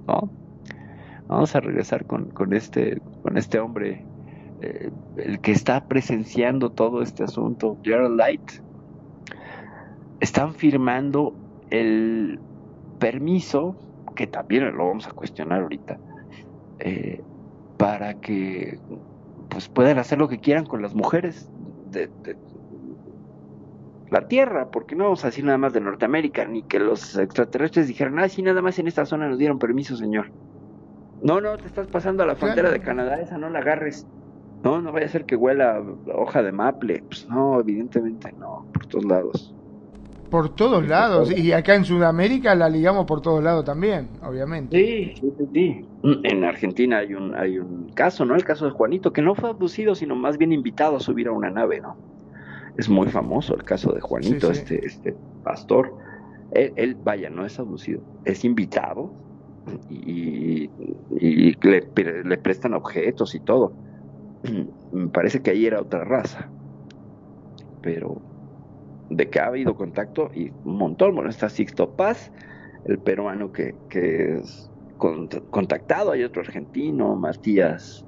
¿No? 0.09 0.29
Vamos 1.29 1.55
a 1.55 1.61
regresar 1.61 2.07
con, 2.07 2.31
con 2.31 2.53
este, 2.55 3.01
con 3.23 3.39
este 3.39 3.61
hombre, 3.61 4.05
eh, 4.61 4.91
el 5.17 5.41
que 5.41 5.53
está 5.53 5.87
presenciando 5.87 6.73
todo 6.73 7.03
este 7.03 7.23
asunto, 7.23 7.79
Gerald 7.85 8.17
Light. 8.17 8.51
Están 10.19 10.55
firmando 10.55 11.37
el 11.71 12.41
permiso, 12.99 13.77
que 14.17 14.27
también 14.27 14.77
lo 14.77 14.89
vamos 14.89 15.07
a 15.07 15.13
cuestionar 15.13 15.63
ahorita, 15.63 15.99
eh, 16.83 17.23
para 17.79 18.15
que 18.15 18.79
pues 19.49 19.69
puedan 19.69 19.99
hacer 19.99 20.19
lo 20.19 20.29
que 20.29 20.39
quieran 20.39 20.67
con 20.67 20.83
las 20.83 20.95
mujeres 20.95 21.49
de, 21.91 22.09
de 22.23 22.37
la 24.11 24.29
Tierra, 24.29 24.71
porque 24.71 24.95
no 24.95 25.05
vamos 25.05 25.25
a 25.25 25.29
decir 25.29 25.45
nada 25.45 25.59
más 25.59 25.73
de 25.73 25.81
Norteamérica, 25.81 26.45
ni 26.45 26.63
que 26.63 26.79
los 26.79 27.17
extraterrestres 27.17 27.89
dijeran, 27.89 28.19
ah, 28.19 28.29
sí, 28.29 28.43
nada 28.43 28.61
más 28.61 28.79
en 28.79 28.87
esta 28.87 29.07
zona 29.07 29.29
nos 29.29 29.39
dieron 29.39 29.59
permiso, 29.59 29.97
señor. 29.97 30.31
No, 31.23 31.41
no, 31.41 31.57
te 31.57 31.67
estás 31.67 31.87
pasando 31.87 32.23
a 32.23 32.27
la 32.27 32.37
frontera 32.37 32.71
de 32.71 32.81
Canadá, 32.81 33.21
esa 33.21 33.39
no 33.39 33.49
la 33.49 33.61
agarres. 33.61 34.07
No, 34.65 34.83
no 34.83 34.93
vaya 34.93 35.07
a 35.07 35.09
ser 35.09 35.25
que 35.25 35.35
huela 35.35 35.83
hoja 36.15 36.43
de 36.43 36.53
maple. 36.53 37.03
Pues 37.09 37.27
no, 37.29 37.59
evidentemente 37.61 38.33
no, 38.33 38.67
por 38.73 38.87
todos 38.87 39.05
lados. 39.05 39.55
Por 40.33 40.57
todos 40.57 40.89
lados. 40.89 41.31
Y 41.31 41.53
acá 41.53 41.75
en 41.75 41.85
Sudamérica 41.85 42.55
la 42.55 42.69
ligamos 42.69 43.05
por 43.07 43.21
todos 43.21 43.45
lados 43.45 43.65
también, 43.67 44.09
obviamente. 44.23 44.77
Sí, 44.77 45.15
sí, 45.21 45.47
sí. 45.53 45.87
En 46.25 46.43
Argentina 46.45 46.99
hay 46.99 47.13
un, 47.15 47.35
hay 47.35 47.59
un 47.59 47.91
caso, 47.93 48.25
¿no? 48.25 48.35
El 48.35 48.45
caso 48.45 48.65
de 48.65 48.71
Juanito, 48.71 49.13
que 49.13 49.21
no 49.23 49.35
fue 49.35 49.51
abducido, 49.51 49.95
sino 49.95 50.17
más 50.17 50.39
bien 50.39 50.53
invitado 50.53 50.97
a 50.97 51.01
subir 51.01 51.29
a 51.29 51.33
una 51.33 51.51
nave, 51.51 51.81
¿no? 51.83 52.01
Es 52.79 52.89
muy 52.89 53.09
famoso 53.09 53.55
el 53.55 53.65
caso 53.65 53.93
de 53.93 54.01
Juanito, 54.01 54.49
Sí, 54.55 54.55
sí. 54.55 54.61
este, 54.61 54.87
este 54.87 55.17
pastor. 55.43 55.99
Él, 56.51 56.73
él, 56.77 56.95
vaya, 56.97 57.29
no 57.31 57.45
es 57.45 57.59
abducido, 57.59 58.03
es 58.25 58.45
invitado 58.45 59.15
y, 59.91 60.73
y 61.11 61.55
le, 61.69 61.93
le 62.25 62.39
prestan 62.39 62.75
objetos 62.75 63.35
y 63.35 63.41
todo. 63.41 63.77
Me 64.93 65.09
parece 65.09 65.43
que 65.43 65.51
ahí 65.51 65.67
era 65.67 65.81
otra 65.83 66.05
raza. 66.05 66.55
Pero 67.81 68.32
de 69.17 69.31
que 69.31 69.41
ha 69.41 69.47
habido 69.47 69.75
contacto 69.77 70.31
y 70.35 70.51
un 70.63 70.77
montón. 70.79 71.15
Bueno, 71.15 71.31
está 71.31 71.49
Sixto 71.49 71.95
Paz, 71.95 72.33
el 72.85 73.01
peruano 73.03 73.53
que, 73.53 73.79
que 73.89 74.37
es 74.39 74.73
cont- 74.99 75.49
contactado. 75.51 76.13
Hay 76.13 76.25
otro 76.25 76.43
argentino, 76.43 77.17
Matías. 77.17 78.07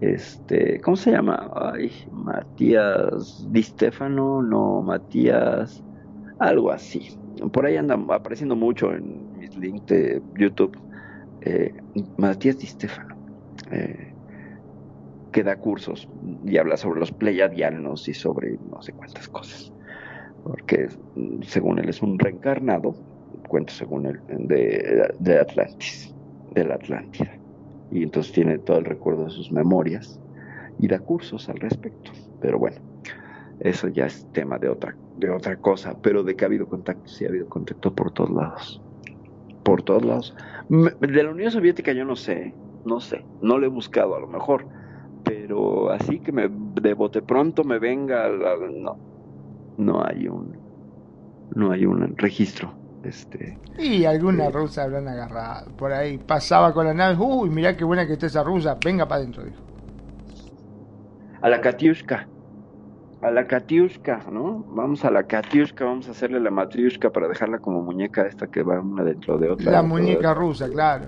Este, 0.00 0.80
¿cómo 0.80 0.96
se 0.96 1.12
llama? 1.12 1.50
Ay, 1.54 1.92
Matías 2.10 3.44
Di 3.48 3.62
Stefano, 3.62 4.42
no, 4.42 4.82
Matías, 4.82 5.84
algo 6.38 6.70
así. 6.70 7.08
Por 7.52 7.66
ahí 7.66 7.76
anda 7.76 7.96
apareciendo 8.10 8.56
mucho 8.56 8.92
en 8.94 9.30
mis 9.32 9.56
links 9.56 9.86
de 9.86 10.22
YouTube. 10.38 10.76
eh, 11.40 11.74
Matías 12.18 12.58
Di 12.58 12.66
Stefano. 12.66 13.14
eh, 13.70 14.14
que 15.32 15.42
da 15.42 15.56
cursos 15.58 16.08
y 16.44 16.56
habla 16.56 16.76
sobre 16.76 17.00
los 17.00 17.12
pleiadianos 17.12 18.08
y 18.08 18.14
sobre 18.14 18.58
no 18.60 18.80
sé 18.82 18.92
cuántas 18.94 19.28
cosas. 19.28 19.72
Porque 20.46 20.88
según 21.42 21.78
él 21.78 21.88
es 21.88 22.02
un 22.02 22.18
reencarnado, 22.18 22.96
cuento 23.48 23.72
según 23.72 24.06
él, 24.06 24.22
de, 24.28 25.14
de 25.18 25.38
Atlantis, 25.38 26.14
de 26.46 26.64
la 26.64 26.74
Atlántida. 26.76 27.32
Y 27.90 28.02
entonces 28.02 28.32
tiene 28.32 28.58
todo 28.58 28.78
el 28.78 28.84
recuerdo 28.84 29.24
de 29.24 29.30
sus 29.30 29.50
memorias 29.52 30.20
y 30.78 30.88
da 30.88 31.00
cursos 31.00 31.48
al 31.48 31.58
respecto. 31.58 32.12
Pero 32.38 32.58
bueno, 32.58 32.78
eso 33.58 33.88
ya 33.88 34.06
es 34.06 34.28
tema 34.32 34.58
de 34.58 34.68
otra, 34.68 34.98
de 35.14 35.30
otra 35.30 35.58
cosa. 35.58 35.98
Pero 36.00 36.22
de 36.24 36.36
que 36.36 36.44
ha 36.44 36.48
habido 36.48 36.68
contacto, 36.68 37.04
sí 37.06 37.24
ha 37.24 37.28
habido 37.28 37.48
contacto 37.48 37.94
por 37.94 38.12
todos 38.12 38.30
lados. 38.30 38.82
Por 39.62 39.82
todos 39.82 40.04
lados. 40.04 40.34
De 40.68 41.22
la 41.22 41.30
Unión 41.30 41.50
Soviética 41.50 41.92
yo 41.92 42.04
no 42.04 42.16
sé, 42.16 42.58
no 42.84 43.00
sé, 43.00 43.28
no 43.40 43.58
lo 43.58 43.66
he 43.66 43.68
buscado 43.70 44.16
a 44.16 44.20
lo 44.20 44.28
mejor 44.28 44.68
pero 45.24 45.90
así 45.90 46.20
que 46.22 46.32
me 46.32 46.48
de 46.50 46.94
bote 46.94 47.22
pronto 47.22 47.64
me 47.64 47.78
venga 47.80 48.28
la- 48.30 48.56
no 48.72 49.02
no 49.78 50.04
hay 50.04 50.28
un 50.28 50.56
no 51.54 51.70
hay 51.70 51.86
un 51.86 52.16
registro 52.16 52.72
este 53.04 53.58
Y 53.78 54.04
alguna 54.04 54.50
rusa 54.50 54.82
habrán 54.82 55.06
agarrado. 55.06 55.70
Por 55.76 55.92
ahí 55.92 56.18
pasaba 56.18 56.72
con 56.74 56.86
la 56.86 56.92
nave. 56.94 57.16
Uy, 57.18 57.48
mirá 57.50 57.76
qué 57.76 57.84
buena 57.84 58.04
que 58.06 58.14
está 58.14 58.26
esa 58.26 58.42
rusa. 58.42 58.76
Venga 58.84 59.06
para 59.06 59.20
adentro, 59.20 59.44
dijo. 59.44 59.62
a 61.40 61.48
la 61.48 61.60
Katiushka 61.60 62.26
a 63.22 63.30
la 63.30 63.46
Katiushka 63.46 64.24
no 64.32 64.64
vamos 64.74 65.04
a 65.04 65.10
la 65.10 65.22
Katiushka 65.22 65.84
vamos 65.84 66.08
a 66.08 66.10
hacerle 66.10 66.40
la 66.40 66.50
matriushka 66.50 67.10
para 67.10 67.28
dejarla 67.28 67.58
como 67.60 67.80
muñeca 67.82 68.26
esta 68.26 68.46
que 68.48 68.62
va 68.62 68.80
una 68.80 69.04
dentro 69.04 69.38
de 69.38 69.50
otra 69.50 69.70
La 69.72 69.82
muñeca 69.82 70.34
rusa, 70.34 70.68
claro. 70.68 71.06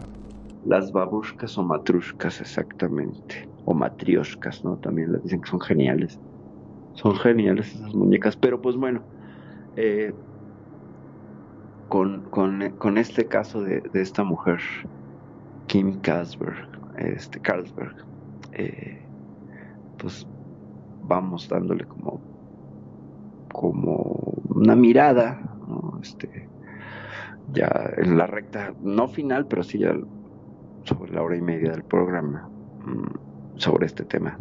las 0.65 0.93
babushkas 0.93 1.59
o 1.59 1.63
matrushkas 1.63 2.41
exactamente 2.41 3.49
o 3.65 3.75
matrioshkas 3.75 4.65
no 4.65 4.77
también 4.77 5.13
le 5.13 5.19
dicen 5.19 5.41
que 5.41 5.51
son 5.51 5.61
geniales 5.61 6.19
son 6.99 7.15
geniales 7.17 7.75
esas 7.75 7.95
muñecas 7.95 8.37
pero 8.37 8.61
pues 8.61 8.77
bueno 8.77 9.01
eh, 9.77 10.13
con, 11.89 12.23
con, 12.31 12.71
con 12.79 12.99
este 12.99 13.27
caso 13.27 13.63
de, 13.63 13.81
de 13.81 14.03
esta 14.03 14.25
mujer 14.25 14.59
Kim 15.67 16.01
Kasberg 16.01 16.69
este 16.99 17.41
Carlsberg 17.41 17.95
eh, 18.53 19.01
pues 19.99 20.27
vamos 21.05 21.49
dándole 21.49 21.85
como 21.85 22.21
como 23.53 24.35
una 24.55 24.75
mirada 24.75 25.41
este 26.03 26.49
ya 27.53 27.71
en 27.97 28.19
la 28.19 28.27
recta 28.27 28.75
no 28.83 29.09
final 29.09 29.47
pero 29.47 29.63
sí 29.63 29.79
ya 29.79 29.95
sobre 30.89 31.13
la 31.13 31.23
hora 31.23 31.37
y 31.37 31.43
media 31.43 31.71
del 31.73 31.85
programa. 31.85 32.49
Mm, 32.85 33.28
sobre 33.59 33.87
este 33.87 34.05
tema 34.05 34.39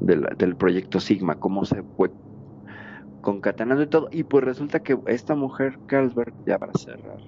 del 0.00 0.56
proyecto 0.56 1.00
Sigma, 1.00 1.36
cómo 1.36 1.64
se 1.64 1.82
fue 1.96 2.10
concatenando 3.20 3.82
y 3.82 3.86
todo. 3.86 4.08
Y 4.10 4.24
pues 4.24 4.44
resulta 4.44 4.80
que 4.80 4.98
esta 5.06 5.34
mujer, 5.34 5.78
Carlsberg, 5.86 6.32
ya 6.46 6.58
para 6.58 6.72
cerrar, 6.74 7.20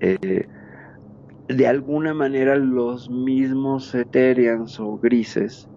eh, 0.00 0.48
de 1.48 1.66
alguna 1.66 2.14
manera 2.14 2.56
los 2.56 3.10
mismos 3.10 3.94
Ethereans 3.94 4.80
o 4.80 4.98
grises 4.98 5.68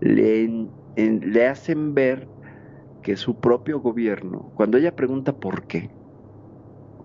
le, 0.00 0.68
le 0.96 1.46
hacen 1.46 1.94
ver 1.94 2.28
que 3.02 3.16
su 3.16 3.36
propio 3.36 3.80
gobierno, 3.80 4.50
cuando 4.54 4.78
ella 4.78 4.94
pregunta 4.94 5.32
por 5.32 5.66
qué, 5.66 5.90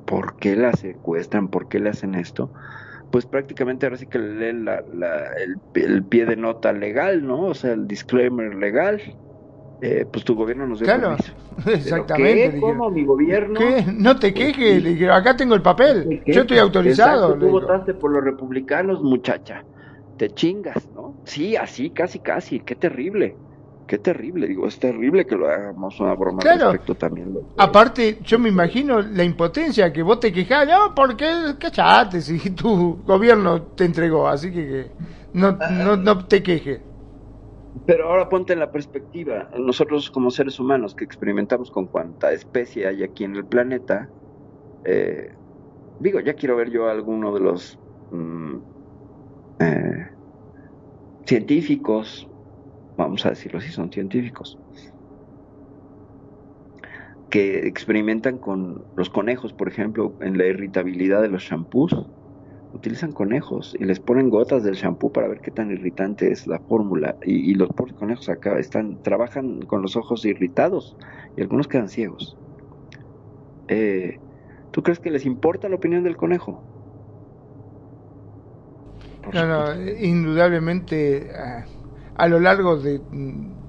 por 0.06 0.38
qué 0.38 0.56
la 0.56 0.74
secuestran, 0.74 1.48
por 1.48 1.68
qué 1.68 1.80
le 1.80 1.90
hacen 1.90 2.16
esto, 2.16 2.52
pues 3.12 3.26
prácticamente 3.28 3.86
ahora 3.86 3.98
sí 3.98 4.08
que 4.08 4.20
le 4.20 4.36
leen 4.36 4.66
la, 4.66 4.84
la- 4.94 5.28
el, 5.36 5.62
el 5.76 6.08
pie 6.08 6.26
de 6.26 6.38
nota 6.38 6.74
legal, 6.74 7.26
¿no? 7.26 7.44
O 7.48 7.54
sea, 7.56 7.74
el 7.74 7.88
disclaimer 7.88 8.56
legal. 8.56 9.02
Eh, 9.82 10.06
pues 10.08 10.26
tu 10.26 10.36
gobierno 10.36 10.68
nos 10.68 10.80
dio 10.80 10.90
Claro, 10.90 11.16
permiso. 11.16 11.34
¿Pero 11.84 12.12
exactamente. 12.14 12.14
qué? 12.14 12.56
¿Cómo? 12.60 12.92
¿Mi 12.92 13.06
gobierno? 13.06 13.76
¿Qué? 13.76 13.86
No 13.94 14.18
te 14.20 14.34
quejes, 14.34 14.82
le 14.84 14.92
dijeron, 14.92 15.16
acá 15.16 15.36
tengo 15.38 15.56
el 15.56 15.62
papel, 15.62 16.24
yo 16.26 16.42
estoy 16.42 16.58
autorizado. 16.60 17.38
Exacto, 17.38 17.38
tú 17.38 17.50
votaste 17.50 17.94
por 17.94 18.12
los 18.12 18.24
republicanos, 18.24 19.02
muchacha. 19.02 19.66
Te 20.18 20.30
chingas, 20.32 20.90
¿no? 20.92 21.20
Sí, 21.26 21.56
así, 21.56 21.92
casi, 21.94 22.20
casi. 22.22 22.60
Qué 22.62 22.76
terrible. 22.76 23.40
Qué 23.92 23.98
terrible. 23.98 24.48
Digo, 24.48 24.68
es 24.70 24.80
terrible 24.80 25.26
que 25.26 25.36
lo 25.36 25.50
hagamos 25.50 26.00
una 26.00 26.14
broma 26.16 26.44
al 26.44 26.50
respecto 26.52 26.96
también. 26.96 27.34
lo- 27.34 27.42
Aparte, 27.58 28.20
yo 28.24 28.40
me 28.40 28.48
imagino 28.48 29.02
la 29.02 29.26
impotencia 29.26 29.92
que 29.92 30.02
vos 30.02 30.18
te 30.22 30.32
quejás, 30.32 30.66
no, 30.66 30.94
porque 30.96 31.26
cachate 31.60 32.22
si 32.22 32.52
tu 32.52 33.04
gobierno 33.04 33.64
te 33.64 33.84
entregó, 33.84 34.30
así 34.30 34.50
que, 34.50 34.94
no, 35.34 35.60
no, 35.84 35.98
no 35.98 36.26
te 36.26 36.42
quejes. 36.42 36.84
Pero 37.86 38.08
ahora 38.08 38.30
ponte 38.30 38.54
en 38.54 38.60
la 38.60 38.72
perspectiva, 38.72 39.50
nosotros 39.58 40.10
como 40.10 40.32
seres 40.32 40.58
humanos 40.58 40.96
que 40.96 41.04
experimentamos 41.04 41.70
con 41.70 41.88
cuanta 41.88 42.32
especie 42.32 42.88
hay 42.88 43.04
aquí 43.04 43.26
en 43.26 43.36
el 43.36 43.46
planeta, 43.46 44.14
eh, 44.86 45.36
digo, 46.00 46.20
ya 46.22 46.36
quiero 46.36 46.56
ver 46.58 46.72
yo 46.72 46.88
a 46.88 46.92
alguno 46.92 47.34
de 47.34 47.42
los 47.42 47.80
mm, 48.12 48.58
eh, 49.60 50.08
científicos, 51.26 52.31
vamos 53.02 53.26
a 53.26 53.30
decirlo 53.30 53.60
si 53.62 53.72
son 53.72 53.92
científicos, 53.92 54.58
que 57.30 57.68
experimentan 57.68 58.38
con 58.38 58.84
los 58.96 59.10
conejos, 59.10 59.54
por 59.54 59.68
ejemplo, 59.68 60.14
en 60.22 60.38
la 60.38 60.46
irritabilidad 60.46 61.22
de 61.22 61.30
los 61.30 61.44
shampoos, 61.44 61.96
utilizan 62.74 63.12
conejos 63.12 63.76
y 63.80 63.86
les 63.86 64.00
ponen 64.00 64.30
gotas 64.30 64.64
del 64.64 64.76
shampoo 64.76 65.12
para 65.12 65.28
ver 65.28 65.42
qué 65.42 65.52
tan 65.52 65.72
irritante 65.72 66.32
es 66.32 66.48
la 66.48 66.60
fórmula 66.60 67.16
y, 67.24 67.52
y 67.52 67.54
los 67.54 67.70
pobres 67.70 67.96
conejos 67.96 68.30
acá 68.30 68.58
están 68.60 69.02
trabajan 69.04 69.62
con 69.62 69.82
los 69.82 69.96
ojos 69.96 70.26
irritados 70.26 70.96
y 71.36 71.42
algunos 71.42 71.68
quedan 71.68 71.90
ciegos. 71.90 72.38
Eh, 73.68 74.20
¿Tú 74.72 74.84
crees 74.84 75.00
que 75.00 75.12
les 75.12 75.26
importa 75.26 75.70
la 75.70 75.76
opinión 75.76 76.04
del 76.04 76.16
conejo? 76.16 76.64
No, 79.34 79.46
no, 79.46 79.92
indudablemente 80.00 81.30
ah, 81.38 81.66
a 82.16 82.28
lo 82.28 82.40
largo 82.40 82.78
de, 82.78 83.02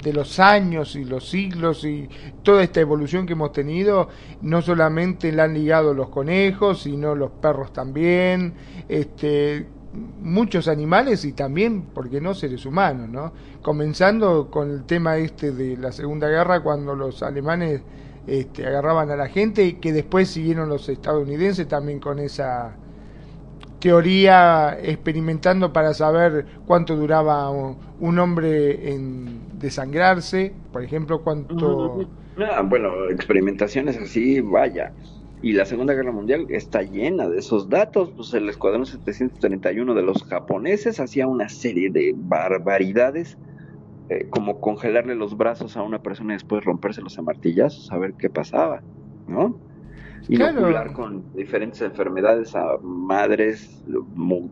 de 0.02 0.12
los 0.12 0.38
años 0.40 0.96
y 0.96 1.04
los 1.04 1.28
siglos 1.28 1.84
y 1.84 2.08
toda 2.42 2.62
esta 2.62 2.80
evolución 2.80 3.26
que 3.26 3.34
hemos 3.34 3.52
tenido, 3.52 4.08
no 4.42 4.62
solamente 4.62 5.32
la 5.32 5.44
han 5.44 5.54
ligado 5.54 5.94
los 5.94 6.08
conejos, 6.08 6.82
sino 6.82 7.14
los 7.14 7.30
perros 7.32 7.72
también. 7.72 8.54
Este, 8.88 9.66
muchos 10.20 10.68
animales 10.68 11.24
y 11.24 11.32
también, 11.32 11.82
¿por 11.82 12.08
qué 12.08 12.20
no, 12.20 12.34
seres 12.34 12.64
humanos, 12.66 13.08
¿no? 13.08 13.32
Comenzando 13.62 14.50
con 14.50 14.70
el 14.70 14.84
tema 14.84 15.16
este 15.16 15.52
de 15.52 15.76
la 15.76 15.92
Segunda 15.92 16.28
Guerra, 16.28 16.62
cuando 16.62 16.94
los 16.94 17.22
alemanes 17.22 17.82
este, 18.26 18.66
agarraban 18.66 19.10
a 19.10 19.16
la 19.16 19.28
gente 19.28 19.64
y 19.64 19.74
que 19.74 19.92
después 19.92 20.28
siguieron 20.28 20.68
los 20.68 20.88
estadounidenses 20.88 21.68
también 21.68 22.00
con 22.00 22.18
esa 22.18 22.76
teoría 23.80 24.78
experimentando 24.80 25.72
para 25.72 25.92
saber 25.92 26.46
cuánto 26.66 26.94
duraba 26.94 27.50
un 28.02 28.18
hombre 28.18 28.92
en 28.92 29.58
desangrarse, 29.60 30.52
por 30.72 30.82
ejemplo, 30.82 31.22
cuánto... 31.22 32.04
Ah, 32.36 32.62
bueno, 32.62 33.08
experimentaciones 33.08 33.96
así, 33.96 34.40
vaya. 34.40 34.92
Y 35.40 35.52
la 35.52 35.64
Segunda 35.64 35.94
Guerra 35.94 36.10
Mundial 36.10 36.46
está 36.48 36.82
llena 36.82 37.28
de 37.28 37.38
esos 37.38 37.68
datos. 37.68 38.10
Pues 38.10 38.34
el 38.34 38.48
Escuadrón 38.48 38.86
731 38.86 39.94
de 39.94 40.02
los 40.02 40.24
japoneses 40.24 40.98
hacía 40.98 41.28
una 41.28 41.48
serie 41.48 41.90
de 41.90 42.12
barbaridades, 42.16 43.38
eh, 44.08 44.26
como 44.30 44.60
congelarle 44.60 45.14
los 45.14 45.36
brazos 45.36 45.76
a 45.76 45.82
una 45.82 46.02
persona 46.02 46.32
y 46.32 46.36
después 46.36 46.64
rompérselos 46.64 47.16
a 47.20 47.22
martillazos, 47.22 47.92
a 47.92 47.98
ver 47.98 48.14
qué 48.14 48.28
pasaba, 48.28 48.82
¿no? 49.28 49.56
Inocular 50.28 50.92
con 50.92 51.22
diferentes 51.34 51.80
enfermedades 51.82 52.56
a 52.56 52.78
madres, 52.82 53.84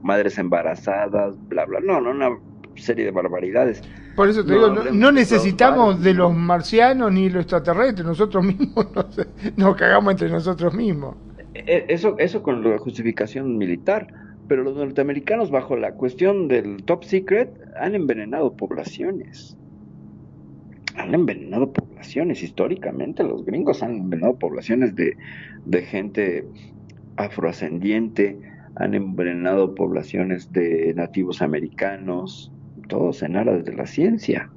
madres 0.02 0.39
embarazadas, 0.39 1.36
bla, 1.48 1.64
bla. 1.64 1.81
No, 1.81 2.01
no, 2.01 2.10
una 2.10 2.31
serie 2.81 3.05
de 3.05 3.11
barbaridades. 3.12 3.82
Por 4.15 4.28
eso 4.28 4.44
te 4.44 4.52
No, 4.52 4.69
digo, 4.69 4.70
no, 4.70 5.12
necesitamos 5.12 5.98
los 5.98 6.01
de 6.01 6.15
los 6.15 6.35
marcianos 6.35 7.12
ni 7.12 7.28
los 7.31 7.43
extraterrestres, 7.43 8.07
nosotros 8.07 8.44
mismos 8.44 8.86
nos, 8.94 9.16
nos 9.57 9.77
cagamos 9.77 10.12
entre 10.12 10.28
nosotros 10.31 10.74
mismos. 10.74 11.16
E- 11.55 11.86
Eso, 11.89 12.16
eso 12.19 12.43
con 12.43 12.62
la 12.69 12.78
justificación 12.78 13.57
militar, 13.57 14.09
pero 14.48 14.65
los 14.65 14.74
norteamericanos 14.77 15.51
bajo 15.51 15.77
la 15.77 15.94
cuestión 15.94 16.48
del 16.48 16.85
top 16.85 17.05
secret 17.05 17.51
han 17.77 17.94
envenenado 17.94 18.57
poblaciones. 18.57 19.57
Han 20.94 21.15
envenenado 21.15 21.73
poblaciones 21.73 22.43
históricamente, 22.43 23.23
los 23.24 23.44
gringos 23.44 23.82
han 23.82 23.93
envenenado 23.97 24.39
poblaciones 24.39 24.94
de, 24.94 25.16
de 25.65 25.82
gente 25.82 26.51
afroascendiente, 27.16 28.40
han 28.77 28.94
envenenado 28.94 29.74
poblaciones 29.74 30.52
de 30.52 30.93
nativos 30.97 31.43
americanos, 31.43 32.52
todos 32.91 33.23
en 33.23 33.37
aras 33.37 33.65
de 33.65 33.73
la 33.75 33.87
ciencia. 33.87 34.51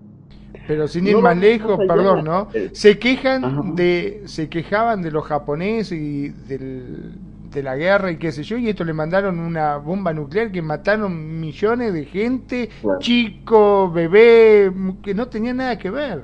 Pero 0.68 0.88
sin 0.88 1.08
ir 1.08 1.20
No, 1.20 1.22
más 1.22 1.38
lejos, 1.38 1.78
no, 1.80 1.88
perdón, 1.88 2.24
¿no? 2.26 2.50
eh, 2.54 2.70
Se 2.74 3.00
quejan 3.00 3.76
de, 3.76 4.24
se 4.26 4.50
quejaban 4.50 5.02
de 5.02 5.12
los 5.12 5.26
japoneses 5.26 5.98
y 6.00 6.30
del, 6.30 7.20
de 7.52 7.64
la 7.64 7.76
guerra 7.76 8.12
y 8.12 8.18
qué 8.18 8.32
sé 8.32 8.44
yo, 8.44 8.58
y 8.58 8.70
esto 8.70 8.84
le 8.86 8.94
mandaron 8.94 9.40
una 9.40 9.78
bomba 9.78 10.14
nuclear 10.14 10.52
que 10.52 10.62
mataron 10.62 11.40
millones 11.40 11.94
de 11.94 12.06
gente, 12.06 12.70
Claro. 12.82 13.00
chico, 13.00 13.92
bebé, 13.92 14.72
que 15.04 15.14
no 15.14 15.28
tenía 15.28 15.54
nada 15.54 15.78
que 15.78 15.90
ver. 15.90 16.24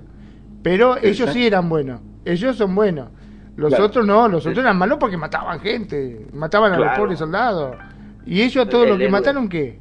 Pero 0.63 0.97
ellos 0.97 1.31
sí 1.31 1.45
eran 1.47 1.69
buenos, 1.69 2.01
ellos 2.25 2.57
son 2.57 2.75
buenos. 2.75 3.09
Los 3.57 3.69
Claro. 3.71 3.85
otros 3.87 4.05
no, 4.07 4.27
los 4.29 4.45
otros 4.45 4.63
eran 4.63 4.77
malos 4.77 4.97
porque 4.99 5.17
mataban 5.17 5.59
gente, 5.59 6.27
mataban 6.33 6.71
a 6.73 6.79
los 6.79 6.91
pobres 6.93 7.19
soldados. 7.19 7.75
¿Y 8.25 8.41
ellos 8.41 8.65
a 8.65 8.69
todos 8.69 8.85
El 8.85 8.89
los 8.91 8.97
que 8.99 9.05
héroe. 9.05 9.11
mataron 9.11 9.49
qué? 9.49 9.79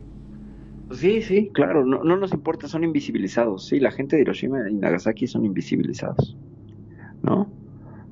Sí, 0.91 1.21
sí, 1.23 1.51
claro, 1.53 1.85
no, 1.85 2.03
no 2.03 2.17
nos 2.17 2.33
importa, 2.33 2.67
son 2.67 2.83
invisibilizados. 2.83 3.67
Sí, 3.67 3.79
la 3.79 3.91
gente 3.93 4.17
de 4.17 4.23
Hiroshima 4.23 4.71
y 4.71 4.75
Nagasaki 4.75 5.27
son 5.27 5.45
invisibilizados, 5.45 6.39
¿no? 7.23 7.55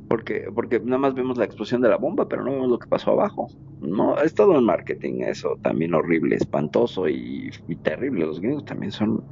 Porque, 0.08 0.46
porque 0.54 0.80
nada 0.80 0.98
más 0.98 1.14
vemos 1.14 1.38
la 1.38 1.44
explosión 1.46 1.80
de 1.82 1.88
la 1.90 1.98
bomba, 1.98 2.28
pero 2.28 2.44
no 2.44 2.52
vemos 2.52 2.68
lo 2.70 2.78
que 2.78 2.88
pasó 2.88 3.12
abajo. 3.12 3.48
No, 3.80 4.18
es 4.22 4.34
todo 4.34 4.58
un 4.58 4.64
marketing, 4.66 5.22
eso 5.22 5.58
también 5.62 5.94
horrible, 5.94 6.36
espantoso 6.36 7.08
y, 7.08 7.50
y 7.66 7.76
terrible. 7.76 8.26
Los 8.26 8.40
gringos 8.40 8.64
también 8.64 8.92
son, 8.92 9.26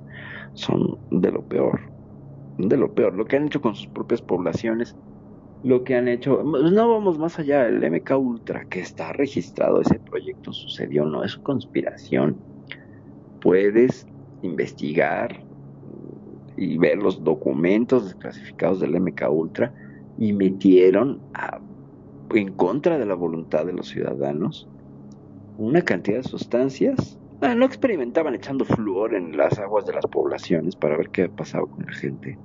son 0.54 1.00
de 1.10 1.32
lo 1.32 1.46
peor, 1.46 1.80
de 2.58 2.76
lo 2.76 2.94
peor. 2.94 3.14
Lo 3.14 3.26
que 3.26 3.36
han 3.36 3.46
hecho 3.46 3.60
con 3.60 3.74
sus 3.76 3.88
propias 3.88 4.22
poblaciones, 4.22 4.96
lo 5.62 5.84
que 5.84 5.96
han 5.96 6.08
hecho, 6.08 6.42
no 6.44 6.90
vamos 6.90 7.18
más 7.18 7.38
allá, 7.38 7.66
el 7.66 7.82
MK 7.84 8.18
Ultra, 8.18 8.66
que 8.70 8.80
está 8.80 9.12
registrado, 9.12 9.80
ese 9.80 10.00
proyecto 10.00 10.52
sucedió, 10.52 11.04
no 11.06 11.24
es 11.24 11.38
conspiración 11.38 12.44
puedes 13.44 14.06
investigar 14.40 15.38
y 16.56 16.78
ver 16.78 16.96
los 16.96 17.22
documentos 17.22 18.06
desclasificados 18.06 18.80
del 18.80 18.98
MK 18.98 19.30
Ultra 19.30 19.72
y 20.18 20.32
metieron 20.32 21.20
en 22.32 22.52
contra 22.54 22.98
de 22.98 23.04
la 23.04 23.14
voluntad 23.14 23.66
de 23.66 23.74
los 23.74 23.88
ciudadanos 23.88 24.66
una 25.58 25.82
cantidad 25.82 26.16
de 26.16 26.28
sustancias. 26.28 27.18
Ah, 27.42 27.54
no 27.54 27.66
experimentaban 27.66 28.34
echando 28.34 28.64
flúor 28.64 29.14
en 29.14 29.36
las 29.36 29.58
aguas 29.58 29.84
de 29.84 29.92
las 29.92 30.06
poblaciones 30.06 30.74
para 30.74 30.96
ver 30.96 31.10
qué 31.10 31.28
pasaba 31.28 31.66
con 31.66 31.84
la 31.84 31.92
gente. 31.92 32.38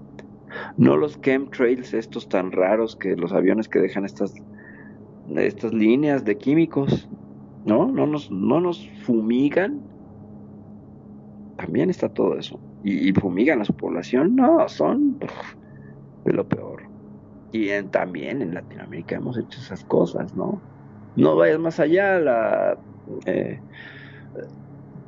No 0.75 0.97
los 0.97 1.21
chemtrails 1.21 1.93
estos 1.93 2.27
tan 2.27 2.51
raros 2.51 2.97
que 2.97 3.15
los 3.15 3.31
aviones 3.31 3.69
que 3.69 3.79
dejan 3.79 4.03
estas 4.03 4.35
estas 5.37 5.73
líneas 5.73 6.25
de 6.25 6.37
químicos, 6.37 7.07
¿no? 7.65 7.87
No 7.87 8.05
nos, 8.07 8.31
no 8.31 8.59
nos 8.59 8.89
fumigan 9.05 9.79
también 11.59 11.89
está 11.89 12.09
todo 12.09 12.37
eso. 12.37 12.59
Y, 12.83 13.11
fumigan 13.11 13.61
a 13.61 13.65
su 13.65 13.73
población, 13.73 14.35
no, 14.35 14.67
son 14.69 15.19
de 16.23 16.33
lo 16.33 16.47
peor. 16.47 16.83
Y 17.51 17.69
también 17.91 18.41
en 18.41 18.53
Latinoamérica 18.53 19.17
hemos 19.17 19.37
hecho 19.37 19.59
esas 19.59 19.83
cosas, 19.83 20.33
¿no? 20.35 20.61
No 21.17 21.35
vayas 21.35 21.59
más 21.59 21.79
allá, 21.79 22.17
la, 22.19 22.77
eh, 23.25 23.59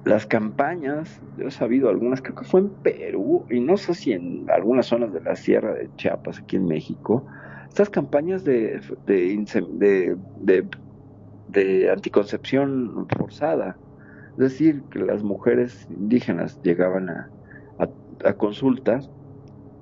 las 0.04 0.26
campañas, 0.26 1.22
yo 1.38 1.48
he 1.48 1.52
sabido 1.52 1.90
algunas, 1.90 2.22
creo 2.22 2.36
que 2.36 2.44
fue 2.44 2.62
en 2.62 2.70
Perú, 2.70 3.46
y 3.50 3.62
no 3.62 3.78
sé 3.78 3.94
si 3.94 4.12
en 4.12 4.50
algunas 4.50 4.88
zonas 4.88 5.14
de 5.14 5.22
la 5.22 5.36
sierra 5.36 5.74
de 5.74 5.90
Chiapas, 5.96 6.40
aquí 6.40 6.58
en 6.58 6.66
México, 6.66 7.26
estas 7.70 7.90
campañas 7.90 8.44
de, 8.44 8.82
de, 9.06 10.68
de, 11.48 11.90
anticoncepción 11.90 13.08
forzada, 13.16 13.78
decir, 14.42 14.86
que 14.90 15.00
las 15.00 15.24
mujeres 15.24 15.86
indígenas 15.90 16.60
llegaban 16.62 17.10
a, 17.10 17.32
consultas 18.38 19.10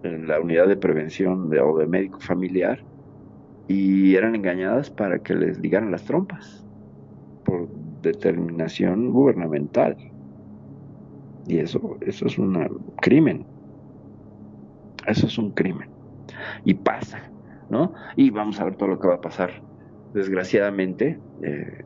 en 0.03 0.27
la 0.27 0.39
unidad 0.41 0.67
de 0.67 0.77
prevención 0.77 1.49
de- 1.49 1.61
o 1.61 1.77
de 1.77 1.87
médico 1.87 2.19
familiar 2.21 2.79
y 3.67 4.15
eran 4.15 4.35
engañadas 4.35 4.91
para 4.91 5.19
que 5.19 5.35
les 5.35 5.59
ligaran 5.59 5.91
las 5.91 6.05
trompas 6.05 6.67
por 7.43 7.69
determinación 7.71 9.11
gubernamental. 9.11 9.97
Y 11.45 11.59
eso, 11.59 11.97
eso 12.01 12.27
es 12.27 12.37
un 12.37 12.67
crimen. 13.01 13.47
Eso 15.07 15.27
es 15.27 15.37
un 15.37 15.51
crimen. 15.53 15.89
Y 16.63 16.75
pasa, 16.75 17.33
¿no? 17.69 17.93
Y 18.15 18.29
vamos 18.31 18.59
a 18.59 18.65
ver 18.65 18.75
todo 18.77 18.89
lo 18.89 18.99
que 18.99 19.07
va 19.07 19.15
a 19.15 19.21
pasar. 19.21 19.63
Desgraciadamente, 20.13 21.21
eh, 21.43 21.85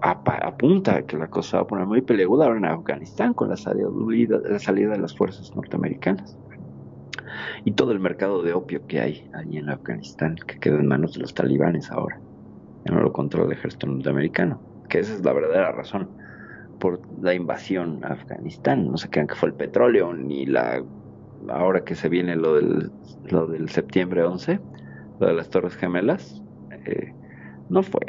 apunta 0.00 0.96
a 0.96 1.02
que 1.02 1.16
la 1.16 1.28
cosa 1.28 1.58
va 1.58 1.62
a 1.64 1.66
poner 1.66 1.86
muy 1.86 2.02
peleaguda 2.02 2.46
ahora 2.46 2.58
en 2.58 2.64
Afganistán 2.66 3.34
con 3.34 3.48
la 3.48 3.56
salida, 3.56 3.88
la 4.48 4.58
salida 4.58 4.92
de 4.92 4.98
las 4.98 5.16
fuerzas 5.16 5.54
norteamericanas. 5.54 6.36
Y 7.64 7.72
todo 7.72 7.92
el 7.92 8.00
mercado 8.00 8.42
de 8.42 8.52
opio 8.52 8.86
que 8.86 9.00
hay 9.00 9.30
allí 9.34 9.58
en 9.58 9.68
Afganistán 9.68 10.36
que 10.46 10.58
queda 10.60 10.76
en 10.76 10.86
manos 10.86 11.14
de 11.14 11.20
los 11.20 11.34
talibanes 11.34 11.90
ahora 11.90 12.20
ya 12.84 12.94
no 12.94 13.00
lo 13.00 13.12
controla 13.12 13.46
el 13.46 13.58
ejército 13.58 13.86
norteamericano 13.86 14.60
que 14.88 15.00
esa 15.00 15.14
es 15.14 15.24
la 15.24 15.32
verdadera 15.32 15.72
razón 15.72 16.08
por 16.78 17.00
la 17.22 17.34
invasión 17.34 18.04
a 18.04 18.08
Afganistán. 18.08 18.90
No 18.90 18.98
se 18.98 19.08
crean 19.08 19.26
que 19.26 19.34
fue 19.34 19.48
el 19.48 19.54
petróleo 19.54 20.12
ni 20.12 20.46
la 20.46 20.82
ahora 21.48 21.84
que 21.84 21.94
se 21.94 22.08
viene 22.08 22.36
lo 22.36 22.54
del 22.54 22.90
lo 23.30 23.46
del 23.46 23.68
septiembre 23.68 24.22
11 24.22 24.60
lo 25.20 25.26
de 25.26 25.32
las 25.34 25.50
torres 25.50 25.76
gemelas 25.76 26.42
eh, 26.86 27.12
no 27.68 27.82
fue 27.82 28.00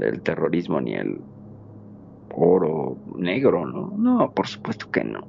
el 0.00 0.22
terrorismo 0.22 0.80
ni 0.80 0.94
el 0.94 1.18
oro 2.34 2.98
negro, 3.16 3.66
¿no? 3.66 3.92
No, 3.96 4.32
por 4.32 4.46
supuesto 4.46 4.86
que 4.90 5.04
no. 5.04 5.28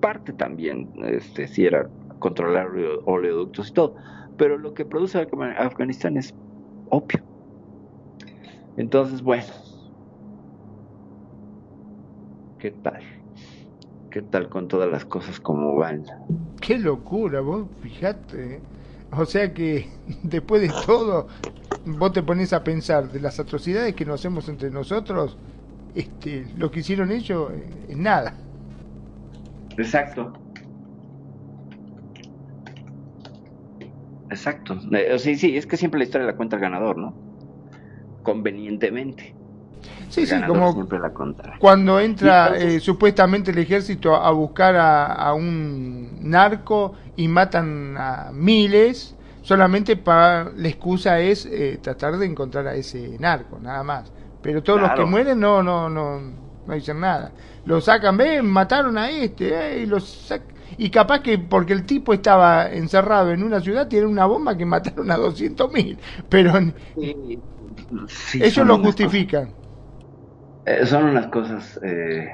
Parte 0.00 0.32
también, 0.32 0.90
este, 1.04 1.46
si 1.46 1.64
era 1.66 1.88
controlar 2.18 2.66
oleo- 2.68 3.02
oleoductos 3.04 3.68
y 3.70 3.72
todo, 3.72 3.94
pero 4.36 4.58
lo 4.58 4.72
que 4.74 4.84
produce 4.84 5.18
Afga- 5.18 5.54
Afganistán 5.56 6.16
es 6.16 6.34
opio. 6.86 7.20
Entonces, 8.76 9.22
bueno, 9.22 9.44
¿qué 12.58 12.70
tal? 12.70 13.02
¿Qué 14.10 14.22
tal 14.22 14.48
con 14.48 14.68
todas 14.68 14.90
las 14.90 15.04
cosas 15.04 15.38
como 15.40 15.76
van? 15.76 16.04
Qué 16.60 16.78
locura, 16.78 17.40
vos 17.40 17.68
fijate. 17.80 18.54
¿eh? 18.56 18.60
O 19.12 19.24
sea 19.24 19.52
que 19.54 19.86
después 20.22 20.62
de 20.62 20.70
todo, 20.86 21.28
vos 21.84 22.12
te 22.12 22.22
pones 22.22 22.52
a 22.52 22.62
pensar 22.62 23.10
de 23.10 23.20
las 23.20 23.40
atrocidades 23.40 23.94
que 23.94 24.04
nos 24.04 24.20
hacemos 24.20 24.48
entre 24.48 24.70
nosotros, 24.70 25.36
este, 25.94 26.46
lo 26.56 26.70
que 26.70 26.80
hicieron 26.80 27.10
ellos 27.10 27.50
eh, 27.52 27.86
es 27.90 27.96
nada. 27.96 28.34
Exacto. 29.76 30.32
Exacto. 34.30 34.78
Eh, 34.92 35.18
sí, 35.18 35.36
sí, 35.36 35.56
es 35.56 35.66
que 35.66 35.76
siempre 35.76 35.98
la 35.98 36.04
historia 36.04 36.26
la 36.26 36.36
cuenta 36.36 36.56
el 36.56 36.62
ganador, 36.62 36.96
¿no? 36.96 37.14
Convenientemente. 38.22 39.34
Sí, 40.10 40.26
sí, 40.26 40.34
como 40.46 40.72
siempre 40.72 40.98
la 40.98 41.12
cuando 41.58 42.00
entra 42.00 42.48
entonces- 42.48 42.74
eh, 42.74 42.80
supuestamente 42.80 43.50
el 43.50 43.58
ejército 43.58 44.14
a 44.14 44.30
buscar 44.32 44.76
a, 44.76 45.06
a 45.06 45.34
un 45.34 46.28
narco 46.28 46.94
y 47.16 47.28
matan 47.28 47.96
a 47.96 48.30
miles, 48.32 49.14
solamente 49.50 49.96
para 49.96 50.50
la 50.54 50.68
excusa 50.68 51.20
es 51.20 51.46
eh, 51.46 51.78
tratar 51.82 52.16
de 52.18 52.26
encontrar 52.26 52.66
a 52.68 52.74
ese 52.74 53.16
narco, 53.18 53.58
nada 53.60 53.82
más. 53.84 54.12
Pero 54.40 54.62
todos 54.62 54.80
los 54.80 54.92
que 54.92 55.04
mueren 55.04 55.40
no, 55.40 55.62
no, 55.62 55.88
no, 55.90 56.20
no 56.64 56.74
dicen 56.74 57.00
nada. 57.00 57.34
Lo 57.64 57.80
sacan, 57.80 58.16
ven, 58.16 58.46
mataron 58.46 58.96
a 58.98 59.10
este, 59.10 59.48
eh, 59.78 59.82
y 59.82 59.86
los 59.86 60.30
sac- 60.30 60.54
y 60.78 60.90
capaz 60.90 61.20
que 61.22 61.38
porque 61.38 61.72
el 61.72 61.84
tipo 61.86 62.12
estaba 62.14 62.70
encerrado 62.70 63.32
en 63.32 63.42
una 63.42 63.60
ciudad 63.60 63.88
tiene 63.88 64.06
una 64.06 64.26
bomba 64.26 64.56
que 64.56 64.64
mataron 64.66 65.10
a 65.10 65.16
200 65.16 65.72
mil, 65.72 66.00
pero 66.28 66.52
Sí, 66.94 67.42
ellos 68.38 68.66
lo 68.66 68.78
justifican. 68.78 69.54
eh, 70.64 70.86
son 70.86 71.04
unas 71.04 71.28
cosas. 71.28 71.78
Eh, 71.82 72.28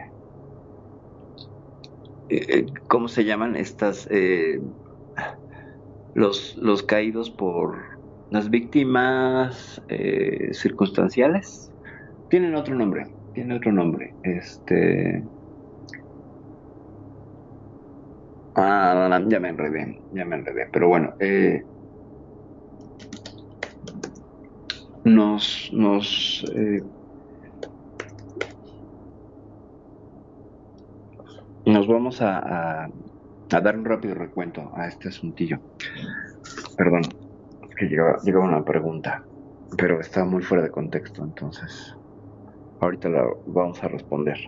¿Cómo 2.88 3.09
se 3.09 3.24
llaman 3.24 3.56
estas? 3.56 4.09
Los, 6.16 6.56
los 6.56 6.82
caídos 6.82 7.30
por 7.30 7.76
las 8.30 8.48
víctimas 8.48 9.82
eh, 9.88 10.48
circunstanciales. 10.52 11.70
Tienen 12.30 12.55
otro 12.55 12.74
nombre. 12.74 13.06
Tienen 13.34 13.59
otro 13.59 13.70
nombre. 13.70 14.14
Este. 14.22 15.22
Ah, 18.55 19.20
ya 19.28 19.38
me 19.40 19.51
enredé, 19.51 20.01
ya 20.14 20.24
me 20.24 20.36
enredé. 20.36 20.66
Pero 20.72 20.88
bueno, 20.88 21.12
eh, 21.20 21.62
nos, 25.05 25.70
nos 25.74 26.44
eh, 26.55 26.82
nos 31.66 31.86
vamos 31.86 32.22
a, 32.22 32.88
a 33.52 33.60
dar 33.60 33.77
un 33.77 33.85
rápido 33.85 34.14
recuento 34.14 34.73
a 34.74 34.89
este 34.89 35.09
asuntillo. 35.09 35.59
Perdón, 36.77 37.02
que 37.77 37.86
llegaba, 37.86 38.44
una 38.44 38.64
pregunta, 38.64 39.24
pero 39.77 40.01
estaba 40.01 40.27
muy 40.27 40.43
fuera 40.43 40.64
de 40.64 40.70
contexto, 40.70 41.23
entonces 41.23 41.94
ahorita 42.81 43.09
la 43.09 43.27
vamos 43.47 43.82
a 43.82 43.89
responder. 43.89 44.39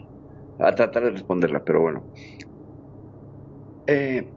A 0.58 0.74
tratar 0.74 1.04
de 1.04 1.10
responderla, 1.10 1.62
pero 1.64 1.82
bueno. 1.82 2.04
Eh, 3.86 4.28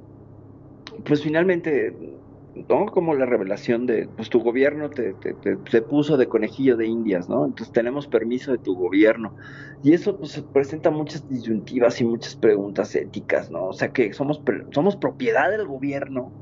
pues 1.03 1.23
finalmente, 1.23 2.20
¿no? 2.53 2.85
Como 2.87 3.15
la 3.15 3.25
revelación 3.25 3.85
de, 3.85 4.09
pues 4.15 4.29
tu 4.29 4.39
gobierno 4.41 4.89
te, 4.89 5.13
te, 5.15 5.33
te- 5.35 5.57
te 5.57 5.81
puso 5.81 6.17
de 6.17 6.27
conejillo 6.29 6.77
de 6.77 6.87
indias, 6.87 7.29
¿no? 7.29 7.45
Entonces 7.45 7.71
tenemos 7.71 8.07
permiso 8.07 8.51
de 8.51 8.59
tu 8.59 8.75
gobierno. 8.75 9.35
Y 9.81 9.93
eso 9.93 10.17
pues 10.17 10.41
presenta 10.51 10.91
muchas 10.91 11.27
disyuntivas 11.27 11.99
y 12.01 12.05
muchas 12.05 12.35
preguntas 12.35 12.93
éticas, 12.95 13.49
¿no? 13.51 13.67
O 13.67 13.73
sea 13.73 13.91
que 13.91 14.13
somos, 14.13 14.41
somos 14.73 14.97
propiedad 14.97 15.49
del 15.51 15.65
gobierno. 15.67 16.35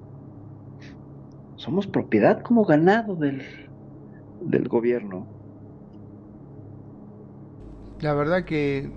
Somos 1.54 1.86
propiedad 1.86 2.42
como 2.42 2.66
ganado 2.66 3.16
del, 3.16 3.46
del 4.40 4.68
gobierno. 4.68 5.32
La 8.00 8.14
verdad 8.14 8.46
que 8.46 8.92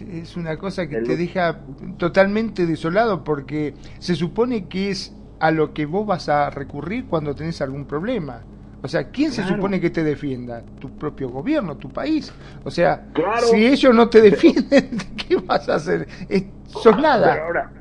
es 0.00 0.36
una 0.36 0.56
cosa 0.58 0.88
que 0.88 0.96
te 0.96 1.16
deja 1.16 1.66
totalmente 1.98 2.64
desolado 2.66 3.22
porque 3.22 3.74
se 3.98 4.14
supone 4.14 4.68
que 4.68 4.90
es 4.90 5.16
a 5.40 5.50
lo 5.50 5.72
que 5.72 5.86
vos 5.86 6.06
vas 6.06 6.28
a 6.28 6.50
recurrir 6.50 7.06
cuando 7.08 7.34
tenés 7.34 7.60
algún 7.60 7.84
problema. 7.86 8.42
O 8.80 8.88
sea, 8.88 9.10
¿quién 9.10 9.32
se 9.32 9.42
supone 9.42 9.80
que 9.80 9.90
te 9.90 10.04
defienda? 10.04 10.62
Tu 10.80 10.88
propio 10.90 11.28
gobierno, 11.30 11.76
tu 11.76 11.88
país. 11.88 12.32
O 12.64 12.70
sea, 12.70 13.08
Claro. 13.12 13.46
si 13.48 13.66
ellos 13.66 13.92
no 13.94 14.08
te 14.08 14.20
defienden, 14.20 14.90
¿qué 15.28 15.36
vas 15.36 15.68
a 15.68 15.74
hacer? 15.76 16.06
Es- 16.28 16.44
sos 16.66 16.96
nada. 16.96 17.32
Pero 17.32 17.44
ahora, 17.44 17.72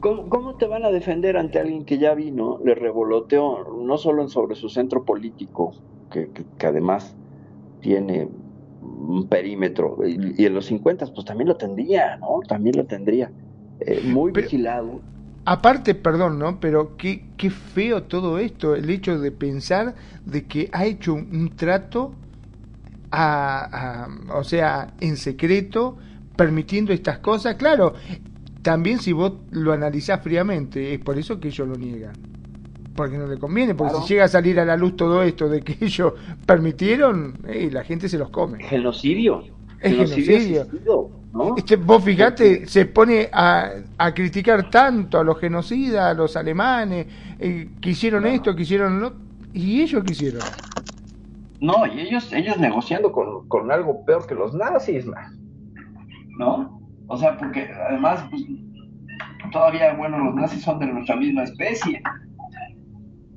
¿cómo, 0.00 0.28
cómo 0.30 0.56
te 0.56 0.66
van 0.66 0.84
a 0.84 0.90
defender 0.90 1.36
ante 1.36 1.58
alguien 1.58 1.84
que 1.84 1.98
ya 1.98 2.14
vino, 2.14 2.58
le 2.64 2.74
revoloteó 2.74 3.64
no 3.84 3.98
solo 3.98 4.28
sobre 4.28 4.56
su 4.56 4.68
centro 4.70 5.04
político, 5.04 5.76
que, 6.10 6.32
que- 6.32 6.46
que 6.56 6.66
además 6.66 7.14
tiene 7.80 8.28
un 8.80 9.28
perímetro, 9.28 9.98
y, 10.06 10.42
y 10.42 10.46
en 10.46 10.54
los 10.54 10.66
50 10.66 11.06
pues 11.14 11.26
también 11.26 11.48
lo 11.48 11.56
tendría, 11.56 12.16
¿no? 12.16 12.40
También 12.48 12.76
lo 12.76 12.86
tendría. 12.86 13.30
Eh, 13.78 14.00
muy 14.04 14.32
vigilado. 14.32 15.02
Aparte, 15.44 15.94
perdón, 15.94 16.38
¿no? 16.38 16.60
Pero 16.60 16.96
qué, 16.96 17.24
qué 17.36 17.50
feo 17.50 18.04
todo 18.04 18.38
esto, 18.38 18.74
el 18.76 18.88
hecho 18.90 19.18
de 19.18 19.32
pensar 19.32 19.94
de 20.24 20.46
que 20.46 20.68
ha 20.72 20.84
hecho 20.86 21.14
un, 21.14 21.28
un 21.34 21.56
trato, 21.56 22.14
a, 23.10 24.04
a- 24.04 24.36
o 24.38 24.44
sea, 24.44 24.94
en 25.00 25.16
secreto, 25.16 25.96
permitiendo 26.36 26.92
estas 26.92 27.18
cosas. 27.18 27.56
Claro, 27.56 27.94
también 28.62 28.98
si 29.00 29.12
vos 29.12 29.34
lo 29.50 29.72
analizás 29.72 30.22
fríamente, 30.22 30.94
es 30.94 31.00
por 31.00 31.18
eso 31.18 31.40
que 31.40 31.48
ellos 31.48 31.68
lo 31.68 31.76
niegan. 31.76 32.14
Porque 32.94 33.18
no 33.18 33.26
le 33.26 33.38
conviene, 33.38 33.74
porque 33.74 33.92
Claro. 33.92 34.06
si 34.06 34.14
llega 34.14 34.24
a 34.24 34.28
salir 34.28 34.60
a 34.60 34.64
la 34.64 34.76
luz 34.76 34.96
todo 34.96 35.22
esto 35.22 35.48
de 35.48 35.62
que 35.62 35.76
ellos 35.84 36.14
permitieron, 36.46 37.38
eh, 37.48 37.70
la 37.72 37.84
gente 37.84 38.08
se 38.08 38.18
los 38.18 38.30
come. 38.30 38.64
Genocidio. 38.64 39.44
Es 39.80 39.96
Genocidio 39.96 40.66
genocidio. 40.66 41.10
¿No? 41.32 41.56
Este, 41.56 41.76
vos 41.76 42.02
fijate, 42.02 42.66
se 42.66 42.86
pone 42.86 43.28
a, 43.32 43.70
a 43.98 44.14
criticar 44.14 44.70
tanto 44.70 45.18
a 45.18 45.24
los 45.24 45.38
genocidas, 45.38 46.10
a 46.10 46.14
los 46.14 46.36
alemanes, 46.36 47.06
eh, 47.38 47.70
que 47.80 47.90
hicieron 47.90 48.26
esto, 48.26 48.54
que 48.54 48.62
hicieron 48.62 49.00
lo 49.00 49.12
y 49.52 49.80
ellos 49.80 50.04
qué 50.04 50.12
hicieron. 50.12 50.42
No, 51.60 51.86
y 51.86 52.00
ellos, 52.00 52.32
ellos 52.32 52.58
negociando 52.58 53.12
con, 53.12 53.46
con 53.48 53.70
algo 53.70 54.04
peor 54.04 54.26
que 54.26 54.34
los 54.34 54.54
nazis, 54.54 55.06
man. 55.06 55.40
¿no? 56.40 56.80
O 57.06 57.16
sea, 57.16 57.36
porque 57.36 57.70
además, 57.88 58.24
pues, 58.30 58.42
todavía, 59.52 59.92
bueno, 59.94 60.18
los 60.18 60.34
nazis 60.34 60.62
son 60.62 60.78
de 60.78 60.86
nuestra 60.86 61.16
misma 61.16 61.42
especie, 61.42 62.02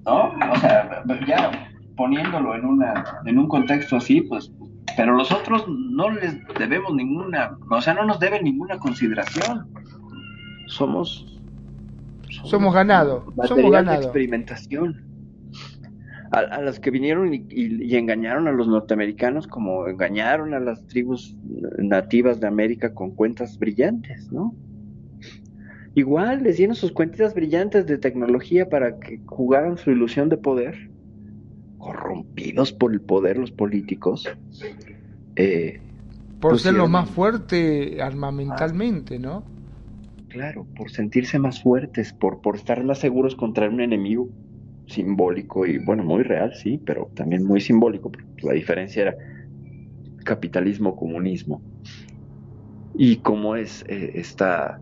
¿no? 0.06 0.34
O 0.52 0.56
sea, 0.60 1.04
ya 1.28 1.70
poniéndolo 1.98 2.56
en, 2.56 2.66
una, 2.66 3.22
en 3.26 3.38
un 3.38 3.48
contexto 3.48 3.98
así, 3.98 4.22
pues, 4.22 4.52
pero 4.98 5.16
los 5.16 5.32
otros 5.32 5.66
no 5.68 6.10
les 6.12 6.38
debemos 6.60 6.94
ninguna, 6.94 7.58
o 7.70 7.82
sea, 7.82 7.94
no 7.94 8.06
nos 8.06 8.20
deben 8.20 8.44
ninguna 8.44 8.78
consideración. 8.80 9.68
Somos... 10.68 11.30
Somos 12.46 12.74
ganado, 12.74 13.26
somos 13.46 13.50
material 13.72 13.86
de 13.86 13.96
experimentación. 13.96 15.04
A, 16.32 16.40
a 16.40 16.62
los 16.62 16.80
que 16.80 16.90
vinieron 16.90 17.32
y, 17.32 17.46
y- 17.50 17.84
y 17.84 17.96
engañaron 17.96 18.48
a 18.48 18.52
los 18.52 18.68
norteamericanos 18.68 19.46
como 19.46 19.88
engañaron 19.88 20.56
a 20.56 20.60
las 20.60 20.84
tribus 20.88 21.38
nativas 21.78 22.40
de 22.40 22.48
América 22.48 22.92
con 22.96 23.12
cuentas 23.12 23.60
brillantes, 23.60 24.32
¿no? 24.32 24.56
Igual 25.94 26.42
les 26.42 26.58
dieron 26.58 26.76
sus 26.76 26.92
cuentitas 26.92 27.36
brillantes 27.36 27.86
de 27.86 28.00
tecnología 28.00 28.68
para 28.68 28.98
que 29.00 29.22
jugaran 29.28 29.78
su 29.78 29.92
ilusión 29.92 30.28
de 30.30 30.38
poder, 30.38 30.90
corrompidos 31.84 32.72
por 32.72 32.94
el 32.94 33.02
poder 33.02 33.38
los 33.38 33.52
políticos. 33.52 34.28
Eh, 35.36 35.82
Por 36.40 36.60
ser 36.60 36.76
lo 36.76 36.88
más 36.88 37.10
fuerte 37.10 38.02
armamentalmente, 38.02 39.20
¿no? 39.20 39.44
Claro, 40.30 40.68
por 40.76 40.90
sentirse 40.90 41.38
más 41.38 41.62
fuertes, 41.62 42.14
por, 42.14 42.42
por 42.42 42.56
estar 42.56 42.84
más 42.84 43.00
seguros 43.00 43.36
contra 43.36 43.70
un 43.70 43.82
enemigo 43.82 44.30
simbólico 44.88 45.66
y, 45.66 45.78
bueno, 45.78 46.04
muy 46.04 46.24
real, 46.24 46.54
sí, 46.56 46.82
pero 46.86 47.12
también 47.16 47.44
muy 47.44 47.62
simbólico, 47.62 48.12
porque 48.12 48.48
la 48.48 48.54
diferencia 48.54 49.04
era 49.04 49.16
capitalismo, 50.26 50.96
comunismo. 50.96 51.64
Y 52.94 53.22
cómo 53.22 53.56
es 53.56 53.84
eh, 53.88 54.12
esta 54.16 54.82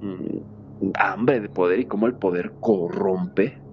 mm, 0.00 0.90
hambre 0.98 1.40
de 1.40 1.48
poder 1.48 1.80
y 1.80 1.86
cómo 1.86 2.06
el 2.06 2.16
poder 2.18 2.56
corrompe. 2.60 3.65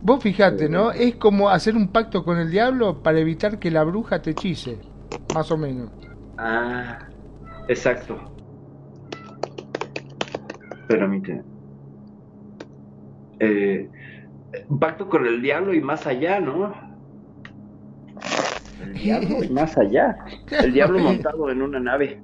Vos 0.00 0.22
fijate, 0.22 0.68
¿no? 0.68 0.90
Es 0.92 1.16
como 1.16 1.48
hacer 1.48 1.76
un 1.76 1.88
pacto 1.88 2.24
con 2.24 2.38
el 2.38 2.50
diablo 2.50 3.02
para 3.02 3.18
evitar 3.18 3.58
que 3.58 3.70
la 3.70 3.84
bruja 3.84 4.22
te 4.22 4.30
hechice, 4.30 4.78
más 5.34 5.50
o 5.50 5.56
menos. 5.56 5.90
Ah, 6.38 6.98
exacto. 7.68 8.18
Permíteme. 10.88 11.42
Eh, 13.40 13.88
pacto 14.78 15.08
con 15.08 15.26
el 15.26 15.42
diablo 15.42 15.74
y 15.74 15.80
más 15.80 16.06
allá, 16.06 16.40
¿no? 16.40 16.72
El 18.80 18.94
diablo 18.94 19.44
y 19.44 19.48
más 19.50 19.76
allá. 19.78 20.16
El 20.50 20.72
diablo 20.72 20.98
montado 21.00 21.50
en 21.50 21.62
una 21.62 21.80
nave. 21.80 22.20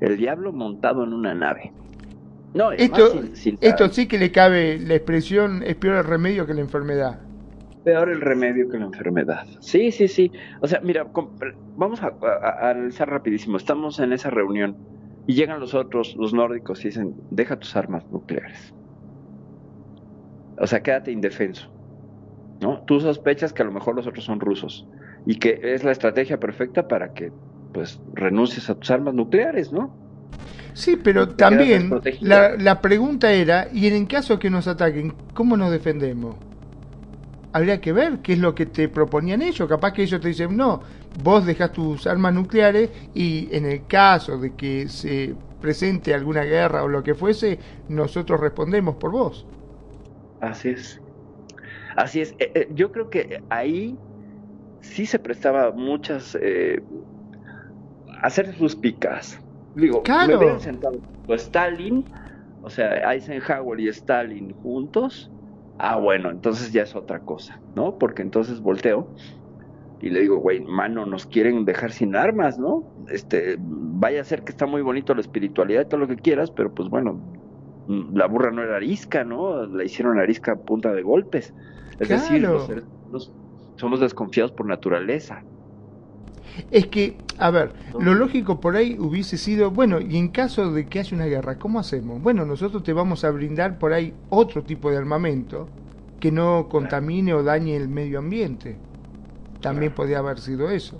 El 0.00 0.16
diablo 0.16 0.52
montado 0.52 1.04
en 1.04 1.12
una 1.12 1.34
nave. 1.34 1.72
No, 2.56 2.72
Esto, 2.72 2.94
además 2.94 3.10
sin- 3.12 3.36
sin- 3.36 3.58
esto 3.60 3.88
sí 3.88 4.08
que 4.08 4.18
le 4.18 4.32
cabe 4.32 4.78
la 4.78 4.94
expresión, 4.94 5.62
es 5.62 5.76
peor 5.76 5.96
el 5.96 6.04
remedio 6.04 6.46
que 6.46 6.54
la 6.54 6.60
enfermedad. 6.62 7.20
Peor 7.82 8.10
el 8.10 8.20
remedio 8.20 8.68
que 8.68 8.78
la 8.78 8.86
enfermedad. 8.86 9.44
Sí, 9.60 9.92
sí, 9.92 10.08
sí. 10.08 10.32
O 10.60 10.66
sea, 10.66 10.80
mira, 10.82 11.08
vamos 11.74 12.02
a, 12.02 12.08
a- 12.08 12.66
a 12.66 12.70
analizar 12.70 13.08
rapidísimo. 13.08 13.56
Estamos 13.56 13.98
en 14.00 14.12
esa 14.12 14.30
reunión 14.30 14.80
y 15.24 15.34
llegan 15.34 15.60
los 15.60 15.74
otros, 15.74 16.14
los 16.16 16.34
nórdicos, 16.34 16.84
y 16.84 16.88
dicen, 16.88 17.14
deja 17.30 17.58
tus 17.58 17.76
armas 17.76 18.04
nucleares. 18.10 18.74
O 20.56 20.66
sea, 20.66 20.82
quédate 20.82 21.10
indefenso. 21.12 21.66
¿No? 22.60 22.84
Tú 22.86 23.00
sospechas 23.00 23.52
que 23.52 23.62
a 23.62 23.66
lo 23.66 23.72
mejor 23.72 23.96
los 23.96 24.06
otros 24.06 24.24
son 24.24 24.40
rusos. 24.40 24.88
y 25.24 25.38
que 25.40 25.58
es 25.62 25.84
la 25.84 25.92
estrategia 25.92 26.38
perfecta 26.40 26.88
para 26.88 27.12
que 27.12 27.32
pues 27.72 28.00
renuncies 28.06 28.70
a 28.70 28.76
tus 28.76 28.90
armas 28.92 29.14
nucleares, 29.14 29.72
¿no? 29.72 29.98
Sí, 30.74 30.96
pero 30.96 31.30
también 31.30 31.90
la, 32.20 32.56
la 32.56 32.80
pregunta 32.80 33.32
era, 33.32 33.68
y 33.72 33.86
en 33.86 33.94
el 33.94 34.08
caso 34.08 34.38
que 34.38 34.50
nos 34.50 34.68
ataquen, 34.68 35.14
¿cómo 35.32 35.56
nos 35.56 35.70
defendemos? 35.70 36.36
Habría 37.52 37.80
que 37.80 37.92
ver 37.92 38.18
qué 38.18 38.34
es 38.34 38.38
lo 38.38 38.54
que 38.54 38.66
te 38.66 38.88
proponían 38.88 39.40
ellos. 39.40 39.66
Capaz 39.66 39.92
que 39.92 40.02
ellos 40.02 40.20
te 40.20 40.28
dicen, 40.28 40.54
no, 40.54 40.82
vos 41.22 41.46
dejas 41.46 41.72
tus 41.72 42.06
armas 42.06 42.34
nucleares 42.34 42.90
y 43.14 43.48
en 43.52 43.64
el 43.64 43.86
caso 43.86 44.38
de 44.38 44.54
que 44.54 44.88
se 44.88 45.34
presente 45.60 46.12
alguna 46.12 46.42
guerra 46.42 46.84
o 46.84 46.88
lo 46.88 47.02
que 47.02 47.14
fuese, 47.14 47.58
nosotros 47.88 48.38
respondemos 48.40 48.96
por 48.96 49.10
vos. 49.12 49.46
Así 50.40 50.68
es. 50.68 51.00
Así 51.96 52.20
es. 52.20 52.32
Eh, 52.38 52.52
eh, 52.54 52.68
yo 52.74 52.92
creo 52.92 53.08
que 53.08 53.42
ahí 53.48 53.96
sí 54.80 55.06
se 55.06 55.18
prestaba 55.18 55.72
muchas 55.72 56.36
eh, 56.40 56.82
hacer 58.22 58.54
sus 58.56 58.76
picas. 58.76 59.40
Digo, 59.76 60.02
Claro. 60.02 60.28
me 60.28 60.36
hubieran 60.36 60.60
sentado 60.60 61.00
o 61.26 61.34
Stalin, 61.34 62.04
o 62.62 62.70
sea, 62.70 63.12
Eisenhower 63.12 63.78
y 63.78 63.88
Stalin 63.88 64.54
juntos. 64.62 65.30
Ah, 65.78 65.96
bueno, 65.96 66.30
entonces 66.30 66.72
ya 66.72 66.82
es 66.82 66.96
otra 66.96 67.20
cosa, 67.20 67.60
¿no? 67.74 67.98
Porque 67.98 68.22
entonces 68.22 68.60
volteo 68.60 69.12
y 70.00 70.08
le 70.10 70.20
digo, 70.20 70.38
güey, 70.38 70.60
mano, 70.60 71.04
nos 71.04 71.26
quieren 71.26 71.64
dejar 71.64 71.92
sin 71.92 72.16
armas, 72.16 72.58
¿no? 72.58 72.84
Este, 73.08 73.56
vaya 73.58 74.22
a 74.22 74.24
ser 74.24 74.42
que 74.42 74.52
está 74.52 74.66
muy 74.66 74.82
bonito 74.82 75.14
la 75.14 75.20
espiritualidad 75.20 75.82
y 75.82 75.88
todo 75.88 76.00
lo 76.00 76.08
que 76.08 76.16
quieras, 76.16 76.50
pero 76.50 76.72
pues 76.72 76.88
bueno, 76.88 77.22
la 77.86 78.26
burra 78.26 78.50
no 78.50 78.62
era 78.62 78.76
arisca, 78.76 79.24
¿no? 79.24 79.66
La 79.66 79.84
hicieron 79.84 80.18
arisca 80.18 80.52
a 80.52 80.56
punta 80.56 80.92
de 80.92 81.02
golpes. 81.02 81.54
Es 81.98 82.08
decir, 82.08 82.42
los 82.42 82.68
humanos 82.68 83.32
somos 83.76 84.00
desconfiados 84.00 84.52
por 84.52 84.66
naturaleza. 84.66 85.42
Es 86.70 86.86
que, 86.86 87.16
a 87.38 87.50
ver, 87.50 87.72
lo 87.98 88.14
lógico 88.14 88.60
por 88.60 88.76
ahí 88.76 88.96
hubiese 88.98 89.36
sido, 89.36 89.70
bueno, 89.70 90.00
y 90.00 90.16
en 90.16 90.28
caso 90.28 90.72
de 90.72 90.86
que 90.86 91.00
haya 91.00 91.16
una 91.16 91.26
guerra, 91.26 91.58
¿cómo 91.58 91.78
hacemos? 91.78 92.22
Bueno, 92.22 92.44
nosotros 92.44 92.82
te 92.82 92.92
vamos 92.92 93.24
a 93.24 93.30
brindar 93.30 93.78
por 93.78 93.92
ahí 93.92 94.14
otro 94.30 94.62
tipo 94.62 94.90
de 94.90 94.96
armamento 94.96 95.68
que 96.20 96.32
no 96.32 96.68
contamine 96.68 97.34
o 97.34 97.42
dañe 97.42 97.76
el 97.76 97.88
medio 97.88 98.18
ambiente. 98.18 98.76
También 99.60 99.92
podría 99.92 100.18
haber 100.18 100.38
sido 100.38 100.70
eso. 100.70 100.98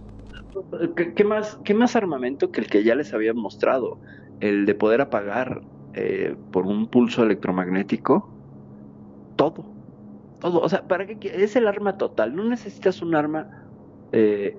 ¿Qué, 1.14 1.24
más, 1.24 1.58
¿Qué 1.64 1.74
más 1.74 1.96
armamento 1.96 2.50
que 2.50 2.60
el 2.60 2.66
que 2.66 2.82
ya 2.82 2.94
les 2.94 3.12
había 3.12 3.34
mostrado? 3.34 3.98
El 4.40 4.66
de 4.66 4.74
poder 4.74 5.00
apagar 5.00 5.62
eh, 5.94 6.36
por 6.50 6.66
un 6.66 6.88
pulso 6.88 7.22
electromagnético 7.22 8.36
todo. 9.36 9.64
Todo. 10.40 10.60
O 10.60 10.68
sea, 10.68 10.86
¿para 10.88 11.06
qué? 11.06 11.18
Es 11.22 11.56
el 11.56 11.66
arma 11.68 11.96
total. 11.96 12.34
No 12.34 12.44
necesitas 12.44 13.00
un 13.02 13.14
arma 13.14 13.48
eh, 14.12 14.58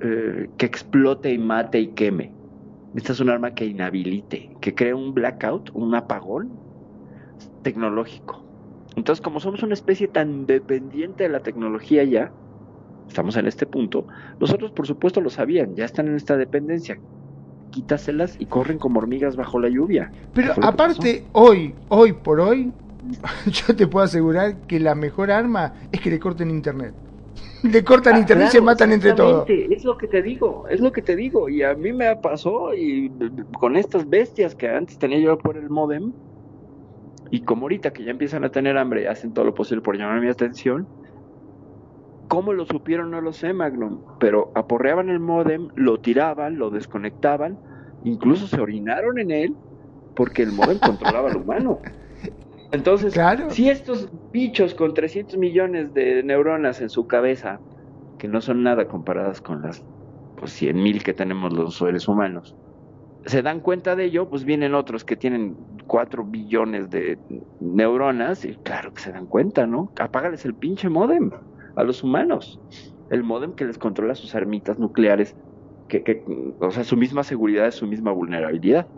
eh, 0.00 0.50
que 0.58 0.66
explote 0.66 1.32
y 1.32 1.38
mate 1.38 1.80
y 1.80 1.88
queme. 1.88 2.32
Necesitas 2.92 3.20
un 3.20 3.30
arma 3.30 3.54
que 3.54 3.66
inhabilite, 3.66 4.50
que 4.60 4.74
cree 4.74 4.94
un 4.94 5.14
blackout, 5.14 5.70
un 5.74 5.94
apagón 5.94 6.50
tecnológico. 7.62 8.42
Entonces, 8.96 9.22
como 9.22 9.40
somos 9.40 9.62
una 9.62 9.74
especie 9.74 10.08
tan 10.08 10.46
dependiente 10.46 11.24
de 11.24 11.28
la 11.28 11.40
tecnología 11.40 12.04
ya, 12.04 12.32
estamos 13.08 13.36
en 13.36 13.46
este 13.46 13.66
punto, 13.66 14.06
los 14.40 14.52
otros 14.52 14.70
por 14.70 14.86
supuesto 14.86 15.20
lo 15.20 15.30
sabían, 15.30 15.74
ya 15.74 15.84
están 15.84 16.08
en 16.08 16.16
esta 16.16 16.36
dependencia. 16.36 16.98
Quítaselas 17.70 18.36
y 18.38 18.46
corren 18.46 18.78
como 18.78 18.98
hormigas 19.00 19.36
bajo 19.36 19.58
la 19.58 19.68
lluvia. 19.68 20.10
Pero 20.32 20.54
aparte, 20.62 21.24
hoy, 21.32 21.74
hoy 21.88 22.14
por 22.14 22.40
hoy, 22.40 22.72
yo 23.46 23.76
te 23.76 23.86
puedo 23.86 24.04
asegurar 24.04 24.56
que 24.66 24.80
la 24.80 24.94
mejor 24.94 25.30
arma 25.30 25.74
es 25.92 26.00
que 26.00 26.10
le 26.10 26.18
corten 26.18 26.50
internet. 26.50 26.94
Le 27.72 27.84
cortan 27.84 28.16
Ah, 28.16 28.18
internet 28.20 28.48
y 28.48 28.50
claro, 28.50 28.64
se 28.64 28.64
matan 28.64 28.92
entre 28.92 29.12
todos. 29.12 29.48
Es 29.48 29.84
lo 29.84 29.96
que 29.96 30.08
te 30.08 30.22
digo, 30.22 30.66
es 30.68 30.80
lo 30.80 30.92
que 30.92 31.02
te 31.02 31.16
digo. 31.16 31.48
Y 31.48 31.62
a 31.62 31.74
mí 31.74 31.92
me 31.92 32.16
pasó 32.16 32.74
y 32.74 33.12
con 33.58 33.76
estas 33.76 34.08
bestias 34.08 34.54
que 34.54 34.68
antes 34.68 34.98
tenía 34.98 35.18
yo 35.18 35.38
por 35.38 35.56
el 35.56 35.68
modem, 35.70 36.12
y 37.30 37.42
como 37.42 37.62
ahorita 37.62 37.92
que 37.92 38.04
ya 38.04 38.10
empiezan 38.12 38.44
a 38.44 38.50
tener 38.50 38.76
hambre 38.78 39.02
y 39.02 39.06
hacen 39.06 39.32
todo 39.32 39.44
lo 39.44 39.54
posible 39.54 39.82
por 39.82 39.96
llamar 39.96 40.20
mi 40.20 40.28
atención, 40.28 40.88
¿cómo 42.28 42.52
lo 42.52 42.66
supieron? 42.66 43.10
No 43.10 43.20
lo 43.20 43.32
sé, 43.32 43.52
Magnum, 43.52 44.02
pero 44.20 44.52
aporreaban 44.54 45.08
el 45.08 45.20
modem, 45.20 45.68
lo 45.74 45.98
tiraban, 46.00 46.56
lo 46.56 46.70
desconectaban, 46.70 47.58
incluso 48.02 48.46
se 48.46 48.60
orinaron 48.60 49.18
en 49.18 49.30
él 49.30 49.56
porque 50.14 50.42
el 50.42 50.52
modem 50.52 50.78
controlaba 50.78 51.30
al 51.30 51.36
humano. 51.36 51.80
Entonces, 52.72 53.14
si 53.50 53.68
estos 53.70 54.08
bichos 54.32 54.74
con 54.74 54.94
300 54.94 55.36
millones 55.38 55.94
de 55.94 56.22
neuronas 56.22 56.80
en 56.80 56.90
su 56.90 57.06
cabeza, 57.06 57.60
que 58.18 58.28
no 58.28 58.40
son 58.40 58.62
nada 58.62 58.86
comparadas 58.88 59.40
con 59.40 59.62
las 59.62 59.84
pues, 60.36 60.52
100 60.52 60.82
mil 60.82 61.02
que 61.02 61.12
tenemos 61.12 61.52
los 61.52 61.76
seres 61.76 62.08
humanos, 62.08 62.56
se 63.24 63.42
dan 63.42 63.60
cuenta 63.60 63.96
de 63.96 64.04
ello, 64.04 64.28
pues 64.28 64.44
vienen 64.44 64.74
otros 64.74 65.04
que 65.04 65.16
tienen 65.16 65.56
4 65.86 66.24
billones 66.24 66.90
de 66.90 67.18
neuronas 67.60 68.44
y 68.44 68.54
claro 68.56 68.92
que 68.92 69.02
se 69.02 69.12
dan 69.12 69.26
cuenta, 69.26 69.66
¿no? 69.66 69.92
Apágales 69.98 70.44
el 70.44 70.54
pinche 70.54 70.88
modem 70.88 71.30
a 71.76 71.84
los 71.84 72.02
humanos. 72.02 72.60
El 73.10 73.22
modem 73.22 73.52
que 73.54 73.64
les 73.64 73.78
controla 73.78 74.14
sus 74.14 74.34
armitas 74.34 74.78
nucleares, 74.78 75.36
que, 75.88 76.02
que, 76.02 76.24
o 76.60 76.70
sea, 76.70 76.82
su 76.84 76.96
misma 76.96 77.22
seguridad 77.22 77.66
es 77.68 77.76
su 77.76 77.86
misma 77.86 78.12
vulnerabilidad 78.12 78.88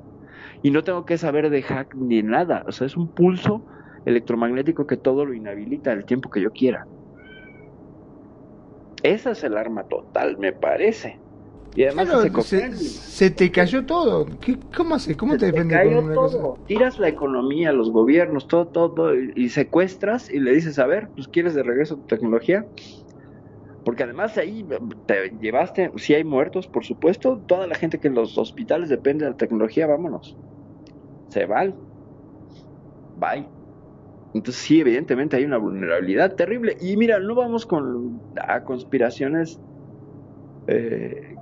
y 0.62 0.70
no 0.70 0.84
tengo 0.84 1.04
que 1.04 1.18
saber 1.18 1.50
de 1.50 1.62
hack 1.62 1.94
ni 1.96 2.22
nada. 2.22 2.64
O 2.66 2.72
sea, 2.72 2.86
es 2.86 2.96
un 2.96 3.12
pulso 3.12 3.64
electromagnético 4.04 4.86
que 4.86 4.96
todo 4.96 5.24
lo 5.26 5.34
inhabilita 5.34 5.92
el 5.92 6.04
tiempo 6.06 6.30
que 6.30 6.40
yo 6.42 6.50
quiera. 6.52 6.88
Esa 9.02 9.32
es 9.32 9.44
el 9.44 9.56
arma 9.56 9.84
total, 9.88 10.38
me 10.38 10.52
parece. 10.52 11.22
Y 11.74 11.84
además 11.84 12.08
Claro, 12.08 12.42
se, 12.42 12.72
se 12.76 13.30
te 13.30 13.50
cayó 13.52 13.86
todo. 13.86 14.26
¿Qué, 14.40 14.58
¿Cómo 14.76 14.94
haces? 14.96 15.16
¿Cómo 15.16 15.36
te 15.36 15.46
Se 15.46 15.52
te 15.52 15.64
defiendes 15.64 15.66
cayó 15.66 15.90
con 15.96 16.04
una 16.04 16.18
cosa? 16.18 16.38
todo. 16.38 16.62
Tiras 16.66 16.98
la 16.98 17.08
economía, 17.08 17.72
los 17.72 17.90
gobiernos, 17.90 18.46
todo, 18.48 18.68
todo, 18.68 18.94
todo, 18.94 19.14
y, 19.14 19.32
y 19.36 19.48
secuestras 19.50 20.28
y 20.30 20.40
le 20.40 20.52
dices, 20.52 20.78
a 20.78 20.86
ver, 20.86 21.10
pues 21.14 21.28
quieres 21.28 21.54
de 21.54 21.62
regreso 21.62 21.96
tu 21.96 22.04
tecnología. 22.06 22.66
Porque 23.88 24.02
además 24.02 24.36
ahí 24.36 24.66
te 25.06 25.30
llevaste, 25.40 25.90
si 25.96 26.12
hay 26.12 26.22
muertos, 26.22 26.68
por 26.68 26.84
supuesto, 26.84 27.42
toda 27.46 27.66
la 27.66 27.74
gente 27.74 27.98
que 27.98 28.08
en 28.08 28.14
los 28.16 28.36
hospitales 28.36 28.90
depende 28.90 29.24
de 29.24 29.30
la 29.30 29.36
tecnología, 29.38 29.86
vámonos. 29.86 30.36
Se 31.30 31.46
van. 31.46 31.74
Bye. 33.16 33.48
Entonces 34.34 34.62
sí, 34.62 34.78
evidentemente 34.78 35.36
hay 35.36 35.46
una 35.46 35.56
vulnerabilidad 35.56 36.34
terrible. 36.34 36.76
Y 36.82 36.98
mira, 36.98 37.18
no 37.18 37.34
vamos 37.34 37.64
con 37.64 38.20
a 38.46 38.62
conspiraciones 38.62 39.58
eh, 40.66 41.34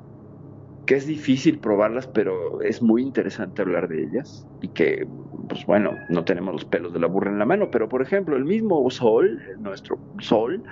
que 0.86 0.94
es 0.94 1.04
difícil 1.08 1.58
probarlas, 1.58 2.06
pero 2.06 2.62
es 2.62 2.80
muy 2.80 3.02
interesante 3.02 3.62
hablar 3.62 3.88
de 3.88 4.04
ellas. 4.04 4.46
Y 4.62 4.68
que, 4.68 5.04
pues 5.48 5.66
bueno, 5.66 5.90
no 6.10 6.24
tenemos 6.24 6.54
los 6.54 6.64
pelos 6.64 6.92
de 6.92 7.00
la 7.00 7.08
burra 7.08 7.28
en 7.28 7.40
la 7.40 7.44
mano. 7.44 7.72
Pero 7.72 7.88
por 7.88 8.02
ejemplo, 8.02 8.36
el 8.36 8.44
mismo 8.44 8.88
Sol, 8.88 9.42
nuestro 9.58 9.98
Sol, 10.20 10.62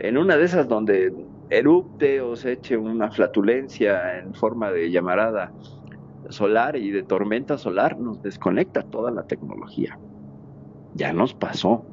en 0.00 0.16
una 0.16 0.36
de 0.36 0.44
esas 0.44 0.66
donde 0.66 1.12
erupte 1.50 2.20
o 2.20 2.36
se 2.36 2.52
eche 2.52 2.76
una 2.76 3.10
flatulencia 3.10 4.18
en 4.18 4.34
forma 4.34 4.70
de 4.70 4.90
llamarada 4.90 5.52
solar 6.30 6.76
y 6.76 6.90
de 6.90 7.02
tormenta 7.02 7.58
solar, 7.58 7.98
nos 7.98 8.22
desconecta 8.22 8.82
toda 8.82 9.10
la 9.10 9.24
tecnología. 9.24 9.98
Ya 10.94 11.12
nos 11.12 11.34
pasó. 11.34 11.84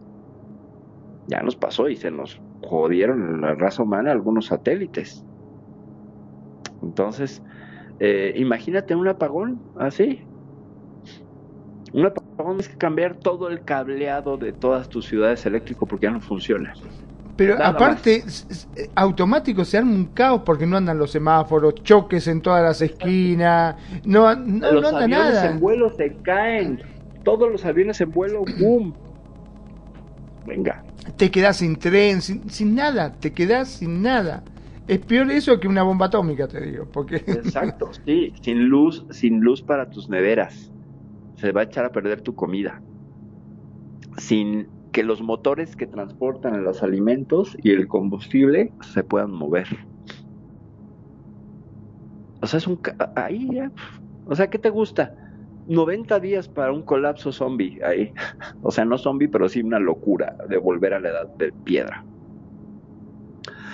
Ya 1.27 1.41
nos 1.41 1.55
pasó 1.55 1.89
y 1.89 1.97
se 1.97 2.09
nos 2.09 2.39
jodieron 2.63 3.21
en 3.21 3.41
la 3.41 3.55
raza 3.55 3.83
humana 3.83 4.11
algunos 4.11 4.45
satélites. 4.45 5.25
Entonces, 6.81 7.43
eh, 7.99 8.33
imagínate 8.37 8.95
un 8.95 9.07
apagón 9.07 9.59
así. 9.75 10.23
Un 11.93 12.05
apagón 12.05 12.59
es 12.59 12.69
que 12.69 12.77
cambiar 12.77 13.15
todo 13.15 13.49
el 13.49 13.63
cableado 13.65 14.37
de 14.37 14.53
todas 14.53 14.87
tus 14.87 15.07
ciudades 15.07 15.45
eléctrico 15.45 15.85
porque 15.85 16.05
ya 16.05 16.11
no 16.11 16.21
funciona. 16.21 16.73
Pero 17.37 17.55
Nada 17.57 17.63
aparte, 17.63 18.23
s- 18.27 18.45
s- 18.49 18.67
automático 18.95 19.63
se 19.63 19.77
arma 19.77 19.91
un 19.93 20.07
caos 20.07 20.41
porque 20.45 20.65
no 20.65 20.77
andan 20.77 20.97
los 20.97 21.11
semáforos, 21.11 21.75
choques 21.83 22.27
en 22.27 22.41
todas 22.41 22.63
las 22.63 22.81
esquinas, 22.81 23.75
no, 24.05 24.35
no, 24.35 24.73
los 24.73 24.83
no 24.83 24.87
anda 24.89 25.05
aviones 25.05 25.07
nada. 25.07 25.51
en 25.51 25.59
vuelo 25.59 25.89
se 25.89 26.21
caen. 26.21 26.81
Todos 27.23 27.51
los 27.51 27.65
aviones 27.65 27.99
en 28.01 28.11
vuelo, 28.11 28.45
boom. 28.45 28.95
Venga. 30.43 30.83
Te 31.15 31.31
quedás 31.31 31.57
sin 31.57 31.77
tren, 31.77 32.21
sin, 32.21 32.49
sin 32.49 32.75
nada, 32.75 33.17
te 33.19 33.33
quedás 33.33 33.69
sin 33.69 34.01
nada. 34.01 34.43
Es 34.87 34.99
peor 34.99 35.31
eso 35.31 35.59
que 35.59 35.67
una 35.67 35.83
bomba 35.83 36.07
atómica, 36.07 36.47
te 36.47 36.61
digo, 36.61 36.85
porque 36.91 37.23
Exacto, 37.31 37.91
sí, 38.05 38.33
sin 38.41 38.67
luz, 38.69 39.05
sin 39.11 39.39
luz 39.39 39.61
para 39.61 39.89
tus 39.89 40.09
neveras. 40.09 40.73
Se 41.35 41.51
va 41.53 41.61
a 41.61 41.65
echar 41.65 41.85
a 41.85 41.91
perder 41.91 42.21
tu 42.21 42.35
comida. 42.35 42.83
Sin 44.17 44.76
que 44.91 45.03
los 45.03 45.21
motores 45.21 45.75
que 45.75 45.87
transportan 45.87 46.63
los 46.63 46.83
alimentos 46.83 47.57
y 47.61 47.71
el 47.71 47.87
combustible 47.87 48.71
se 48.81 49.03
puedan 49.03 49.31
mover. 49.31 49.67
O 52.41 52.47
sea, 52.47 52.57
es 52.57 52.67
un... 52.67 52.79
Ahí. 53.15 53.59
O 54.25 54.35
sea, 54.35 54.49
¿qué 54.49 54.59
te 54.59 54.69
gusta? 54.69 55.15
90 55.67 56.19
días 56.19 56.47
para 56.47 56.71
un 56.71 56.81
colapso 56.81 57.31
zombie 57.31 57.79
ahí. 57.83 58.11
O 58.61 58.71
sea, 58.71 58.85
no 58.85 58.97
zombie, 58.97 59.27
pero 59.27 59.49
sí 59.49 59.61
una 59.61 59.79
locura 59.79 60.37
de 60.49 60.57
volver 60.57 60.93
a 60.93 60.99
la 60.99 61.09
edad 61.09 61.27
de 61.35 61.51
piedra. 61.51 62.03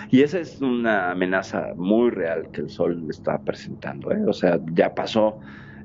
Y 0.09 0.21
esa 0.21 0.39
es 0.39 0.61
una 0.61 1.11
amenaza 1.11 1.73
muy 1.75 2.09
real 2.11 2.49
que 2.51 2.61
el 2.61 2.69
Sol 2.69 3.05
está 3.09 3.41
presentando. 3.41 4.11
¿eh? 4.11 4.23
O 4.27 4.33
sea, 4.33 4.59
ya 4.73 4.93
pasó 4.93 5.39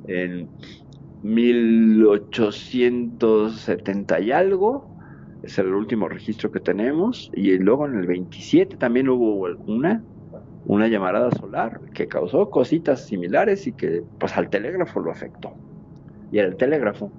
en 0.06 0.48
1870 1.22 4.20
y 4.20 4.32
algo, 4.32 4.87
es 5.42 5.58
el 5.58 5.72
último 5.74 6.08
registro 6.08 6.50
que 6.50 6.60
tenemos, 6.60 7.30
y 7.32 7.58
luego 7.58 7.86
en 7.86 7.96
el 7.96 8.06
27 8.06 8.76
también 8.76 9.08
hubo 9.08 9.46
una, 9.66 10.04
una 10.64 10.88
llamarada 10.88 11.30
solar 11.32 11.80
que 11.94 12.08
causó 12.08 12.50
cositas 12.50 13.06
similares 13.06 13.66
y 13.66 13.74
que 13.74 14.04
pues 14.18 14.36
al 14.36 14.50
telégrafo 14.50 15.00
lo 15.00 15.10
afectó. 15.12 15.60
Y 16.30 16.38
era 16.38 16.48
el 16.48 16.56
telégrafo 16.56 17.14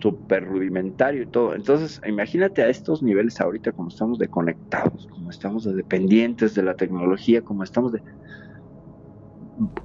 súper 0.00 0.44
rudimentario 0.44 1.22
y 1.22 1.26
todo. 1.30 1.54
Entonces, 1.54 2.00
imagínate 2.06 2.62
a 2.62 2.68
estos 2.68 3.02
niveles 3.02 3.40
ahorita 3.40 3.72
como 3.72 3.88
estamos 3.88 4.18
desconectados, 4.18 5.06
como 5.06 5.30
estamos 5.30 5.64
de 5.64 5.74
dependientes 5.74 6.54
de 6.54 6.62
la 6.64 6.74
tecnología, 6.74 7.42
como 7.42 7.62
estamos 7.62 7.92
de... 7.92 8.02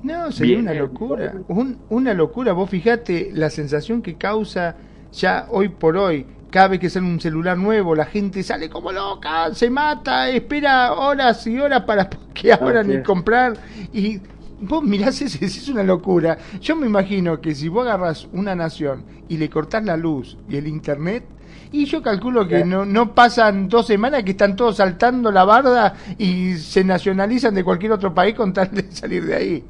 No, 0.03 0.31
sería 0.31 0.55
Bien. 0.55 0.61
una 0.61 0.73
locura. 0.73 1.33
Un- 1.47 1.79
una 1.89 2.13
locura. 2.13 2.53
Vos 2.53 2.69
fijate 2.69 3.29
la 3.33 3.49
sensación 3.49 4.01
que 4.01 4.17
causa 4.17 4.77
ya 5.11 5.47
hoy 5.51 5.69
por 5.69 5.97
hoy. 5.97 6.25
Cada 6.49 6.69
vez 6.69 6.79
que 6.79 6.89
sale 6.89 7.05
un 7.05 7.19
celular 7.19 7.57
nuevo, 7.57 7.93
la 7.93 8.05
gente 8.05 8.41
sale 8.41 8.69
como 8.69 8.91
loca, 8.91 9.53
se 9.53 9.69
mata, 9.69 10.29
espera 10.29 10.93
horas 10.93 11.45
y 11.45 11.59
horas 11.59 11.83
para 11.83 12.09
que 12.33 12.53
abran 12.53 12.89
y 12.89 12.95
es. 12.95 13.03
comprar. 13.03 13.57
Y 13.93 14.21
vos 14.61 14.83
mirás, 14.83 15.21
es, 15.21 15.41
es 15.41 15.67
una 15.69 15.83
locura. 15.83 16.37
Yo 16.61 16.75
me 16.75 16.87
imagino 16.87 17.41
que 17.41 17.53
si 17.53 17.67
vos 17.67 17.85
agarras 17.85 18.27
una 18.31 18.55
nación 18.55 19.03
y 19.27 19.37
le 19.37 19.49
cortás 19.49 19.83
la 19.83 19.97
luz 19.97 20.37
y 20.47 20.55
el 20.55 20.67
internet, 20.67 21.25
y 21.71 21.85
yo 21.85 22.01
calculo 22.01 22.47
que 22.47 22.63
no, 22.63 22.85
no 22.85 23.13
pasan 23.13 23.67
dos 23.67 23.87
semanas 23.87 24.23
que 24.23 24.31
están 24.31 24.55
todos 24.55 24.77
saltando 24.77 25.31
la 25.31 25.43
barda 25.43 25.95
y 26.17 26.53
se 26.53 26.83
nacionalizan 26.83 27.53
de 27.53 27.63
cualquier 27.63 27.91
otro 27.91 28.13
país 28.13 28.35
con 28.35 28.53
tal 28.53 28.71
de 28.71 28.83
salir 28.91 29.25
de 29.25 29.35
ahí. 29.35 29.63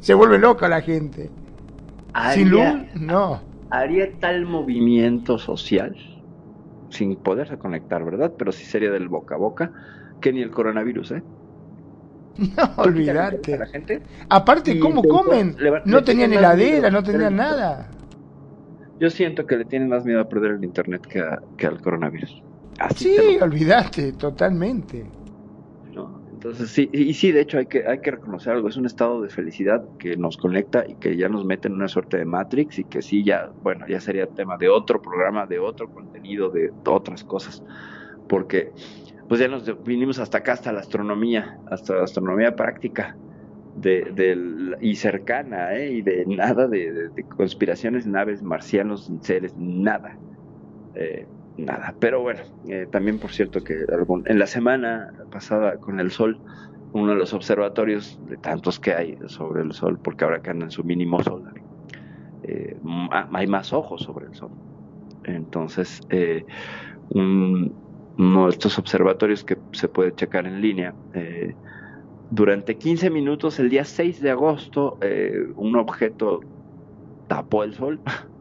Se 0.00 0.14
vuelve 0.14 0.38
loca 0.38 0.68
la 0.68 0.82
gente. 0.82 1.30
Sin 2.34 2.50
luz, 2.50 2.62
no. 2.94 3.40
haría 3.70 4.12
tal 4.20 4.44
movimiento 4.44 5.38
social 5.38 5.96
sin 6.92 7.20
poderse 7.22 7.58
conectar, 7.58 8.04
¿verdad? 8.04 8.32
Pero 8.38 8.52
sí 8.52 8.64
sería 8.66 8.90
del 8.90 9.08
boca 9.08 9.34
a 9.34 9.38
boca 9.38 9.72
que 10.20 10.32
ni 10.32 10.42
el 10.42 10.50
coronavirus, 10.50 11.12
¿eh? 11.12 11.22
No, 12.36 12.74
olvidate. 12.78 13.54
a 13.54 13.58
la 13.58 13.66
gente. 13.66 14.02
Aparte, 14.28 14.78
¿cómo 14.78 15.02
comen? 15.02 15.54
le 15.58 15.70
No 15.84 15.98
le 15.98 16.02
tenían 16.02 16.32
heladera, 16.32 16.90
no 16.90 17.02
tenían 17.02 17.36
nada. 17.36 17.90
Yo 18.98 19.10
siento 19.10 19.46
que 19.46 19.56
le 19.56 19.64
tienen 19.64 19.88
más 19.88 20.04
miedo 20.04 20.20
a 20.20 20.28
perder 20.28 20.52
el 20.52 20.64
internet 20.64 21.02
que, 21.08 21.20
a- 21.20 21.38
que 21.56 21.66
al 21.66 21.80
coronavirus. 21.80 22.42
Así 22.78 23.04
Sí, 23.04 23.16
te 23.16 23.38
lo- 23.38 23.44
olvidate, 23.44 24.12
totalmente. 24.12 25.10
Entonces 26.42 26.72
sí, 26.72 26.90
y 26.92 27.14
sí, 27.14 27.30
de 27.30 27.40
hecho 27.42 27.58
hay 27.58 27.66
que, 27.66 27.86
hay 27.86 28.00
que 28.00 28.10
reconocer 28.10 28.52
algo, 28.54 28.68
es 28.68 28.76
un 28.76 28.86
estado 28.86 29.22
de 29.22 29.28
felicidad 29.30 29.80
que 29.96 30.16
nos 30.16 30.36
conecta 30.36 30.84
y 30.88 30.96
que 30.96 31.16
ya 31.16 31.28
nos 31.28 31.44
mete 31.44 31.68
en 31.68 31.74
una 31.74 31.86
suerte 31.86 32.16
de 32.16 32.24
Matrix 32.24 32.78
y 32.78 32.84
que 32.86 33.00
sí, 33.00 33.24
ya, 33.24 33.52
bueno, 33.60 33.86
ya 33.88 34.00
sería 34.00 34.26
tema 34.26 34.56
de 34.58 34.68
otro 34.68 35.00
programa, 35.00 35.46
de 35.46 35.60
otro 35.60 35.88
contenido, 35.88 36.50
de 36.50 36.72
otras 36.84 37.22
cosas, 37.22 37.62
porque 38.26 38.72
pues 39.28 39.40
ya 39.40 39.48
nos 39.48 39.82
vinimos 39.84 40.18
hasta 40.18 40.38
acá, 40.38 40.52
hasta 40.54 40.72
la 40.72 40.80
astronomía, 40.80 41.60
hasta 41.66 41.94
la 41.96 42.04
astronomía 42.04 42.56
práctica. 42.56 43.18
De, 43.74 44.04
del- 44.12 44.76
y 44.80 44.96
cercana, 44.96 45.74
¿eh? 45.76 45.90
y 45.92 46.02
de 46.02 46.24
nada 46.26 46.68
de, 46.68 46.92
de- 46.92 47.10
de 47.10 47.26
conspiraciones, 47.26 48.06
naves, 48.06 48.42
marcianos, 48.42 49.10
seres, 49.22 49.52
nada. 49.56 50.20
Eh, 50.94 51.28
nada. 51.56 51.96
Pero 52.00 52.20
bueno, 52.22 52.40
eh, 52.64 52.86
también 52.90 53.18
por 53.18 53.32
cierto 53.32 53.62
que 53.62 53.74
en 54.26 54.38
la 54.38 54.46
semana 54.46 55.12
pasada 55.30 55.78
con 55.78 56.00
el 56.00 56.10
Sol, 56.10 56.42
uno 56.92 57.12
de 57.12 57.18
los 57.18 57.32
observatorios 57.34 58.16
de 58.18 58.38
tantos 58.38 58.78
que 58.80 58.94
hay 58.94 59.16
sobre 59.28 59.62
el 59.62 59.72
Sol, 59.72 60.00
porque 60.00 60.24
ahora 60.24 60.40
que 60.42 60.50
anda 60.50 60.64
en 60.66 60.70
su 60.70 60.84
mínimo 60.84 61.22
solar, 61.22 61.54
eh, 62.42 62.76
m- 62.82 63.08
hay 63.12 63.46
más 63.46 63.72
ojos 63.72 64.02
sobre 64.02 64.26
el 64.26 64.34
Sol. 64.34 64.52
Entonces, 65.24 66.00
eh, 66.10 66.46
un- 67.08 67.80
uno 68.18 68.44
de 68.46 68.50
estos 68.52 68.78
observatorios 68.78 69.44
que 69.44 69.62
se 69.72 69.88
puede 69.88 70.14
checar 70.14 70.46
en 70.46 70.60
línea, 70.62 70.96
eh, 71.14 71.56
durante 72.28 72.78
15 72.78 73.10
minutos, 73.10 73.58
el 73.60 73.70
día 73.70 73.84
6 73.84 74.20
de 74.20 74.30
agosto, 74.30 74.98
un 75.56 75.76
objeto 75.76 76.40
tapó 77.28 77.64
el 77.64 77.74
Sol. 77.74 78.02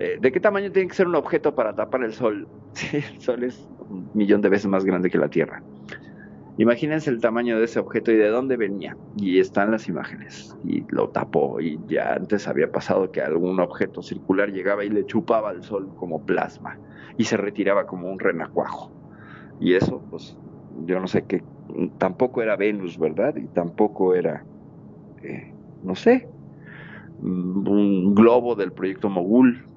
Eh, 0.00 0.16
¿De 0.18 0.32
qué 0.32 0.40
tamaño 0.40 0.72
tiene 0.72 0.88
que 0.88 0.94
ser 0.94 1.06
un 1.06 1.14
objeto 1.14 1.54
para 1.54 1.74
tapar 1.74 2.02
el 2.02 2.14
Sol? 2.14 2.48
Sí, 2.72 2.96
el 2.96 3.20
Sol 3.20 3.44
es 3.44 3.68
un 3.90 4.10
millón 4.14 4.40
de 4.40 4.48
veces 4.48 4.66
más 4.66 4.84
grande 4.84 5.10
que 5.10 5.18
la 5.18 5.28
Tierra. 5.28 5.62
Imagínense 6.56 7.10
el 7.10 7.20
tamaño 7.20 7.58
de 7.58 7.64
ese 7.64 7.80
objeto 7.80 8.10
y 8.10 8.16
de 8.16 8.28
dónde 8.28 8.56
venía. 8.56 8.96
Y 9.18 9.40
están 9.40 9.70
las 9.70 9.88
imágenes. 9.88 10.56
Y 10.64 10.84
lo 10.88 11.10
tapó. 11.10 11.60
Y 11.60 11.78
ya 11.86 12.14
antes 12.14 12.48
había 12.48 12.72
pasado 12.72 13.12
que 13.12 13.20
algún 13.20 13.60
objeto 13.60 14.02
circular 14.02 14.50
llegaba 14.50 14.84
y 14.84 14.88
le 14.88 15.04
chupaba 15.04 15.50
al 15.50 15.62
Sol 15.62 15.90
como 15.96 16.24
plasma. 16.24 16.78
Y 17.18 17.24
se 17.24 17.36
retiraba 17.36 17.86
como 17.86 18.10
un 18.10 18.18
renacuajo. 18.18 18.90
Y 19.60 19.74
eso, 19.74 20.02
pues, 20.08 20.34
yo 20.86 20.98
no 20.98 21.08
sé 21.08 21.26
qué. 21.26 21.42
Tampoco 21.98 22.40
era 22.40 22.56
Venus, 22.56 22.98
¿verdad? 22.98 23.36
Y 23.36 23.48
tampoco 23.48 24.14
era, 24.14 24.44
eh, 25.22 25.52
no 25.82 25.94
sé, 25.94 26.26
un 27.22 28.14
globo 28.14 28.54
del 28.54 28.72
proyecto 28.72 29.10
Mogul, 29.10 29.69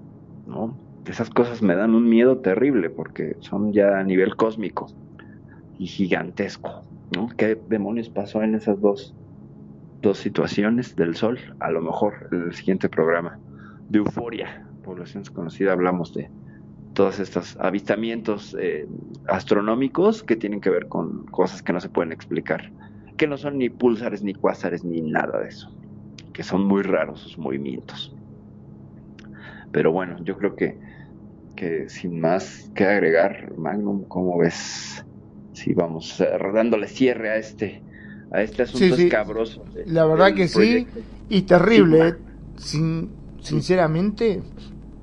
¿no? 0.45 0.78
Esas 1.06 1.30
cosas 1.30 1.61
me 1.61 1.76
dan 1.76 1.95
un 1.95 2.07
miedo 2.07 2.38
terrible 2.38 2.90
porque 2.90 3.36
son 3.40 3.74
ya 3.74 3.99
a 3.99 4.03
nivel 4.03 4.36
cósmico 4.36 4.88
y 5.78 5.88
gigantesco, 5.88 6.84
¿no? 7.15 7.28
¿Qué 7.36 7.60
demonios 7.70 8.10
pasó 8.10 8.41
en 8.41 8.56
esas 8.56 8.80
dos, 8.80 9.14
dos 10.02 10.18
situaciones 10.18 10.95
del 10.95 11.15
Sol? 11.15 11.40
A 11.60 11.72
lo 11.72 11.82
mejor 11.82 12.30
en 12.32 12.44
el 12.44 12.53
siguiente 12.53 12.88
programa 12.88 13.38
de 13.90 13.99
Euforia, 13.99 14.65
Población 14.84 15.24
Desconocida, 15.24 15.74
hablamos 15.74 16.14
de 16.14 16.30
todos 16.94 17.20
estos 17.20 17.57
avistamientos 17.60 18.56
eh, 18.60 18.88
astronómicos 19.28 20.24
que 20.24 20.36
tienen 20.36 20.61
que 20.61 20.70
ver 20.70 20.88
con 20.88 21.26
cosas 21.26 21.61
que 21.61 21.74
no 21.74 21.80
se 21.80 21.90
pueden 21.90 22.11
explicar, 22.11 22.72
que 23.18 23.28
no 23.28 23.38
son 23.38 23.57
ni 23.57 23.70
púlsares, 23.70 24.24
ni 24.24 24.34
cuásares, 24.34 24.84
ni 24.86 25.02
nada 25.02 25.40
de 25.40 25.49
eso, 25.49 25.76
que 26.34 26.44
son 26.44 26.65
muy 26.65 26.84
raros 26.84 27.20
sus 27.20 27.38
movimientos. 27.38 28.15
Pero 29.73 29.91
bueno, 29.91 30.17
yo 30.23 30.37
creo 30.37 30.55
que, 30.55 30.79
que 31.55 31.89
sin 31.89 32.19
más 32.21 32.71
que 32.75 32.85
agregar, 32.85 33.53
Magnum, 33.57 34.05
¿cómo 34.07 34.37
ves? 34.37 35.03
Si 35.51 35.73
vamos 35.73 36.19
eh, 36.21 36.27
dándole 36.53 36.87
cierre 36.87 37.31
a 37.31 37.37
este, 37.37 37.83
a 38.31 38.41
este 38.41 38.63
asunto 38.63 38.95
Sí, 38.95 39.01
sí. 39.01 39.03
escabroso. 39.07 39.65
de- 39.73 39.85
La 39.87 40.05
verdad 40.05 40.35
que 40.35 40.47
sí. 40.47 40.87
Y 41.29 41.43
terrible, 41.43 42.07
eh. 42.09 42.15
Sin, 42.57 43.09
sinceramente, 43.41 44.43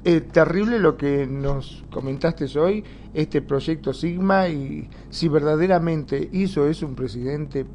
eh, 0.04 0.20
terrible 0.20 0.78
lo 0.78 0.96
que 0.96 1.26
nos 1.26 1.84
comentaste 1.90 2.46
hoy, 2.58 2.84
este 3.12 3.42
proyecto 3.42 3.92
Sigma, 3.92 4.48
y 4.48 4.88
si 5.10 5.28
verdaderamente 5.28 6.28
hizo 6.32 6.68
eso 6.68 6.86
un 6.86 6.94
presidente 6.94 7.66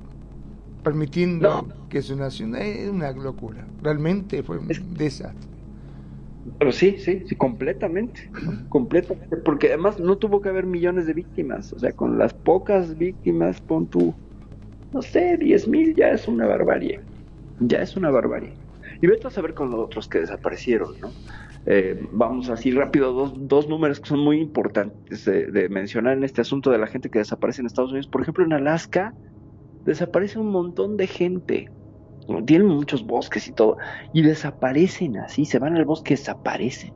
permitiendo 0.84 1.68
que 1.90 2.02
su 2.02 2.16
nación, 2.16 2.56
es 2.56 2.90
una 2.90 3.12
locura, 3.12 3.68
realmente 3.82 4.44
fue 4.44 4.58
un 4.60 4.68
desastre. 4.96 5.55
Pero 6.60 6.72
sí, 6.72 6.98
sí, 7.00 7.24
sí, 7.26 7.36
completamente, 7.36 8.22
completamente, 8.70 9.38
porque 9.38 9.68
además 9.68 10.00
no 10.00 10.18
tuvo 10.18 10.42
que 10.42 10.50
haber 10.50 10.66
millones 10.66 11.08
de 11.08 11.14
víctimas, 11.14 11.74
o 11.74 11.80
sea, 11.80 11.92
con 11.94 12.18
las 12.18 12.34
pocas 12.34 12.98
víctimas, 12.98 13.62
pon 13.62 13.90
tú, 13.90 14.16
no 14.92 15.02
sé, 15.02 15.38
10 15.38 15.68
mil 15.68 15.96
ya 15.96 16.10
es 16.10 16.28
una 16.28 16.46
barbarie, 16.46 17.02
ya 17.60 17.82
es 17.82 17.98
una 17.98 18.12
barbarie. 18.12 18.54
Y 19.02 19.08
vete 19.08 19.28
a 19.28 19.32
saber 19.32 19.54
con 19.54 19.72
los 19.72 19.80
otros 19.80 20.08
que 20.08 20.20
desaparecieron, 20.20 21.00
¿no? 21.02 21.12
Eh, 21.66 22.00
vamos 22.12 22.50
así 22.50 22.72
rápido, 22.72 23.12
dos, 23.12 23.34
dos 23.36 23.68
números 23.68 24.00
que 24.00 24.10
son 24.10 24.20
muy 24.20 24.40
importantes 24.40 25.26
de, 25.26 25.48
de 25.48 25.68
mencionar 25.70 26.16
en 26.16 26.24
este 26.24 26.42
asunto 26.42 26.70
de 26.70 26.78
la 26.78 26.88
gente 26.88 27.10
que 27.10 27.20
desaparece 27.20 27.62
en 27.62 27.66
Estados 27.66 27.92
Unidos. 27.92 28.08
Por 28.08 28.22
ejemplo, 28.22 28.46
en 28.46 28.54
Alaska 28.54 29.16
desaparece 29.84 30.40
un 30.40 30.52
montón 30.52 30.96
de 30.96 31.08
gente. 31.08 31.72
Tienen 32.46 32.68
muchos 32.68 33.06
bosques 33.06 33.48
y 33.48 33.52
todo. 33.52 33.78
Y 34.14 34.22
desaparecen 34.22 35.18
así, 35.18 35.46
se 35.46 35.60
van 35.60 35.76
al 35.76 35.86
bosque, 35.86 36.16
desaparecen. 36.16 36.94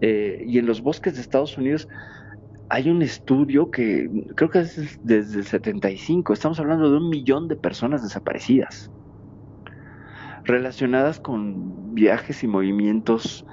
Eh, 0.00 0.44
y 0.46 0.58
en 0.58 0.66
los 0.66 0.82
bosques 0.82 1.14
de 1.14 1.20
Estados 1.20 1.56
Unidos 1.56 1.88
hay 2.68 2.88
un 2.88 3.02
estudio 3.02 3.70
que 3.70 4.08
creo 4.34 4.50
que 4.50 4.60
es 4.60 4.98
desde 5.04 5.40
el 5.40 5.44
75. 5.44 6.32
Estamos 6.32 6.58
hablando 6.58 6.90
de 6.90 6.96
un 6.96 7.08
millón 7.08 7.48
de 7.48 7.56
personas 7.56 8.02
desaparecidas. 8.02 8.90
Relacionadas 10.44 11.20
con 11.20 11.94
viajes 11.94 12.42
y 12.42 12.48
movimientos 12.48 13.46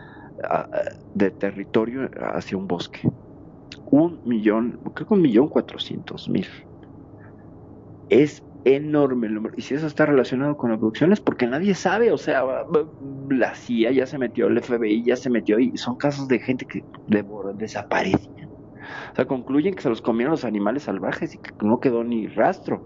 de 1.14 1.32
territorio 1.32 2.10
hacia 2.34 2.58
un 2.58 2.68
bosque. 2.68 3.10
Un 3.92 4.22
millón, 4.26 4.80
creo 4.94 5.08
que 5.08 5.14
un 5.14 5.22
millón 5.22 5.50
cuatrocientos 5.50 6.30
mil. 6.30 6.48
Es 8.10 8.44
enorme 8.66 9.28
el 9.28 9.36
número. 9.36 9.56
Y 9.58 9.62
si 9.62 9.74
eso 9.76 9.88
está 9.88 10.06
relacionado 10.06 10.58
con 10.58 10.72
abducciones, 10.72 11.20
porque 11.20 11.48
nadie 11.48 11.76
sabe, 11.76 12.12
o 12.12 12.18
sea, 12.18 12.44
la 13.30 13.56
CIA 13.56 13.92
ya 13.92 14.06
se 14.06 14.18
metió, 14.18 14.48
el 14.48 14.62
FBI 14.62 15.04
ya 15.04 15.16
se 15.16 15.30
metió, 15.30 15.60
y 15.60 15.78
son 15.78 15.96
casos 15.96 16.28
de 16.28 16.40
gente 16.40 16.66
que 16.66 16.84
de- 17.08 17.26
desaparecen. 17.56 18.50
O 19.12 19.16
sea, 19.16 19.26
concluyen 19.26 19.76
que 19.76 19.82
se 19.82 19.90
los 19.90 20.02
comieron 20.02 20.32
los 20.32 20.46
animales 20.46 20.84
salvajes 20.84 21.36
y 21.36 21.38
que 21.38 21.52
no 21.62 21.80
quedó 21.80 22.04
ni 22.04 22.28
rastro. 22.28 22.86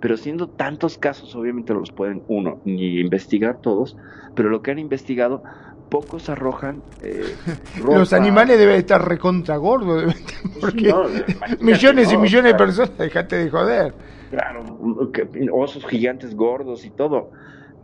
Pero 0.00 0.16
siendo 0.16 0.48
tantos 0.48 0.98
casos, 0.98 1.34
obviamente 1.34 1.72
los 1.72 1.90
pueden, 1.90 2.22
uno, 2.28 2.60
ni 2.64 3.00
investigar 3.00 3.60
todos, 3.62 3.96
pero 4.34 4.50
lo 4.50 4.60
que 4.60 4.70
han 4.70 4.78
investigado, 4.78 5.42
pocos 5.88 6.28
arrojan. 6.28 6.82
Eh, 7.02 7.22
Los 7.82 8.12
animales 8.12 8.58
deben 8.58 8.76
estar 8.76 9.06
recontra 9.08 9.56
gordos, 9.56 10.14
porque 10.60 10.88
no, 10.88 11.04
millones 11.60 12.12
y 12.12 12.16
no, 12.16 12.20
millones 12.20 12.52
de 12.52 12.58
personas, 12.58 12.98
dejate 12.98 13.36
de 13.36 13.50
joder. 13.50 13.94
Claro, 14.30 14.64
osos 15.52 15.84
gigantes 15.86 16.34
gordos 16.34 16.84
y 16.84 16.90
todo. 16.90 17.30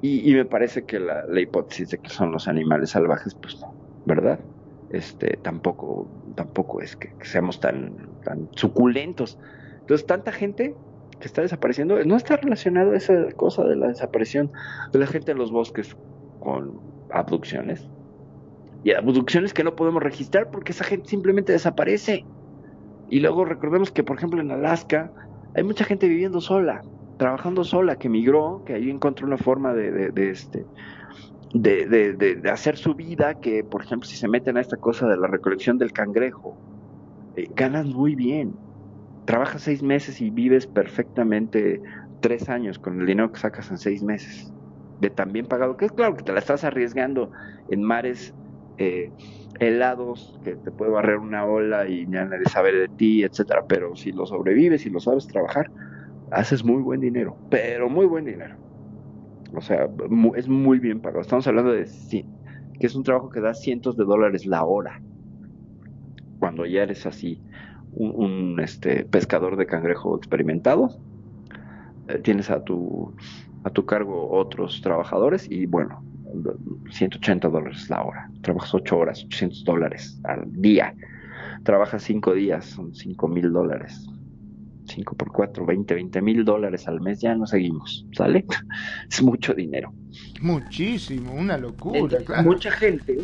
Y, 0.00 0.34
me 0.34 0.44
parece 0.44 0.84
que 0.84 0.98
la, 0.98 1.24
hipótesis 1.40 1.90
de 1.90 1.98
que 1.98 2.08
son 2.08 2.32
los 2.32 2.48
animales 2.48 2.90
salvajes, 2.90 3.36
pues 3.36 3.60
no, 3.60 3.72
¿verdad? 4.04 4.40
Este, 4.90 5.38
tampoco, 5.42 6.08
tampoco 6.34 6.80
es 6.80 6.96
que, 6.96 7.12
que 7.14 7.24
seamos 7.24 7.60
tan, 7.60 7.94
tan 8.24 8.48
suculentos. 8.56 9.38
Entonces, 9.80 10.04
tanta 10.04 10.32
gente 10.32 10.74
que 11.20 11.26
está 11.28 11.42
desapareciendo, 11.42 12.04
no 12.04 12.16
está 12.16 12.36
relacionado 12.36 12.94
esa 12.94 13.30
cosa 13.36 13.62
de 13.62 13.76
la 13.76 13.86
desaparición 13.88 14.50
de 14.92 14.98
la 14.98 15.06
gente 15.06 15.30
en 15.30 15.38
los 15.38 15.52
bosques 15.52 15.96
con 16.40 16.80
abducciones. 17.10 17.88
Y 18.82 18.92
abducciones 18.92 19.54
que 19.54 19.62
no 19.62 19.76
podemos 19.76 20.02
registrar 20.02 20.50
porque 20.50 20.72
esa 20.72 20.82
gente 20.82 21.08
simplemente 21.08 21.52
desaparece. 21.52 22.24
Y 23.08 23.20
luego 23.20 23.44
recordemos 23.44 23.92
que, 23.92 24.02
por 24.02 24.16
ejemplo, 24.16 24.40
en 24.40 24.50
Alaska 24.50 25.12
hay 25.54 25.62
mucha 25.62 25.84
gente 25.84 26.08
viviendo 26.08 26.40
sola, 26.40 26.82
trabajando 27.18 27.64
sola, 27.64 27.96
que 27.96 28.08
migró, 28.08 28.62
que 28.64 28.74
ahí 28.74 28.90
encontró 28.90 29.26
una 29.26 29.38
forma 29.38 29.74
de, 29.74 29.90
de, 29.90 30.10
de, 30.10 30.30
este 30.30 30.64
de, 31.54 32.50
hacer 32.50 32.76
su 32.76 32.94
vida, 32.94 33.34
que 33.34 33.62
por 33.64 33.82
ejemplo 33.82 34.08
si 34.08 34.16
se 34.16 34.28
meten 34.28 34.56
a 34.56 34.60
esta 34.60 34.76
cosa 34.76 35.06
de 35.06 35.16
la 35.16 35.26
recolección 35.26 35.78
del 35.78 35.92
cangrejo, 35.92 36.56
eh, 37.36 37.48
ganas 37.54 37.86
muy 37.86 38.14
bien. 38.14 38.54
Trabajas 39.24 39.62
seis 39.62 39.82
meses 39.82 40.20
y 40.20 40.30
vives 40.30 40.66
perfectamente 40.66 41.80
tres 42.20 42.48
años 42.48 42.78
con 42.78 43.00
el 43.00 43.06
dinero 43.06 43.30
que 43.30 43.38
sacas 43.38 43.70
en 43.70 43.78
seis 43.78 44.02
meses. 44.02 44.52
De 45.00 45.10
tan 45.10 45.32
bien 45.32 45.46
pagado, 45.46 45.76
que 45.76 45.84
es 45.84 45.92
claro 45.92 46.16
que 46.16 46.22
te 46.22 46.32
la 46.32 46.38
estás 46.38 46.64
arriesgando 46.64 47.30
en 47.70 47.82
mares 47.82 48.34
eh, 48.78 49.10
helados, 49.62 50.38
que 50.42 50.56
te 50.56 50.72
puede 50.72 50.90
barrer 50.92 51.18
una 51.18 51.46
ola 51.46 51.88
y 51.88 52.06
ya 52.10 52.24
nadie 52.26 52.46
sabe 52.50 52.72
de 52.72 52.88
ti, 52.88 53.22
etcétera. 53.24 53.62
Pero 53.68 53.94
si 53.96 54.12
lo 54.12 54.26
sobrevives 54.26 54.86
y 54.86 54.90
lo 54.90 55.00
sabes 55.00 55.26
trabajar, 55.26 55.66
haces 56.30 56.64
muy 56.64 56.82
buen 56.82 57.00
dinero, 57.00 57.40
pero 57.50 57.88
muy 57.90 58.06
buen 58.06 58.24
dinero. 58.26 58.54
O 59.52 59.60
sea, 59.60 59.88
es 60.36 60.48
muy 60.48 60.78
bien 60.80 61.00
pagado. 61.00 61.20
Estamos 61.22 61.46
hablando 61.46 61.72
de 61.72 61.84
ci- 61.86 62.28
que 62.78 62.86
es 62.88 62.94
un 62.94 63.04
trabajo 63.04 63.30
que 63.30 63.40
da 63.40 63.54
cientos 63.54 63.96
de 63.96 64.04
dólares 64.04 64.46
la 64.46 64.64
hora. 64.64 64.92
Cuando 66.38 66.66
ya 66.66 66.82
eres 66.82 67.06
así, 67.06 67.42
un, 67.90 68.12
un, 68.54 68.60
este, 68.60 69.04
pescador 69.06 69.56
de 69.56 69.66
cangrejo 69.66 70.16
experimentado, 70.16 70.90
eh, 72.06 72.18
tienes 72.18 72.50
a 72.50 72.62
tu, 72.64 73.14
a 73.62 73.70
tu 73.70 73.86
cargo 73.86 74.30
otros 74.30 74.80
trabajadores 74.80 75.48
y 75.50 75.66
bueno, 75.66 76.04
180 76.90 77.48
dólares 77.48 77.88
la 77.90 78.02
hora. 78.02 78.30
Trabajas 78.42 78.74
8 78.74 78.96
horas, 78.96 79.24
800 79.24 79.64
dólares 79.64 80.20
al 80.24 80.44
día. 80.52 80.94
Trabajas 81.64 82.02
5 82.02 82.34
días, 82.34 82.64
son 82.64 82.94
5 82.94 83.28
mil 83.28 83.52
dólares. 83.52 84.08
5 84.86 85.16
por 85.16 85.32
4, 85.32 85.64
20, 85.64 85.94
20 85.94 86.22
mil 86.22 86.44
dólares 86.44 86.88
al 86.88 87.00
mes, 87.00 87.20
ya 87.20 87.34
no 87.34 87.46
seguimos, 87.46 88.06
¿sale? 88.12 88.44
Es 89.10 89.22
mucho 89.22 89.54
dinero. 89.54 89.92
Muchísimo, 90.40 91.32
una 91.32 91.56
locura, 91.56 91.98
Entonces, 91.98 92.26
claro. 92.26 92.42
Mucha 92.42 92.70
gente, 92.70 93.18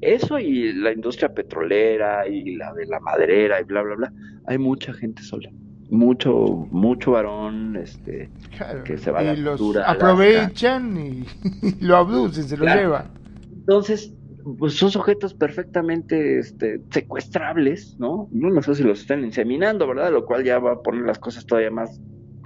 eso 0.00 0.38
y 0.38 0.72
la 0.72 0.92
industria 0.92 1.32
petrolera 1.32 2.26
y 2.28 2.56
la 2.56 2.72
de 2.74 2.86
la 2.86 3.00
maderera 3.00 3.60
y 3.60 3.64
bla, 3.64 3.82
bla, 3.82 3.94
bla, 3.94 4.12
hay 4.46 4.58
mucha 4.58 4.92
gente 4.92 5.22
sola. 5.22 5.50
Mucho, 5.88 6.32
mucho 6.70 7.12
varón, 7.12 7.76
este, 7.76 8.30
Claro, 8.56 8.82
que 8.84 8.98
se 8.98 9.10
va 9.10 9.20
a 9.20 9.22
la 9.22 9.34
los 9.34 9.76
aprovechan 9.76 10.96
y, 10.96 11.26
y 11.62 11.84
lo 11.84 11.96
abducen, 11.96 12.44
se 12.48 12.56
lo 12.56 12.64
Claro. 12.64 12.80
llevan. 12.80 13.06
Entonces, 13.52 14.12
pues 14.58 14.74
son 14.74 14.90
sujetos 14.90 15.34
perfectamente 15.34 16.38
este, 16.38 16.80
secuestrables, 16.90 17.96
¿no? 17.98 18.28
No, 18.32 18.50
no 18.50 18.62
sé 18.62 18.74
si 18.76 18.82
los 18.82 19.00
están 19.00 19.24
inseminando, 19.24 19.86
¿verdad? 19.86 20.12
Lo 20.12 20.24
cual 20.24 20.44
ya 20.44 20.58
va 20.58 20.72
a 20.72 20.82
poner 20.82 21.04
las 21.04 21.18
cosas 21.18 21.46
todavía 21.46 21.70
más 21.70 22.00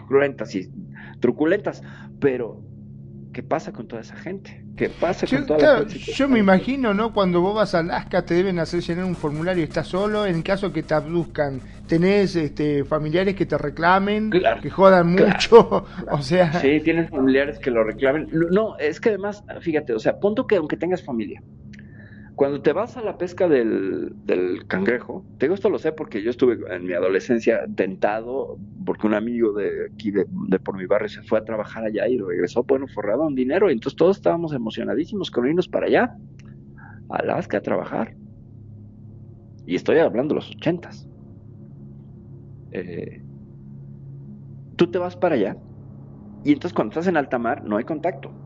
cruentas 0.09 0.55
y 0.55 0.69
truculentas. 1.21 1.83
Pero, 2.21 2.63
¿qué 3.33 3.43
pasa 3.43 3.73
con 3.73 3.87
toda 3.87 4.03
esa 4.03 4.17
gente? 4.17 4.65
¿Qué 4.77 4.89
pasa 4.89 5.27
Yo, 5.27 5.39
con 5.39 5.47
toda 5.47 5.59
claro, 5.59 5.83
la 5.85 5.89
gente? 5.91 6.13
yo 6.13 6.29
me 6.29 6.39
imagino, 6.39 6.95
¿no? 6.95 7.13
Cuando 7.13 7.41
vos 7.41 7.55
vas 7.55 7.75
a 7.75 7.81
Alaska 7.81 8.25
te 8.25 8.35
deben 8.35 8.59
hacer 8.59 8.81
llenar 8.81 9.05
un 9.05 9.15
formulario, 9.15 9.65
estás 9.65 9.89
solo, 9.89 10.27
en 10.27 10.43
caso 10.43 10.73
que 10.73 10.83
te 10.83 10.95
abduzcan, 10.95 11.61
tenés 11.87 12.37
este, 12.37 12.85
familiares 12.85 13.35
que 13.35 13.47
te 13.47 13.59
reclamen, 13.59 14.31
que 14.31 14.71
jodan 14.71 15.17
claro, 15.17 15.33
mucho, 15.33 15.87
o 16.11 16.23
sea... 16.23 16.53
Sí, 16.55 16.81
tienes 16.81 17.11
familiares 17.11 17.59
que 17.59 17.71
lo 17.71 17.85
reclamen. 17.85 18.29
No, 18.33 18.77
es 18.79 19.01
que 19.01 19.11
además, 19.11 19.45
fíjate, 19.61 19.93
o 19.93 19.99
sea, 19.99 20.19
punto 20.19 20.47
que 20.47 20.57
aunque 20.57 20.77
tengas 20.77 21.03
familia, 21.03 21.43
cuando 22.41 22.63
te 22.63 22.73
vas 22.73 22.97
a 22.97 23.03
la 23.03 23.19
pesca 23.19 23.49
del, 23.49 24.15
cangrejo, 24.67 25.27
te 25.37 25.45
digo 25.45 25.55
esto 25.55 25.69
lo 25.69 25.79
sé 25.79 25.93
porque 25.93 26.23
yo 26.23 26.31
estuve 26.31 26.57
en 26.75 26.87
mi 26.87 26.95
adolescencia 26.95 27.67
tentado, 27.77 28.57
porque 28.87 29.07
un 29.07 29.13
amigo 29.13 29.53
de 29.53 29.91
aquí, 29.93 30.11
de, 30.11 30.25
por 30.61 30.79
mi 30.79 30.87
barrio, 30.87 31.11
se 31.11 31.21
fue 31.21 31.39
a 31.39 31.45
trabajar 31.45 31.85
allá 31.85 32.09
y 32.09 32.17
regresó, 32.17 32.63
bueno, 32.63 32.87
forrado 32.95 33.29
en 33.29 33.35
dinero, 33.35 33.69
y 33.69 33.75
entonces 33.75 33.95
todos 33.95 34.17
estábamos 34.17 34.55
emocionadísimos 34.55 35.31
con 35.31 35.47
irnos 35.49 35.69
para 35.69 35.89
allá, 35.89 36.17
a 37.11 37.17
Alaska 37.17 37.59
a 37.59 37.61
trabajar. 37.61 38.15
Y 39.67 39.75
estoy 39.75 39.99
hablando 39.99 40.33
de 40.33 40.41
los 40.41 40.51
ochentas. 40.51 41.07
Eh, 42.73 43.21
tú 44.77 44.91
te 44.91 44.97
vas 44.97 45.15
para 45.15 45.35
allá, 45.35 45.59
y 46.43 46.53
entonces 46.53 46.73
cuando 46.73 46.93
estás 46.93 47.07
en 47.07 47.19
alta 47.19 47.39
mar 47.39 47.63
no 47.65 47.77
hay 47.77 47.85
contacto. 47.85 48.40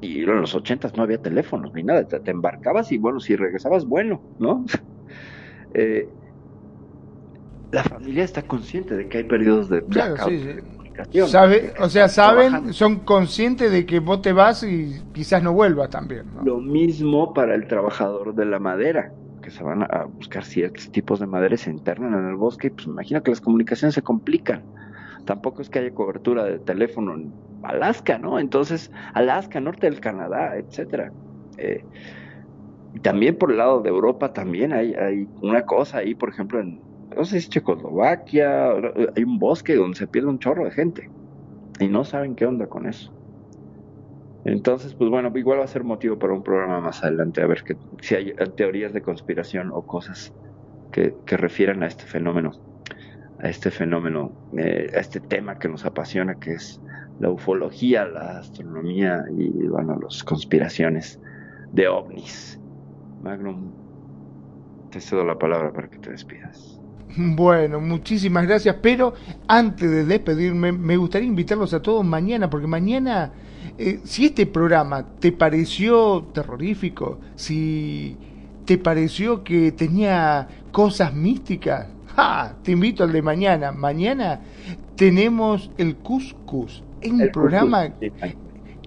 Y 0.00 0.22
en 0.22 0.40
los 0.40 0.54
ochentas 0.54 0.96
no 0.96 1.02
había 1.02 1.18
teléfonos 1.18 1.72
ni 1.74 1.82
nada, 1.82 2.06
te, 2.06 2.20
te 2.20 2.30
embarcabas 2.30 2.92
y 2.92 2.98
bueno, 2.98 3.20
si 3.20 3.36
regresabas, 3.36 3.86
bueno, 3.86 4.24
¿no? 4.38 4.64
Eh, 5.76 6.08
la 7.72 7.82
familia 7.82 8.24
está 8.24 8.42
consciente 8.46 8.94
de 8.96 9.08
que 9.08 9.18
hay 9.18 9.24
periodos 9.24 9.68
de 9.68 9.80
Claro, 9.80 10.16
blackout 10.16 10.30
sí, 10.32 10.38
sí. 10.38 10.46
de 10.46 10.62
comunicación. 10.62 11.28
Sabe, 11.28 11.74
o 11.80 11.88
sea, 11.88 12.08
saben, 12.08 12.48
trabajando. 12.50 12.72
son 12.72 13.00
conscientes 13.00 13.70
de 13.72 13.84
que 13.84 13.98
vos 13.98 14.22
te 14.22 14.32
vas 14.32 14.62
y 14.62 15.02
quizás 15.12 15.42
no 15.42 15.52
vuelvas 15.52 15.90
también. 15.90 16.26
¿no? 16.34 16.44
Lo 16.44 16.60
mismo 16.60 17.32
para 17.32 17.54
el 17.54 17.66
trabajador 17.66 18.34
de 18.34 18.44
la 18.46 18.58
madera, 18.60 19.12
que 19.42 19.50
se 19.50 19.64
van 19.64 19.82
a- 19.82 20.04
buscar 20.06 20.44
ciertos 20.44 20.90
tipos 20.90 21.18
de 21.20 21.26
madera 21.26 21.54
y 21.54 21.58
se 21.58 21.70
internan 21.70 22.14
en 22.14 22.28
el 22.28 22.36
bosque, 22.36 22.68
y 22.68 22.70
pues 22.70 22.86
imagino 22.86 23.22
que 23.22 23.30
las 23.30 23.40
comunicaciones 23.40 23.94
se 23.94 24.02
complican. 24.02 24.64
Tampoco 25.24 25.62
es 25.62 25.70
que 25.70 25.80
haya 25.80 25.94
cobertura 25.94 26.44
de 26.44 26.60
teléfono 26.60 27.16
Alaska, 27.64 28.18
¿no? 28.18 28.38
Entonces, 28.38 28.90
Alaska, 29.14 29.60
norte 29.60 29.88
del 29.88 30.00
Canadá, 30.00 30.56
etcétera. 30.56 31.12
Eh, 31.58 31.84
también 33.02 33.36
por 33.36 33.50
el 33.50 33.58
lado 33.58 33.80
de 33.80 33.90
Europa 33.90 34.32
también 34.32 34.72
hay, 34.72 34.94
una 35.42 35.62
cosa 35.62 35.98
ahí, 35.98 36.14
por 36.14 36.28
ejemplo, 36.28 36.60
en, 36.60 36.80
no 37.16 37.24
sé 37.24 37.40
si 37.40 37.48
Checoslovaquia, 37.48 38.70
hay 39.16 39.24
un 39.24 39.38
bosque 39.38 39.74
donde 39.74 39.96
se 39.96 40.06
pierde 40.06 40.28
un 40.28 40.38
chorro 40.38 40.64
de 40.64 40.70
gente 40.70 41.10
y 41.80 41.88
no 41.88 42.04
saben 42.04 42.34
qué 42.34 42.46
onda 42.46 42.66
con 42.66 42.86
eso. 42.86 43.12
Entonces, 44.44 44.94
pues 44.94 45.10
bueno, 45.10 45.32
igual 45.34 45.60
va 45.60 45.64
a 45.64 45.68
ser 45.68 45.84
motivo 45.84 46.18
para 46.18 46.34
un 46.34 46.42
programa 46.42 46.80
más 46.80 47.02
adelante, 47.02 47.40
a 47.40 47.46
ver 47.46 47.64
que, 47.64 47.76
si 48.00 48.14
hay 48.14 48.34
teorías 48.56 48.92
de 48.92 49.00
conspiración 49.00 49.70
o 49.72 49.86
cosas 49.86 50.34
que, 50.92 51.14
que 51.24 51.36
refieran 51.36 51.82
a 51.82 51.86
este 51.86 52.04
fenómeno, 52.04 52.52
a 53.40 53.48
este 53.48 53.70
fenómeno, 53.70 54.32
eh, 54.56 54.90
a 54.94 55.00
este 55.00 55.20
tema 55.20 55.58
que 55.58 55.68
nos 55.68 55.84
apasiona, 55.86 56.34
que 56.34 56.52
es 56.52 56.80
la 57.20 57.30
ufología, 57.30 58.04
la 58.06 58.38
astronomía 58.38 59.24
y, 59.36 59.48
bueno, 59.68 59.98
las 60.02 60.24
conspiraciones 60.24 61.20
de 61.72 61.88
ovnis. 61.88 62.58
Magnum, 63.22 63.70
te 64.90 65.00
cedo 65.00 65.24
la 65.24 65.38
palabra 65.38 65.72
para 65.72 65.88
que 65.88 65.98
te 65.98 66.10
despidas. 66.10 66.80
Bueno, 67.16 67.80
muchísimas 67.80 68.46
gracias, 68.46 68.76
pero 68.82 69.14
antes 69.46 69.88
de 69.88 70.04
despedirme, 70.04 70.72
me 70.72 70.96
gustaría 70.96 71.28
invitarlos 71.28 71.72
a 71.72 71.80
todos 71.80 72.04
mañana, 72.04 72.50
porque 72.50 72.66
mañana, 72.66 73.32
eh, 73.78 74.00
si 74.02 74.26
este 74.26 74.46
programa 74.46 75.06
te 75.20 75.30
pareció 75.30 76.24
terrorífico, 76.32 77.20
si 77.36 78.16
te 78.64 78.78
pareció 78.78 79.44
que 79.44 79.70
tenía 79.72 80.48
cosas 80.72 81.14
místicas, 81.14 81.86
¡ja! 82.16 82.56
te 82.62 82.72
invito 82.72 83.04
al 83.04 83.12
de 83.12 83.22
mañana. 83.22 83.70
Mañana 83.70 84.40
tenemos 84.96 85.70
el 85.78 85.96
Cuscus, 87.04 87.12
un 87.12 87.20
El 87.20 87.30
programa 87.30 87.94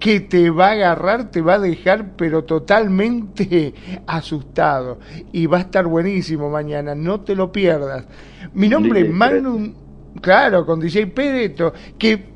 que 0.00 0.20
te 0.20 0.50
va 0.50 0.68
a 0.68 0.72
agarrar, 0.72 1.30
te 1.30 1.40
va 1.40 1.54
a 1.54 1.58
dejar 1.58 2.16
pero 2.16 2.44
totalmente 2.44 3.74
asustado. 4.06 5.00
Y 5.32 5.46
va 5.46 5.58
a 5.58 5.60
estar 5.62 5.86
buenísimo 5.86 6.50
mañana, 6.50 6.94
no 6.94 7.20
te 7.22 7.34
lo 7.34 7.50
pierdas. 7.52 8.06
Mi 8.54 8.68
nombre 8.68 9.00
es 9.00 9.06
Magnum, 9.08 9.74
claro, 10.20 10.64
con 10.66 10.80
DJ 10.80 11.08
Pereto, 11.08 11.72
que 11.98 12.26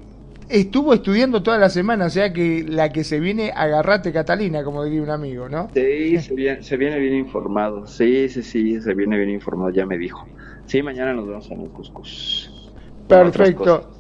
estuvo 0.48 0.92
estudiando 0.94 1.42
toda 1.42 1.59
la 1.59 1.70
semana, 1.70 2.06
o 2.06 2.10
sea 2.10 2.32
que 2.32 2.64
la 2.68 2.92
que 2.92 3.04
se 3.04 3.20
viene, 3.20 3.52
agarrate 3.54 4.12
Catalina, 4.12 4.64
como 4.64 4.84
diría 4.84 5.02
un 5.02 5.10
amigo, 5.10 5.48
¿no? 5.48 5.70
Sí, 5.74 6.18
se 6.20 6.34
viene, 6.34 6.62
se 6.62 6.76
viene 6.76 6.98
bien 6.98 7.14
informado. 7.14 7.86
Sí, 7.86 8.28
sí, 8.28 8.42
sí, 8.42 8.80
se 8.80 8.94
viene 8.94 9.16
bien 9.16 9.30
informado, 9.30 9.70
ya 9.70 9.86
me 9.86 9.96
dijo. 9.98 10.30
Sí, 10.66 10.82
mañana 10.82 11.14
nos 11.14 11.26
vemos 11.26 11.50
en 11.50 11.62
el 11.62 11.70
Cuscus. 11.70 12.74
Perfecto. 13.09 13.90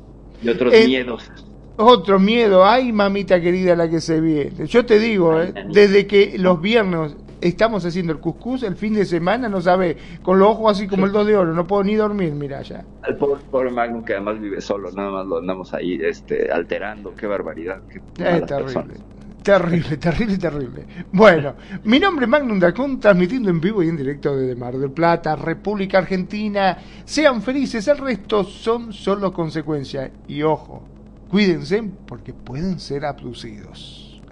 Y 0.40 0.48
otros 0.48 0.74
Eh, 0.74 0.84
miedos. 0.84 1.30
Otro 1.76 2.18
miedo, 2.18 2.64
ay 2.64 2.92
mamita 2.92 3.40
querida 3.40 3.74
la 3.74 3.88
que 3.88 4.00
se 4.00 4.20
viene. 4.20 4.66
Yo 4.66 4.84
te 4.84 4.98
digo, 4.98 5.40
eh, 5.40 5.54
desde 5.70 6.06
que 6.06 6.36
los 6.38 6.60
viernes 6.60 7.16
estamos 7.40 7.84
haciendo 7.84 8.12
el 8.12 8.20
cuscús, 8.20 8.62
el 8.62 8.76
fin 8.76 8.94
de 8.94 9.04
semana 9.04 9.48
no 9.48 9.60
sabe, 9.60 9.96
con 10.22 10.38
los 10.38 10.48
ojos 10.48 10.76
así 10.76 10.86
como 10.86 11.06
el 11.06 11.12
dos 11.12 11.26
de 11.26 11.36
oro, 11.36 11.52
no 11.52 11.66
puedo 11.66 11.82
ni 11.82 11.94
dormir, 11.94 12.32
mira 12.34 12.62
ya. 12.62 12.84
Al 13.02 13.16
pobre, 13.16 13.40
pobre 13.50 13.70
Magnum 13.70 14.04
que 14.04 14.12
además 14.14 14.40
vive 14.40 14.60
solo, 14.60 14.92
nada 14.92 15.10
más 15.10 15.26
lo 15.26 15.38
andamos 15.38 15.72
ahí 15.74 15.98
este, 16.02 16.50
alterando. 16.52 17.14
Qué 17.14 17.26
barbaridad. 17.26 17.80
Qué 17.88 17.98
Es 17.98 18.12
terrible. 18.14 18.46
personas. 18.46 18.98
Terrible, 19.42 19.96
terrible, 19.96 20.38
terrible. 20.38 20.86
Bueno, 21.10 21.54
mi 21.82 21.98
nombre 21.98 22.26
es 22.26 22.30
Magnum 22.30 22.60
Dacun, 22.60 23.00
transmitiendo 23.00 23.50
en 23.50 23.60
vivo 23.60 23.82
y 23.82 23.88
en 23.88 23.96
directo 23.96 24.36
desde 24.36 24.54
Mar 24.54 24.78
del 24.78 24.92
Plata, 24.92 25.34
República 25.34 25.98
Argentina. 25.98 26.78
Sean 27.04 27.42
felices, 27.42 27.88
el 27.88 27.98
resto 27.98 28.44
son 28.44 28.92
solo 28.92 29.32
consecuencias. 29.32 30.12
Y 30.28 30.42
ojo, 30.42 30.84
cuídense 31.32 31.82
porque 32.06 32.34
pueden 32.34 32.78
ser 32.78 33.06
abducidos. 33.06 34.22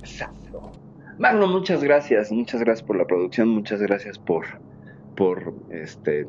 Exacto. 0.00 0.72
Magno, 1.18 1.46
muchas 1.46 1.84
gracias, 1.84 2.32
muchas 2.32 2.62
gracias 2.62 2.84
por 2.84 2.96
la 2.96 3.04
producción, 3.04 3.48
muchas 3.48 3.80
gracias 3.82 4.18
por, 4.18 4.46
por 5.14 5.54
este, 5.70 6.26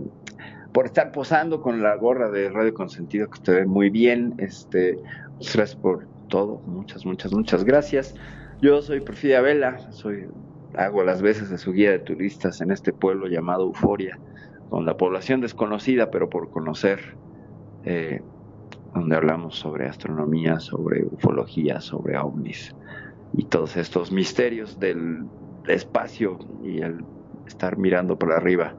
por 0.73 0.85
estar 0.85 1.13
posando 1.13 1.61
con 1.61 1.81
la 1.81 1.95
gorra 1.95 2.29
de 2.29 2.49
Radio 2.49 2.73
Consentido 2.73 3.27
que 3.27 3.39
usted 3.39 3.53
ve 3.55 3.65
muy 3.65 3.89
bien, 3.89 4.33
este, 4.37 4.99
muchas 5.37 5.55
gracias 5.55 5.79
por 5.79 6.05
todo, 6.27 6.61
muchas, 6.67 7.05
muchas, 7.05 7.31
muchas 7.31 7.63
gracias. 7.63 8.15
Yo 8.61 8.81
soy 8.81 8.99
Perfidia 8.99 9.39
Vela, 9.39 9.79
soy, 9.91 10.27
hago 10.75 11.05
las 11.05 11.21
veces 11.21 11.49
de 11.49 11.57
su 11.57 11.71
guía 11.71 11.91
de 11.91 11.99
turistas 11.99 12.59
en 12.59 12.71
este 12.71 12.91
pueblo 12.91 13.27
llamado 13.27 13.63
Euforia, 13.63 14.19
con 14.69 14.85
la 14.85 14.97
población 14.97 15.39
desconocida, 15.39 16.11
pero 16.11 16.29
por 16.29 16.49
conocer, 16.49 17.15
eh, 17.85 18.21
donde 18.93 19.15
hablamos 19.15 19.55
sobre 19.55 19.87
astronomía, 19.87 20.59
sobre 20.59 21.05
ufología, 21.05 21.81
sobre 21.81 22.17
ovnis 22.17 22.75
y 23.33 23.45
todos 23.45 23.75
estos 23.77 24.11
misterios 24.11 24.79
del 24.79 25.25
espacio 25.67 26.37
y 26.63 26.81
el 26.81 27.03
estar 27.47 27.77
mirando 27.77 28.17
por 28.17 28.31
arriba, 28.31 28.75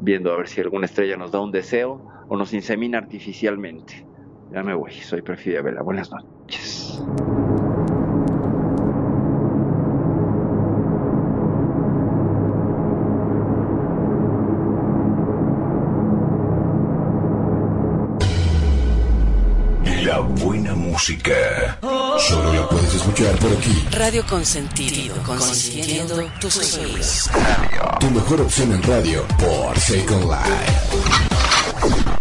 viendo 0.00 0.32
a 0.32 0.36
ver 0.36 0.48
si 0.48 0.60
alguna 0.60 0.86
estrella 0.86 1.16
nos 1.16 1.32
da 1.32 1.40
un 1.40 1.52
deseo 1.52 2.02
o 2.28 2.36
nos 2.36 2.52
insemina 2.54 2.98
artificialmente. 2.98 4.06
Ya 4.52 4.62
me 4.62 4.74
voy, 4.74 4.92
soy 4.92 5.22
Perfidia 5.22 5.62
Vela. 5.62 5.82
Buenas 5.82 6.10
noches. 6.10 7.04
Música. 20.90 21.78
Solo 22.18 22.52
la 22.52 22.68
puedes 22.68 22.94
escuchar 22.94 23.38
por 23.38 23.52
aquí. 23.52 23.86
Radio 23.92 24.24
Consentido, 24.26 25.14
consintiendo 25.24 26.30
tus 26.40 26.54
sueños. 26.54 27.30
Tu 28.00 28.10
mejor 28.10 28.40
opción 28.40 28.72
en 28.72 28.82
radio 28.82 29.24
por 29.38 29.78
Second 29.78 30.24
Life. 30.24 32.19